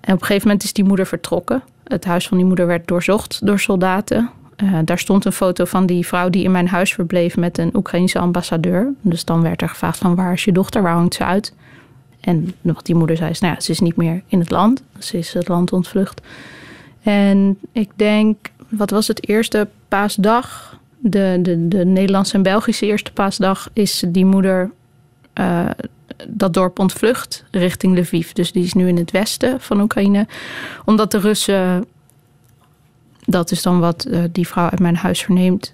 En 0.00 0.14
op 0.14 0.20
een 0.20 0.26
gegeven 0.26 0.48
moment 0.48 0.64
is 0.64 0.72
die 0.72 0.84
moeder 0.84 1.06
vertrokken. 1.06 1.62
Het 1.84 2.04
huis 2.04 2.28
van 2.28 2.36
die 2.36 2.46
moeder 2.46 2.66
werd 2.66 2.86
doorzocht 2.86 3.46
door 3.46 3.60
soldaten. 3.60 4.30
Uh, 4.62 4.78
daar 4.84 4.98
stond 4.98 5.24
een 5.24 5.32
foto 5.32 5.64
van 5.64 5.86
die 5.86 6.06
vrouw 6.06 6.30
die 6.30 6.44
in 6.44 6.50
mijn 6.50 6.68
huis 6.68 6.94
verbleef 6.94 7.36
met 7.36 7.58
een 7.58 7.76
Oekraïense 7.76 8.18
ambassadeur. 8.18 8.92
Dus 9.00 9.24
dan 9.24 9.42
werd 9.42 9.62
er 9.62 9.68
gevraagd 9.68 9.98
van 9.98 10.14
waar 10.14 10.32
is 10.32 10.44
je 10.44 10.52
dochter, 10.52 10.82
waar 10.82 10.94
hangt 10.94 11.14
ze 11.14 11.24
uit? 11.24 11.54
En 12.20 12.54
wat 12.60 12.86
die 12.86 12.94
moeder 12.94 13.16
zei 13.16 13.30
is, 13.30 13.40
nou 13.40 13.54
ja, 13.54 13.60
ze 13.60 13.70
is 13.70 13.80
niet 13.80 13.96
meer 13.96 14.22
in 14.26 14.38
het 14.38 14.50
land. 14.50 14.82
Ze 14.98 15.18
is 15.18 15.32
het 15.32 15.48
land 15.48 15.72
ontvlucht. 15.72 16.20
En 17.02 17.58
ik 17.72 17.90
denk, 17.94 18.36
wat 18.68 18.90
was 18.90 19.06
het 19.06 19.28
eerste 19.28 19.68
paasdag? 19.88 20.78
De, 20.98 21.38
de, 21.42 21.68
de 21.68 21.84
Nederlandse 21.84 22.34
en 22.34 22.42
Belgische 22.42 22.86
eerste 22.86 23.12
paasdag 23.12 23.68
is 23.72 24.04
die 24.08 24.24
moeder 24.24 24.70
uh, 25.34 25.70
dat 26.28 26.54
dorp 26.54 26.78
ontvlucht 26.78 27.44
richting 27.50 27.98
Lviv. 27.98 28.32
Dus 28.32 28.52
die 28.52 28.64
is 28.64 28.72
nu 28.72 28.88
in 28.88 28.96
het 28.96 29.10
westen 29.10 29.60
van 29.60 29.80
Oekraïne. 29.80 30.26
Omdat 30.84 31.10
de 31.10 31.18
Russen, 31.18 31.84
dat 33.26 33.50
is 33.50 33.62
dan 33.62 33.80
wat 33.80 34.06
uh, 34.08 34.22
die 34.32 34.48
vrouw 34.48 34.68
uit 34.68 34.80
mijn 34.80 34.96
huis 34.96 35.22
verneemt, 35.22 35.72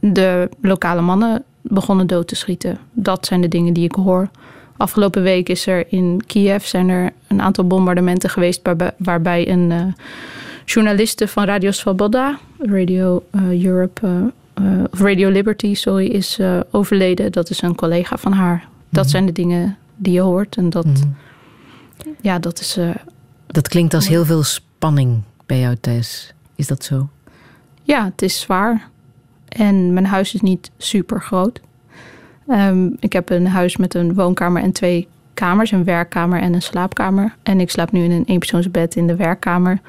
de 0.00 0.48
lokale 0.60 1.00
mannen 1.00 1.44
begonnen 1.62 2.06
dood 2.06 2.28
te 2.28 2.34
schieten. 2.34 2.78
Dat 2.92 3.26
zijn 3.26 3.40
de 3.40 3.48
dingen 3.48 3.72
die 3.72 3.84
ik 3.84 3.94
hoor. 3.94 4.28
Afgelopen 4.76 5.22
week 5.22 5.48
is 5.48 5.66
er 5.66 5.92
in 5.92 6.22
Kiev 6.26 6.64
zijn 6.64 6.88
er 6.88 7.12
een 7.28 7.42
aantal 7.42 7.66
bombardementen 7.66 8.30
geweest 8.30 8.60
waarbij, 8.62 8.90
waarbij 8.96 9.48
een 9.48 9.70
uh, 9.70 9.82
journaliste 10.64 11.28
van 11.28 11.44
Radio 11.44 11.70
Svoboda, 11.70 12.38
Radio 12.58 13.24
uh, 13.30 13.64
Europe, 13.64 14.32
uh, 14.60 14.84
of 14.92 15.00
Radio 15.00 15.28
Liberty, 15.28 15.74
sorry, 15.74 16.06
is 16.06 16.38
overleden. 16.70 17.32
Dat 17.32 17.50
is 17.50 17.62
een 17.62 17.74
collega 17.74 18.16
van 18.16 18.32
haar. 18.32 18.68
Dat 18.88 19.10
zijn 19.10 19.26
de 19.26 19.32
dingen 19.32 19.76
die 19.96 20.12
je 20.12 20.20
hoort 20.20 20.56
en 20.56 20.70
dat, 20.70 20.84
mm-hmm. 20.84 21.16
ja, 22.20 22.38
dat 22.38 22.60
is. 22.60 22.78
dat 23.46 23.68
klinkt 23.68 23.94
als 23.94 24.08
heel 24.08 24.24
veel 24.24 24.42
spanning 24.42 25.22
bij 25.46 25.60
jou 25.60 25.76
thuis. 25.80 26.33
Is 26.54 26.66
dat 26.66 26.84
zo? 26.84 27.08
Ja, 27.82 28.04
het 28.04 28.22
is 28.22 28.40
zwaar. 28.40 28.88
En 29.48 29.92
mijn 29.92 30.06
huis 30.06 30.34
is 30.34 30.40
niet 30.40 30.70
super 30.76 31.20
groot. 31.20 31.60
Um, 32.48 32.96
ik 33.00 33.12
heb 33.12 33.30
een 33.30 33.46
huis 33.46 33.76
met 33.76 33.94
een 33.94 34.14
woonkamer 34.14 34.62
en 34.62 34.72
twee 34.72 35.08
kamers, 35.34 35.70
een 35.70 35.84
werkkamer 35.84 36.40
en 36.40 36.54
een 36.54 36.62
slaapkamer. 36.62 37.36
En 37.42 37.60
ik 37.60 37.70
slaap 37.70 37.92
nu 37.92 38.04
in 38.04 38.10
een 38.10 38.24
eenpersoonsbed 38.24 38.96
in 38.96 39.06
de 39.06 39.16
werkkamer. 39.16 39.80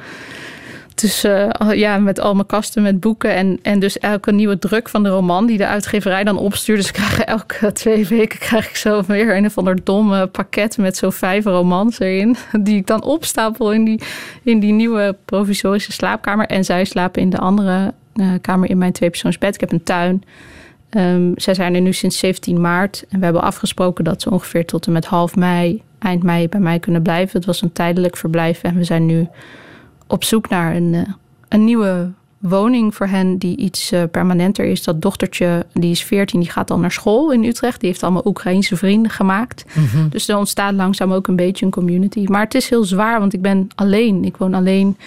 Dus 0.96 1.26
uh, 1.26 1.50
ja, 1.74 1.98
met 1.98 2.20
al 2.20 2.34
mijn 2.34 2.46
kasten 2.46 2.82
met 2.82 3.00
boeken 3.00 3.36
en, 3.36 3.60
en 3.62 3.80
dus 3.80 4.00
elke 4.00 4.32
nieuwe 4.32 4.60
druk 4.60 4.90
van 4.90 5.04
de 5.04 5.10
roman 5.10 5.46
die 5.46 5.58
de 5.58 5.68
uitgeverij 5.68 6.24
dan 6.24 6.38
opstuurt. 6.38 6.80
Dus 6.80 6.90
ik 6.90 7.20
elke 7.26 7.72
twee 7.82 8.08
weken 8.08 8.40
krijg 8.40 8.70
ik 8.70 8.76
zo 8.76 9.02
weer 9.08 9.36
een 9.36 9.46
of 9.46 9.58
ander 9.58 9.84
domme 9.84 10.28
pakket 10.28 10.78
met 10.78 10.98
zo 10.98 11.10
vijf 11.10 11.46
romans 11.46 12.00
erin. 12.00 12.36
Die 12.64 12.76
ik 12.76 12.88
dan 12.88 13.04
opstapel 13.04 13.74
in 13.74 13.84
die, 13.84 14.02
in 14.44 14.60
die 14.60 14.74
nieuwe 14.74 15.16
provisorische 15.26 15.92
slaapkamer. 15.92 16.46
En 16.46 16.66
zij 16.66 16.86
slapen 16.86 17.22
in 17.22 17.30
de 17.30 17.38
andere 17.38 17.94
uh, 18.16 18.28
kamer 18.42 18.70
in 18.70 18.78
mijn 18.78 18.92
tweepersoonsbed. 18.92 19.54
Ik 19.54 19.60
heb 19.60 19.72
een 19.72 19.84
tuin. 19.84 20.24
Um, 20.90 21.34
zij 21.36 21.54
zijn 21.54 21.76
er 21.76 21.82
nu 21.82 21.94
sinds 21.94 22.18
17 22.18 22.62
maart 22.62 23.06
en 23.10 23.20
we 23.20 23.24
hebben 23.24 23.44
afgesproken 23.44 24.04
dat 24.04 24.22
ze 24.22 24.30
ongeveer 24.30 24.66
tot 24.66 24.86
en 24.86 24.92
met 24.92 25.06
half 25.06 25.36
mei, 25.36 25.82
eind 26.00 26.24
mei 26.24 26.50
bij 26.50 26.60
mij 26.60 26.80
kunnen 26.80 27.02
blijven. 27.02 27.38
Het 27.38 27.46
was 27.46 27.62
een 27.62 27.74
tijdelijk 27.74 28.18
verblijf 28.18 28.64
en 28.64 28.76
we 28.76 28.84
zijn 28.84 29.06
nu 29.06 29.28
op 30.08 30.24
zoek 30.24 30.50
naar 30.50 30.76
een, 30.76 30.94
uh, 30.94 31.02
een 31.50 31.64
nieuwe 31.64 32.12
woning 32.38 32.96
voor 32.96 33.08
hen 33.08 33.38
die 33.38 33.58
iets 33.58 33.92
uh, 33.92 34.04
permanenter 34.12 34.66
is. 34.66 34.84
Dat 34.84 35.02
dochtertje, 35.02 35.66
die 35.74 35.92
is 35.92 36.04
14, 36.04 36.40
die 36.40 36.50
gaat 36.50 36.72
al 36.72 36.80
naar 36.80 36.92
school 36.92 37.32
in 37.32 37.44
Utrecht. 37.44 37.80
Die 37.80 37.90
heeft 37.90 38.04
allemaal 38.04 38.26
Oekraïense 38.26 38.78
vrienden 38.78 39.12
gemaakt. 39.12 39.66
Mm-hmm. 39.74 40.10
Dus 40.10 40.28
er 40.28 40.38
ontstaat 40.38 40.74
langzaam 40.74 41.14
ook 41.14 41.28
een 41.28 41.36
beetje 41.36 41.66
een 41.66 41.72
community. 41.72 42.26
Maar 42.26 42.44
het 42.44 42.56
is 42.56 42.70
heel 42.70 42.84
zwaar, 42.84 43.20
want 43.20 43.34
ik 43.34 43.42
ben 43.42 43.68
alleen. 43.76 44.24
Ik 44.24 44.38
woon 44.38 44.54
alleen 44.54 44.98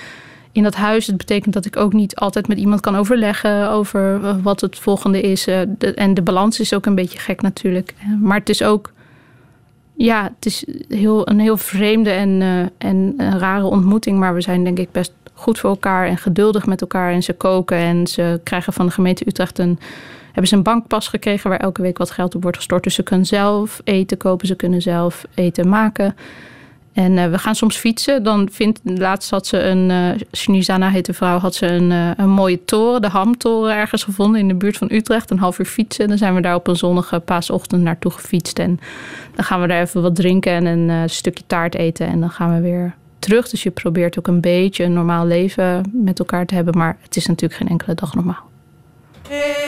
in 0.53 0.63
dat 0.63 0.75
huis. 0.75 1.07
Het 1.07 1.17
betekent 1.17 1.55
dat 1.55 1.65
ik 1.65 1.77
ook 1.77 1.93
niet 1.93 2.17
altijd 2.17 2.49
met 2.49 2.59
iemand 2.59 2.81
kan 2.81 2.97
overleggen 2.97 3.71
over 3.71 4.21
wat 4.43 4.61
het 4.61 4.79
volgende 4.79 5.21
is. 5.21 5.47
En 5.95 6.15
de 6.15 6.23
balans 6.23 6.61
is 6.61 6.75
ook 6.75 6.87
een 6.87 6.95
beetje 6.95 7.19
gek 7.19 7.43
natuurlijk. 7.43 7.95
Maar 8.21 8.39
het 8.39 8.49
is 8.49 8.63
ook, 8.63 8.93
ja, 9.99 10.33
het 10.35 10.47
is 10.47 10.65
heel, 10.89 11.29
een 11.29 11.41
heel 11.41 11.57
vreemde 11.57 12.11
en, 12.11 12.41
uh, 12.41 12.61
en 12.61 13.15
een 13.17 13.39
rare 13.39 13.65
ontmoeting. 13.65 14.19
Maar 14.19 14.35
we 14.35 14.41
zijn 14.41 14.65
denk 14.65 14.79
ik 14.79 14.93
best 14.93 15.13
goed 15.33 15.59
voor 15.59 15.71
elkaar 15.71 16.07
en 16.07 16.17
geduldig 16.17 16.67
met 16.67 16.81
elkaar. 16.81 17.13
En 17.13 17.23
ze 17.23 17.33
koken 17.33 17.77
en 17.77 18.07
ze 18.07 18.41
krijgen 18.43 18.73
van 18.73 18.87
de 18.87 18.93
gemeente 18.93 19.27
Utrecht 19.27 19.59
een 19.59 19.79
hebben 20.27 20.49
ze 20.49 20.57
een 20.57 20.63
bankpas 20.63 21.09
gekregen 21.09 21.51
waar 21.51 21.59
elke 21.59 21.83
week 21.83 21.99
wat 21.99 22.11
geld 22.11 22.35
op 22.35 22.43
wordt 22.43 22.57
gestort. 22.57 22.83
Dus 22.83 22.95
ze 22.95 23.03
kunnen 23.03 23.27
zelf 23.27 23.81
eten 23.85 24.17
kopen, 24.17 24.47
ze 24.47 24.55
kunnen 24.55 24.83
zelf 24.83 25.25
eten 25.35 25.69
maken. 25.69 26.17
En 26.99 27.13
uh, 27.13 27.31
we 27.31 27.39
gaan 27.39 27.55
soms 27.55 27.77
fietsen. 27.77 28.23
Dan 28.23 28.49
vindt, 28.53 28.81
laatst 28.85 29.31
had 29.31 29.47
ze 29.47 29.63
een, 29.63 29.91
uh, 29.91 30.11
Shinizana 30.37 30.91
heet 30.91 31.07
de 31.07 31.13
vrouw, 31.13 31.39
had 31.39 31.55
ze 31.55 31.67
een, 31.67 31.91
uh, 31.91 32.11
een 32.17 32.31
mooie 32.31 32.65
toren, 32.65 33.03
de 33.03 33.09
Hamtoren, 33.09 33.77
ergens 33.77 34.03
gevonden 34.03 34.41
in 34.41 34.49
de 34.49 34.55
buurt 34.55 34.77
van 34.77 34.89
Utrecht. 34.91 35.31
Een 35.31 35.39
half 35.39 35.59
uur 35.59 35.67
fietsen. 35.67 36.09
Dan 36.09 36.19
zijn 36.19 36.35
we 36.35 36.41
daar 36.41 36.55
op 36.55 36.67
een 36.67 36.77
zonnige 36.77 37.19
paasochtend 37.19 37.83
naartoe 37.83 38.11
gefietst. 38.11 38.59
En 38.59 38.81
dan 39.35 39.45
gaan 39.45 39.61
we 39.61 39.67
daar 39.67 39.81
even 39.81 40.03
wat 40.03 40.15
drinken 40.15 40.53
en 40.53 40.67
een 40.67 41.11
stukje 41.11 41.45
taart 41.47 41.75
eten. 41.75 42.07
En 42.07 42.21
dan 42.21 42.31
gaan 42.31 42.55
we 42.55 42.61
weer 42.61 42.95
terug. 43.19 43.49
Dus 43.49 43.63
je 43.63 43.71
probeert 43.71 44.19
ook 44.19 44.27
een 44.27 44.41
beetje 44.41 44.85
een 44.85 44.93
normaal 44.93 45.27
leven 45.27 45.91
met 45.93 46.19
elkaar 46.19 46.47
te 46.47 46.55
hebben. 46.55 46.79
Maar 46.79 46.97
het 47.01 47.17
is 47.17 47.27
natuurlijk 47.27 47.61
geen 47.61 47.69
enkele 47.69 47.95
dag 47.95 48.15
normaal. 48.15 48.49
Je 49.29 49.68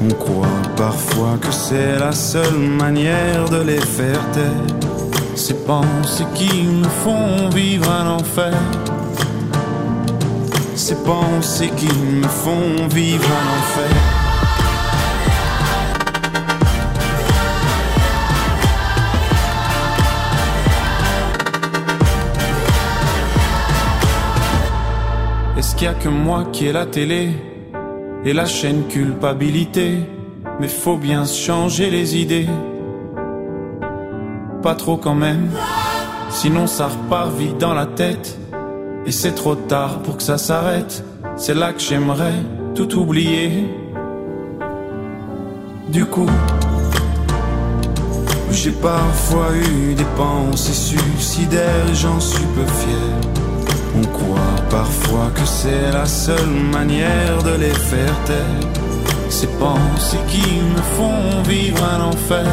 On 0.00 0.14
croit 0.14 0.46
parfois 0.76 1.38
que 1.40 1.50
c'est 1.50 1.98
la 1.98 2.12
seule 2.12 2.56
manière 2.56 3.48
de 3.48 3.62
les 3.62 3.80
faire 3.80 4.20
taire. 4.30 4.78
Ces 5.34 5.54
pensées 5.54 6.26
qui 6.36 6.62
me 6.62 6.88
font 6.88 7.48
vivre 7.48 7.90
un 7.90 8.10
enfer. 8.10 8.54
Ces 10.76 10.94
pensées 11.02 11.72
qui 11.76 11.88
me 11.88 12.28
font 12.28 12.86
vivre 12.88 13.24
un 13.24 13.46
enfer. 13.58 13.96
Est-ce 25.56 25.74
qu'il 25.74 25.86
y 25.86 25.90
a 25.90 25.94
que 25.94 26.08
moi 26.08 26.44
qui 26.52 26.66
ai 26.66 26.72
la 26.72 26.86
télé? 26.86 27.57
Et 28.24 28.32
la 28.32 28.46
chaîne 28.46 28.86
culpabilité 28.88 29.98
Mais 30.60 30.68
faut 30.68 30.96
bien 30.96 31.24
changer 31.24 31.90
les 31.90 32.16
idées. 32.16 32.48
Pas 34.62 34.74
trop 34.74 34.96
quand 34.96 35.14
même, 35.14 35.50
sinon 36.30 36.66
ça 36.66 36.88
repart 36.88 37.32
vite 37.36 37.58
dans 37.58 37.74
la 37.74 37.86
tête. 37.86 38.38
Et 39.06 39.12
c'est 39.12 39.32
trop 39.32 39.54
tard 39.54 40.00
pour 40.02 40.16
que 40.16 40.22
ça 40.22 40.36
s'arrête. 40.36 41.04
C'est 41.36 41.54
là 41.54 41.72
que 41.72 41.80
j'aimerais 41.80 42.34
tout 42.74 42.98
oublier. 42.98 43.68
Du 45.88 46.04
coup, 46.04 46.28
j'ai 48.50 48.72
parfois 48.72 49.48
eu 49.54 49.94
des 49.94 50.04
pensées 50.16 50.72
suicidaires 50.72 51.94
j'en 51.94 52.20
suis 52.20 52.44
peu 52.54 52.66
fier. 52.66 53.47
On 53.98 54.06
croit 54.12 54.56
parfois 54.70 55.30
que 55.34 55.44
c'est 55.44 55.90
la 55.92 56.06
seule 56.06 56.54
manière 56.72 57.42
de 57.42 57.54
les 57.56 57.74
faire 57.74 58.14
taire. 58.26 58.70
Ces 59.28 59.48
pensées 59.58 60.24
qui 60.28 60.60
me 60.74 60.82
font 60.96 61.42
vivre 61.42 61.82
un 61.82 62.02
enfer. 62.02 62.46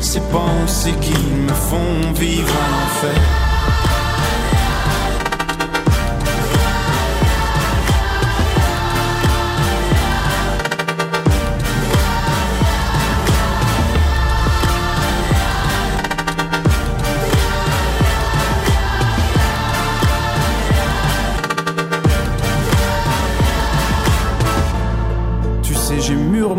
Ces 0.00 0.20
pensées 0.32 0.94
qui 1.00 1.18
me 1.46 1.52
font 1.52 2.12
vivre 2.14 2.48
un 2.48 2.86
enfer. 2.86 3.39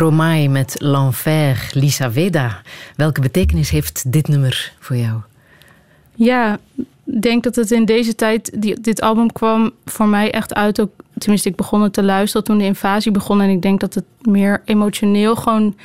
Stromae 0.00 0.48
met 0.48 0.74
L'Enfer, 0.78 1.70
Lisa 1.72 2.10
Veda. 2.10 2.60
Welke 2.96 3.20
betekenis 3.20 3.70
heeft 3.70 4.12
dit 4.12 4.28
nummer 4.28 4.72
voor 4.78 4.96
jou? 4.96 5.20
Ja, 6.14 6.58
ik 7.04 7.22
denk 7.22 7.42
dat 7.42 7.56
het 7.56 7.70
in 7.70 7.84
deze 7.84 8.14
tijd, 8.14 8.62
die, 8.62 8.80
dit 8.80 9.00
album 9.00 9.32
kwam 9.32 9.70
voor 9.84 10.08
mij 10.08 10.30
echt 10.30 10.54
uit. 10.54 10.80
Ook, 10.80 10.90
tenminste, 11.18 11.48
ik 11.48 11.56
begon 11.56 11.82
het 11.82 11.92
te 11.92 12.02
luisteren 12.02 12.46
toen 12.46 12.58
de 12.58 12.64
invasie 12.64 13.12
begon. 13.12 13.40
En 13.40 13.48
ik 13.48 13.62
denk 13.62 13.80
dat 13.80 13.94
het 13.94 14.04
meer 14.22 14.62
emotioneel 14.64 15.36
gewoon 15.36 15.76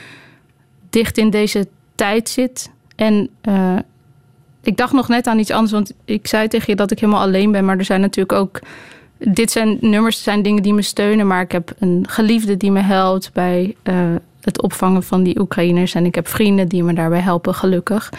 dicht 0.90 1.18
in 1.18 1.30
deze 1.30 1.68
tijd 1.96 2.30
zit. 2.30 2.72
En 2.96 3.30
uh, 3.50 3.78
ik 4.64 4.78
dacht 4.78 4.94
nog 4.94 5.08
net 5.08 5.28
aan 5.28 5.40
iets 5.40 5.52
anders, 5.52 5.72
want 5.72 5.94
ik 6.06 6.28
zei 6.28 6.48
tegen 6.48 6.66
je 6.68 6.76
dat 6.76 6.92
ik 6.92 7.00
helemaal 7.00 7.22
alleen 7.22 7.52
ben. 7.52 7.66
Maar 7.66 7.78
er 7.78 7.86
zijn 7.86 8.02
natuurlijk 8.02 8.40
ook. 8.40 8.60
Dit 9.18 9.52
zijn 9.52 9.78
nummers, 9.82 10.24
zijn 10.24 10.42
dingen 10.42 10.64
die 10.64 10.74
me 10.74 10.82
steunen. 10.82 11.28
Maar 11.28 11.42
ik 11.42 11.52
heb 11.52 11.74
een 11.80 12.06
geliefde 12.10 12.58
die 12.58 12.72
me 12.72 12.80
helpt 12.80 13.30
bij 13.34 13.76
uh, 13.84 13.96
het 14.42 14.62
opvangen 14.62 15.04
van 15.04 15.24
die 15.24 15.40
Oekraïners. 15.40 15.94
En 15.94 16.06
ik 16.06 16.16
heb 16.16 16.28
vrienden 16.28 16.68
die 16.68 16.84
me 16.84 16.94
daarbij 16.94 17.20
helpen, 17.20 17.54
gelukkig. 17.54 18.12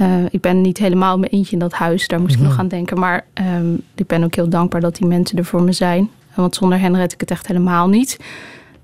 Uh, 0.00 0.24
ik 0.30 0.40
ben 0.40 0.60
niet 0.60 0.78
helemaal 0.78 1.18
mijn 1.18 1.32
eentje 1.32 1.52
in 1.52 1.58
dat 1.58 1.72
huis, 1.72 2.08
daar 2.08 2.20
moest 2.20 2.36
mm 2.36 2.40
-hmm. 2.40 2.50
ik 2.50 2.56
nog 2.56 2.60
aan 2.60 2.68
denken. 2.68 2.98
Maar 2.98 3.26
um, 3.34 3.82
ik 3.94 4.06
ben 4.06 4.24
ook 4.24 4.34
heel 4.34 4.48
dankbaar 4.48 4.80
dat 4.80 4.96
die 4.96 5.06
mensen 5.06 5.38
er 5.38 5.44
voor 5.44 5.62
me 5.62 5.72
zijn. 5.72 6.10
Want 6.34 6.54
zonder 6.54 6.78
hen 6.78 6.96
red 6.96 7.12
ik 7.12 7.20
het 7.20 7.30
echt 7.30 7.46
helemaal 7.46 7.88
niet. 7.88 8.16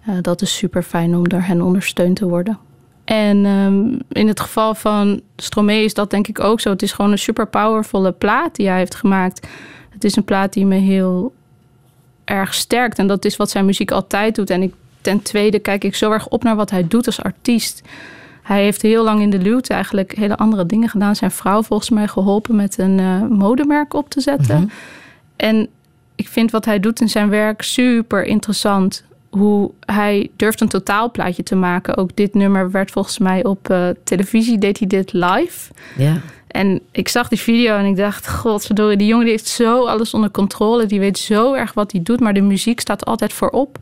Uh, 0.09 0.15
dat 0.23 0.43
is 0.43 0.57
super 0.57 0.83
fijn 0.83 1.17
om 1.17 1.29
door 1.29 1.41
hen 1.41 1.63
ondersteund 1.63 2.17
te 2.17 2.29
worden. 2.29 2.59
En 3.05 3.45
um, 3.45 3.99
in 4.09 4.29
het 4.29 4.41
geval 4.41 4.75
van 4.75 5.21
Stromae 5.37 5.85
is 5.85 5.95
dat 5.95 6.11
denk 6.11 6.29
ik 6.29 6.41
ook 6.41 6.61
zo. 6.61 6.71
Het 6.71 6.83
is 6.83 6.93
gewoon 6.93 7.11
een 7.11 7.19
super 7.19 7.47
powervolle 7.47 8.13
plaat 8.13 8.55
die 8.57 8.69
hij 8.69 8.79
heeft 8.79 8.95
gemaakt. 8.95 9.47
Het 9.91 10.05
is 10.05 10.17
een 10.17 10.25
plaat 10.25 10.53
die 10.53 10.67
me 10.67 10.77
heel 10.77 11.33
erg 12.27 12.55
sterkt. 12.55 12.99
En 12.99 13.07
dat 13.07 13.25
is 13.25 13.37
wat 13.37 13.51
zijn 13.51 13.65
muziek 13.65 13.91
altijd 13.91 14.35
doet. 14.35 14.51
En 14.51 14.63
ik, 14.63 14.75
ten 15.01 15.23
tweede 15.23 15.59
kijk 15.59 15.85
ik 15.85 15.95
zo 15.95 16.11
erg 16.11 16.29
op 16.29 16.43
naar 16.43 16.57
wat 16.57 16.71
hij 16.71 16.87
doet 16.89 17.07
als 17.07 17.23
artiest. 17.23 17.83
Hij 18.43 18.63
heeft 18.63 18.83
heel 18.83 19.05
lang 19.05 19.21
in 19.21 19.31
de 19.31 19.39
luwte 19.39 19.75
eigenlijk 19.75 20.15
hele 20.17 20.37
andere 20.37 20.67
dingen 20.67 20.89
gedaan. 20.89 21.17
Zijn 21.17 21.31
vrouw 21.31 21.63
volgens 21.63 21.91
mij 21.91 22.09
geholpen 22.09 22.57
met 22.57 22.79
een 22.79 22.99
uh, 22.99 23.23
modemerk 23.23 23.95
op 23.95 24.11
te 24.11 24.21
zetten. 24.21 24.57
Mm 24.57 24.61
-hmm. 24.61 24.71
En 25.37 25.69
ik 26.15 26.29
vind 26.29 26.51
wat 26.51 26.65
hij 26.65 26.81
doet 26.81 27.01
in 27.01 27.09
zijn 27.09 27.29
werk 27.29 27.63
super 27.63 28.25
interessant. 28.25 29.05
Hoe 29.31 29.71
hij 29.81 30.31
durft 30.37 30.61
een 30.61 30.69
totaalplaatje 30.69 31.43
te 31.43 31.55
maken. 31.55 31.97
Ook 31.97 32.17
dit 32.17 32.35
nummer 32.35 32.71
werd 32.71 32.91
volgens 32.91 33.19
mij 33.19 33.45
op 33.45 33.71
uh, 33.71 33.89
televisie, 34.05 34.59
deed 34.59 34.79
hij 34.79 34.89
dit 34.89 35.13
live. 35.13 35.73
Ja. 35.97 36.21
En 36.47 36.81
ik 36.91 37.09
zag 37.09 37.29
die 37.29 37.39
video 37.39 37.77
en 37.77 37.85
ik 37.85 37.97
dacht, 37.97 38.29
godverdorie, 38.29 38.97
die 38.97 39.07
jongen 39.07 39.25
die 39.25 39.35
heeft 39.35 39.49
zo 39.49 39.87
alles 39.87 40.15
onder 40.15 40.31
controle. 40.31 40.87
Die 40.87 41.01
weet 41.01 41.19
zo 41.19 41.55
erg 41.55 41.73
wat 41.73 41.93
hij 41.93 42.03
doet, 42.03 42.21
maar 42.21 42.35
de 42.35 42.41
muziek 42.41 42.81
staat 42.81 43.05
altijd 43.05 43.33
voorop. 43.33 43.79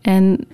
En 0.00 0.46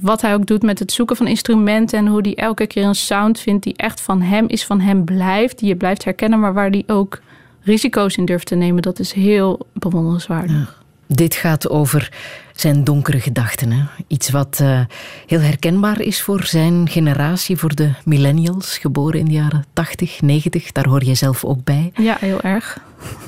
wat 0.00 0.20
hij 0.20 0.34
ook 0.34 0.46
doet 0.46 0.62
met 0.62 0.78
het 0.78 0.92
zoeken 0.92 1.16
van 1.16 1.26
instrumenten 1.26 1.98
en 1.98 2.06
hoe 2.06 2.20
hij 2.20 2.34
elke 2.34 2.66
keer 2.66 2.84
een 2.84 2.94
sound 2.94 3.40
vindt 3.40 3.64
die 3.64 3.76
echt 3.76 4.00
van 4.00 4.22
hem 4.22 4.48
is, 4.48 4.64
van 4.64 4.80
hem 4.80 5.04
blijft, 5.04 5.58
die 5.58 5.68
je 5.68 5.76
blijft 5.76 6.04
herkennen, 6.04 6.40
maar 6.40 6.54
waar 6.54 6.70
hij 6.70 6.84
ook 6.86 7.20
risico's 7.62 8.16
in 8.16 8.24
durft 8.24 8.46
te 8.46 8.54
nemen, 8.54 8.82
dat 8.82 8.98
is 8.98 9.12
heel 9.12 9.66
bewonderenswaardig. 9.72 10.82
Dit 11.06 11.34
gaat 11.34 11.68
over 11.68 12.12
zijn 12.60 12.84
donkere 12.84 13.20
gedachten. 13.20 13.72
Hè? 13.72 13.82
Iets 14.06 14.30
wat 14.30 14.58
uh, 14.62 14.80
heel 15.26 15.40
herkenbaar 15.40 16.00
is 16.00 16.22
voor 16.22 16.44
zijn 16.44 16.88
generatie, 16.88 17.56
voor 17.56 17.74
de 17.74 17.90
millennials, 18.04 18.78
geboren 18.78 19.18
in 19.18 19.24
de 19.24 19.32
jaren 19.32 19.64
80, 19.72 20.20
90. 20.20 20.72
Daar 20.72 20.88
hoor 20.88 21.04
je 21.04 21.14
zelf 21.14 21.44
ook 21.44 21.64
bij. 21.64 21.92
Ja, 21.94 22.16
heel 22.20 22.40
erg. 22.40 22.78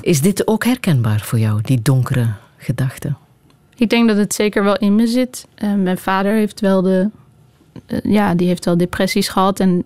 Is 0.01 0.21
dit 0.21 0.47
ook 0.47 0.63
herkenbaar 0.63 1.19
voor 1.19 1.39
jou, 1.39 1.61
die 1.61 1.81
donkere 1.81 2.27
gedachten? 2.57 3.17
Ik 3.75 3.89
denk 3.89 4.07
dat 4.07 4.17
het 4.17 4.33
zeker 4.33 4.63
wel 4.63 4.77
in 4.77 4.95
me 4.95 5.07
zit. 5.07 5.47
Uh, 5.63 5.73
mijn 5.73 5.97
vader 5.97 6.33
heeft 6.33 6.59
wel 6.59 6.81
de, 6.81 7.09
uh, 7.87 7.99
ja, 8.03 8.35
die 8.35 8.47
heeft 8.47 8.65
wel 8.65 8.77
depressies 8.77 9.27
gehad 9.27 9.59
en 9.59 9.83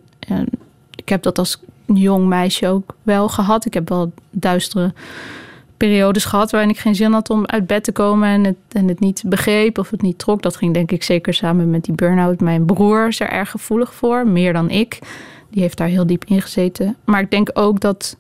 ik 0.96 1.10
heb 1.10 1.24
dat 1.24 1.38
als 1.38 1.60
jong 1.86 2.28
meisje 2.28 2.68
ook 2.68 2.96
wel 3.04 3.30
gehad. 3.30 3.66
Ik 3.66 3.74
heb 3.74 3.90
wel 3.90 4.12
duistere 4.32 4.94
periodes 5.78 6.26
gehad 6.26 6.52
waarin 6.52 6.70
ik 6.70 6.80
geen 6.80 6.96
zin 6.96 7.12
had 7.12 7.30
om 7.30 7.46
uit 7.46 7.68
bed 7.68 7.84
te 7.84 7.92
komen 7.92 8.30
en 8.30 8.44
het, 8.44 8.58
en 8.72 8.88
het 8.88 9.00
niet 9.00 9.24
begreep 9.26 9.78
of 9.78 9.90
het 9.90 10.02
niet 10.02 10.18
trok. 10.18 10.42
Dat 10.42 10.56
ging 10.56 10.74
denk 10.74 10.92
ik 10.92 11.04
zeker 11.04 11.34
samen 11.34 11.70
met 11.70 11.84
die 11.84 11.96
burn-out. 11.96 12.40
Mijn 12.40 12.66
broer 12.66 13.08
is 13.08 13.20
er 13.20 13.30
erg 13.30 13.52
gevoelig 13.52 13.94
voor, 13.94 14.28
meer 14.28 14.54
dan 14.54 14.70
ik. 14.70 15.00
Die 15.50 15.62
heeft 15.62 15.78
daar 15.78 15.88
heel 15.88 16.08
diep 16.08 16.26
in 16.26 16.42
gezeten. 16.42 16.96
Maar 17.04 17.22
ik 17.22 17.32
denk 17.32 17.50
ook 17.54 17.80
dat 17.80 18.18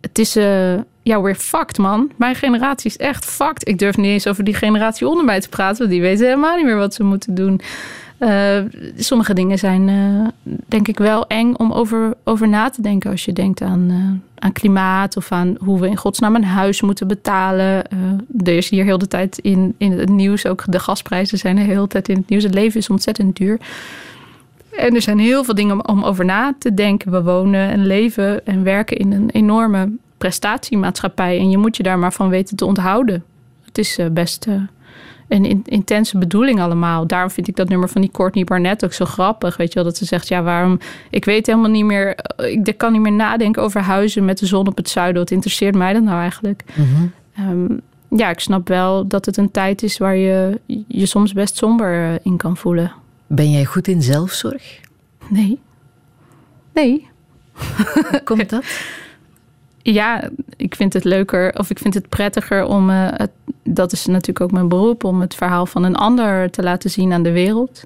het 0.00 0.18
is 0.18 0.36
uh, 0.36 0.74
ja, 1.02 1.22
weer 1.22 1.34
fucked, 1.34 1.78
man. 1.78 2.10
Mijn 2.16 2.34
generatie 2.34 2.90
is 2.90 2.96
echt 2.96 3.24
fucked. 3.24 3.68
Ik 3.68 3.78
durf 3.78 3.96
niet 3.96 4.06
eens 4.06 4.26
over 4.26 4.44
die 4.44 4.54
generatie 4.54 5.08
onder 5.08 5.24
mij 5.24 5.40
te 5.40 5.48
praten, 5.48 5.78
want 5.78 5.90
die 5.90 6.00
weten 6.00 6.26
helemaal 6.26 6.56
niet 6.56 6.64
meer 6.64 6.76
wat 6.76 6.94
ze 6.94 7.02
moeten 7.02 7.34
doen. 7.34 7.60
Uh, 8.18 8.58
sommige 8.96 9.34
dingen 9.34 9.58
zijn, 9.58 9.88
uh, 9.88 10.26
denk 10.66 10.88
ik, 10.88 10.98
wel 10.98 11.26
eng 11.26 11.54
om 11.54 11.72
over, 11.72 12.14
over 12.24 12.48
na 12.48 12.70
te 12.70 12.82
denken. 12.82 13.10
Als 13.10 13.24
je 13.24 13.32
denkt 13.32 13.62
aan, 13.62 13.90
uh, 13.90 14.10
aan 14.38 14.52
klimaat 14.52 15.16
of 15.16 15.32
aan 15.32 15.56
hoe 15.58 15.80
we 15.80 15.88
in 15.88 15.96
godsnaam 15.96 16.34
een 16.34 16.44
huis 16.44 16.80
moeten 16.80 17.08
betalen. 17.08 17.84
er 18.44 18.56
is 18.56 18.70
hier 18.70 18.84
heel 18.84 18.98
de 18.98 19.08
tijd 19.08 19.38
in, 19.38 19.74
in 19.78 19.92
het 19.92 20.08
nieuws, 20.08 20.46
ook 20.46 20.64
de 20.66 20.78
gasprijzen 20.78 21.38
zijn 21.38 21.56
de 21.56 21.62
hele 21.62 21.86
tijd 21.86 22.08
in 22.08 22.16
het 22.16 22.28
nieuws. 22.28 22.42
Het 22.42 22.54
leven 22.54 22.80
is 22.80 22.90
ontzettend 22.90 23.36
duur. 23.36 23.58
En 24.70 24.94
er 24.94 25.02
zijn 25.02 25.18
heel 25.18 25.44
veel 25.44 25.54
dingen 25.54 25.88
om, 25.88 25.96
om 25.96 26.04
over 26.04 26.24
na 26.24 26.54
te 26.58 26.74
denken. 26.74 27.10
We 27.10 27.22
wonen 27.22 27.70
en 27.70 27.86
leven 27.86 28.46
en 28.46 28.62
werken 28.62 28.96
in 28.96 29.12
een 29.12 29.30
enorme 29.30 29.90
prestatiemaatschappij. 30.18 31.38
En 31.38 31.50
je 31.50 31.58
moet 31.58 31.76
je 31.76 31.82
daar 31.82 31.98
maar 31.98 32.12
van 32.12 32.28
weten 32.28 32.56
te 32.56 32.64
onthouden. 32.64 33.24
Het 33.64 33.78
is 33.78 33.98
best 34.12 34.46
een 35.34 35.62
intense 35.64 36.18
bedoeling 36.18 36.60
allemaal. 36.60 37.06
Daarom 37.06 37.30
vind 37.30 37.48
ik 37.48 37.56
dat 37.56 37.68
nummer 37.68 37.88
van 37.88 38.00
die 38.00 38.10
Courtney 38.10 38.44
Barnett 38.44 38.84
ook 38.84 38.92
zo 38.92 39.04
grappig. 39.04 39.56
Weet 39.56 39.68
je 39.68 39.74
wel, 39.74 39.84
dat 39.84 39.96
ze 39.96 40.04
zegt, 40.04 40.28
ja, 40.28 40.42
waarom... 40.42 40.78
Ik 41.10 41.24
weet 41.24 41.46
helemaal 41.46 41.70
niet 41.70 41.84
meer... 41.84 42.16
Ik 42.36 42.74
kan 42.76 42.92
niet 42.92 43.00
meer 43.00 43.12
nadenken 43.12 43.62
over 43.62 43.80
huizen 43.80 44.24
met 44.24 44.38
de 44.38 44.46
zon 44.46 44.66
op 44.66 44.76
het 44.76 44.88
zuiden. 44.88 45.22
Wat 45.22 45.30
interesseert 45.30 45.74
mij 45.74 45.92
dat 45.92 46.02
nou 46.02 46.20
eigenlijk? 46.20 46.64
um, 47.38 47.80
ja, 48.08 48.30
ik 48.30 48.40
snap 48.40 48.68
wel 48.68 49.06
dat 49.06 49.26
het 49.26 49.36
een 49.36 49.50
tijd 49.50 49.82
is 49.82 49.98
waar 49.98 50.16
je 50.16 50.60
je 50.88 51.06
soms 51.06 51.32
best 51.32 51.56
somber 51.56 51.92
eh, 51.92 52.14
in 52.22 52.36
kan 52.36 52.56
voelen. 52.56 52.92
Ben 53.26 53.50
jij 53.50 53.64
goed 53.64 53.88
in 53.88 54.02
zelfzorg? 54.02 54.80
Nee. 55.28 55.60
Nee. 56.72 57.08
Komt 58.24 58.50
dat? 58.50 58.64
ja, 59.82 60.28
ik 60.56 60.74
vind 60.74 60.92
het 60.92 61.04
leuker 61.04 61.58
of 61.58 61.70
ik 61.70 61.78
vind 61.78 61.94
het 61.94 62.08
prettiger 62.08 62.64
om, 62.64 62.90
uh, 62.90 63.08
het, 63.10 63.30
dat 63.64 63.92
is 63.92 64.06
natuurlijk 64.06 64.40
ook 64.40 64.50
mijn 64.50 64.68
beroep, 64.68 65.04
om 65.04 65.20
het 65.20 65.34
verhaal 65.34 65.66
van 65.66 65.84
een 65.84 65.96
ander 65.96 66.50
te 66.50 66.62
laten 66.62 66.90
zien 66.90 67.12
aan 67.12 67.22
de 67.22 67.32
wereld. 67.32 67.84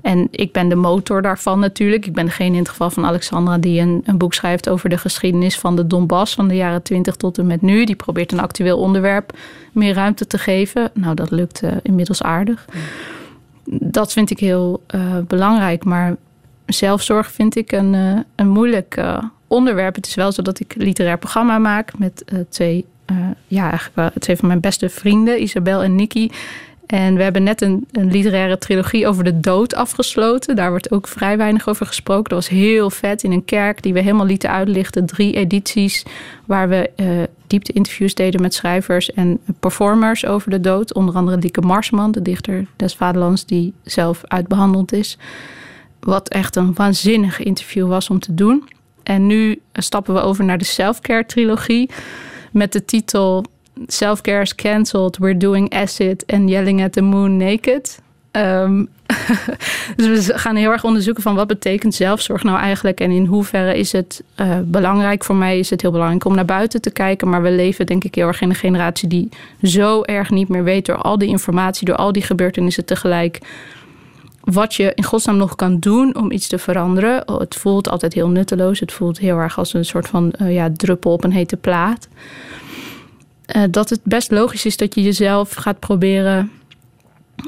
En 0.00 0.28
ik 0.30 0.52
ben 0.52 0.68
de 0.68 0.74
motor 0.74 1.22
daarvan 1.22 1.58
natuurlijk. 1.58 2.06
Ik 2.06 2.12
ben 2.12 2.24
degene 2.24 2.52
in 2.52 2.58
het 2.58 2.68
geval 2.68 2.90
van 2.90 3.04
Alexandra 3.04 3.58
die 3.58 3.80
een, 3.80 4.02
een 4.04 4.18
boek 4.18 4.34
schrijft 4.34 4.68
over 4.68 4.88
de 4.88 4.98
geschiedenis 4.98 5.58
van 5.58 5.76
de 5.76 5.86
Donbass 5.86 6.34
van 6.34 6.48
de 6.48 6.54
jaren 6.54 6.82
20 6.82 7.16
tot 7.16 7.38
en 7.38 7.46
met 7.46 7.62
nu. 7.62 7.84
Die 7.84 7.96
probeert 7.96 8.32
een 8.32 8.40
actueel 8.40 8.78
onderwerp 8.78 9.32
meer 9.72 9.94
ruimte 9.94 10.26
te 10.26 10.38
geven. 10.38 10.90
Nou, 10.94 11.14
dat 11.14 11.30
lukt 11.30 11.62
uh, 11.62 11.70
inmiddels 11.82 12.22
aardig. 12.22 12.64
Dat 13.70 14.12
vind 14.12 14.30
ik 14.30 14.38
heel 14.38 14.82
uh, 14.94 15.18
belangrijk. 15.26 15.84
Maar 15.84 16.16
zelfzorg 16.66 17.30
vind 17.30 17.56
ik 17.56 17.72
een, 17.72 18.24
een 18.34 18.48
moeilijk 18.48 19.02
onderwerp. 19.46 19.94
Het 19.94 20.06
is 20.06 20.14
wel 20.14 20.32
zo 20.32 20.42
dat 20.42 20.60
ik 20.60 20.74
een 20.74 20.82
literair 20.82 21.18
programma 21.18 21.58
maak 21.58 21.98
met 21.98 22.24
twee, 22.48 22.84
ja, 23.46 23.62
eigenlijk 23.62 23.96
wel 23.96 24.10
twee 24.18 24.36
van 24.36 24.48
mijn 24.48 24.60
beste 24.60 24.88
vrienden, 24.88 25.42
Isabel 25.42 25.82
en 25.82 25.94
Nikki. 25.94 26.30
En 26.88 27.14
we 27.14 27.22
hebben 27.22 27.42
net 27.42 27.62
een, 27.62 27.86
een, 27.92 28.10
literaire 28.10 28.58
trilogie 28.58 29.06
over 29.06 29.24
de 29.24 29.40
dood 29.40 29.74
afgesloten. 29.74 30.56
Daar 30.56 30.70
wordt 30.70 30.90
ook 30.90 31.08
vrij 31.08 31.36
weinig 31.36 31.68
over 31.68 31.86
gesproken. 31.86 32.24
Dat 32.24 32.38
was 32.38 32.48
heel 32.48 32.90
vet 32.90 33.22
in 33.22 33.32
een 33.32 33.44
kerk 33.44 33.82
die 33.82 33.92
we 33.92 34.00
helemaal 34.00 34.26
lieten 34.26 34.50
uitlichten. 34.50 35.06
Drie 35.06 35.34
edities 35.34 36.04
waar 36.44 36.68
we 36.68 36.90
uh, 36.96 37.06
diepte 37.46 37.72
interviews 37.72 38.14
deden 38.14 38.42
met 38.42 38.54
schrijvers 38.54 39.12
en 39.12 39.40
performers 39.60 40.26
over 40.26 40.50
de 40.50 40.60
dood. 40.60 40.94
Onder 40.94 41.14
andere 41.14 41.38
Lieke 41.38 41.60
Marsman, 41.60 42.10
de 42.10 42.22
dichter 42.22 42.66
des 42.76 42.94
Vaderlands, 42.94 43.46
die 43.46 43.72
zelf 43.82 44.20
uitbehandeld 44.24 44.92
is. 44.92 45.18
Wat 46.00 46.28
echt 46.28 46.56
een 46.56 46.74
waanzinnig 46.74 47.42
interview 47.42 47.88
was 47.88 48.10
om 48.10 48.18
te 48.18 48.34
doen. 48.34 48.68
En 49.02 49.26
nu 49.26 49.60
stappen 49.72 50.14
we 50.14 50.20
over 50.20 50.44
naar 50.44 50.58
de 50.58 50.64
self-care 50.64 51.26
trilogie 51.26 51.90
met 52.58 52.72
de 52.72 52.84
titel 52.84 53.44
Self-care 53.86 54.40
is 54.40 54.54
cancelled, 54.54 55.18
we're 55.18 55.36
doing 55.36 55.74
acid 55.74 56.24
and 56.26 56.48
yelling 56.48 56.82
at 56.82 56.92
the 56.92 57.00
moon 57.00 57.36
naked. 57.36 57.98
Um, 58.32 58.88
dus 59.96 60.26
we 60.26 60.38
gaan 60.38 60.56
heel 60.56 60.70
erg 60.70 60.84
onderzoeken 60.84 61.22
van 61.22 61.34
wat 61.34 61.46
betekent 61.46 61.94
zelfzorg 61.94 62.42
nou 62.42 62.58
eigenlijk 62.58 63.00
en 63.00 63.10
in 63.10 63.24
hoeverre 63.24 63.78
is 63.78 63.92
het 63.92 64.22
uh, 64.40 64.58
belangrijk. 64.64 65.24
Voor 65.24 65.34
mij 65.34 65.58
is 65.58 65.70
het 65.70 65.82
heel 65.82 65.90
belangrijk 65.90 66.24
om 66.24 66.34
naar 66.34 66.44
buiten 66.44 66.80
te 66.80 66.90
kijken, 66.90 67.28
maar 67.28 67.42
we 67.42 67.50
leven 67.50 67.86
denk 67.86 68.04
ik 68.04 68.14
heel 68.14 68.26
erg 68.26 68.40
in 68.40 68.48
een 68.48 68.54
generatie 68.54 69.08
die 69.08 69.28
zo 69.62 70.02
erg 70.02 70.30
niet 70.30 70.48
meer 70.48 70.64
weet 70.64 70.86
door 70.86 70.96
al 70.96 71.18
die 71.18 71.28
informatie, 71.28 71.86
door 71.86 71.96
al 71.96 72.12
die 72.12 72.22
gebeurtenissen 72.22 72.84
tegelijk 72.84 73.38
wat 74.52 74.74
je 74.74 74.92
in 74.94 75.04
godsnaam 75.04 75.36
nog 75.36 75.54
kan 75.54 75.78
doen 75.78 76.16
om 76.16 76.30
iets 76.30 76.48
te 76.48 76.58
veranderen. 76.58 77.28
Oh, 77.28 77.38
het 77.38 77.54
voelt 77.54 77.88
altijd 77.88 78.12
heel 78.12 78.28
nutteloos. 78.28 78.80
Het 78.80 78.92
voelt 78.92 79.18
heel 79.18 79.36
erg 79.36 79.58
als 79.58 79.74
een 79.74 79.84
soort 79.84 80.08
van 80.08 80.32
uh, 80.42 80.54
ja, 80.54 80.70
druppel 80.72 81.12
op 81.12 81.24
een 81.24 81.32
hete 81.32 81.56
plaat. 81.56 82.08
Uh, 83.56 83.62
dat 83.70 83.90
het 83.90 84.00
best 84.02 84.30
logisch 84.30 84.66
is 84.66 84.76
dat 84.76 84.94
je 84.94 85.02
jezelf 85.02 85.54
gaat 85.54 85.78
proberen 85.78 86.50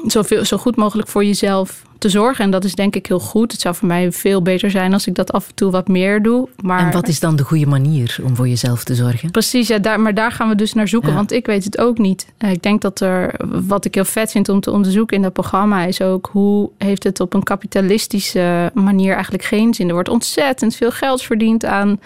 zoveel, 0.05 0.45
zo 0.45 0.57
goed 0.57 0.75
mogelijk 0.75 1.07
voor 1.07 1.25
jezelf 1.25 1.81
te 1.97 2.09
zorgen. 2.09 2.43
En 2.43 2.51
dat 2.51 2.63
is 2.63 2.75
denk 2.75 2.95
ik 2.95 3.05
heel 3.05 3.19
goed. 3.19 3.51
Het 3.51 3.61
zou 3.61 3.75
voor 3.75 3.87
mij 3.87 4.11
veel 4.11 4.41
beter 4.41 4.71
zijn 4.71 4.93
als 4.93 5.07
ik 5.07 5.15
dat 5.15 5.31
af 5.31 5.47
en 5.47 5.55
toe 5.55 5.71
wat 5.71 5.87
meer 5.87 6.21
doe. 6.21 6.49
Maar... 6.61 6.79
En 6.79 6.91
wat 6.91 7.07
is 7.07 7.19
dan 7.19 7.35
de 7.35 7.43
goede 7.43 7.65
manier 7.65 8.17
om 8.23 8.35
voor 8.35 8.47
jezelf 8.47 8.83
te 8.83 8.95
zorgen? 8.95 9.31
Precies, 9.31 9.67
ja, 9.67 9.77
daar, 9.77 9.99
maar 9.99 10.13
daar 10.13 10.31
gaan 10.31 10.49
we 10.49 10.55
dus 10.55 10.73
naar 10.73 10.87
zoeken, 10.87 11.09
ja. 11.09 11.15
want 11.15 11.31
ik 11.31 11.45
weet 11.45 11.63
het 11.63 11.77
ook 11.77 11.97
niet. 11.97 12.27
Eh, 12.37 12.51
ik 12.51 12.63
denk 12.63 12.81
dat 12.81 12.99
er, 12.99 13.35
wat 13.67 13.85
ik 13.85 13.95
heel 13.95 14.05
vet 14.05 14.31
vind 14.31 14.49
om 14.49 14.59
te 14.59 14.71
onderzoeken 14.71 15.15
in 15.15 15.23
dat 15.23 15.33
programma, 15.33 15.83
is 15.83 16.01
ook 16.01 16.29
hoe 16.31 16.69
heeft 16.77 17.03
het 17.03 17.19
op 17.19 17.33
een 17.33 17.43
kapitalistische 17.43 18.71
manier 18.73 19.13
eigenlijk 19.13 19.43
geen 19.43 19.73
zin. 19.73 19.87
Er 19.87 19.93
wordt 19.93 20.09
ontzettend 20.09 20.75
veel 20.75 20.91
geld 20.91 21.21
verdiend 21.21 21.65
aan 21.65 21.99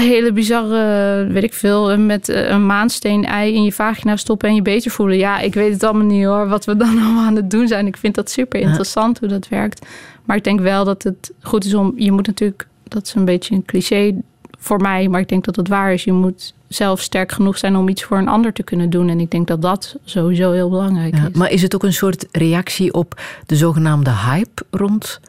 hele 0.00 0.32
bizarre, 0.32 1.26
weet 1.26 1.42
ik 1.42 1.54
veel, 1.54 1.98
met 1.98 2.28
eh, 2.28 2.48
een 2.48 2.66
maansteen-ei 2.66 3.54
in 3.54 3.62
je 3.62 3.72
vagina 3.72 4.16
stoppen 4.16 4.48
en 4.48 4.54
je 4.54 4.62
beter 4.62 4.90
voelen. 4.90 5.16
Ja, 5.16 5.38
ik 5.38 5.54
weet 5.54 5.72
het 5.72 5.82
allemaal 5.82 6.06
niet 6.06 6.24
hoor, 6.24 6.48
wat 6.48 6.64
we 6.64 6.76
dan 6.84 6.98
allemaal 6.98 7.24
aan 7.24 7.36
het 7.36 7.50
doen 7.50 7.68
zijn. 7.68 7.86
Ik 7.86 7.96
vind 7.96 8.14
dat 8.14 8.30
super 8.30 8.60
interessant 8.60 9.18
hoe 9.18 9.28
dat 9.28 9.48
werkt. 9.48 9.86
Maar 10.24 10.36
ik 10.36 10.44
denk 10.44 10.60
wel 10.60 10.84
dat 10.84 11.02
het 11.02 11.32
goed 11.42 11.64
is 11.64 11.74
om, 11.74 11.92
je 11.96 12.12
moet 12.12 12.26
natuurlijk, 12.26 12.66
dat 12.88 13.06
is 13.06 13.14
een 13.14 13.24
beetje 13.24 13.54
een 13.54 13.64
cliché 13.64 14.14
voor 14.58 14.80
mij, 14.80 15.08
maar 15.08 15.20
ik 15.20 15.28
denk 15.28 15.44
dat 15.44 15.56
het 15.56 15.68
waar 15.68 15.92
is. 15.92 16.04
Je 16.04 16.12
moet 16.12 16.54
zelf 16.68 17.00
sterk 17.00 17.32
genoeg 17.32 17.58
zijn 17.58 17.76
om 17.76 17.88
iets 17.88 18.02
voor 18.02 18.18
een 18.18 18.28
ander 18.28 18.52
te 18.52 18.62
kunnen 18.62 18.90
doen. 18.90 19.08
En 19.08 19.20
ik 19.20 19.30
denk 19.30 19.46
dat 19.46 19.62
dat 19.62 19.96
sowieso 20.04 20.52
heel 20.52 20.70
belangrijk 20.70 21.16
ja, 21.16 21.28
is. 21.28 21.36
Maar 21.36 21.50
is 21.50 21.62
het 21.62 21.74
ook 21.74 21.82
een 21.82 21.92
soort 21.92 22.26
reactie 22.32 22.92
op 22.92 23.20
de 23.46 23.56
zogenaamde 23.56 24.10
hype 24.10 24.62
rond 24.70 25.20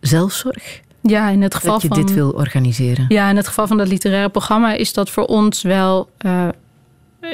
zelfzorg? 0.00 0.80
Ja, 1.00 1.28
in 1.28 1.42
het 1.42 1.54
geval 1.54 1.72
dat 1.72 1.82
je 1.82 1.88
van, 1.88 1.96
dit 1.96 2.14
wil 2.14 2.30
organiseren. 2.30 3.04
Ja, 3.08 3.30
in 3.30 3.36
het 3.36 3.46
geval 3.46 3.66
van 3.66 3.76
dat 3.76 3.88
literaire 3.88 4.28
programma 4.28 4.72
is 4.72 4.92
dat 4.92 5.10
voor 5.10 5.24
ons 5.24 5.62
wel 5.62 6.08
uh, 6.26 6.48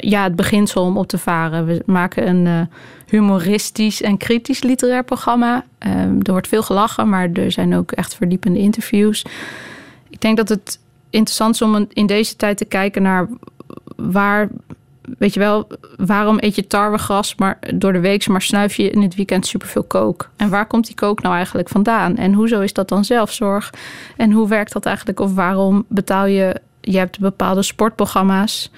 ja, 0.00 0.22
het 0.22 0.36
beginsel 0.36 0.82
om 0.82 0.96
op 0.96 1.08
te 1.08 1.18
varen. 1.18 1.66
We 1.66 1.82
maken 1.86 2.28
een 2.28 2.46
uh, 2.46 2.60
humoristisch 3.06 4.02
en 4.02 4.16
kritisch 4.16 4.62
literair 4.62 5.04
programma. 5.04 5.64
Uh, 5.86 5.92
er 6.00 6.32
wordt 6.32 6.48
veel 6.48 6.62
gelachen, 6.62 7.08
maar 7.08 7.32
er 7.32 7.52
zijn 7.52 7.74
ook 7.74 7.92
echt 7.92 8.14
verdiepende 8.14 8.58
interviews. 8.58 9.24
Ik 10.10 10.20
denk 10.20 10.36
dat 10.36 10.48
het 10.48 10.80
interessant 11.10 11.54
is 11.54 11.62
om 11.62 11.86
in 11.92 12.06
deze 12.06 12.36
tijd 12.36 12.56
te 12.56 12.64
kijken 12.64 13.02
naar 13.02 13.28
waar 13.96 14.48
weet 15.18 15.34
je 15.34 15.40
wel, 15.40 15.66
waarom 15.96 16.36
eet 16.40 16.54
je 16.54 16.66
tarwegras 16.66 17.34
maar 17.34 17.58
door 17.74 17.92
de 17.92 18.00
week, 18.00 18.26
maar 18.26 18.42
snuif 18.42 18.74
je 18.74 18.90
in 18.90 19.02
het 19.02 19.14
weekend 19.14 19.46
superveel 19.46 19.82
kook? 19.82 20.30
En 20.36 20.50
waar 20.50 20.66
komt 20.66 20.86
die 20.86 20.94
kook 20.94 21.22
nou 21.22 21.34
eigenlijk 21.34 21.68
vandaan? 21.68 22.16
En 22.16 22.32
hoezo 22.32 22.60
is 22.60 22.72
dat 22.72 22.88
dan 22.88 23.04
zelfzorg? 23.04 23.72
En 24.16 24.32
hoe 24.32 24.48
werkt 24.48 24.72
dat 24.72 24.86
eigenlijk? 24.86 25.20
Of 25.20 25.34
waarom 25.34 25.84
betaal 25.88 26.26
je, 26.26 26.60
je 26.80 26.98
hebt 26.98 27.18
bepaalde 27.18 27.62
sportprogramma's. 27.62 28.70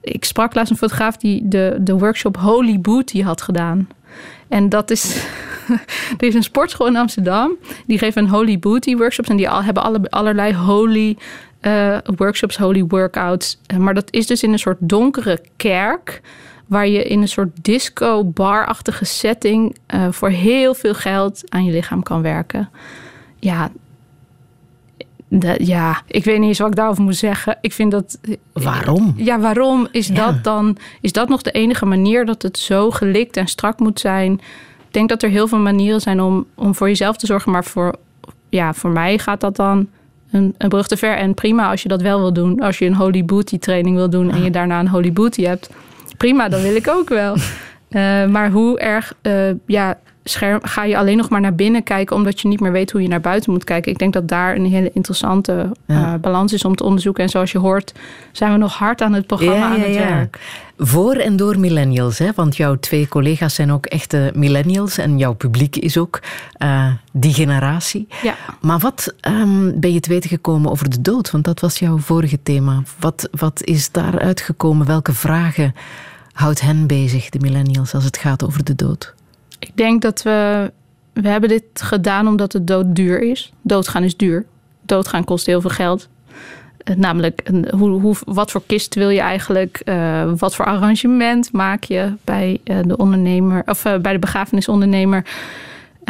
Ik 0.00 0.24
sprak 0.24 0.54
laatst 0.54 0.70
een 0.70 0.78
fotograaf 0.78 1.16
die 1.16 1.48
de, 1.48 1.76
de 1.80 1.98
workshop 1.98 2.36
Holy 2.36 2.80
Booty 2.80 3.22
had 3.22 3.42
gedaan. 3.42 3.88
En 4.48 4.68
dat 4.68 4.90
is. 4.90 5.26
er 6.18 6.26
is 6.26 6.34
een 6.34 6.42
sportschool 6.42 6.86
in 6.86 6.96
Amsterdam. 6.96 7.52
Die 7.86 7.98
geven 7.98 8.22
een 8.22 8.28
Holy 8.28 8.58
Booty 8.58 8.96
workshops. 8.96 9.28
En 9.28 9.36
die 9.36 9.48
al, 9.48 9.62
hebben 9.62 9.82
alle, 9.82 10.10
allerlei 10.10 10.54
holy 10.54 11.16
uh, 11.66 11.98
workshops, 12.16 12.56
holy 12.56 12.84
workouts. 12.84 13.58
Uh, 13.72 13.78
maar 13.78 13.94
dat 13.94 14.12
is 14.12 14.26
dus 14.26 14.42
in 14.42 14.52
een 14.52 14.58
soort 14.58 14.78
donkere 14.80 15.40
kerk. 15.56 16.20
Waar 16.66 16.88
je 16.88 17.04
in 17.04 17.20
een 17.20 17.28
soort 17.28 17.48
disco-bar-achtige 17.62 19.04
setting 19.04 19.76
uh, 19.94 20.06
voor 20.10 20.28
heel 20.28 20.74
veel 20.74 20.94
geld 20.94 21.42
aan 21.48 21.64
je 21.64 21.72
lichaam 21.72 22.02
kan 22.02 22.22
werken. 22.22 22.70
Ja, 23.38 23.70
dat, 25.28 25.66
ja, 25.66 26.02
ik 26.06 26.24
weet 26.24 26.38
niet 26.38 26.48
eens 26.48 26.58
wat 26.58 26.68
ik 26.68 26.76
daarover 26.76 27.02
moet 27.02 27.16
zeggen. 27.16 27.58
Ik 27.60 27.72
vind 27.72 27.90
dat. 27.90 28.18
Waarom? 28.52 29.14
Ja, 29.16 29.40
waarom 29.40 29.88
is 29.90 30.06
ja. 30.06 30.14
dat 30.14 30.44
dan? 30.44 30.76
Is 31.00 31.12
dat 31.12 31.28
nog 31.28 31.42
de 31.42 31.50
enige 31.50 31.86
manier 31.86 32.24
dat 32.26 32.42
het 32.42 32.58
zo 32.58 32.90
gelikt 32.90 33.36
en 33.36 33.46
strak 33.46 33.78
moet 33.78 34.00
zijn? 34.00 34.32
Ik 34.86 34.92
denk 34.92 35.08
dat 35.08 35.22
er 35.22 35.30
heel 35.30 35.48
veel 35.48 35.58
manieren 35.58 36.00
zijn 36.00 36.20
om, 36.20 36.46
om 36.54 36.74
voor 36.74 36.88
jezelf 36.88 37.16
te 37.16 37.26
zorgen. 37.26 37.52
Maar 37.52 37.64
voor, 37.64 37.94
ja, 38.48 38.74
voor 38.74 38.90
mij 38.90 39.18
gaat 39.18 39.40
dat 39.40 39.56
dan 39.56 39.88
een, 40.30 40.54
een 40.58 40.68
brug 40.68 40.86
te 40.86 40.96
ver. 40.96 41.16
En 41.16 41.34
prima 41.34 41.70
als 41.70 41.82
je 41.82 41.88
dat 41.88 42.02
wel 42.02 42.18
wil 42.18 42.32
doen. 42.32 42.60
Als 42.60 42.78
je 42.78 42.86
een 42.86 42.94
holy 42.94 43.24
booty 43.24 43.58
training 43.58 43.96
wil 43.96 44.10
doen 44.10 44.30
en 44.30 44.42
je 44.42 44.50
daarna 44.50 44.80
een 44.80 44.88
holy 44.88 45.12
booty 45.12 45.42
hebt. 45.42 45.70
Prima, 46.16 46.48
dat 46.48 46.60
wil 46.60 46.76
ik 46.76 46.88
ook 46.88 47.08
wel. 47.08 47.36
Eh, 47.88 48.26
maar 48.26 48.50
hoe 48.50 48.78
erg 48.78 49.14
uh, 49.22 49.50
ja, 49.66 49.98
scherm, 50.24 50.58
ga 50.62 50.84
je 50.84 50.96
alleen 50.96 51.16
nog 51.16 51.28
maar 51.28 51.40
naar 51.40 51.54
binnen 51.54 51.82
kijken... 51.82 52.16
omdat 52.16 52.40
je 52.40 52.48
niet 52.48 52.60
meer 52.60 52.72
weet 52.72 52.90
hoe 52.90 53.02
je 53.02 53.08
naar 53.08 53.20
buiten 53.20 53.52
moet 53.52 53.64
kijken. 53.64 53.92
Ik 53.92 53.98
denk 53.98 54.12
dat 54.12 54.28
daar 54.28 54.56
een 54.56 54.66
hele 54.66 54.90
interessante 54.92 55.70
uh, 55.86 56.14
balans 56.14 56.52
is 56.52 56.64
om 56.64 56.74
te 56.74 56.84
onderzoeken. 56.84 57.22
En 57.22 57.28
zoals 57.28 57.52
je 57.52 57.58
hoort, 57.58 57.92
zijn 58.32 58.52
we 58.52 58.58
nog 58.58 58.74
hard 58.74 59.00
aan 59.00 59.12
het 59.12 59.26
programma 59.26 59.66
ja, 59.66 59.74
aan 59.74 59.80
het 59.80 59.94
ja. 59.94 60.08
werk. 60.08 60.38
Voor 60.78 61.14
en 61.14 61.36
door 61.36 61.58
millennials, 61.58 62.18
hè? 62.18 62.30
want 62.34 62.56
jouw 62.56 62.78
twee 62.78 63.08
collega's 63.08 63.54
zijn 63.54 63.72
ook 63.72 63.86
echte 63.86 64.32
millennials... 64.34 64.98
en 64.98 65.18
jouw 65.18 65.34
publiek 65.34 65.76
is 65.76 65.98
ook 65.98 66.20
uh, 66.58 66.92
die 67.12 67.34
generatie. 67.34 68.08
Ja. 68.22 68.34
Maar 68.60 68.78
wat 68.78 69.14
um, 69.28 69.80
ben 69.80 69.92
je 69.92 70.00
te 70.00 70.08
weten 70.08 70.30
gekomen 70.30 70.70
over 70.70 70.90
de 70.90 71.00
dood? 71.00 71.30
Want 71.30 71.44
dat 71.44 71.60
was 71.60 71.78
jouw 71.78 71.98
vorige 71.98 72.42
thema. 72.42 72.82
Wat, 72.98 73.28
wat 73.30 73.64
is 73.64 73.90
daaruit 73.90 74.40
gekomen? 74.40 74.86
Welke 74.86 75.12
vragen 75.12 75.74
houdt 76.32 76.60
hen 76.60 76.86
bezig, 76.86 77.28
de 77.28 77.38
millennials, 77.38 77.94
als 77.94 78.04
het 78.04 78.16
gaat 78.16 78.44
over 78.44 78.64
de 78.64 78.74
dood? 78.74 79.14
Ik 79.58 79.70
denk 79.74 80.02
dat 80.02 80.22
we. 80.22 80.72
We 81.12 81.28
hebben 81.28 81.48
dit 81.48 81.64
gedaan 81.74 82.26
omdat 82.26 82.52
het 82.52 82.66
dood 82.66 82.96
duur 82.96 83.22
is. 83.22 83.52
Doodgaan 83.62 84.02
is 84.02 84.16
duur. 84.16 84.46
Doodgaan 84.82 85.24
kost 85.24 85.46
heel 85.46 85.60
veel 85.60 85.70
geld. 85.70 86.08
Namelijk, 86.94 87.50
hoe, 87.70 87.90
hoe, 88.00 88.16
wat 88.24 88.50
voor 88.50 88.62
kist 88.66 88.94
wil 88.94 89.08
je 89.08 89.20
eigenlijk? 89.20 89.82
Uh, 89.84 90.32
wat 90.36 90.54
voor 90.54 90.64
arrangement 90.64 91.52
maak 91.52 91.84
je 91.84 92.12
bij 92.24 92.60
uh, 92.64 92.76
de 92.82 92.96
ondernemer 92.96 93.62
of 93.66 93.82
bij 93.82 94.12
de 94.12 94.18
begrafenisondernemer? 94.18 95.24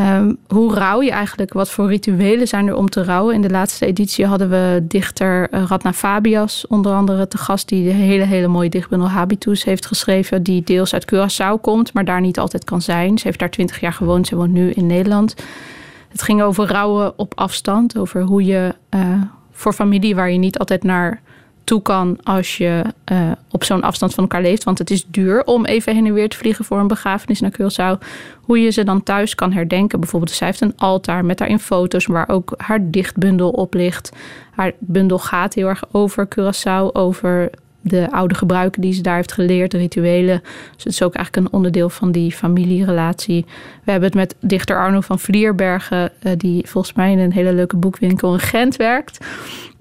Um, 0.00 0.36
hoe 0.48 0.74
rouw 0.74 1.02
je 1.02 1.10
eigenlijk? 1.10 1.52
Wat 1.52 1.70
voor 1.70 1.88
rituelen 1.88 2.48
zijn 2.48 2.66
er 2.66 2.76
om 2.76 2.88
te 2.88 3.04
rouwen? 3.04 3.34
In 3.34 3.40
de 3.40 3.50
laatste 3.50 3.86
editie 3.86 4.26
hadden 4.26 4.50
we 4.50 4.84
dichter 4.88 5.50
Radna 5.50 5.92
Fabias, 5.92 6.66
onder 6.66 6.92
andere 6.92 7.28
te 7.28 7.38
gast, 7.38 7.68
die 7.68 7.84
de 7.84 7.90
hele, 7.90 8.24
hele 8.24 8.46
mooie 8.46 8.68
dichtbundel 8.68 9.08
Habitus 9.08 9.64
heeft 9.64 9.86
geschreven, 9.86 10.42
die 10.42 10.62
deels 10.64 10.94
uit 10.94 11.14
Curaçao 11.14 11.60
komt, 11.60 11.92
maar 11.92 12.04
daar 12.04 12.20
niet 12.20 12.38
altijd 12.38 12.64
kan 12.64 12.82
zijn. 12.82 13.18
Ze 13.18 13.26
heeft 13.26 13.38
daar 13.38 13.50
twintig 13.50 13.80
jaar 13.80 13.92
gewoond, 13.92 14.26
ze 14.26 14.36
woont 14.36 14.52
nu 14.52 14.70
in 14.70 14.86
Nederland. 14.86 15.34
Het 16.08 16.22
ging 16.22 16.42
over 16.42 16.66
rouwen 16.66 17.18
op 17.18 17.32
afstand, 17.34 17.98
over 17.98 18.22
hoe 18.22 18.44
je 18.44 18.74
voor 19.56 19.72
familie 19.72 20.14
waar 20.14 20.30
je 20.30 20.38
niet 20.38 20.58
altijd 20.58 20.82
naar 20.82 21.20
toe 21.64 21.82
kan 21.82 22.18
als 22.22 22.56
je 22.56 22.82
uh, 23.12 23.32
op 23.50 23.64
zo'n 23.64 23.82
afstand 23.82 24.14
van 24.14 24.22
elkaar 24.22 24.42
leeft. 24.42 24.64
Want 24.64 24.78
het 24.78 24.90
is 24.90 25.06
duur 25.06 25.44
om 25.44 25.64
even 25.64 25.94
heen 25.94 26.06
en 26.06 26.12
weer 26.12 26.28
te 26.28 26.36
vliegen 26.36 26.64
voor 26.64 26.78
een 26.78 26.86
begrafenis 26.88 27.40
naar 27.40 27.52
Curaçao. 27.52 28.06
Hoe 28.40 28.60
je 28.60 28.70
ze 28.70 28.84
dan 28.84 29.02
thuis 29.02 29.34
kan 29.34 29.52
herdenken. 29.52 30.00
Bijvoorbeeld, 30.00 30.32
zij 30.32 30.46
heeft 30.46 30.60
een 30.60 30.76
altaar 30.76 31.24
met 31.24 31.38
daarin 31.38 31.58
foto's 31.58 32.06
waar 32.06 32.28
ook 32.28 32.54
haar 32.56 32.90
dichtbundel 32.90 33.50
op 33.50 33.74
ligt. 33.74 34.12
Haar 34.54 34.72
bundel 34.78 35.18
gaat 35.18 35.54
heel 35.54 35.68
erg 35.68 35.84
over 35.92 36.28
Curaçao, 36.28 36.92
over 36.92 37.50
de 37.88 38.10
oude 38.10 38.34
gebruiken 38.34 38.80
die 38.80 38.92
ze 38.92 39.02
daar 39.02 39.16
heeft 39.16 39.32
geleerd, 39.32 39.70
de 39.70 39.78
rituelen. 39.78 40.42
Dus 40.74 40.84
het 40.84 40.92
is 40.92 41.02
ook 41.02 41.14
eigenlijk 41.14 41.46
een 41.46 41.52
onderdeel 41.52 41.88
van 41.88 42.12
die 42.12 42.32
familierelatie. 42.32 43.44
We 43.84 43.90
hebben 43.90 44.08
het 44.08 44.18
met 44.18 44.34
dichter 44.40 44.78
Arno 44.78 45.00
van 45.00 45.18
Vlierbergen, 45.18 46.12
die 46.36 46.68
volgens 46.68 46.94
mij 46.94 47.12
in 47.12 47.18
een 47.18 47.32
hele 47.32 47.52
leuke 47.52 47.76
boekwinkel 47.76 48.32
in 48.32 48.40
Gent 48.40 48.76
werkt, 48.76 49.26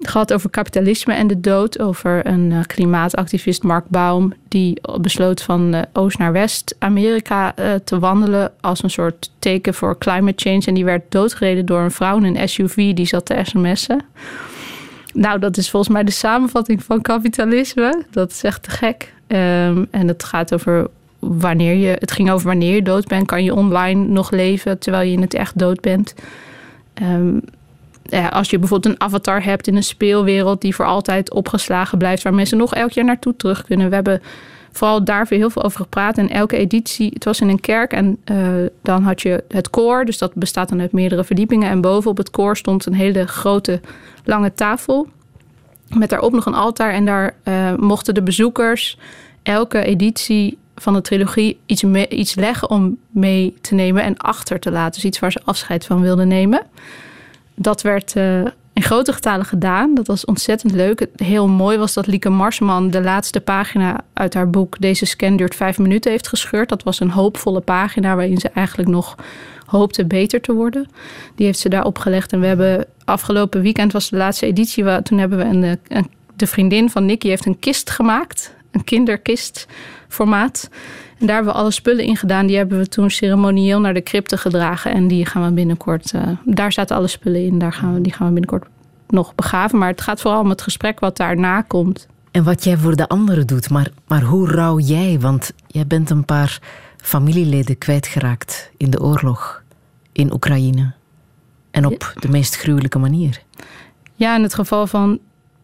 gehad 0.00 0.32
over 0.32 0.50
kapitalisme 0.50 1.14
en 1.14 1.26
de 1.26 1.40
dood. 1.40 1.80
Over 1.80 2.26
een 2.26 2.66
klimaatactivist, 2.66 3.62
Mark 3.62 3.88
Baum, 3.88 4.32
die 4.48 4.80
besloot 5.00 5.42
van 5.42 5.84
oost 5.92 6.18
naar 6.18 6.32
west 6.32 6.76
Amerika 6.78 7.54
te 7.84 7.98
wandelen 7.98 8.52
als 8.60 8.82
een 8.82 8.90
soort 8.90 9.30
teken 9.38 9.74
voor 9.74 9.98
climate 9.98 10.48
change. 10.48 10.62
En 10.66 10.74
die 10.74 10.84
werd 10.84 11.02
doodgereden 11.08 11.66
door 11.66 11.80
een 11.80 11.90
vrouw 11.90 12.16
in 12.16 12.36
een 12.36 12.48
SUV 12.48 12.94
die 12.94 13.06
zat 13.06 13.26
te 13.26 13.40
sms'en. 13.42 14.04
Nou, 15.16 15.38
dat 15.38 15.56
is 15.56 15.70
volgens 15.70 15.92
mij 15.92 16.04
de 16.04 16.10
samenvatting 16.10 16.82
van 16.82 17.00
kapitalisme. 17.00 18.04
Dat 18.10 18.30
is 18.30 18.42
echt 18.42 18.62
te 18.62 18.70
gek. 18.70 19.12
Um, 19.26 19.86
en 19.90 20.08
het 20.08 20.24
gaat 20.24 20.54
over 20.54 20.86
wanneer 21.18 21.74
je. 21.74 21.96
Het 21.98 22.12
ging 22.12 22.30
over 22.30 22.46
wanneer 22.46 22.74
je 22.74 22.82
dood 22.82 23.06
bent. 23.08 23.26
Kan 23.26 23.44
je 23.44 23.54
online 23.54 24.04
nog 24.04 24.30
leven 24.30 24.78
terwijl 24.78 25.08
je 25.08 25.12
in 25.12 25.20
het 25.20 25.34
echt 25.34 25.58
dood 25.58 25.80
bent? 25.80 26.14
Um, 27.02 27.40
ja, 28.02 28.28
als 28.28 28.50
je 28.50 28.58
bijvoorbeeld 28.58 28.94
een 28.94 29.00
avatar 29.00 29.44
hebt 29.44 29.66
in 29.66 29.76
een 29.76 29.82
speelwereld 29.82 30.60
die 30.60 30.74
voor 30.74 30.84
altijd 30.84 31.32
opgeslagen 31.32 31.98
blijft, 31.98 32.22
waar 32.22 32.34
mensen 32.34 32.58
nog 32.58 32.74
elk 32.74 32.90
jaar 32.90 33.04
naartoe 33.04 33.36
terug 33.36 33.64
kunnen. 33.64 33.88
We 33.88 33.94
hebben 33.94 34.22
vooral 34.76 35.04
daar 35.04 35.26
weer 35.28 35.38
heel 35.38 35.50
veel 35.50 35.62
over 35.62 35.80
gepraat. 35.80 36.18
En 36.18 36.28
elke 36.28 36.56
editie, 36.56 37.10
het 37.14 37.24
was 37.24 37.40
in 37.40 37.48
een 37.48 37.60
kerk 37.60 37.92
en 37.92 38.18
uh, 38.24 38.66
dan 38.82 39.02
had 39.02 39.22
je 39.22 39.44
het 39.48 39.70
koor. 39.70 40.04
Dus 40.04 40.18
dat 40.18 40.34
bestaat 40.34 40.68
dan 40.68 40.80
uit 40.80 40.92
meerdere 40.92 41.24
verdiepingen. 41.24 41.70
En 41.70 41.80
boven 41.80 42.10
op 42.10 42.16
het 42.16 42.30
koor 42.30 42.56
stond 42.56 42.86
een 42.86 42.94
hele 42.94 43.26
grote 43.26 43.80
lange 44.24 44.52
tafel. 44.54 45.08
Met 45.88 46.10
daarop 46.10 46.32
nog 46.32 46.46
een 46.46 46.54
altaar. 46.54 46.92
En 46.92 47.04
daar 47.04 47.36
uh, 47.44 47.74
mochten 47.74 48.14
de 48.14 48.22
bezoekers 48.22 48.98
elke 49.42 49.84
editie 49.84 50.58
van 50.76 50.94
de 50.94 51.00
trilogie 51.00 51.58
iets, 51.66 51.82
me, 51.82 52.08
iets 52.08 52.34
leggen 52.34 52.70
om 52.70 52.98
mee 53.10 53.54
te 53.60 53.74
nemen 53.74 54.02
en 54.02 54.16
achter 54.16 54.58
te 54.60 54.70
laten. 54.70 54.92
Dus 54.92 55.04
iets 55.04 55.18
waar 55.18 55.32
ze 55.32 55.40
afscheid 55.44 55.86
van 55.86 56.00
wilden 56.00 56.28
nemen. 56.28 56.62
Dat 57.54 57.82
werd 57.82 58.16
uh, 58.16 58.46
in 58.76 58.82
grote 58.82 59.12
getalen 59.12 59.46
gedaan. 59.46 59.94
Dat 59.94 60.06
was 60.06 60.24
ontzettend 60.24 60.72
leuk. 60.72 61.06
Heel 61.14 61.48
mooi 61.48 61.78
was 61.78 61.94
dat 61.94 62.06
Lieke 62.06 62.28
Marsman 62.28 62.90
de 62.90 63.02
laatste 63.02 63.40
pagina 63.40 64.00
uit 64.12 64.34
haar 64.34 64.50
boek 64.50 64.80
Deze 64.80 65.06
scan 65.06 65.36
duurt 65.36 65.54
vijf 65.54 65.78
minuten 65.78 66.10
heeft 66.10 66.28
gescheurd. 66.28 66.68
Dat 66.68 66.82
was 66.82 67.00
een 67.00 67.10
hoopvolle 67.10 67.60
pagina 67.60 68.14
waarin 68.14 68.38
ze 68.38 68.48
eigenlijk 68.48 68.88
nog 68.88 69.16
hoopte 69.66 70.04
beter 70.04 70.40
te 70.40 70.52
worden. 70.52 70.88
Die 71.34 71.46
heeft 71.46 71.58
ze 71.58 71.68
daar 71.68 71.84
opgelegd. 71.84 72.32
En 72.32 72.40
we 72.40 72.46
hebben 72.46 72.86
afgelopen 73.04 73.62
weekend 73.62 73.92
was 73.92 74.10
de 74.10 74.16
laatste 74.16 74.46
editie. 74.46 75.02
Toen 75.02 75.18
hebben 75.18 75.38
we 75.38 75.44
een, 75.44 75.78
een 75.88 76.10
de 76.36 76.46
vriendin 76.46 76.90
van 76.90 77.06
Nicky 77.06 77.28
heeft 77.28 77.46
een 77.46 77.58
kist 77.58 77.90
gemaakt. 77.90 78.54
Een 78.70 78.84
kinderkist 78.84 79.66
formaat. 80.08 80.68
En 81.18 81.26
daar 81.26 81.34
hebben 81.34 81.52
we 81.52 81.58
alle 81.58 81.70
spullen 81.70 82.04
in 82.04 82.16
gedaan. 82.16 82.46
Die 82.46 82.56
hebben 82.56 82.78
we 82.78 82.88
toen 82.88 83.10
ceremonieel 83.10 83.80
naar 83.80 83.94
de 83.94 84.02
crypte 84.02 84.36
gedragen. 84.36 84.92
En 84.92 85.08
die 85.08 85.26
gaan 85.26 85.44
we 85.44 85.52
binnenkort. 85.52 86.12
Uh, 86.12 86.22
daar 86.44 86.72
zaten 86.72 86.96
alle 86.96 87.06
spullen 87.06 87.44
in. 87.44 87.58
Daar 87.58 87.72
gaan 87.72 87.94
we, 87.94 88.00
die 88.00 88.12
gaan 88.12 88.26
we 88.26 88.32
binnenkort 88.32 88.66
nog 89.08 89.34
begraven. 89.34 89.78
Maar 89.78 89.88
het 89.88 90.00
gaat 90.00 90.20
vooral 90.20 90.40
om 90.40 90.48
het 90.48 90.62
gesprek 90.62 91.00
wat 91.00 91.16
daarna 91.16 91.62
komt. 91.62 92.06
En 92.30 92.44
wat 92.44 92.64
jij 92.64 92.76
voor 92.76 92.96
de 92.96 93.08
anderen 93.08 93.46
doet. 93.46 93.70
Maar, 93.70 93.90
maar 94.06 94.22
hoe 94.22 94.50
rouw 94.50 94.78
jij? 94.78 95.20
Want 95.20 95.52
jij 95.66 95.86
bent 95.86 96.10
een 96.10 96.24
paar 96.24 96.60
familieleden 96.96 97.78
kwijtgeraakt 97.78 98.70
in 98.76 98.90
de 98.90 99.00
oorlog 99.00 99.62
in 100.12 100.32
Oekraïne. 100.32 100.92
En 101.70 101.86
op 101.86 102.14
de 102.18 102.28
meest 102.28 102.56
gruwelijke 102.56 102.98
manier. 102.98 103.42
Ja, 104.14 104.36
in 104.36 104.42
het 104.42 104.54
geval 104.54 104.86
van 104.86 105.18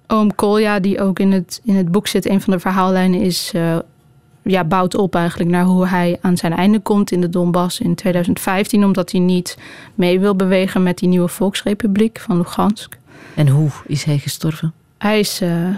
oom 0.07 0.35
Kolja, 0.35 0.81
die 0.81 1.01
ook 1.01 1.19
in 1.19 1.33
het, 1.33 1.61
in 1.65 1.77
het 1.77 1.91
boek 1.91 2.07
zit, 2.07 2.29
een 2.29 2.41
van 2.41 2.53
de 2.53 2.59
verhaallijnen 2.59 3.21
is. 3.21 3.53
Uh, 3.55 3.79
ja, 4.43 4.65
bouwt 4.65 4.95
op 4.95 5.15
eigenlijk 5.15 5.51
naar 5.51 5.65
hoe 5.65 5.87
hij 5.87 6.19
aan 6.21 6.37
zijn 6.37 6.53
einde 6.53 6.81
komt 6.81 7.11
in 7.11 7.21
de 7.21 7.29
Donbass 7.29 7.81
in 7.81 7.95
2015, 7.95 8.85
omdat 8.85 9.13
hij 9.13 9.21
niet 9.21 9.59
mee 9.95 10.21
wil 10.21 10.37
bewegen 10.37 10.83
met 10.83 10.99
die 10.99 11.09
nieuwe 11.09 11.29
Volksrepubliek 11.29 12.21
van 12.21 12.37
Lugansk. 12.37 12.99
En 13.35 13.49
hoe 13.49 13.71
is 13.87 14.05
hij 14.05 14.19
gestorven? 14.19 14.73
Hij 14.99 15.19
is 15.19 15.43
uh, 15.43 15.69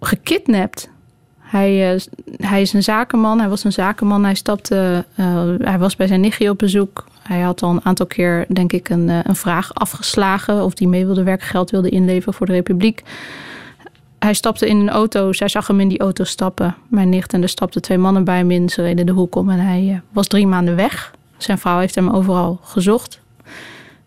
gekidnapt. 0.00 0.90
Hij, 1.38 1.94
uh, 1.94 2.00
hij 2.36 2.60
is 2.60 2.72
een 2.72 2.82
zakenman, 2.82 3.38
hij 3.38 3.48
was 3.48 3.64
een 3.64 3.72
zakenman. 3.72 4.24
Hij, 4.24 4.34
stapte, 4.34 5.04
uh, 5.16 5.42
hij 5.58 5.78
was 5.78 5.96
bij 5.96 6.06
zijn 6.06 6.20
nichtje 6.20 6.50
op 6.50 6.58
bezoek. 6.58 7.04
Hij 7.22 7.40
had 7.40 7.62
al 7.62 7.70
een 7.70 7.84
aantal 7.84 8.06
keer, 8.06 8.46
denk 8.48 8.72
ik, 8.72 8.88
een, 8.88 9.08
een 9.08 9.36
vraag 9.36 9.74
afgeslagen 9.74 10.64
of 10.64 10.78
hij 10.78 10.88
mee 10.88 11.06
wilde 11.06 11.22
werken, 11.22 11.46
geld 11.46 11.70
wilde 11.70 11.88
inleveren 11.88 12.34
voor 12.34 12.46
de 12.46 12.52
Republiek 12.52 13.02
hij 14.20 14.34
stapte 14.34 14.68
in 14.68 14.76
een 14.76 14.90
auto. 14.90 15.32
Zij 15.32 15.48
zag 15.48 15.66
hem 15.66 15.80
in 15.80 15.88
die 15.88 15.98
auto 15.98 16.24
stappen. 16.24 16.76
Mijn 16.88 17.08
nicht 17.08 17.32
en 17.32 17.42
er 17.42 17.48
stapten 17.48 17.82
twee 17.82 17.98
mannen 17.98 18.24
bij 18.24 18.36
hem 18.36 18.50
in. 18.50 18.68
Ze 18.68 18.82
reden 18.82 19.06
de 19.06 19.12
hoek 19.12 19.34
om 19.34 19.50
en 19.50 19.58
hij 19.58 19.82
uh, 19.82 19.98
was 20.12 20.26
drie 20.26 20.46
maanden 20.46 20.76
weg. 20.76 21.14
Zijn 21.36 21.58
vrouw 21.58 21.78
heeft 21.78 21.94
hem 21.94 22.10
overal 22.10 22.60
gezocht. 22.62 23.20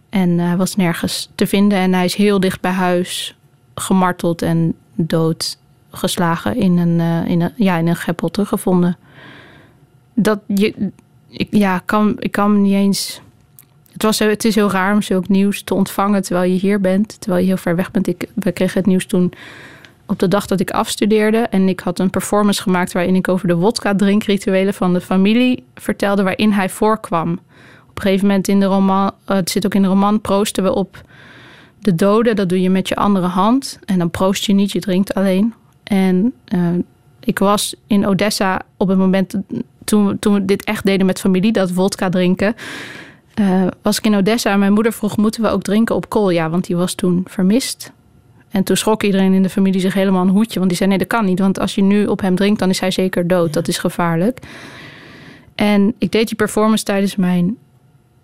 En 0.09 0.29
hij 0.29 0.51
uh, 0.51 0.57
was 0.57 0.75
nergens 0.75 1.29
te 1.35 1.47
vinden. 1.47 1.77
En 1.77 1.93
hij 1.93 2.05
is 2.05 2.15
heel 2.15 2.39
dicht 2.39 2.61
bij 2.61 2.71
huis 2.71 3.35
gemarteld 3.75 4.41
en 4.41 4.75
doodgeslagen 4.95 6.55
in 6.55 6.77
een, 6.77 6.99
uh, 6.99 7.31
in 7.31 7.41
een, 7.41 7.51
ja, 7.55 7.77
in 7.77 7.87
een 7.87 7.95
greppel 7.95 8.29
teruggevonden. 8.29 8.97
Dat 10.13 10.39
je, 10.47 10.91
ik, 11.27 11.47
ja, 11.51 11.79
kan, 11.85 12.15
ik 12.19 12.31
kan 12.31 12.61
niet 12.61 12.73
eens. 12.73 13.21
Het, 13.91 14.03
was, 14.03 14.19
het 14.19 14.45
is 14.45 14.55
heel 14.55 14.71
raar 14.71 14.93
om 14.93 15.01
zulk 15.01 15.27
nieuws 15.27 15.61
te 15.61 15.73
ontvangen 15.73 16.21
terwijl 16.21 16.51
je 16.51 16.59
hier 16.59 16.81
bent, 16.81 17.21
terwijl 17.21 17.41
je 17.41 17.47
heel 17.47 17.57
ver 17.57 17.75
weg 17.75 17.91
bent. 17.91 18.07
Ik, 18.07 18.29
we 18.35 18.51
kregen 18.51 18.77
het 18.77 18.87
nieuws 18.87 19.05
toen 19.05 19.33
op 20.13 20.19
de 20.19 20.27
dag 20.27 20.45
dat 20.45 20.59
ik 20.59 20.71
afstudeerde. 20.71 21.37
En 21.37 21.67
ik 21.67 21.79
had 21.79 21.99
een 21.99 22.09
performance 22.09 22.61
gemaakt 22.61 22.91
waarin 22.91 23.15
ik 23.15 23.27
over 23.27 23.47
de 23.47 23.55
wodka-drinkrituelen 23.55 24.73
van 24.73 24.93
de 24.93 25.01
familie 25.01 25.63
vertelde, 25.75 26.23
waarin 26.23 26.51
hij 26.51 26.69
voorkwam. 26.69 27.31
Op 27.89 27.95
een 27.99 28.01
gegeven 28.01 28.27
moment 28.27 28.47
in 28.47 28.59
de 28.59 28.65
roman, 28.65 29.11
uh, 29.29 29.35
het 29.35 29.49
zit 29.49 29.65
ook 29.65 29.75
in 29.75 29.81
de 29.81 29.87
roman, 29.87 30.21
proosten 30.21 30.63
we 30.63 30.73
op 30.73 31.01
de 31.79 31.95
doden. 31.95 32.35
Dat 32.35 32.49
doe 32.49 32.61
je 32.61 32.69
met 32.69 32.87
je 32.87 32.95
andere 32.95 33.27
hand. 33.27 33.79
En 33.85 33.97
dan 33.97 34.09
proost 34.09 34.45
je 34.45 34.53
niet, 34.53 34.71
je 34.71 34.79
drinkt 34.79 35.13
alleen. 35.13 35.53
En 35.83 36.33
uh, 36.55 36.67
ik 37.19 37.39
was 37.39 37.75
in 37.87 38.07
Odessa 38.07 38.61
op 38.77 38.87
het 38.87 38.97
moment 38.97 39.35
toen, 39.83 40.19
toen 40.19 40.33
we 40.33 40.45
dit 40.45 40.63
echt 40.63 40.85
deden 40.85 41.05
met 41.05 41.19
familie, 41.19 41.51
dat 41.51 41.71
wodka 41.71 42.09
drinken. 42.09 42.55
eh, 43.33 43.67
was 43.81 43.97
ik 43.97 44.05
in 44.05 44.15
Odessa 44.15 44.51
en 44.51 44.59
mijn 44.59 44.73
moeder 44.73 44.93
vroeg: 44.93 45.17
moeten 45.17 45.41
we 45.41 45.49
ook 45.49 45.63
drinken 45.63 45.95
op 45.95 46.09
kool? 46.09 46.29
Ja, 46.29 46.49
want 46.49 46.65
die 46.65 46.75
was 46.75 46.93
toen 46.93 47.23
vermist. 47.27 47.91
En 48.53 48.63
toen 48.63 48.77
schrok 48.77 49.03
iedereen 49.03 49.33
in 49.33 49.43
de 49.43 49.49
familie 49.49 49.81
zich 49.81 49.93
helemaal 49.93 50.21
een 50.21 50.29
hoedje. 50.29 50.57
Want 50.57 50.69
die 50.69 50.77
zei: 50.77 50.89
nee, 50.89 50.97
dat 50.97 51.07
kan 51.07 51.25
niet. 51.25 51.39
Want 51.39 51.59
als 51.59 51.75
je 51.75 51.81
nu 51.81 52.05
op 52.05 52.21
hem 52.21 52.35
drinkt, 52.35 52.59
dan 52.59 52.69
is 52.69 52.79
hij 52.79 52.91
zeker 52.91 53.27
dood. 53.27 53.53
Dat 53.53 53.67
is 53.67 53.77
gevaarlijk. 53.77 54.39
En 55.55 55.93
ik 55.97 56.11
deed 56.11 56.27
die 56.27 56.35
performance 56.35 56.83
tijdens 56.83 57.15
mijn 57.15 57.57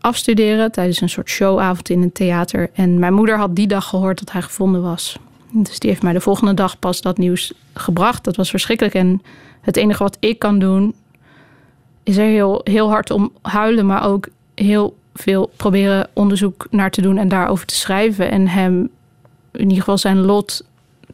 afstuderen, 0.01 0.71
tijdens 0.71 1.01
een 1.01 1.09
soort 1.09 1.29
showavond 1.29 1.89
in 1.89 2.01
een 2.01 2.11
theater. 2.11 2.69
En 2.73 2.99
mijn 2.99 3.13
moeder 3.13 3.37
had 3.37 3.55
die 3.55 3.67
dag 3.67 3.85
gehoord 3.85 4.19
dat 4.19 4.31
hij 4.31 4.41
gevonden 4.41 4.81
was. 4.81 5.17
Dus 5.51 5.79
die 5.79 5.89
heeft 5.89 6.03
mij 6.03 6.13
de 6.13 6.21
volgende 6.21 6.53
dag 6.53 6.79
pas 6.79 7.01
dat 7.01 7.17
nieuws 7.17 7.53
gebracht. 7.73 8.23
Dat 8.23 8.35
was 8.35 8.49
verschrikkelijk. 8.49 8.95
En 8.95 9.21
het 9.61 9.77
enige 9.77 10.03
wat 10.03 10.17
ik 10.19 10.39
kan 10.39 10.59
doen, 10.59 10.93
is 12.03 12.17
er 12.17 12.25
heel, 12.25 12.61
heel 12.63 12.89
hard 12.89 13.11
om 13.11 13.31
huilen, 13.41 13.85
maar 13.85 14.05
ook 14.05 14.27
heel 14.55 14.97
veel 15.13 15.51
proberen 15.55 16.09
onderzoek 16.13 16.67
naar 16.71 16.91
te 16.91 17.01
doen 17.01 17.17
en 17.17 17.27
daarover 17.27 17.65
te 17.65 17.75
schrijven. 17.75 18.31
En 18.31 18.47
hem 18.47 18.89
in 19.59 19.67
ieder 19.67 19.83
geval 19.83 19.97
zijn 19.97 20.17
lot, 20.17 20.65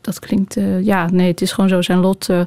dat 0.01 0.19
klinkt, 0.19 0.57
uh, 0.57 0.83
ja, 0.83 1.09
nee, 1.11 1.27
het 1.27 1.41
is 1.41 1.51
gewoon 1.51 1.69
zo, 1.69 1.81
zijn 1.81 1.99
lot 1.99 2.29
uh, 2.29 2.41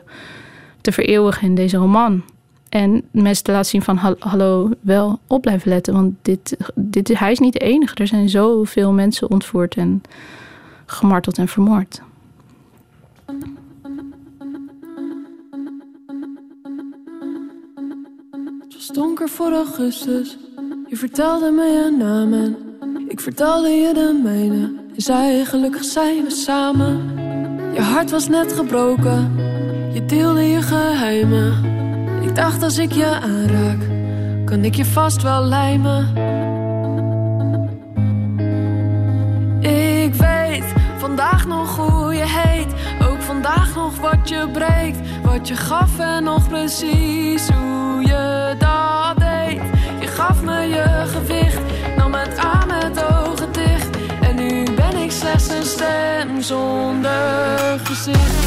te 0.80 0.92
vereeuwigen 0.92 1.48
in 1.48 1.54
deze 1.54 1.76
roman. 1.76 2.22
En 2.68 3.02
mensen 3.10 3.44
te 3.44 3.52
laten 3.52 3.70
zien 3.70 3.82
van 3.82 3.96
hallo, 4.18 4.70
wel 4.80 5.18
op 5.26 5.42
blijven 5.42 5.68
letten. 5.68 5.94
Want 5.94 6.14
dit, 6.22 6.56
dit, 6.74 7.18
hij 7.18 7.32
is 7.32 7.38
niet 7.38 7.52
de 7.52 7.58
enige. 7.58 7.94
Er 7.94 8.06
zijn 8.06 8.28
zoveel 8.28 8.92
mensen 8.92 9.30
ontvoerd 9.30 9.74
en 9.74 10.02
gemarteld 10.86 11.38
en 11.38 11.48
vermoord. 11.48 12.02
Het 18.60 18.74
was 18.74 18.86
donker 18.86 19.28
voor 19.28 19.52
augustus. 19.52 20.38
Je 20.86 20.96
vertelde 20.96 21.50
me 21.50 21.64
je 21.64 21.96
naam 21.98 22.32
en 22.32 22.56
ik 23.08 23.20
vertelde 23.20 23.68
je 23.68 23.94
de 23.94 24.20
mijne. 24.22 24.87
Zei 24.98 25.44
gelukkig 25.44 25.84
zijn 25.84 26.24
we 26.24 26.30
samen. 26.30 27.12
Je 27.74 27.80
hart 27.80 28.10
was 28.10 28.28
net 28.28 28.52
gebroken. 28.52 29.32
Je 29.92 30.04
deelde 30.04 30.42
je 30.42 30.62
geheimen. 30.62 31.64
Ik 32.22 32.34
dacht 32.34 32.62
als 32.62 32.78
ik 32.78 32.92
je 32.92 33.06
aanraak, 33.06 33.78
kan 34.44 34.64
ik 34.64 34.74
je 34.74 34.84
vast 34.84 35.22
wel 35.22 35.44
lijmen. 35.44 36.06
Ik 39.60 40.14
weet 40.14 40.64
vandaag 40.96 41.46
nog 41.46 41.76
hoe 41.76 42.14
je 42.14 42.24
heet, 42.26 42.72
ook 43.10 43.20
vandaag 43.20 43.74
nog 43.74 43.98
wat 43.98 44.28
je 44.28 44.48
breekt, 44.52 44.98
wat 45.22 45.48
je 45.48 45.56
gaf 45.56 45.98
en 45.98 46.24
nog 46.24 46.48
precies 46.48 47.48
hoe 47.48 48.00
je 48.00 48.54
dat 48.58 49.18
deed. 49.18 49.60
Je 50.00 50.06
gaf 50.06 50.42
me 50.42 50.60
je 50.60 51.04
gewicht, 51.06 51.62
nam 51.96 52.14
het 52.14 52.38
aan 52.38 52.57
slechts 55.36 55.48
een 55.48 55.64
stem 55.64 56.42
zonder 56.42 57.80
gezicht. 57.84 58.46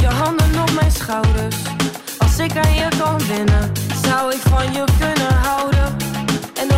Je 0.00 0.06
handen 0.06 0.60
op 0.60 0.70
mijn 0.72 0.90
schouders. 0.90 1.56
Als 2.18 2.38
ik 2.38 2.56
aan 2.56 2.74
je 2.74 2.88
kan 2.98 3.18
winnen, 3.18 3.72
zou 4.04 4.32
ik 4.32 4.40
van 4.40 4.72
je 4.72 4.84
kunnen 4.98 5.34
houden. 5.34 5.83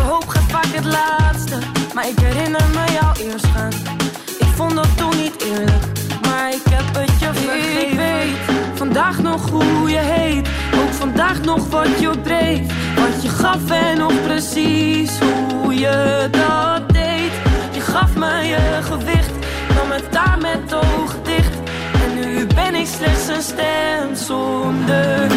En 0.07 0.13
hoop 0.13 0.27
gaat 0.27 0.51
vaak 0.51 0.65
het 0.65 0.85
laatste. 0.85 1.57
Maar 1.93 2.07
ik 2.07 2.19
herinner 2.19 2.65
me 2.73 2.91
jou 2.91 3.31
eerst 3.31 3.45
gaan. 3.45 3.71
Ik 4.39 4.47
vond 4.55 4.75
dat 4.75 4.97
toen 4.97 5.17
niet 5.17 5.43
eerlijk, 5.43 5.85
maar 6.21 6.49
ik 6.49 6.61
heb 6.69 6.95
het 6.95 7.19
je 7.19 7.29
vergeven. 7.33 7.87
Ik 7.87 7.97
weet 7.97 8.57
vandaag 8.73 9.21
nog 9.21 9.49
hoe 9.49 9.89
je 9.89 9.97
heet. 9.97 10.47
Ook 10.79 10.93
vandaag 10.93 11.41
nog 11.41 11.69
wat 11.69 11.99
je 11.99 12.21
dreef. 12.21 12.59
Wat 12.95 13.23
je 13.23 13.29
gaf 13.29 13.69
en 13.69 13.97
nog 13.97 14.23
precies 14.23 15.11
hoe 15.61 15.73
je 15.73 16.27
dat 16.31 16.89
deed. 16.89 17.31
Je 17.71 17.81
gaf 17.81 18.15
me 18.15 18.43
je 18.43 18.79
gewicht, 18.81 19.31
nam 19.75 19.91
het 19.91 20.11
daar 20.11 20.37
met 20.41 20.73
ogen 20.73 21.23
dicht 21.23 21.57
ben 22.55 22.75
ik 22.75 22.87
slechts 22.87 23.27
een 23.27 23.41
stem 23.41 24.15
zonder. 24.15 25.27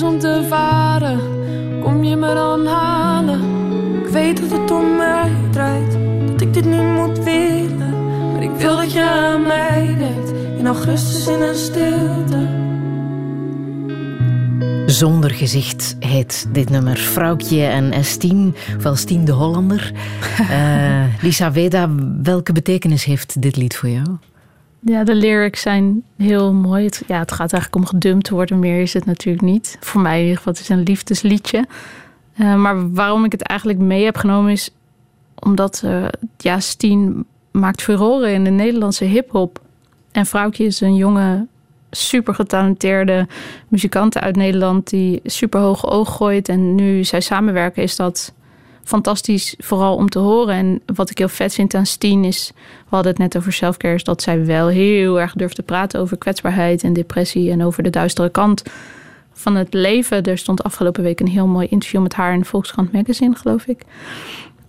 Is 0.00 0.06
om 0.06 0.18
te 0.18 0.46
varen. 0.48 1.20
Kom 1.82 2.04
je 2.04 2.16
me 2.16 2.34
dan 2.34 2.66
halen? 2.66 3.40
Ik 4.04 4.08
weet 4.08 4.40
dat 4.40 4.60
het 4.60 4.70
om 4.70 4.96
mij 4.96 5.30
draait, 5.50 5.98
dat 6.30 6.40
ik 6.40 6.54
dit 6.54 6.64
niet 6.64 6.80
moet 6.80 7.18
willen. 7.24 8.06
Maar 8.32 8.42
ik 8.42 8.50
wil 8.50 8.76
dat 8.76 8.92
je 8.92 9.02
aan 9.02 9.42
mij 9.42 9.94
denkt, 9.98 10.32
in 10.58 10.66
augustus 10.66 11.26
in 11.26 11.40
een 11.40 11.54
stilte. 11.54 12.48
Zonder 14.86 15.30
gezicht 15.30 15.96
heet 15.98 16.46
dit 16.52 16.70
nummer. 16.70 16.96
Vrouwtje 16.96 17.64
en 17.64 17.92
Estien, 17.92 18.54
of 18.76 18.84
Estien 18.84 19.24
de 19.24 19.32
Hollander. 19.32 19.92
Uh, 20.40 21.04
Lisa 21.24 21.52
Weda, 21.52 21.88
welke 22.22 22.52
betekenis 22.52 23.04
heeft 23.04 23.42
dit 23.42 23.56
lied 23.56 23.76
voor 23.76 23.88
jou? 23.88 24.06
Ja, 24.80 25.04
de 25.04 25.14
lyrics 25.14 25.60
zijn 25.60 26.02
heel 26.16 26.52
mooi. 26.52 26.84
Het, 26.84 27.02
ja, 27.06 27.18
het 27.18 27.32
gaat 27.32 27.52
eigenlijk 27.52 27.82
om 27.82 27.86
gedumpt 27.86 28.28
worden. 28.28 28.58
Meer 28.58 28.80
is 28.80 28.92
het 28.92 29.04
natuurlijk 29.04 29.44
niet. 29.44 29.76
Voor 29.80 30.00
mij 30.00 30.14
in 30.16 30.22
ieder 30.22 30.36
geval, 30.36 30.52
het 30.52 30.62
is 30.62 30.68
een 30.68 30.82
liefdesliedje. 30.82 31.66
Uh, 32.36 32.54
maar 32.54 32.92
waarom 32.92 33.24
ik 33.24 33.32
het 33.32 33.42
eigenlijk 33.42 33.78
mee 33.78 34.04
heb 34.04 34.16
genomen 34.16 34.52
is... 34.52 34.70
omdat 35.38 35.82
uh, 35.84 36.04
ja, 36.36 36.60
Steen 36.60 37.24
maakt 37.50 37.82
furoren 37.82 38.32
in 38.32 38.44
de 38.44 38.50
Nederlandse 38.50 39.04
hiphop. 39.04 39.60
En 40.12 40.26
Vrouwtje 40.26 40.64
is 40.64 40.80
een 40.80 40.96
jonge, 40.96 41.46
super 41.90 42.34
getalenteerde 42.34 43.26
muzikant 43.68 44.18
uit 44.18 44.36
Nederland... 44.36 44.90
die 44.90 45.20
super 45.24 45.60
hoog 45.60 45.90
oog 45.90 46.16
gooit. 46.16 46.48
En 46.48 46.74
nu 46.74 47.04
zij 47.04 47.20
samenwerken 47.20 47.82
is 47.82 47.96
dat 47.96 48.32
fantastisch 48.84 49.54
vooral 49.58 49.96
om 49.96 50.08
te 50.08 50.18
horen. 50.18 50.54
En 50.54 50.80
wat 50.94 51.10
ik 51.10 51.18
heel 51.18 51.28
vet 51.28 51.54
vind 51.54 51.74
aan 51.74 51.86
Steen 51.86 52.24
is... 52.24 52.52
we 52.54 52.94
hadden 52.94 53.12
het 53.12 53.20
net 53.20 53.36
over 53.36 53.52
selfcare... 53.52 53.94
is 53.94 54.04
dat 54.04 54.22
zij 54.22 54.46
wel 54.46 54.68
heel 54.68 55.20
erg 55.20 55.32
durft 55.32 55.54
te 55.54 55.62
praten 55.62 56.00
over 56.00 56.18
kwetsbaarheid 56.18 56.82
en 56.82 56.92
depressie... 56.92 57.50
en 57.50 57.64
over 57.64 57.82
de 57.82 57.90
duistere 57.90 58.30
kant 58.30 58.62
van 59.32 59.54
het 59.56 59.74
leven. 59.74 60.22
Er 60.22 60.38
stond 60.38 60.62
afgelopen 60.62 61.02
week 61.02 61.20
een 61.20 61.28
heel 61.28 61.46
mooi 61.46 61.66
interview 61.66 62.02
met 62.02 62.14
haar... 62.14 62.34
in 62.34 62.44
Volkskrant 62.44 62.92
Magazine, 62.92 63.34
geloof 63.34 63.66
ik. 63.66 63.82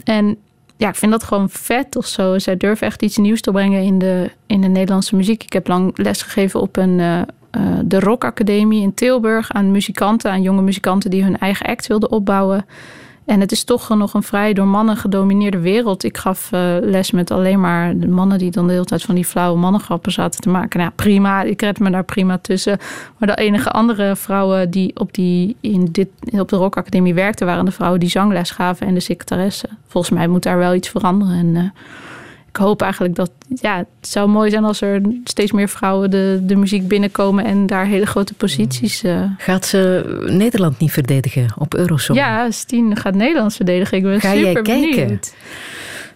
En 0.04 0.38
ja, 0.78 0.90
ik 0.90 0.96
vind 0.96 1.12
dat 1.12 1.24
gewoon 1.24 1.50
vet 1.50 1.96
of 1.96 2.06
zo. 2.06 2.40
Zij 2.40 2.58
durft 2.58 2.82
echt 2.82 3.02
iets 3.02 3.18
nieuws 3.18 3.42
te 3.42 3.52
brengen 3.52 3.84
in 3.84 4.00
de, 4.00 4.32
in 4.46 4.62
de 4.62 4.68
Nederlandse 4.68 5.16
muziek. 5.16 5.44
Ik 5.44 5.54
heb 5.54 5.68
lang 5.68 5.98
lesgegeven 5.98 6.62
op 6.62 6.78
een... 6.78 7.00
Uh, 7.00 7.22
uh, 7.58 7.80
de 7.84 8.00
Rock 8.00 8.24
Academie 8.24 8.82
in 8.82 8.94
Tilburg 8.94 9.52
aan 9.52 9.72
muzikanten, 9.72 10.32
aan 10.32 10.42
jonge 10.42 10.62
muzikanten 10.62 11.10
die 11.10 11.24
hun 11.24 11.38
eigen 11.38 11.66
act 11.66 11.88
wilden 11.88 12.12
opbouwen. 12.12 12.66
En 13.32 13.40
het 13.40 13.52
is 13.52 13.64
toch 13.64 13.90
nog 13.90 14.14
een 14.14 14.24
vrij 14.24 14.53
door 14.53 14.68
mannen 14.68 14.98
gedomineerde 14.98 15.60
wereld. 15.60 16.03
Ik 16.03 16.18
gaf 16.18 16.52
uh, 16.52 16.76
les 16.82 17.12
met 17.12 17.32
alleen 17.32 17.60
maar 17.60 17.98
de 17.98 18.08
mannen 18.08 18.38
die 18.38 18.52
dan 18.52 18.68
de 18.68 18.74
hele 18.74 18.86
tijd 18.86 19.02
van 19.02 19.16
die 19.16 19.26
flauwe 19.26 19.60
mannengrappen 19.60 20.12
zaten 20.12 20.41
te 20.41 20.49
maken. 20.49 20.80
Nou, 20.80 20.91
prima, 20.95 21.41
ik 21.41 21.62
red 21.62 21.80
me 21.80 21.90
daar 21.90 22.03
prima 22.03 22.38
tussen. 22.38 22.78
Maar 23.18 23.28
de 23.36 23.41
enige 23.41 23.72
andere 23.72 24.16
vrouwen 24.16 24.70
die 24.70 24.99
op, 24.99 25.14
die, 25.14 25.56
in 25.62 25.86
dit, 25.91 26.08
op 26.32 26.49
de 26.49 26.56
Rock 26.56 26.78
Academie 26.78 27.14
werkten, 27.14 27.45
waren 27.45 27.66
de 27.66 27.72
vrouwen 27.72 27.99
die 27.99 28.10
zangles 28.10 28.52
gaven 28.52 28.88
en 28.88 28.94
de 28.94 28.99
secretaresse. 28.99 29.70
Volgens 29.88 30.14
mij 30.14 30.28
moet 30.28 30.44
daar 30.44 30.58
wel 30.58 30.74
iets 30.74 30.90
veranderen. 30.90 31.36
En 31.36 31.56
uh, 31.56 31.64
ik 32.52 32.57
hoop 32.57 32.82
eigenlijk 32.82 33.15
dat... 33.15 33.32
Ja, 33.48 33.78
het 33.78 33.88
zou 34.07 34.30
mooi 34.30 34.49
zijn 34.49 34.64
als 34.64 34.82
er 34.82 35.02
steeds 35.23 35.52
meer 35.52 35.69
vrouwen 35.69 36.10
de, 36.11 36.40
de 36.44 36.56
muziek 36.56 36.88
binnenkomen... 36.88 37.45
en 37.45 37.65
daar 37.68 37.86
hele 37.86 38.06
grote 38.06 38.34
posities... 38.34 39.03
Uh... 39.03 39.23
Gaat 39.38 39.65
ze 39.65 40.03
Nederland 40.30 40.80
niet 40.80 40.91
verdedigen 40.91 41.48
op 41.57 41.73
Eurosong? 41.76 42.18
Ja, 42.18 42.52
Stien 42.52 42.95
gaat 42.98 43.15
Nederland 43.15 43.56
verdedigen. 43.56 43.98
Ik 43.98 44.03
ben 44.03 44.22
Ga 44.22 44.32
super 44.34 44.44
jij 44.44 44.61
kijken? 44.61 44.91
benieuwd. 44.91 45.34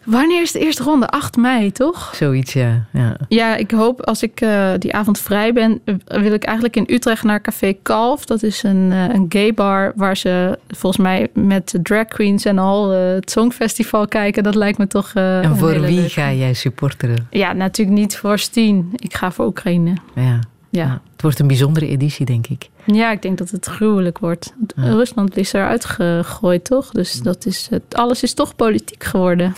Wanneer 0.06 0.42
is 0.42 0.52
de 0.52 0.60
eerste 0.60 0.84
ronde? 0.84 1.08
8 1.08 1.38
mei, 1.38 1.72
toch? 1.72 2.16
Zoiets, 2.16 2.54
ja. 2.54 2.86
Ja, 2.92 3.18
ja 3.28 3.56
ik 3.56 3.72
hoop 3.72 4.02
als 4.02 4.24
ik 4.24 4.42
uh, 4.42 4.72
die 4.78 4.94
avond 4.94 5.20
vrij 5.20 5.54
ben, 5.54 5.82
wil 6.06 6.34
ik 6.34 6.44
eigenlijk 6.44 6.76
in 6.76 6.86
Utrecht 6.88 7.24
naar 7.24 7.42
Café 7.42 7.74
Kalf. 7.82 8.26
Dat 8.26 8.44
is 8.44 8.64
een, 8.64 8.92
uh, 8.92 9.08
een 9.08 9.26
gay 9.30 9.54
bar 9.54 9.94
waar 9.96 10.18
ze 10.18 10.60
volgens 10.68 11.02
mij 11.02 11.30
met 11.34 11.78
drag 11.84 12.06
queens 12.06 12.46
en 12.46 12.58
al 12.58 12.90
het 12.90 13.32
Songfestival 13.32 14.08
kijken. 14.08 14.44
Dat 14.44 14.56
lijkt 14.56 14.78
me 14.78 14.88
toch. 14.88 15.14
en 15.14 15.58
voor 15.58 15.82
wie 15.82 16.10
ga 16.10 16.34
jij 16.34 16.54
supporteren? 16.54 17.28
Ja, 17.30 17.54
natuurlijk 17.54 17.98
niet 17.98 18.18
voor 18.18 18.40
Stien. 18.40 18.90
Ik 18.96 19.16
ga 19.16 19.32
voor 19.32 19.46
Oekraïne. 19.46 19.94
Ja. 20.16 20.40
ja. 20.70 21.02
Het 21.12 21.22
wordt 21.22 21.40
een 21.40 21.48
bijzondere 21.48 21.88
editie, 21.88 22.26
denk 22.26 22.48
ik. 22.48 22.70
Ja, 22.86 23.12
ik 23.12 23.22
denk 23.22 23.38
dat 23.38 23.50
het 23.50 23.66
gruwelijk 23.66 24.18
wordt. 24.18 24.54
Ja. 24.76 24.84
Rusland 24.84 25.38
is 25.38 25.54
eruit 25.54 25.86
gegooid, 25.86 26.66
toch? 26.66 26.92
Dus 26.92 27.22
dat 27.22 27.46
is, 27.46 27.68
het, 27.70 27.84
alles 27.96 28.24
is 28.24 28.34
toch 28.34 28.56
politiek 28.56 29.04
geworden. 29.04 29.54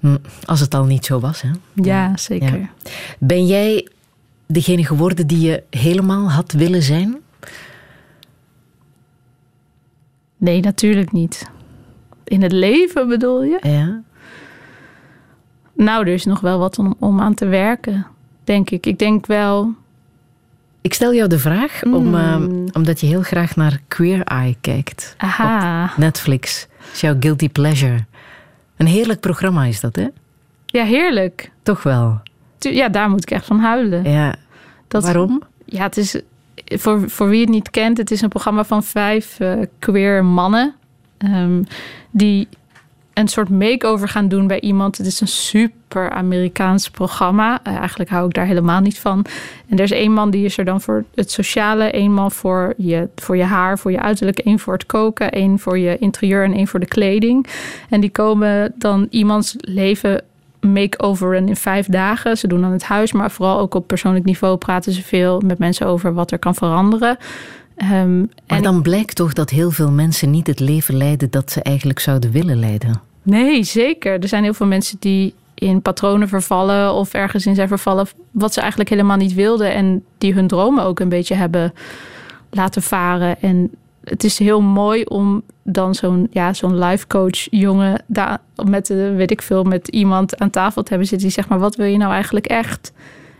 Hm, 0.00 0.16
als 0.44 0.60
het 0.60 0.74
al 0.74 0.84
niet 0.84 1.04
zo 1.04 1.20
was, 1.20 1.42
hè? 1.42 1.50
Ja, 1.74 2.16
zeker. 2.16 2.58
Ja. 2.58 2.68
Ben 3.18 3.46
jij 3.46 3.88
degene 4.46 4.84
geworden 4.84 5.26
die 5.26 5.40
je 5.40 5.62
helemaal 5.70 6.30
had 6.30 6.52
willen 6.52 6.82
zijn? 6.82 7.16
Nee, 10.36 10.60
natuurlijk 10.60 11.12
niet. 11.12 11.50
In 12.24 12.42
het 12.42 12.52
leven 12.52 13.08
bedoel 13.08 13.42
je? 13.42 13.58
Ja. 13.62 14.02
Nou, 15.74 16.06
er 16.06 16.12
is 16.12 16.24
nog 16.24 16.40
wel 16.40 16.58
wat 16.58 16.78
om, 16.78 16.94
om 16.98 17.20
aan 17.20 17.34
te 17.34 17.46
werken, 17.46 18.06
denk 18.44 18.70
ik. 18.70 18.86
Ik 18.86 18.98
denk 18.98 19.26
wel. 19.26 19.74
Ik 20.80 20.94
stel 20.94 21.14
jou 21.14 21.28
de 21.28 21.38
vraag 21.38 21.82
Mm. 21.84 21.94
om, 21.94 22.14
uh, 22.14 22.36
omdat 22.72 23.00
je 23.00 23.06
heel 23.06 23.22
graag 23.22 23.56
naar 23.56 23.80
Queer 23.88 24.22
Eye 24.24 24.56
kijkt. 24.60 25.14
Aha. 25.18 25.84
Op 25.84 25.96
Netflix. 25.96 26.66
Dat 26.78 26.88
is 26.92 27.00
jouw 27.00 27.16
guilty 27.20 27.48
pleasure. 27.48 28.04
Een 28.80 28.86
heerlijk 28.86 29.20
programma 29.20 29.64
is 29.64 29.80
dat, 29.80 29.96
hè? 29.96 30.06
Ja, 30.66 30.84
heerlijk. 30.84 31.50
Toch 31.62 31.82
wel? 31.82 32.20
Ja, 32.58 32.88
daar 32.88 33.10
moet 33.10 33.22
ik 33.22 33.30
echt 33.30 33.46
van 33.46 33.58
huilen. 33.58 34.10
Ja. 34.10 34.34
Dat, 34.88 35.02
Waarom? 35.02 35.42
Ja, 35.64 35.82
het 35.82 35.96
is... 35.96 36.20
Voor, 36.64 37.10
voor 37.10 37.28
wie 37.28 37.40
het 37.40 37.48
niet 37.48 37.70
kent, 37.70 37.96
het 37.96 38.10
is 38.10 38.20
een 38.20 38.28
programma 38.28 38.64
van 38.64 38.84
vijf 38.84 39.40
uh, 39.40 39.52
queer 39.78 40.24
mannen... 40.24 40.74
Um, 41.18 41.64
die 42.10 42.48
een 43.20 43.28
soort 43.28 43.48
makeover 43.48 44.08
gaan 44.08 44.28
doen 44.28 44.46
bij 44.46 44.60
iemand. 44.60 44.98
Het 44.98 45.06
is 45.06 45.20
een 45.20 45.28
super 45.28 46.10
Amerikaans 46.10 46.90
programma. 46.90 47.60
Uh, 47.66 47.76
eigenlijk 47.76 48.10
hou 48.10 48.26
ik 48.26 48.34
daar 48.34 48.46
helemaal 48.46 48.80
niet 48.80 48.98
van. 48.98 49.24
En 49.68 49.76
er 49.76 49.84
is 49.84 49.90
één 49.90 50.12
man 50.12 50.30
die 50.30 50.44
is 50.44 50.58
er 50.58 50.64
dan 50.64 50.80
voor 50.80 51.04
het 51.14 51.30
sociale, 51.30 51.84
één 51.84 52.12
man 52.12 52.30
voor 52.30 52.74
je, 52.76 53.08
voor 53.16 53.36
je 53.36 53.42
haar, 53.42 53.78
voor 53.78 53.90
je 53.90 54.00
uiterlijk, 54.00 54.38
één 54.38 54.58
voor 54.58 54.72
het 54.72 54.86
koken, 54.86 55.30
één 55.30 55.58
voor 55.58 55.78
je 55.78 55.98
interieur 55.98 56.44
en 56.44 56.52
één 56.52 56.66
voor 56.66 56.80
de 56.80 56.86
kleding. 56.86 57.46
En 57.88 58.00
die 58.00 58.10
komen 58.10 58.72
dan 58.76 59.06
iemands 59.10 59.54
leven 59.58 60.22
make-overen 60.60 61.48
in 61.48 61.56
vijf 61.56 61.86
dagen. 61.86 62.38
Ze 62.38 62.46
doen 62.46 62.60
dan 62.60 62.72
het 62.72 62.82
huis, 62.82 63.12
maar 63.12 63.30
vooral 63.30 63.58
ook 63.58 63.74
op 63.74 63.86
persoonlijk 63.86 64.24
niveau 64.24 64.56
praten 64.56 64.92
ze 64.92 65.02
veel 65.02 65.40
met 65.40 65.58
mensen 65.58 65.86
over 65.86 66.14
wat 66.14 66.30
er 66.30 66.38
kan 66.38 66.54
veranderen. 66.54 67.18
Um, 67.82 68.18
maar 68.46 68.56
en 68.56 68.62
dan 68.62 68.82
blijkt 68.82 69.16
toch 69.16 69.32
dat 69.32 69.50
heel 69.50 69.70
veel 69.70 69.90
mensen 69.90 70.30
niet 70.30 70.46
het 70.46 70.60
leven 70.60 70.96
leiden 70.96 71.30
dat 71.30 71.50
ze 71.50 71.62
eigenlijk 71.62 71.98
zouden 71.98 72.30
willen 72.30 72.58
leiden. 72.58 73.09
Nee, 73.22 73.64
zeker. 73.64 74.22
Er 74.22 74.28
zijn 74.28 74.42
heel 74.42 74.54
veel 74.54 74.66
mensen 74.66 74.96
die 75.00 75.34
in 75.54 75.82
patronen 75.82 76.28
vervallen 76.28 76.92
of 76.92 77.14
ergens 77.14 77.46
in 77.46 77.54
zijn 77.54 77.68
vervallen 77.68 78.06
wat 78.30 78.52
ze 78.52 78.60
eigenlijk 78.60 78.90
helemaal 78.90 79.16
niet 79.16 79.34
wilden 79.34 79.72
en 79.72 80.04
die 80.18 80.34
hun 80.34 80.46
dromen 80.46 80.84
ook 80.84 81.00
een 81.00 81.08
beetje 81.08 81.34
hebben 81.34 81.72
laten 82.50 82.82
varen. 82.82 83.40
En 83.40 83.70
het 84.04 84.24
is 84.24 84.38
heel 84.38 84.60
mooi 84.60 85.04
om 85.04 85.42
dan 85.62 85.94
zo'n 85.94 86.28
ja, 86.30 86.52
zo'n 86.52 86.78
life 86.78 87.06
coach 87.06 87.46
jongen 87.50 88.02
daar 88.06 88.38
met 88.64 88.88
weet 88.88 89.30
ik 89.30 89.42
veel 89.42 89.64
met 89.64 89.88
iemand 89.88 90.38
aan 90.38 90.50
tafel 90.50 90.82
te 90.82 90.88
hebben 90.88 91.08
zitten 91.08 91.26
die 91.26 91.36
zegt 91.36 91.48
maar 91.48 91.58
wat 91.58 91.76
wil 91.76 91.86
je 91.86 91.96
nou 91.96 92.12
eigenlijk 92.12 92.46
echt? 92.46 92.92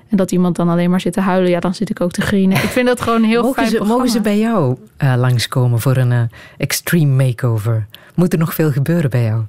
En 0.08 0.16
dat 0.16 0.32
iemand 0.32 0.56
dan 0.56 0.68
alleen 0.68 0.90
maar 0.90 1.00
zit 1.00 1.12
te 1.12 1.20
huilen, 1.20 1.50
ja, 1.50 1.60
dan 1.60 1.74
zit 1.74 1.90
ik 1.90 2.00
ook 2.00 2.10
te 2.10 2.20
grienen. 2.20 2.56
Ik 2.56 2.62
vind 2.62 2.86
dat 2.86 3.00
gewoon 3.00 3.22
heel 3.22 3.42
mogen 3.42 3.62
fijn 3.62 3.68
ze. 3.68 3.84
Mogen 3.84 4.08
ze 4.08 4.20
bij 4.20 4.38
jou 4.38 4.76
uh, 5.02 5.14
langskomen 5.16 5.80
voor 5.80 5.96
een 5.96 6.10
uh, 6.10 6.20
extreme 6.56 7.24
makeover? 7.24 7.86
Moet 8.20 8.32
er 8.32 8.38
nog 8.38 8.54
veel 8.54 8.70
gebeuren 8.70 9.10
bij 9.10 9.22
jou? 9.22 9.44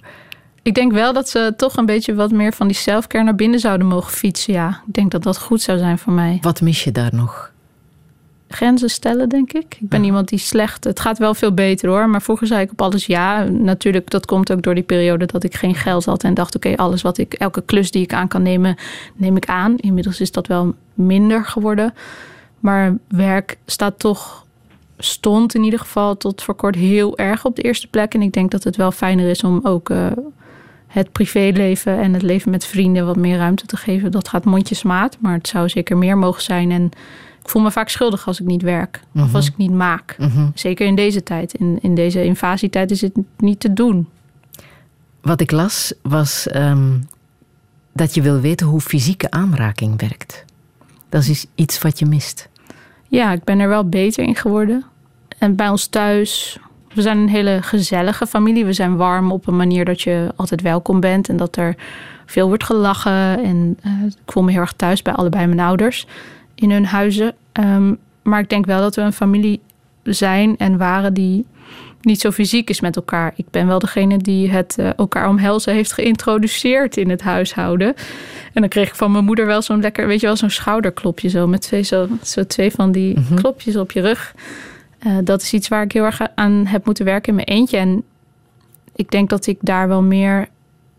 Ik 0.61 0.75
denk 0.75 0.91
wel 0.91 1.13
dat 1.13 1.29
ze 1.29 1.53
toch 1.57 1.77
een 1.77 1.85
beetje 1.85 2.15
wat 2.15 2.31
meer 2.31 2.53
van 2.53 2.67
die 2.67 2.75
selfcare 2.75 3.23
naar 3.23 3.35
binnen 3.35 3.59
zouden 3.59 3.87
mogen 3.87 4.11
fietsen. 4.11 4.53
Ja, 4.53 4.81
ik 4.87 4.93
denk 4.93 5.11
dat 5.11 5.23
dat 5.23 5.37
goed 5.37 5.61
zou 5.61 5.77
zijn 5.77 5.97
voor 5.97 6.13
mij. 6.13 6.37
Wat 6.41 6.61
mis 6.61 6.83
je 6.83 6.91
daar 6.91 7.15
nog? 7.15 7.51
Grenzen 8.47 8.89
stellen, 8.89 9.29
denk 9.29 9.53
ik. 9.53 9.77
Ik 9.79 9.89
ben 9.89 9.99
ja. 9.99 10.05
iemand 10.05 10.29
die 10.29 10.39
slecht. 10.39 10.83
Het 10.83 10.99
gaat 10.99 11.17
wel 11.17 11.33
veel 11.33 11.53
beter 11.53 11.89
hoor. 11.89 12.09
Maar 12.09 12.21
vroeger 12.21 12.47
zei 12.47 12.61
ik 12.61 12.71
op 12.71 12.81
alles 12.81 13.05
ja. 13.05 13.43
Natuurlijk, 13.43 14.09
dat 14.09 14.25
komt 14.25 14.51
ook 14.51 14.61
door 14.61 14.75
die 14.75 14.83
periode 14.83 15.25
dat 15.25 15.43
ik 15.43 15.55
geen 15.55 15.75
geld 15.75 16.05
had. 16.05 16.23
En 16.23 16.33
dacht, 16.33 16.55
oké, 16.55 16.67
okay, 16.67 16.85
alles 16.85 17.01
wat 17.01 17.17
ik, 17.17 17.33
elke 17.33 17.61
klus 17.61 17.91
die 17.91 18.03
ik 18.03 18.13
aan 18.13 18.27
kan 18.27 18.41
nemen, 18.41 18.75
neem 19.15 19.37
ik 19.37 19.45
aan. 19.45 19.77
Inmiddels 19.77 20.21
is 20.21 20.31
dat 20.31 20.47
wel 20.47 20.75
minder 20.93 21.45
geworden. 21.45 21.93
Maar 22.59 22.97
werk 23.07 23.57
staat 23.65 23.99
toch, 23.99 24.45
stond 25.03 25.55
in 25.55 25.63
ieder 25.63 25.79
geval 25.79 26.17
tot 26.17 26.43
voor 26.43 26.55
kort 26.55 26.75
heel 26.75 27.17
erg 27.17 27.45
op 27.45 27.55
de 27.55 27.61
eerste 27.61 27.87
plek. 27.87 28.13
En 28.13 28.21
ik 28.21 28.33
denk 28.33 28.51
dat 28.51 28.63
het 28.63 28.75
wel 28.75 28.91
fijner 28.91 29.29
is 29.29 29.43
om 29.43 29.59
ook 29.63 29.89
uh, 29.89 30.07
het 30.87 31.11
privéleven 31.11 31.99
en 31.99 32.13
het 32.13 32.21
leven 32.21 32.51
met 32.51 32.65
vrienden 32.65 33.05
wat 33.05 33.15
meer 33.15 33.37
ruimte 33.37 33.65
te 33.65 33.77
geven. 33.77 34.11
Dat 34.11 34.27
gaat 34.27 34.45
mondjesmaat. 34.45 35.17
Maar 35.19 35.33
het 35.33 35.47
zou 35.47 35.69
zeker 35.69 35.97
meer 35.97 36.17
mogen 36.17 36.41
zijn. 36.41 36.71
En 36.71 36.83
ik 37.43 37.49
voel 37.49 37.61
me 37.61 37.71
vaak 37.71 37.89
schuldig 37.89 38.27
als 38.27 38.39
ik 38.39 38.45
niet 38.45 38.61
werk. 38.61 38.99
Mm 39.01 39.09
-hmm. 39.11 39.29
Of 39.29 39.35
als 39.35 39.47
ik 39.47 39.57
niet 39.57 39.71
maak. 39.71 40.15
Mhm. 40.17 40.29
Mm 40.29 40.35
-hmm. 40.35 40.51
Zeker 40.55 40.87
in 40.87 40.95
deze 40.95 41.23
tijd. 41.23 41.53
In, 41.53 41.79
in 41.81 41.95
deze 41.95 42.23
invasietijd 42.23 42.91
is 42.91 43.01
het 43.01 43.13
niet 43.37 43.59
te 43.59 43.73
doen. 43.73 44.07
Wat 45.21 45.41
ik 45.41 45.51
las 45.51 45.93
was 46.01 46.47
um, 46.55 47.07
dat 47.91 48.13
je 48.13 48.21
wil 48.21 48.39
weten 48.39 48.67
hoe 48.67 48.81
fysieke 48.81 49.31
aanraking 49.31 49.99
werkt. 49.99 50.45
Dat 51.09 51.25
is 51.25 51.45
iets 51.55 51.81
wat 51.81 51.99
je 51.99 52.05
mist. 52.05 52.49
Ja, 53.07 53.31
ik 53.31 53.43
ben 53.43 53.59
er 53.59 53.67
wel 53.67 53.89
beter 53.89 54.23
in 54.23 54.35
geworden. 54.35 54.85
En 55.41 55.55
bij 55.55 55.69
ons 55.69 55.87
thuis, 55.87 56.57
we 56.93 57.01
zijn 57.01 57.17
een 57.17 57.29
hele 57.29 57.59
gezellige 57.61 58.27
familie. 58.27 58.65
We 58.65 58.73
zijn 58.73 58.95
warm 58.95 59.31
op 59.31 59.47
een 59.47 59.55
manier 59.55 59.85
dat 59.85 60.01
je 60.01 60.31
altijd 60.35 60.61
welkom 60.61 60.99
bent. 60.99 61.29
En 61.29 61.37
dat 61.37 61.55
er 61.55 61.75
veel 62.25 62.47
wordt 62.47 62.63
gelachen. 62.63 63.43
En 63.43 63.77
uh, 63.85 64.05
ik 64.05 64.31
voel 64.31 64.43
me 64.43 64.51
heel 64.51 64.59
erg 64.59 64.73
thuis 64.73 65.01
bij 65.01 65.13
allebei 65.13 65.47
mijn 65.47 65.59
ouders 65.59 66.05
in 66.55 66.71
hun 66.71 66.85
huizen. 66.85 67.33
Um, 67.59 67.97
maar 68.21 68.39
ik 68.39 68.49
denk 68.49 68.65
wel 68.65 68.81
dat 68.81 68.95
we 68.95 69.01
een 69.01 69.13
familie 69.13 69.61
zijn 70.03 70.57
en 70.57 70.77
waren 70.77 71.13
die 71.13 71.45
niet 72.01 72.21
zo 72.21 72.31
fysiek 72.31 72.69
is 72.69 72.81
met 72.81 72.95
elkaar. 72.95 73.33
Ik 73.35 73.45
ben 73.51 73.67
wel 73.67 73.79
degene 73.79 74.17
die 74.17 74.49
het 74.49 74.75
uh, 74.79 74.89
elkaar 74.97 75.29
omhelzen 75.29 75.73
heeft 75.73 75.93
geïntroduceerd 75.93 76.97
in 76.97 77.09
het 77.09 77.21
huishouden. 77.21 77.95
En 78.53 78.61
dan 78.61 78.69
kreeg 78.69 78.87
ik 78.87 78.95
van 78.95 79.11
mijn 79.11 79.25
moeder 79.25 79.45
wel 79.45 79.61
zo'n 79.61 79.81
lekker, 79.81 80.07
weet 80.07 80.19
je 80.19 80.25
wel, 80.25 80.35
zo'n 80.35 80.49
schouderklopje 80.49 81.29
zo 81.29 81.47
met 81.47 81.61
twee, 81.61 81.81
zo, 81.81 82.07
zo 82.23 82.45
twee 82.45 82.71
van 82.71 82.91
die 82.91 83.17
mm 83.17 83.25
-hmm. 83.27 83.37
klopjes 83.37 83.75
op 83.75 83.91
je 83.91 84.01
rug. 84.01 84.33
Uh, 85.07 85.17
dat 85.23 85.41
is 85.41 85.53
iets 85.53 85.67
waar 85.67 85.83
ik 85.83 85.91
heel 85.91 86.03
erg 86.03 86.21
aan 86.35 86.65
heb 86.65 86.85
moeten 86.85 87.05
werken 87.05 87.29
in 87.29 87.35
mijn 87.35 87.47
eentje. 87.47 87.77
En 87.77 88.03
ik 88.95 89.11
denk 89.11 89.29
dat 89.29 89.47
ik 89.47 89.57
daar 89.61 89.87
wel 89.87 90.01
meer 90.01 90.47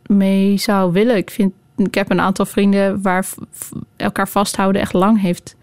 mee 0.07 0.57
zou 0.57 0.93
willen. 0.93 1.17
Ik 1.17 1.31
vind 1.31 1.53
ik 1.77 1.95
heb 1.95 2.11
een 2.11 2.21
aantal 2.21 2.47
vrienden 2.47 3.03
waar 3.03 3.27
elkaar 3.97 4.29
vasthouden 4.29 4.81
echt 4.81 4.93
lang 4.93 5.21
heeft 5.21 5.57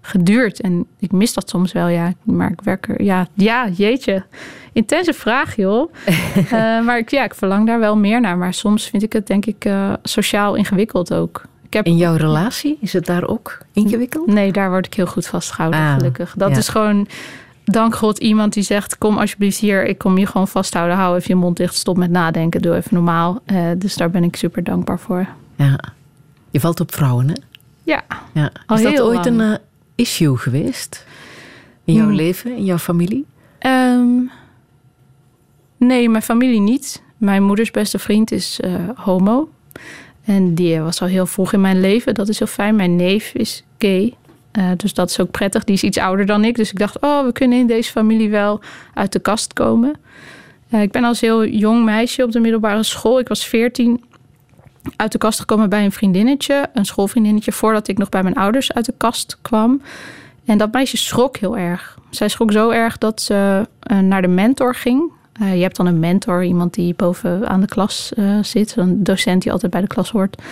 geduurd. 0.00 0.60
En 0.60 0.86
ik 0.98 1.12
mis 1.12 1.34
dat 1.34 1.48
soms 1.48 1.72
wel, 1.72 1.88
ja. 1.88 2.12
Maar 2.22 2.50
ik 2.50 2.60
werk 2.60 2.88
er, 2.88 3.02
ja, 3.02 3.26
ja 3.34 3.68
jeetje. 3.68 4.24
Intense 4.72 5.12
vraag, 5.12 5.56
joh. 5.56 5.92
uh, 6.36 6.50
maar 6.86 6.98
ik, 6.98 7.10
ja, 7.10 7.24
ik 7.24 7.34
verlang 7.34 7.66
daar 7.66 7.78
wel 7.78 7.96
meer 7.96 8.20
naar. 8.20 8.38
Maar 8.38 8.54
soms 8.54 8.88
vind 8.88 9.02
ik 9.02 9.12
het, 9.12 9.26
denk 9.26 9.46
ik, 9.46 9.64
uh, 9.64 9.92
sociaal 10.02 10.54
ingewikkeld 10.54 11.14
ook. 11.14 11.42
Ik 11.66 11.72
heb... 11.72 11.86
In 11.86 11.96
jouw 11.96 12.16
relatie, 12.16 12.78
is 12.80 12.92
het 12.92 13.06
daar 13.06 13.28
ook 13.28 13.58
ingewikkeld? 13.72 14.26
Nee, 14.26 14.52
daar 14.52 14.70
word 14.70 14.86
ik 14.86 14.94
heel 14.94 15.06
goed 15.06 15.26
vastgehouden, 15.26 15.80
ah, 15.80 15.94
gelukkig. 15.94 16.34
Dat 16.36 16.50
ja. 16.50 16.56
is 16.56 16.68
gewoon 16.68 17.06
dank 17.64 17.96
God 17.96 18.18
iemand 18.18 18.52
die 18.52 18.62
zegt: 18.62 18.98
Kom 18.98 19.18
alsjeblieft 19.18 19.58
hier, 19.58 19.86
ik 19.86 19.98
kom 19.98 20.18
je 20.18 20.26
gewoon 20.26 20.48
vasthouden. 20.48 20.96
Hou 20.96 21.16
even 21.16 21.28
je 21.28 21.40
mond 21.40 21.56
dicht, 21.56 21.74
stop 21.74 21.96
met 21.96 22.10
nadenken, 22.10 22.62
doe 22.62 22.74
even 22.74 22.94
normaal. 22.94 23.42
Uh, 23.46 23.70
dus 23.76 23.96
daar 23.96 24.10
ben 24.10 24.24
ik 24.24 24.36
super 24.36 24.64
dankbaar 24.64 24.98
voor. 24.98 25.26
Ja. 25.56 25.80
Je 26.50 26.60
valt 26.60 26.80
op 26.80 26.94
vrouwen, 26.94 27.28
hè? 27.28 27.34
Ja. 27.82 28.02
ja. 28.32 28.52
Is 28.74 28.82
dat 28.82 29.00
ooit 29.00 29.24
lang. 29.24 29.26
een 29.26 29.40
uh, 29.40 29.54
issue 29.94 30.36
geweest? 30.36 31.06
In 31.84 31.94
jouw 31.94 32.04
Hmm. 32.06 32.14
leven, 32.14 32.56
in 32.56 32.64
jouw 32.64 32.78
familie? 32.78 33.24
Um, 33.60 34.30
nee, 35.76 36.08
mijn 36.08 36.22
familie 36.22 36.60
niet. 36.60 37.02
Mijn 37.16 37.42
moeders 37.42 37.70
beste 37.70 37.98
vriend 37.98 38.32
is 38.32 38.60
uh, 38.64 38.74
homo. 38.94 39.48
En 40.24 40.54
die 40.54 40.80
was 40.80 41.00
al 41.00 41.06
heel 41.08 41.26
vroeg 41.26 41.52
in 41.52 41.60
mijn 41.60 41.80
leven. 41.80 42.14
Dat 42.14 42.28
is 42.28 42.38
heel 42.38 42.48
fijn. 42.48 42.76
Mijn 42.76 42.96
neef 42.96 43.32
is 43.34 43.64
gay. 43.78 44.14
Uh, 44.58 44.70
dus 44.76 44.94
dat 44.94 45.10
is 45.10 45.20
ook 45.20 45.30
prettig. 45.30 45.64
Die 45.64 45.74
is 45.74 45.82
iets 45.82 45.98
ouder 45.98 46.26
dan 46.26 46.44
ik. 46.44 46.56
Dus 46.56 46.70
ik 46.70 46.78
dacht, 46.78 47.00
oh, 47.00 47.24
we 47.24 47.32
kunnen 47.32 47.58
in 47.58 47.66
deze 47.66 47.90
familie 47.90 48.30
wel 48.30 48.60
uit 48.94 49.12
de 49.12 49.18
kast 49.18 49.52
komen. 49.52 49.94
Uh, 50.70 50.82
ik 50.82 50.92
ben 50.92 51.04
als 51.04 51.20
heel 51.20 51.46
jong 51.46 51.84
meisje 51.84 52.22
op 52.22 52.32
de 52.32 52.40
middelbare 52.40 52.82
school. 52.82 53.18
Ik 53.18 53.28
was 53.28 53.46
veertien. 53.46 54.04
uit 54.96 55.12
de 55.12 55.18
kast 55.18 55.38
gekomen 55.40 55.68
bij 55.68 55.84
een 55.84 55.92
vriendinnetje, 55.92 56.66
een 56.74 56.84
schoolvriendinnetje, 56.84 57.52
voordat 57.52 57.88
ik 57.88 57.98
nog 57.98 58.08
bij 58.08 58.22
mijn 58.22 58.34
ouders 58.34 58.72
uit 58.72 58.84
de 58.84 58.94
kast 58.96 59.38
kwam. 59.42 59.82
En 60.44 60.58
dat 60.58 60.72
meisje 60.72 60.96
schrok 60.96 61.36
heel 61.36 61.56
erg. 61.56 61.98
Zij 62.10 62.28
schrok 62.28 62.52
zo 62.52 62.70
erg 62.70 62.98
dat 62.98 63.22
ze 63.22 63.68
uh, 63.92 63.98
naar 63.98 64.22
de 64.22 64.28
mentor 64.28 64.74
ging. 64.74 65.12
Je 65.38 65.44
hebt 65.44 65.76
dan 65.76 65.86
een 65.86 65.98
mentor, 65.98 66.44
iemand 66.44 66.74
die 66.74 66.94
boven 66.94 67.48
aan 67.48 67.60
de 67.60 67.66
klas 67.66 68.12
zit, 68.42 68.76
een 68.76 69.04
docent 69.04 69.42
die 69.42 69.52
altijd 69.52 69.72
bij 69.72 69.80
de 69.80 69.86
klas 69.86 70.10
hoort. 70.10 70.42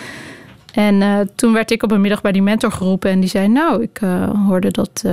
En 0.73 1.29
toen 1.35 1.53
werd 1.53 1.71
ik 1.71 1.83
op 1.83 1.91
een 1.91 2.01
middag 2.01 2.21
bij 2.21 2.31
die 2.31 2.41
mentor 2.41 2.71
geroepen 2.71 3.09
en 3.09 3.19
die 3.19 3.29
zei: 3.29 3.47
Nou, 3.47 3.81
ik 3.81 3.99
hoorde 4.47 4.71
dat 4.71 5.03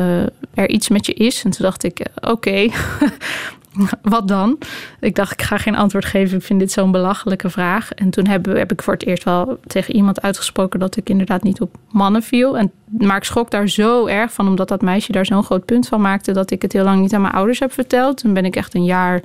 er 0.54 0.68
iets 0.68 0.88
met 0.88 1.06
je 1.06 1.12
is. 1.12 1.44
En 1.44 1.50
toen 1.50 1.64
dacht 1.64 1.84
ik: 1.84 2.06
Oké, 2.20 2.68
wat 4.02 4.28
dan? 4.28 4.58
Ik 5.00 5.14
dacht, 5.14 5.32
ik 5.32 5.42
ga 5.42 5.58
geen 5.58 5.76
antwoord 5.76 6.04
geven. 6.04 6.38
Ik 6.38 6.44
vind 6.44 6.60
dit 6.60 6.72
zo'n 6.72 6.90
belachelijke 6.90 7.50
vraag. 7.50 7.92
En 7.92 8.10
toen 8.10 8.26
heb, 8.26 8.46
heb, 8.46 8.72
ik 8.72 8.82
voor 8.82 8.92
het 8.92 9.06
eerst 9.06 9.24
wel 9.24 9.58
tegen 9.66 9.94
iemand 9.94 10.22
uitgesproken 10.22 10.80
dat 10.80 10.96
ik 10.96 11.08
inderdaad 11.08 11.42
niet 11.42 11.60
op 11.60 11.76
mannen 11.90 12.22
viel. 12.22 12.58
En, 12.58 12.70
maar 12.84 13.16
ik 13.16 13.24
schrok 13.24 13.50
daar 13.50 13.68
zo 13.68 14.06
erg 14.06 14.32
van, 14.32 14.48
omdat 14.48 14.68
dat 14.68 14.82
meisje 14.82 15.12
daar 15.12 15.26
zo'n 15.26 15.44
groot 15.44 15.64
punt 15.64 15.88
van 15.88 16.00
maakte, 16.00 16.32
dat 16.32 16.50
ik 16.50 16.62
het 16.62 16.72
heel 16.72 16.84
lang 16.84 17.00
niet 17.00 17.14
aan 17.14 17.20
mijn 17.20 17.34
ouders 17.34 17.58
heb 17.58 17.72
verteld. 17.72 18.16
Toen 18.16 18.32
ben 18.32 18.44
ik 18.44 18.56
echt 18.56 18.74
een 18.74 18.84
jaar 18.84 19.22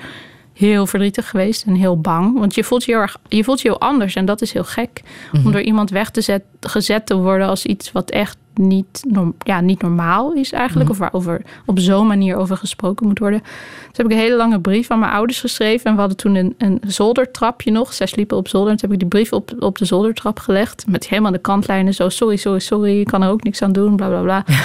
heel 0.55 0.87
verdrietig 0.87 1.29
geweest 1.29 1.63
en 1.63 1.75
heel 1.75 2.01
bang. 2.01 2.39
Want 2.39 2.55
je 2.55 2.63
voelt 2.63 2.83
je 2.83 2.91
heel, 2.91 3.01
erg, 3.01 3.17
je 3.27 3.43
voelt 3.43 3.61
je 3.61 3.67
heel 3.67 3.79
anders 3.79 4.15
en 4.15 4.25
dat 4.25 4.41
is 4.41 4.53
heel 4.53 4.63
gek. 4.63 5.01
Om 5.45 5.51
door 5.51 5.61
iemand 5.61 5.89
weg 5.89 6.09
te 6.09 6.21
zet, 6.21 6.43
gezet 6.59 7.05
te 7.05 7.15
worden 7.15 7.47
als 7.47 7.65
iets 7.65 7.91
wat 7.91 8.09
echt 8.09 8.37
niet, 8.53 9.05
ja, 9.39 9.61
niet 9.61 9.81
normaal 9.81 10.33
is 10.33 10.51
eigenlijk. 10.51 10.89
Of 10.89 10.97
waarover 10.97 11.41
op 11.65 11.79
zo'n 11.79 12.07
manier 12.07 12.35
over 12.35 12.57
gesproken 12.57 13.07
moet 13.07 13.19
worden. 13.19 13.41
Dus 13.87 13.97
heb 13.97 14.05
ik 14.05 14.11
een 14.11 14.17
hele 14.17 14.35
lange 14.35 14.59
brief 14.59 14.91
aan 14.91 14.99
mijn 14.99 15.11
ouders 15.11 15.39
geschreven. 15.39 15.85
En 15.85 15.93
we 15.93 15.99
hadden 15.99 16.17
toen 16.17 16.35
een, 16.35 16.55
een 16.57 16.81
zoldertrapje 16.87 17.71
nog. 17.71 17.93
Zij 17.93 18.07
sliepen 18.07 18.37
op 18.37 18.47
zolder. 18.47 18.71
En 18.71 18.77
toen 18.77 18.89
heb 18.89 19.01
ik 19.01 19.09
die 19.09 19.19
brief 19.19 19.33
op, 19.33 19.55
op 19.59 19.77
de 19.77 19.85
zoldertrap 19.85 20.39
gelegd. 20.39 20.85
Met 20.87 21.07
helemaal 21.07 21.31
de 21.31 21.37
kantlijnen 21.37 21.93
zo. 21.93 22.09
Sorry, 22.09 22.35
sorry, 22.35 22.59
sorry. 22.59 22.99
Ik 22.99 23.07
kan 23.07 23.23
er 23.23 23.29
ook 23.29 23.43
niks 23.43 23.61
aan 23.61 23.71
doen. 23.71 23.95
Bla, 23.95 24.07
bla, 24.07 24.21
bla. 24.21 24.45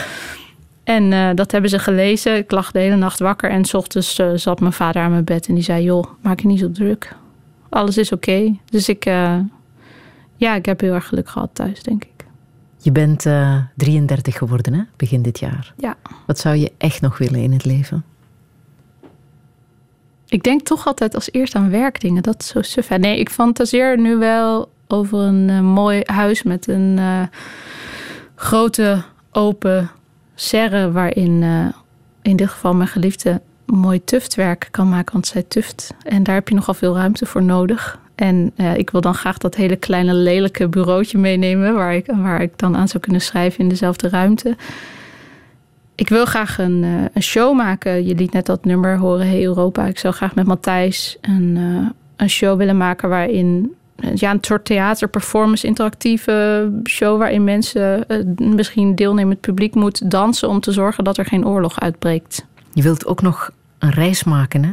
En 0.84 1.12
uh, 1.12 1.30
dat 1.34 1.52
hebben 1.52 1.70
ze 1.70 1.78
gelezen. 1.78 2.36
Ik 2.36 2.50
lag 2.50 2.70
de 2.70 2.78
hele 2.78 2.96
nacht 2.96 3.18
wakker. 3.18 3.50
En 3.50 3.64
s 3.64 3.74
ochtends 3.74 4.18
uh, 4.18 4.30
zat 4.34 4.60
mijn 4.60 4.72
vader 4.72 5.02
aan 5.02 5.10
mijn 5.10 5.24
bed. 5.24 5.46
En 5.46 5.54
die 5.54 5.62
zei, 5.62 5.82
joh, 5.82 6.04
maak 6.20 6.40
je 6.40 6.46
niet 6.46 6.58
zo 6.58 6.72
druk. 6.72 7.16
Alles 7.68 7.98
is 7.98 8.12
oké. 8.12 8.30
Okay. 8.30 8.60
Dus 8.64 8.88
ik, 8.88 9.06
uh, 9.06 9.36
ja, 10.36 10.54
ik 10.54 10.66
heb 10.66 10.80
heel 10.80 10.94
erg 10.94 11.06
geluk 11.06 11.28
gehad 11.28 11.50
thuis, 11.52 11.82
denk 11.82 12.04
ik. 12.04 12.08
Je 12.82 12.92
bent 12.92 13.26
33 13.76 14.38
geworden, 14.38 14.72
hè? 14.72 14.82
Begin 14.96 15.22
dit 15.22 15.38
jaar. 15.38 15.74
Ja. 15.76 15.96
Wat 16.26 16.38
zou 16.38 16.56
je 16.56 16.72
echt 16.78 17.00
nog 17.00 17.18
willen 17.18 17.40
in 17.40 17.52
het 17.52 17.64
leven? 17.64 18.04
Ik 20.26 20.42
denk 20.42 20.62
toch 20.62 20.86
altijd 20.86 21.14
als 21.14 21.32
eerst 21.32 21.54
aan 21.54 21.70
werkdingen. 21.70 22.22
Dat 22.22 22.40
is 22.40 22.46
zo 22.46 22.62
suf. 22.62 22.88
Nee, 22.88 23.18
ik 23.18 23.30
fantaseer 23.30 23.98
nu 23.98 24.16
wel 24.16 24.70
over 24.86 25.18
een 25.18 25.64
mooi 25.64 26.00
huis 26.04 26.42
met 26.42 26.68
een 26.68 26.98
grote 28.34 29.02
open 29.32 29.90
serre 30.40 30.92
waarin 30.92 31.42
uh, 31.42 31.66
in 32.22 32.36
dit 32.36 32.48
geval 32.48 32.74
mijn 32.74 32.88
geliefde 32.88 33.40
mooi 33.64 34.04
tuftwerk 34.04 34.68
kan 34.70 34.88
maken, 34.88 35.12
want 35.12 35.26
zij 35.26 35.42
tuft. 35.42 35.94
En 36.02 36.22
daar 36.22 36.34
heb 36.34 36.48
je 36.48 36.54
nogal 36.54 36.74
veel 36.74 36.94
ruimte 36.94 37.26
voor 37.26 37.42
nodig. 37.42 37.98
En 38.14 38.52
uh, 38.56 38.76
ik 38.76 38.90
wil 38.90 39.00
dan 39.00 39.14
graag 39.14 39.38
dat 39.38 39.54
hele 39.54 39.76
kleine 39.76 40.14
lelijke 40.14 40.68
bureautje 40.68 41.18
meenemen, 41.18 41.74
waar 41.74 41.94
ik, 41.94 42.06
waar 42.06 42.42
ik 42.42 42.58
dan 42.58 42.76
aan 42.76 42.88
zou 42.88 43.02
kunnen 43.02 43.20
schrijven 43.20 43.60
in 43.60 43.68
dezelfde 43.68 44.08
ruimte. 44.08 44.56
Ik 45.94 46.08
wil 46.08 46.24
graag 46.24 46.58
een, 46.58 46.82
uh, 46.82 47.04
een 47.12 47.22
show 47.22 47.56
maken. 47.56 48.06
Je 48.06 48.14
liet 48.14 48.32
net 48.32 48.46
dat 48.46 48.64
nummer 48.64 48.98
horen, 48.98 49.26
Hey 49.26 49.44
Europa. 49.44 49.86
Ik 49.86 49.98
zou 49.98 50.14
graag 50.14 50.34
met 50.34 50.46
Matthijs 50.46 51.18
een, 51.20 51.56
een 52.16 52.30
show 52.30 52.58
willen 52.58 52.76
maken 52.76 53.08
waarin 53.08 53.74
ja, 54.14 54.30
een 54.30 54.38
soort 54.40 54.64
theaterperformance, 54.64 55.66
interactieve 55.66 56.70
show 56.84 57.18
waarin 57.18 57.44
mensen, 57.44 58.08
eh, 58.08 58.18
misschien 58.36 58.94
deelnemend 58.94 59.40
publiek, 59.40 59.74
moet 59.74 60.10
dansen 60.10 60.48
om 60.48 60.60
te 60.60 60.72
zorgen 60.72 61.04
dat 61.04 61.18
er 61.18 61.24
geen 61.24 61.46
oorlog 61.46 61.80
uitbreekt. 61.80 62.46
Je 62.72 62.82
wilt 62.82 63.06
ook 63.06 63.22
nog 63.22 63.50
een 63.78 63.90
reis 63.90 64.24
maken, 64.24 64.64
hè? 64.64 64.72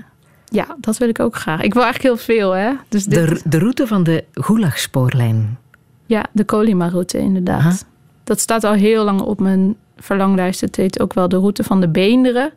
Ja, 0.50 0.76
dat 0.80 0.98
wil 0.98 1.10
ik 1.10 1.20
ook 1.20 1.36
graag. 1.36 1.62
Ik 1.62 1.74
wil 1.74 1.84
eigenlijk 1.84 2.16
heel 2.16 2.26
veel, 2.36 2.52
hè? 2.52 2.72
Dus 2.90 3.06
dit... 3.06 3.28
de, 3.28 3.42
de 3.50 3.60
route 3.60 3.88
van 3.88 4.04
de 4.04 4.24
Gulag-spoorlijn. 4.34 5.58
Ja, 6.06 6.26
de 6.32 6.46
Colima-route, 6.46 7.18
inderdaad. 7.18 7.86
Dat 8.24 8.40
staat 8.40 8.64
al 8.64 8.74
heel 8.74 9.04
lang 9.04 9.22
op 9.22 9.40
mijn 9.40 9.76
verlanglijst. 9.98 10.62
Het 10.62 10.76
heet 10.76 11.00
ook 11.00 11.14
wel 11.14 11.30
de 11.30 11.38
route 11.38 11.64
van 11.64 11.82
de 11.82 11.88
beenderen. 11.88 12.52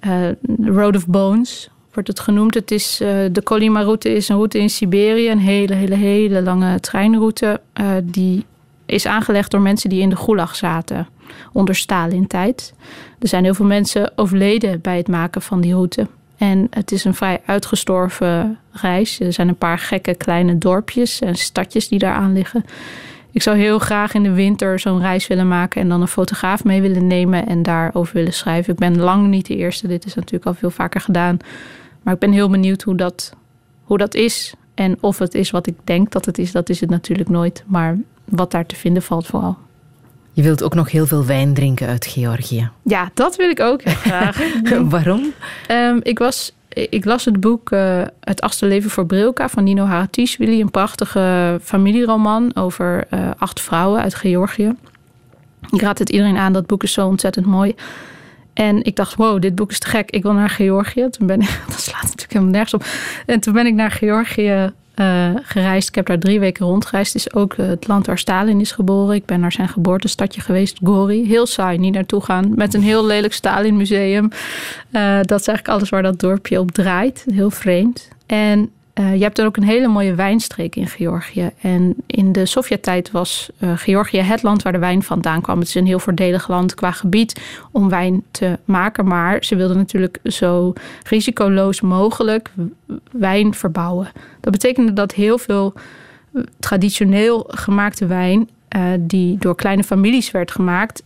Uh, 0.00 0.28
Road 0.64 0.96
of 0.96 1.06
Bones 1.06 1.70
wordt 1.92 2.08
het 2.08 2.20
genoemd. 2.20 2.54
Het 2.54 2.70
is, 2.70 3.00
uh, 3.00 3.08
de 3.32 3.42
Colima-route 3.42 4.14
is 4.14 4.28
een 4.28 4.36
route 4.36 4.58
in 4.58 4.70
Siberië. 4.70 5.30
Een 5.30 5.38
hele, 5.38 5.74
hele, 5.74 5.94
hele 5.94 6.42
lange 6.42 6.80
treinroute. 6.80 7.60
Uh, 7.80 7.86
die 8.02 8.44
is 8.86 9.06
aangelegd 9.06 9.50
door 9.50 9.60
mensen 9.60 9.90
die 9.90 10.00
in 10.00 10.08
de 10.08 10.16
Gulag 10.16 10.56
zaten. 10.56 11.08
Onder 11.52 11.74
Stalin-tijd. 11.74 12.74
Er 13.18 13.28
zijn 13.28 13.44
heel 13.44 13.54
veel 13.54 13.66
mensen 13.66 14.12
overleden 14.16 14.80
bij 14.80 14.96
het 14.96 15.08
maken 15.08 15.42
van 15.42 15.60
die 15.60 15.72
route. 15.72 16.06
En 16.36 16.66
het 16.70 16.92
is 16.92 17.04
een 17.04 17.14
vrij 17.14 17.40
uitgestorven 17.46 18.58
reis. 18.72 19.20
Er 19.20 19.32
zijn 19.32 19.48
een 19.48 19.56
paar 19.56 19.78
gekke 19.78 20.14
kleine 20.14 20.58
dorpjes 20.58 21.20
en 21.20 21.34
stadjes 21.34 21.88
die 21.88 21.98
daar 21.98 22.14
aan 22.14 22.32
liggen. 22.32 22.64
Ik 23.30 23.42
zou 23.42 23.56
heel 23.56 23.78
graag 23.78 24.14
in 24.14 24.22
de 24.22 24.32
winter 24.32 24.78
zo'n 24.78 25.00
reis 25.00 25.26
willen 25.26 25.48
maken 25.48 25.80
en 25.80 25.88
dan 25.88 26.00
een 26.00 26.08
fotograaf 26.08 26.64
mee 26.64 26.80
willen 26.80 27.06
nemen 27.06 27.46
en 27.46 27.62
daarover 27.62 28.14
willen 28.14 28.32
schrijven. 28.32 28.72
Ik 28.72 28.78
ben 28.78 28.98
lang 28.98 29.28
niet 29.28 29.46
de 29.46 29.56
eerste, 29.56 29.86
dit 29.86 30.04
is 30.04 30.14
natuurlijk 30.14 30.46
al 30.46 30.54
veel 30.54 30.70
vaker 30.70 31.00
gedaan. 31.00 31.36
Maar 32.02 32.14
ik 32.14 32.20
ben 32.20 32.32
heel 32.32 32.48
benieuwd 32.48 32.82
hoe 32.82 32.96
dat, 32.96 33.32
hoe 33.82 33.98
dat 33.98 34.14
is. 34.14 34.54
En 34.74 34.98
of 35.00 35.18
het 35.18 35.34
is 35.34 35.50
wat 35.50 35.66
ik 35.66 35.74
denk 35.84 36.10
dat 36.10 36.24
het 36.24 36.38
is, 36.38 36.52
dat 36.52 36.68
is 36.68 36.80
het 36.80 36.90
natuurlijk 36.90 37.28
nooit. 37.28 37.64
Maar 37.66 37.98
wat 38.24 38.50
daar 38.50 38.66
te 38.66 38.76
vinden 38.76 39.02
valt 39.02 39.26
vooral. 39.26 39.56
Je 40.32 40.42
wilt 40.42 40.62
ook 40.62 40.74
nog 40.74 40.90
heel 40.90 41.06
veel 41.06 41.24
wijn 41.24 41.54
drinken 41.54 41.88
uit 41.88 42.06
Georgië. 42.06 42.70
Ja, 42.82 43.10
dat 43.14 43.36
wil 43.36 43.50
ik 43.50 43.60
ook 43.60 43.82
heel 43.82 43.94
graag. 43.94 44.38
Waarom? 44.88 45.32
Um, 45.70 46.00
ik, 46.02 46.18
was, 46.18 46.52
ik 46.68 47.04
las 47.04 47.24
het 47.24 47.40
boek 47.40 47.70
uh, 47.70 48.02
Het 48.20 48.40
achtste 48.40 48.66
leven 48.66 48.90
voor 48.90 49.06
Brilka 49.06 49.48
van 49.48 49.64
Nino 49.64 49.84
Haratischvili. 49.84 50.60
Een 50.60 50.70
prachtige 50.70 51.58
familieroman 51.62 52.56
over 52.56 53.04
uh, 53.10 53.30
acht 53.36 53.60
vrouwen 53.60 54.00
uit 54.02 54.14
Georgië. 54.14 54.74
Ik 55.70 55.80
raad 55.80 55.98
het 55.98 56.10
iedereen 56.10 56.36
aan, 56.36 56.52
dat 56.52 56.66
boek 56.66 56.82
is 56.82 56.92
zo 56.92 57.06
ontzettend 57.06 57.46
mooi. 57.46 57.74
En 58.54 58.84
ik 58.84 58.96
dacht, 58.96 59.14
wow, 59.14 59.40
dit 59.40 59.54
boek 59.54 59.70
is 59.70 59.78
te 59.78 59.86
gek. 59.86 60.10
Ik 60.10 60.22
wil 60.22 60.32
naar 60.32 60.50
Georgië. 60.50 61.08
Toen 61.10 61.26
ben 61.26 61.40
ik, 61.40 61.60
dat 61.68 61.80
slaat 61.80 62.02
natuurlijk 62.02 62.32
helemaal 62.32 62.52
nergens 62.52 62.74
op. 62.74 62.84
En 63.26 63.40
toen 63.40 63.52
ben 63.52 63.66
ik 63.66 63.74
naar 63.74 63.90
Georgië 63.90 64.72
uh, 64.96 65.30
gereisd. 65.42 65.88
Ik 65.88 65.94
heb 65.94 66.06
daar 66.06 66.18
drie 66.18 66.40
weken 66.40 66.66
rondgereisd. 66.66 67.12
Het 67.12 67.26
is 67.26 67.34
ook 67.34 67.56
het 67.56 67.86
land 67.86 68.06
waar 68.06 68.18
Stalin 68.18 68.60
is 68.60 68.72
geboren. 68.72 69.14
Ik 69.14 69.24
ben 69.24 69.40
naar 69.40 69.52
zijn 69.52 69.68
geboortestadje 69.68 70.40
geweest, 70.40 70.78
Gori. 70.84 71.26
Heel 71.26 71.46
saai, 71.46 71.78
niet 71.78 71.94
naartoe 71.94 72.20
gaan. 72.20 72.52
Met 72.54 72.74
een 72.74 72.82
heel 72.82 73.06
lelijk 73.06 73.32
Stalin 73.32 73.76
museum. 73.76 74.24
Uh, 74.90 75.16
dat 75.22 75.40
is 75.40 75.46
eigenlijk 75.46 75.68
alles 75.68 75.88
waar 75.88 76.02
dat 76.02 76.20
dorpje 76.20 76.60
op 76.60 76.70
draait. 76.70 77.24
Heel 77.34 77.50
vreemd. 77.50 78.08
En 78.26 78.70
uh, 78.94 79.14
je 79.14 79.22
hebt 79.22 79.38
er 79.38 79.46
ook 79.46 79.56
een 79.56 79.62
hele 79.62 79.88
mooie 79.88 80.14
wijnstreek 80.14 80.76
in 80.76 80.86
Georgië. 80.86 81.50
En 81.60 81.94
in 82.06 82.32
de 82.32 82.46
Sovjet-tijd 82.46 83.10
was 83.10 83.50
uh, 83.58 83.72
Georgië 83.76 84.18
het 84.18 84.42
land 84.42 84.62
waar 84.62 84.72
de 84.72 84.78
wijn 84.78 85.02
vandaan 85.02 85.40
kwam. 85.40 85.58
Het 85.58 85.68
is 85.68 85.74
een 85.74 85.86
heel 85.86 85.98
voordelig 85.98 86.48
land 86.48 86.74
qua 86.74 86.90
gebied 86.90 87.40
om 87.70 87.88
wijn 87.88 88.22
te 88.30 88.58
maken. 88.64 89.06
Maar 89.06 89.44
ze 89.44 89.56
wilden 89.56 89.76
natuurlijk 89.76 90.18
zo 90.24 90.72
risicoloos 91.02 91.80
mogelijk 91.80 92.50
wijn 93.12 93.54
verbouwen. 93.54 94.08
Dat 94.40 94.52
betekende 94.52 94.92
dat 94.92 95.12
heel 95.12 95.38
veel 95.38 95.72
eh, 96.32 96.42
traditioneel 96.58 97.44
gemaakte 97.48 98.06
wijn, 98.06 98.48
uh, 98.76 98.82
die 98.98 99.38
door 99.38 99.54
kleine 99.54 99.84
families 99.84 100.30
werd 100.30 100.50
gemaakt, 100.50 101.02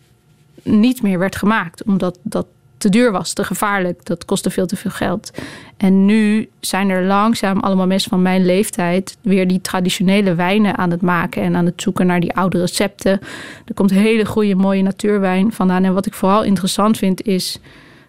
niet 0.63 1.03
meer 1.03 1.19
werd 1.19 1.37
gemaakt. 1.37 1.85
Omdat 1.85 2.19
dat 2.23 2.47
te 2.79 2.89
duur 2.89 3.13
was, 3.13 3.33
te 3.33 3.45
gevaarlijk. 3.45 4.05
Dat 4.05 4.25
kostte 4.25 4.51
veel 4.51 4.67
te 4.67 4.77
veel 4.77 4.91
geld. 4.91 5.31
En 5.77 6.05
nu 6.05 6.49
zijn 6.61 6.89
er 6.89 7.05
langzaam 7.05 7.61
allemaal 7.61 7.87
mensen 7.87 8.11
van 8.11 8.23
mijn 8.23 8.45
leeftijd 8.45 9.17
weer 9.21 9.49
die 9.49 9.61
traditionele 9.61 10.35
wijnen 10.35 10.77
aan 10.77 10.91
het 10.91 11.03
maken 11.03 11.43
en 11.43 11.57
aan 11.57 11.67
het 11.67 11.83
zoeken 11.83 12.07
naar 12.07 12.21
die 12.21 12.35
oude 12.35 12.59
recepten. 12.59 13.21
Er 13.65 13.75
komt 13.75 13.91
hele 13.91 14.27
goede, 14.27 14.55
mooie 14.55 14.83
natuurwijn 14.83 15.53
vandaan. 15.53 15.85
En 15.85 15.95
wat 15.95 16.07
ik 16.07 16.15
vooral 16.15 16.45
interessant 16.45 16.99
vind 16.99 17.23
is 17.23 17.59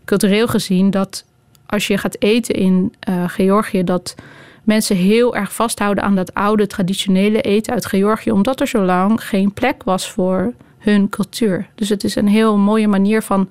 cultureel 0.05 0.47
gezien 0.47 0.91
dat 0.91 1.25
als 1.65 1.87
je 1.87 1.97
gaat 1.97 2.15
eten 2.19 2.55
in 2.55 2.93
uh, 3.09 3.23
Georgië, 3.27 3.83
dat 3.83 4.15
mensen 4.63 4.95
heel 4.95 5.35
erg 5.35 5.53
vasthouden 5.53 6.03
aan 6.03 6.15
dat 6.15 6.33
oude 6.33 6.67
traditionele 6.67 7.41
eten 7.41 7.73
uit 7.73 7.85
Georgië, 7.85 8.31
omdat 8.31 8.59
er 8.59 8.67
zo 8.67 8.81
lang 8.81 9.23
geen 9.23 9.53
plek 9.53 9.83
was 9.83 10.11
voor 10.11 10.53
hun 10.77 11.09
cultuur. 11.09 11.67
Dus 11.75 11.89
het 11.89 12.03
is 12.03 12.15
een 12.15 12.27
heel 12.27 12.57
mooie 12.57 12.87
manier 12.87 13.21
van 13.21 13.49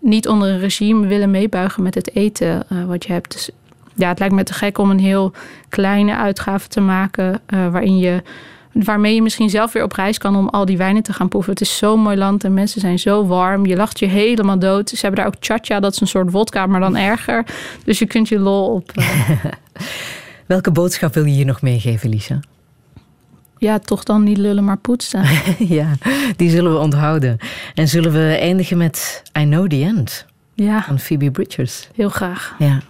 niet 0.00 0.28
onder 0.28 0.48
een 0.48 0.58
regime 0.58 1.06
willen 1.06 1.30
meebuigen 1.30 1.82
met 1.82 1.94
het 1.94 2.14
eten 2.14 2.66
uh, 2.72 2.84
wat 2.84 3.04
je 3.04 3.12
hebt. 3.12 3.32
Dus 3.32 3.50
ja, 3.94 4.08
het 4.08 4.18
lijkt 4.18 4.34
me 4.34 4.42
te 4.42 4.52
gek 4.52 4.78
om 4.78 4.90
een 4.90 4.98
heel 4.98 5.32
kleine 5.68 6.16
uitgave 6.16 6.68
te 6.68 6.80
maken 6.80 7.40
uh, 7.48 7.68
waarin 7.68 7.98
je 7.98 8.22
waarmee 8.84 9.14
je 9.14 9.22
misschien 9.22 9.50
zelf 9.50 9.72
weer 9.72 9.82
op 9.82 9.92
reis 9.92 10.18
kan 10.18 10.36
om 10.36 10.48
al 10.48 10.64
die 10.64 10.76
wijnen 10.76 11.02
te 11.02 11.12
gaan 11.12 11.28
proeven. 11.28 11.52
Het 11.52 11.60
is 11.60 11.76
zo'n 11.76 12.00
mooi 12.00 12.16
land 12.16 12.44
en 12.44 12.54
mensen 12.54 12.80
zijn 12.80 12.98
zo 12.98 13.26
warm. 13.26 13.66
Je 13.66 13.76
lacht 13.76 13.98
je 13.98 14.06
helemaal 14.06 14.58
dood. 14.58 14.88
Ze 14.88 14.96
hebben 15.00 15.18
daar 15.18 15.26
ook 15.26 15.40
chacha, 15.40 15.80
dat 15.80 15.92
is 15.92 16.00
een 16.00 16.06
soort 16.06 16.30
vodka, 16.30 16.66
maar 16.66 16.80
dan 16.80 16.96
erger. 16.96 17.44
Dus 17.84 17.98
je 17.98 18.06
kunt 18.06 18.28
je 18.28 18.38
lol 18.38 18.74
op. 18.74 18.92
Uh... 18.94 19.30
Welke 20.46 20.70
boodschap 20.70 21.14
wil 21.14 21.24
je 21.24 21.32
hier 21.32 21.46
nog 21.46 21.62
meegeven, 21.62 22.08
Lisa? 22.08 22.40
Ja, 23.58 23.78
toch 23.78 24.02
dan 24.04 24.22
niet 24.22 24.38
lullen, 24.38 24.64
maar 24.64 24.76
poetsen. 24.78 25.24
ja, 25.78 25.86
die 26.36 26.50
zullen 26.50 26.72
we 26.72 26.78
onthouden. 26.78 27.38
En 27.74 27.88
zullen 27.88 28.12
we 28.12 28.36
eindigen 28.40 28.76
met 28.76 29.22
I 29.38 29.42
Know 29.44 29.66
The 29.68 29.82
End 29.82 30.26
Ja, 30.54 30.82
van 30.82 30.98
Phoebe 30.98 31.30
Bridgers. 31.30 31.88
heel 31.94 32.08
graag. 32.08 32.54
Ja. 32.58 32.80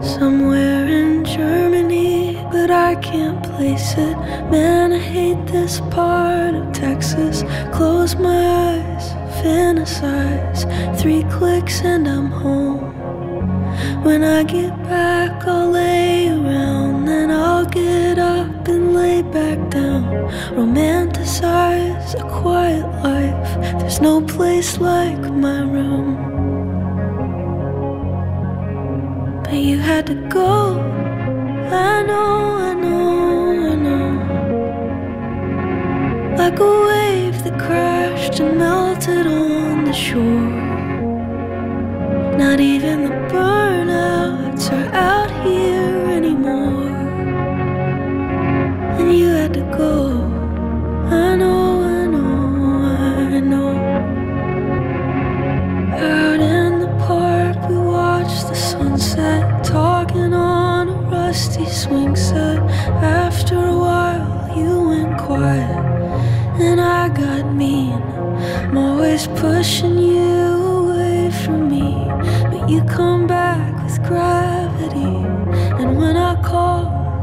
Somewhere 0.00 0.90
in 0.90 1.11
Germany, 1.24 2.34
but 2.50 2.70
I 2.70 2.94
can't 2.96 3.42
place 3.42 3.92
it. 3.92 4.16
Man, 4.50 4.92
I 4.92 4.98
hate 4.98 5.46
this 5.46 5.80
part 5.90 6.54
of 6.54 6.72
Texas. 6.72 7.44
Close 7.72 8.16
my 8.16 8.46
eyes, 8.70 9.12
fantasize. 9.42 10.60
Three 11.00 11.24
clicks 11.24 11.82
and 11.82 12.08
I'm 12.08 12.30
home. 12.30 12.92
When 14.04 14.22
I 14.22 14.42
get 14.42 14.70
back, 14.84 15.46
I'll 15.46 15.70
lay 15.70 16.28
around. 16.28 17.06
Then 17.06 17.30
I'll 17.30 17.66
get 17.66 18.18
up 18.18 18.68
and 18.68 18.94
lay 18.94 19.22
back 19.22 19.58
down. 19.70 20.04
Romanticize 20.56 22.14
a 22.14 22.28
quiet 22.40 22.86
life. 23.02 23.80
There's 23.80 24.00
no 24.00 24.20
place 24.20 24.78
like 24.78 25.20
my 25.30 25.60
room. 25.62 26.16
But 29.44 29.54
you 29.54 29.78
had 29.78 30.06
to 30.06 30.14
go. 30.28 31.11
I 31.72 32.02
know, 32.02 32.56
I 32.68 32.74
know, 32.74 33.70
I 33.72 33.74
know. 33.86 34.08
Like 36.36 36.58
a 36.58 36.72
wave 36.88 37.42
that 37.44 37.58
crashed 37.58 38.40
and 38.40 38.58
melted 38.58 39.26
on 39.26 39.84
the 39.84 39.92
shore. 39.92 40.50
Not 42.36 42.60
even 42.60 43.04
the 43.04 43.14
burnouts 43.32 44.70
are 44.72 44.90
out 44.94 45.30
here 45.46 46.06
anymore. 46.18 46.88
And 48.98 49.08
you 49.18 49.28
had 49.28 49.52
to 49.54 49.64
go. 49.76 49.94
I 51.10 51.36
know, 51.36 51.71
rusty 61.32 61.64
swing 61.64 62.14
set. 62.14 62.58
After 63.00 63.56
a 63.56 63.76
while, 63.86 64.54
you 64.54 64.72
went 64.90 65.16
quiet, 65.18 65.78
and 66.66 66.78
I 66.78 67.08
got 67.08 67.44
mean. 67.54 68.02
I'm 68.64 68.76
always 68.76 69.26
pushing 69.28 69.96
you 69.96 70.44
away 70.80 71.30
from 71.42 71.70
me, 71.74 71.88
but 72.50 72.68
you 72.68 72.84
come 72.84 73.26
back 73.26 73.82
with 73.82 73.98
gravity. 74.08 75.14
And 75.80 75.96
when 75.96 76.18
I 76.18 76.34
call, 76.50 76.82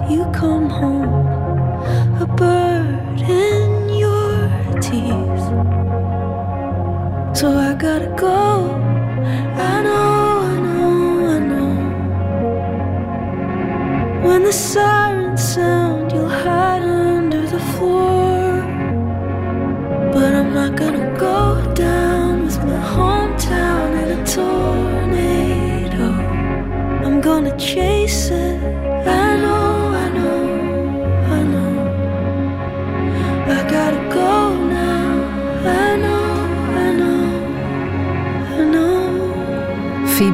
you 0.09 0.23
come 0.41 0.67
home, 0.81 1.13
a 2.25 2.25
bird 2.25 3.21
in 3.21 3.89
your 4.03 4.37
teeth. 4.87 5.45
So 7.39 7.47
I 7.67 7.75
gotta 7.85 8.11
go. 8.17 8.39
I 9.69 9.83
know, 9.85 10.08
When 14.29 14.43
the 14.43 14.53
sirens 14.53 15.41
sound, 15.55 16.11
you'll 16.11 16.29
hide 16.29 16.83
under 16.83 17.41
the 17.47 17.59
floor. 17.73 18.61
But 20.13 20.35
I'm 20.39 20.53
not 20.53 20.75
gonna 20.75 21.17
go 21.17 21.73
down 21.73 22.45
with 22.45 22.59
my 22.63 22.79
hometown 22.93 23.87
in 24.01 24.07
a 24.19 24.21
tornado. 24.35 26.09
I'm 27.05 27.19
gonna 27.21 27.57
chase 27.57 28.29
it. 28.29 28.38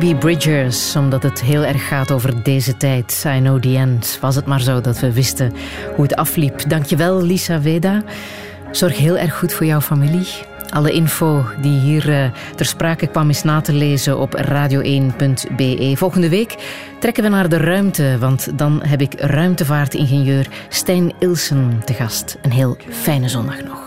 Phoebe 0.06 0.20
Bridgers, 0.20 0.96
omdat 0.96 1.24
het 1.24 1.42
heel 1.42 1.64
erg 1.64 1.88
gaat 1.88 2.12
over 2.12 2.44
deze 2.44 2.78
tijd. 2.78 3.24
I 3.28 3.40
know 3.40 3.62
the 3.62 3.78
end. 3.78 4.18
Was 4.22 4.36
het 4.36 4.46
maar 4.46 4.62
zo 4.62 4.82
dat 4.82 5.00
we 5.00 5.14
wisten 5.14 5.54
hoe 5.96 6.04
het 6.04 6.16
afliep. 6.16 6.70
Dankjewel, 6.70 7.22
Lisa 7.22 7.62
Veda. 7.62 8.04
Zorg 8.72 8.98
heel 8.98 9.18
erg 9.18 9.38
goed 9.38 9.54
voor 9.54 9.66
jouw 9.66 9.82
familie. 9.82 10.28
Alle 10.70 10.92
info 10.92 11.46
die 11.62 11.80
hier 11.80 12.10
eh, 12.10 12.32
ter 12.56 12.66
sprake 12.66 13.08
kwam 13.08 13.30
is 13.30 13.44
na 13.44 13.62
te 13.62 13.74
lezen 13.74 14.20
op 14.20 14.42
radio1.be. 14.50 15.94
Volgende 15.96 16.30
week 16.30 16.56
trekken 17.00 17.24
we 17.24 17.30
naar 17.30 17.50
de 17.50 17.58
ruimte, 17.58 18.18
want 18.20 18.58
dan 18.58 18.84
heb 18.84 19.02
ik 19.02 19.14
ruimtevaartingenieur 19.20 20.48
Stijn 20.70 21.14
Ilsen 21.20 21.82
te 21.86 21.94
gast. 21.94 22.38
Een 22.42 22.52
heel 22.52 22.78
fijne 22.90 23.30
zondag 23.30 23.64
nog. 23.64 23.85